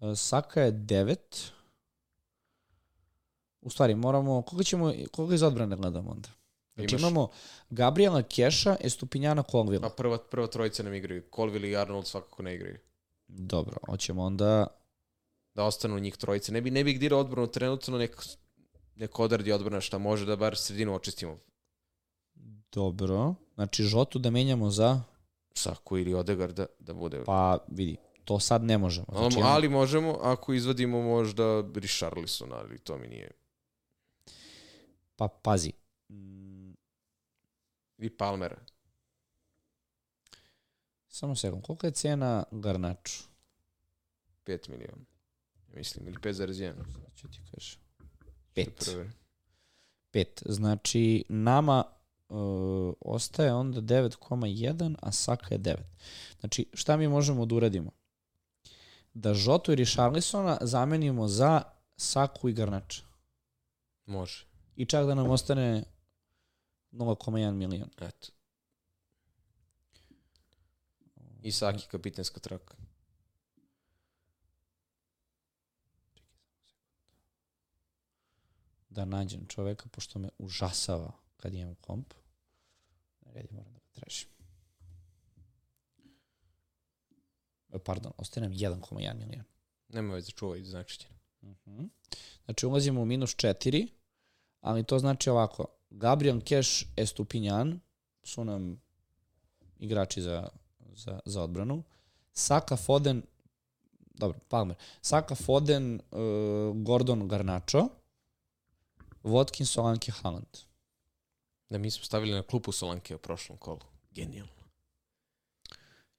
e, 0.00 0.16
Saka 0.16 0.60
je 0.60 0.72
9. 0.72 1.16
U 3.64 3.70
stvari, 3.70 3.94
moramo, 3.94 4.42
koga 4.42 4.62
ćemo, 4.62 4.92
koga 5.10 5.34
iz 5.34 5.42
odbrane 5.42 5.76
gledamo 5.76 6.10
onda? 6.10 6.28
Znači 6.74 6.94
Imaš- 6.94 7.00
imamo 7.00 7.28
Gabriela 7.70 8.22
Keša, 8.22 8.76
Estupinjana, 8.80 9.42
Colvilla. 9.42 9.88
Pa 9.88 9.94
prva, 9.94 10.18
prva 10.20 10.46
trojica 10.46 10.82
nam 10.82 10.94
igraju. 10.94 11.22
Colville 11.34 11.70
i 11.70 11.76
Arnold 11.76 12.06
svakako 12.06 12.42
ne 12.42 12.54
igraju. 12.54 12.78
Dobro, 13.28 13.76
hoćemo 13.86 14.22
onda... 14.22 14.66
Da 15.54 15.64
ostanu 15.64 15.98
njih 15.98 16.16
trojice. 16.16 16.52
Ne 16.52 16.60
bi, 16.60 16.70
ne 16.70 16.84
bi 16.84 16.90
ih 16.90 17.00
dirao 17.00 17.20
odbranu 17.20 17.46
trenutno, 17.46 17.98
nek, 17.98 18.16
nek 18.96 19.18
odradi 19.18 19.52
odbrana 19.52 19.80
šta 19.80 19.98
može 19.98 20.26
da 20.26 20.36
bar 20.36 20.56
sredinu 20.56 20.94
očistimo. 20.94 21.38
Dobro. 22.72 23.34
Znači 23.54 23.82
Žotu 23.82 24.18
da 24.18 24.30
menjamo 24.30 24.70
za... 24.70 25.00
Saku 25.54 25.98
ili 25.98 26.14
Odegarda 26.14 26.66
da 26.78 26.94
bude. 26.94 27.24
Pa 27.24 27.58
vidi, 27.68 27.96
to 28.24 28.40
sad 28.40 28.64
ne 28.64 28.78
možemo. 28.78 29.06
ali, 29.08 29.18
Znači, 29.18 29.38
imamo- 29.38 29.52
ali 29.52 29.68
možemo 29.68 30.18
ako 30.22 30.52
izvadimo 30.52 31.02
možda 31.02 31.44
Richarlison, 31.74 32.52
ali 32.52 32.78
to 32.78 32.98
mi 32.98 33.08
nije. 33.08 33.30
Pa 35.16 35.28
pazi. 35.28 35.72
Mm, 36.08 36.72
I 37.98 38.10
Palmera. 38.10 38.56
Samo 41.08 41.36
sekund, 41.36 41.62
kolika 41.62 41.86
je 41.86 41.92
cena 41.92 42.44
Garnaču? 42.50 43.22
5 44.46 44.68
miliona. 44.68 45.04
Mislim, 45.74 46.08
ili 46.08 46.16
5,1. 46.16 46.74
Sad 46.92 47.14
ću 47.16 47.28
ti 47.28 47.38
kažem. 47.50 47.80
Pet. 48.54 48.84
Prve. 48.84 49.10
Pet. 50.10 50.42
Znači, 50.46 51.24
nama 51.28 51.84
uh, 52.28 52.94
ostaje 53.00 53.54
onda 53.54 53.80
9,1, 53.80 54.96
a 55.02 55.12
Saka 55.12 55.54
je 55.54 55.58
9. 55.58 55.76
Znači, 56.40 56.66
šta 56.72 56.96
mi 56.96 57.08
možemo 57.08 57.46
da 57.46 57.54
uradimo? 57.54 57.90
Da 59.14 59.34
Žotu 59.34 59.72
i 59.72 59.74
Richarlisona 59.74 60.58
zamenimo 60.60 61.28
za 61.28 61.62
Saku 61.96 62.48
i 62.48 62.52
Garnača. 62.52 63.02
Može. 64.06 64.53
I 64.76 64.86
čak 64.86 65.06
da 65.06 65.14
nam 65.14 65.30
ostane 65.30 65.84
0,1 66.92 67.52
milion. 67.52 67.90
Eto. 68.00 68.28
I 71.42 71.52
Saki 71.52 71.86
kapitenska 71.90 72.40
traka. 72.40 72.74
da 78.94 79.04
nađem 79.04 79.46
čoveka, 79.46 79.88
pošto 79.88 80.18
me 80.18 80.28
užasava 80.38 81.12
kad 81.36 81.54
imam 81.54 81.74
komp. 81.74 82.14
Red, 83.20 83.52
moram 83.52 83.72
da 83.72 83.78
ga 83.78 83.86
tražim. 83.92 84.28
E, 87.72 87.78
Pardon, 87.78 88.12
ostaje 88.16 88.48
nam 88.48 88.58
1,1 88.58 89.14
milion. 89.14 89.44
Nema 89.88 90.14
veze, 90.14 90.30
čuvaj, 90.30 90.64
znači 90.64 90.98
će. 90.98 91.08
Uh 91.40 91.48
-huh. 91.66 91.88
Znači 92.44 92.66
ulazimo 92.66 93.02
u 93.02 93.04
minus 93.04 93.36
4, 93.36 93.88
ali 94.64 94.84
to 94.84 94.98
znači 94.98 95.30
ovako. 95.30 95.66
Gabriel 95.90 96.40
Keš, 96.40 96.86
Estupinjan 96.96 97.80
su 98.22 98.44
nam 98.44 98.80
igrači 99.78 100.22
za, 100.22 100.48
za, 100.94 101.20
za 101.24 101.42
odbranu. 101.42 101.82
Saka, 102.32 102.76
Foden, 102.76 103.22
dobro, 104.14 104.38
Palmer. 104.48 104.76
Saka, 105.02 105.34
Foden, 105.34 106.00
uh, 106.10 106.82
Gordon, 106.84 107.28
Garnacho, 107.28 107.88
Watkins, 109.22 109.64
Solanke, 109.64 110.12
Haaland. 110.12 110.58
Da 111.70 111.78
mi 111.78 111.90
smo 111.90 112.04
stavili 112.04 112.32
na 112.32 112.42
klupu 112.42 112.72
Solanke 112.72 113.14
u 113.14 113.18
prošlom 113.18 113.58
kolu. 113.58 113.80
Genijalno. 114.10 114.52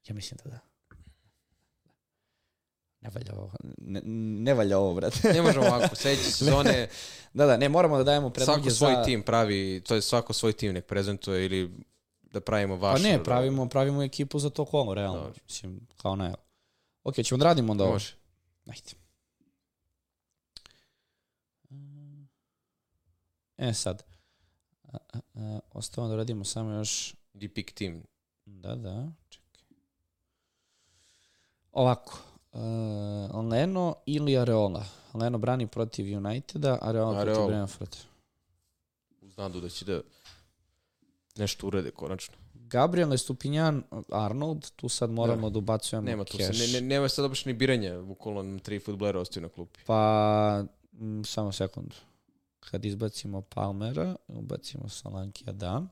Ja 0.08 0.16
mislim 0.16 0.38
da 0.44 0.50
da. 0.50 0.75
Ne 3.06 3.12
valja 3.14 3.34
ovo. 3.40 3.52
Ne, 3.78 4.02
ne 4.44 4.54
valja 4.54 4.78
ovo, 4.78 4.96
brate. 4.96 5.34
Ne 5.34 5.42
možemo 5.42 5.66
ovako, 5.66 5.96
sledeće 5.96 6.32
sezone 6.38 6.88
da, 7.34 7.46
da, 7.46 7.58
ne, 7.58 7.70
moramo 7.70 7.98
da 7.98 8.04
dajemo 8.04 8.30
predloge 8.30 8.62
svako 8.62 8.76
svoj 8.76 8.94
za... 8.94 9.04
tim 9.04 9.24
pravi, 9.24 9.82
to 9.88 9.96
je 9.96 10.02
svako 10.02 10.34
svoj 10.34 10.54
tim 10.54 10.74
nek 10.74 10.86
prezentuje 10.86 11.46
ili 11.46 11.72
da 12.22 12.42
pravimo 12.42 12.76
vaš. 12.76 13.02
Pa 13.02 13.08
ne, 13.08 13.24
pravimo, 13.24 13.70
pravimo 13.70 14.04
ekipu 14.04 14.40
za 14.40 14.50
to 14.50 14.66
kolo, 14.66 14.94
realno. 14.94 15.20
Dobar. 15.20 15.40
Mislim, 15.48 15.88
kao 15.98 16.16
ne. 16.16 16.34
Ok, 17.04 17.16
ćemo 17.16 17.38
da 17.38 17.46
radimo 17.46 17.72
onda 17.72 17.84
ovo. 17.84 17.94
Može. 17.94 18.14
Ajde. 18.68 18.92
E 23.58 23.74
sad, 23.74 24.04
a, 24.84 24.98
a, 25.14 25.20
a, 25.36 25.60
ostalo 25.74 26.08
da 26.08 26.16
radimo 26.16 26.44
samo 26.44 26.72
još... 26.72 27.16
Pick 27.54 27.72
team. 27.72 28.04
Da, 28.46 28.76
da, 28.76 29.08
čekaj. 29.30 29.64
Ovako, 31.72 32.18
uh, 32.56 33.46
Leno 33.52 33.96
ili 34.06 34.38
Areola? 34.38 34.86
Leno 35.14 35.38
brani 35.38 35.68
protiv 35.68 36.18
Uniteda, 36.18 36.78
Areola, 36.82 37.20
Areola. 37.20 37.36
protiv 37.36 37.48
Brentford. 37.48 37.96
Uz 39.22 39.38
nadu 39.38 39.62
da 39.62 39.70
će 39.70 39.86
da 39.86 40.02
nešto 41.36 41.68
urede 41.68 41.92
konačno. 41.92 42.36
Gabriel 42.54 43.14
Estupinjan, 43.14 43.84
Arnold, 44.12 44.70
tu 44.76 44.90
sad 44.90 45.10
moramo 45.12 45.50
da, 45.50 45.54
da 45.54 45.60
ubacujemo 45.60 46.06
Nema 46.06 46.24
tu 46.24 46.38
se, 46.38 46.52
ne, 46.54 46.68
ne, 46.68 46.82
nema 46.88 47.10
sad 47.10 47.30
baš 47.30 47.46
ni 47.46 47.54
biranja, 47.54 48.02
bukvalno 48.02 48.44
nam 48.44 48.60
tri 48.60 48.80
futbolera 48.80 49.20
ostaju 49.20 49.42
na 49.44 49.50
klupi. 49.50 49.80
Pa, 49.86 50.64
m, 51.00 51.24
samo 51.26 51.52
sekundu. 51.52 51.96
Kad 52.60 52.86
izbacimo 52.86 53.42
Palmera, 53.42 54.16
ubacimo 54.28 54.90
Solankija, 54.90 55.54
da. 55.54 55.84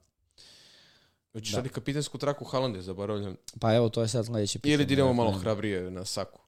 Hoćeš 1.31 1.51
da. 1.51 1.55
sad 1.55 1.65
i 1.65 1.69
kapitensku 1.69 2.17
traku 2.17 2.45
Haalande, 2.45 2.81
zaboravljam. 2.81 3.35
Pa 3.59 3.73
evo, 3.75 3.89
to 3.89 4.01
je 4.01 4.07
sad 4.07 4.25
sledeće 4.25 4.59
pitanje. 4.59 4.73
Ili 4.73 4.85
da 4.85 4.93
idemo 4.93 5.13
malo 5.13 5.31
hrabrije 5.31 5.91
na 5.91 6.05
Saku. 6.05 6.39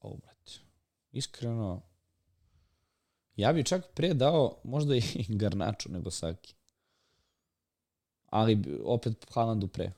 Ovo, 0.00 0.16
brate. 0.16 0.52
Iskreno, 1.12 1.82
ja 3.36 3.52
bi 3.52 3.64
čak 3.64 3.84
pre 3.94 4.14
dao 4.14 4.60
možda 4.64 4.96
i 4.96 5.02
Garnaču 5.40 5.92
nego 5.92 6.10
Saki. 6.10 6.54
Ali 8.26 8.80
opet 8.84 9.26
Haalandu 9.30 9.68
pre. 9.68 9.92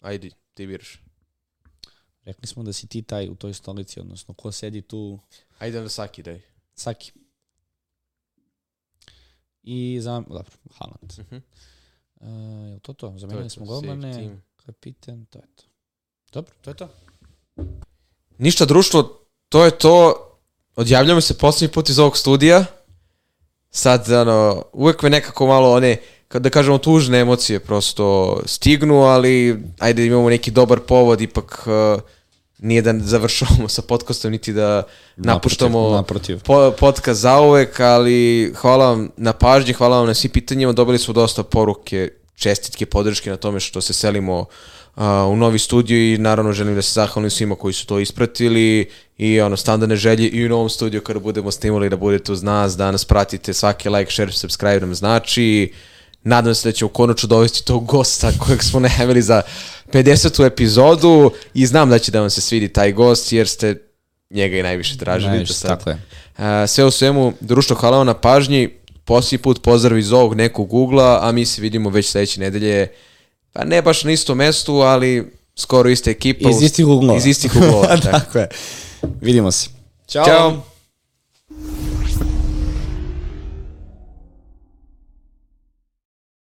Ajde, 0.00 0.30
ti 0.54 0.66
biraš. 0.66 1.02
Rekli 2.24 2.46
smo 2.46 2.62
da 2.62 2.72
si 2.72 2.86
ti 2.86 3.02
taj 3.02 3.28
u 3.28 3.34
toj 3.34 3.54
stolici, 3.54 4.00
odnosno 4.00 4.34
ko 4.34 4.52
sedi 4.52 4.82
tu... 4.82 5.18
Ajde 5.58 5.80
na 5.80 5.88
Saki, 5.88 6.22
daj. 6.22 6.40
Saki. 6.74 7.12
I 9.62 9.98
za... 10.00 10.22
Dobro, 10.28 10.52
Haaland. 10.70 11.12
Uh 11.18 11.26
-huh. 11.26 11.40
uh, 12.14 12.68
je 12.68 12.74
li 12.74 12.80
to 12.80 12.92
to? 12.92 13.14
Zamenili 13.18 13.50
smo 13.50 13.66
golmane, 13.66 14.40
kapiten, 14.56 15.26
to 15.26 15.38
je 15.38 15.46
to. 15.54 15.64
Dobro, 16.32 16.54
to 16.60 16.70
je 16.70 16.76
to. 16.76 16.88
Ništa 18.38 18.64
društvo, 18.64 19.27
to 19.48 19.64
je 19.64 19.70
to. 19.70 20.24
Odjavljamo 20.76 21.20
se 21.20 21.38
posljednji 21.38 21.72
put 21.72 21.88
iz 21.88 21.98
ovog 21.98 22.16
studija. 22.16 22.64
Sad, 23.70 24.10
ano, 24.10 24.62
uvek 24.72 25.02
me 25.02 25.10
nekako 25.10 25.46
malo 25.46 25.72
one, 25.72 25.96
da 26.34 26.50
kažemo 26.50 26.78
tužne 26.78 27.20
emocije 27.20 27.60
prosto 27.60 28.38
stignu, 28.46 29.02
ali 29.02 29.62
ajde 29.78 30.06
imamo 30.06 30.30
neki 30.30 30.50
dobar 30.50 30.80
povod, 30.80 31.20
ipak 31.20 31.66
uh, 31.66 32.00
nije 32.58 32.82
da 32.82 32.94
završavamo 32.98 33.68
sa 33.68 33.82
podcastom, 33.82 34.30
niti 34.30 34.52
da 34.52 34.82
napuštamo 35.16 35.90
naprotiv. 35.90 36.40
Po, 36.42 36.72
podcast 36.78 37.20
zauvek, 37.20 37.80
ali 37.80 38.52
hvala 38.56 38.86
vam 38.86 39.10
na 39.16 39.32
pažnji, 39.32 39.72
hvala 39.72 39.98
vam 39.98 40.06
na 40.06 40.14
svi 40.14 40.28
pitanjima, 40.28 40.72
dobili 40.72 40.98
smo 40.98 41.14
dosta 41.14 41.42
poruke, 41.42 42.08
čestitke, 42.34 42.86
podrške 42.86 43.30
na 43.30 43.36
tome 43.36 43.60
što 43.60 43.80
se 43.80 43.92
selimo 43.92 44.38
uh, 44.38 44.46
u 45.30 45.36
novi 45.36 45.58
studio 45.58 46.14
i 46.14 46.18
naravno 46.18 46.52
želim 46.52 46.74
da 46.74 46.82
se 46.82 46.92
zahvalim 46.92 47.30
svima 47.30 47.54
koji 47.54 47.74
su 47.74 47.86
to 47.86 47.98
ispratili 47.98 48.90
i 49.18 49.40
ono 49.40 49.56
standardne 49.56 49.96
želje 49.96 50.28
i 50.28 50.46
u 50.46 50.48
novom 50.48 50.68
studiju 50.68 51.00
kada 51.00 51.20
budemo 51.20 51.50
snimali 51.50 51.88
da 51.88 51.96
budete 51.96 52.32
uz 52.32 52.42
nas, 52.42 52.76
da 52.76 52.90
nas 52.90 53.04
pratite, 53.04 53.52
svaki 53.52 53.88
like, 53.88 54.12
share, 54.12 54.32
subscribe 54.32 54.80
nam 54.80 54.94
znači. 54.94 55.72
Nadam 56.22 56.54
se 56.54 56.68
da 56.68 56.72
ćemo 56.72 56.88
konačno 56.88 57.26
dovesti 57.26 57.64
tog 57.64 57.86
gosta 57.86 58.32
kojeg 58.38 58.62
smo 58.62 58.80
najavili 58.80 59.22
za 59.22 59.42
50. 59.92 60.46
epizodu 60.46 61.30
i 61.54 61.66
znam 61.66 61.90
da 61.90 61.98
će 61.98 62.12
da 62.12 62.20
vam 62.20 62.30
se 62.30 62.40
svidi 62.40 62.68
taj 62.68 62.92
gost 62.92 63.32
jer 63.32 63.48
ste 63.48 63.82
njega 64.30 64.56
i 64.56 64.62
najviše 64.62 64.96
tražili. 64.96 65.30
Najviše, 65.30 65.52
sad. 65.52 65.78
tako 65.78 65.90
je. 65.90 65.98
Sve 66.66 66.84
u 66.84 66.90
svemu, 66.90 67.32
društvo, 67.40 67.76
hvala 67.76 67.96
vam 67.96 68.06
na 68.06 68.14
pažnji. 68.14 68.68
Posljednji 69.04 69.42
put 69.42 69.62
pozdrav 69.62 69.98
iz 69.98 70.12
ovog 70.12 70.34
nekog 70.34 70.74
ugla, 70.74 71.20
a 71.22 71.32
mi 71.32 71.46
se 71.46 71.62
vidimo 71.62 71.90
već 71.90 72.10
sledeće 72.10 72.40
nedelje. 72.40 72.88
Pa 73.58 73.64
ne 73.64 73.82
baš 73.82 74.04
na 74.04 74.12
istom 74.12 74.38
mestu, 74.38 74.74
ali 74.74 75.32
skoro 75.56 75.90
ista 75.90 76.10
ekipa. 76.10 76.50
Iz 76.50 76.62
istih 76.62 76.86
uglova. 76.86 77.18
Iz 77.18 77.26
istih 77.26 77.56
uglova. 77.56 77.96
tako 78.10 78.38
je. 78.38 78.48
Vidimo 79.20 79.50
se. 79.50 79.68
Ćao. 80.08 80.24
Ćao. 80.24 80.62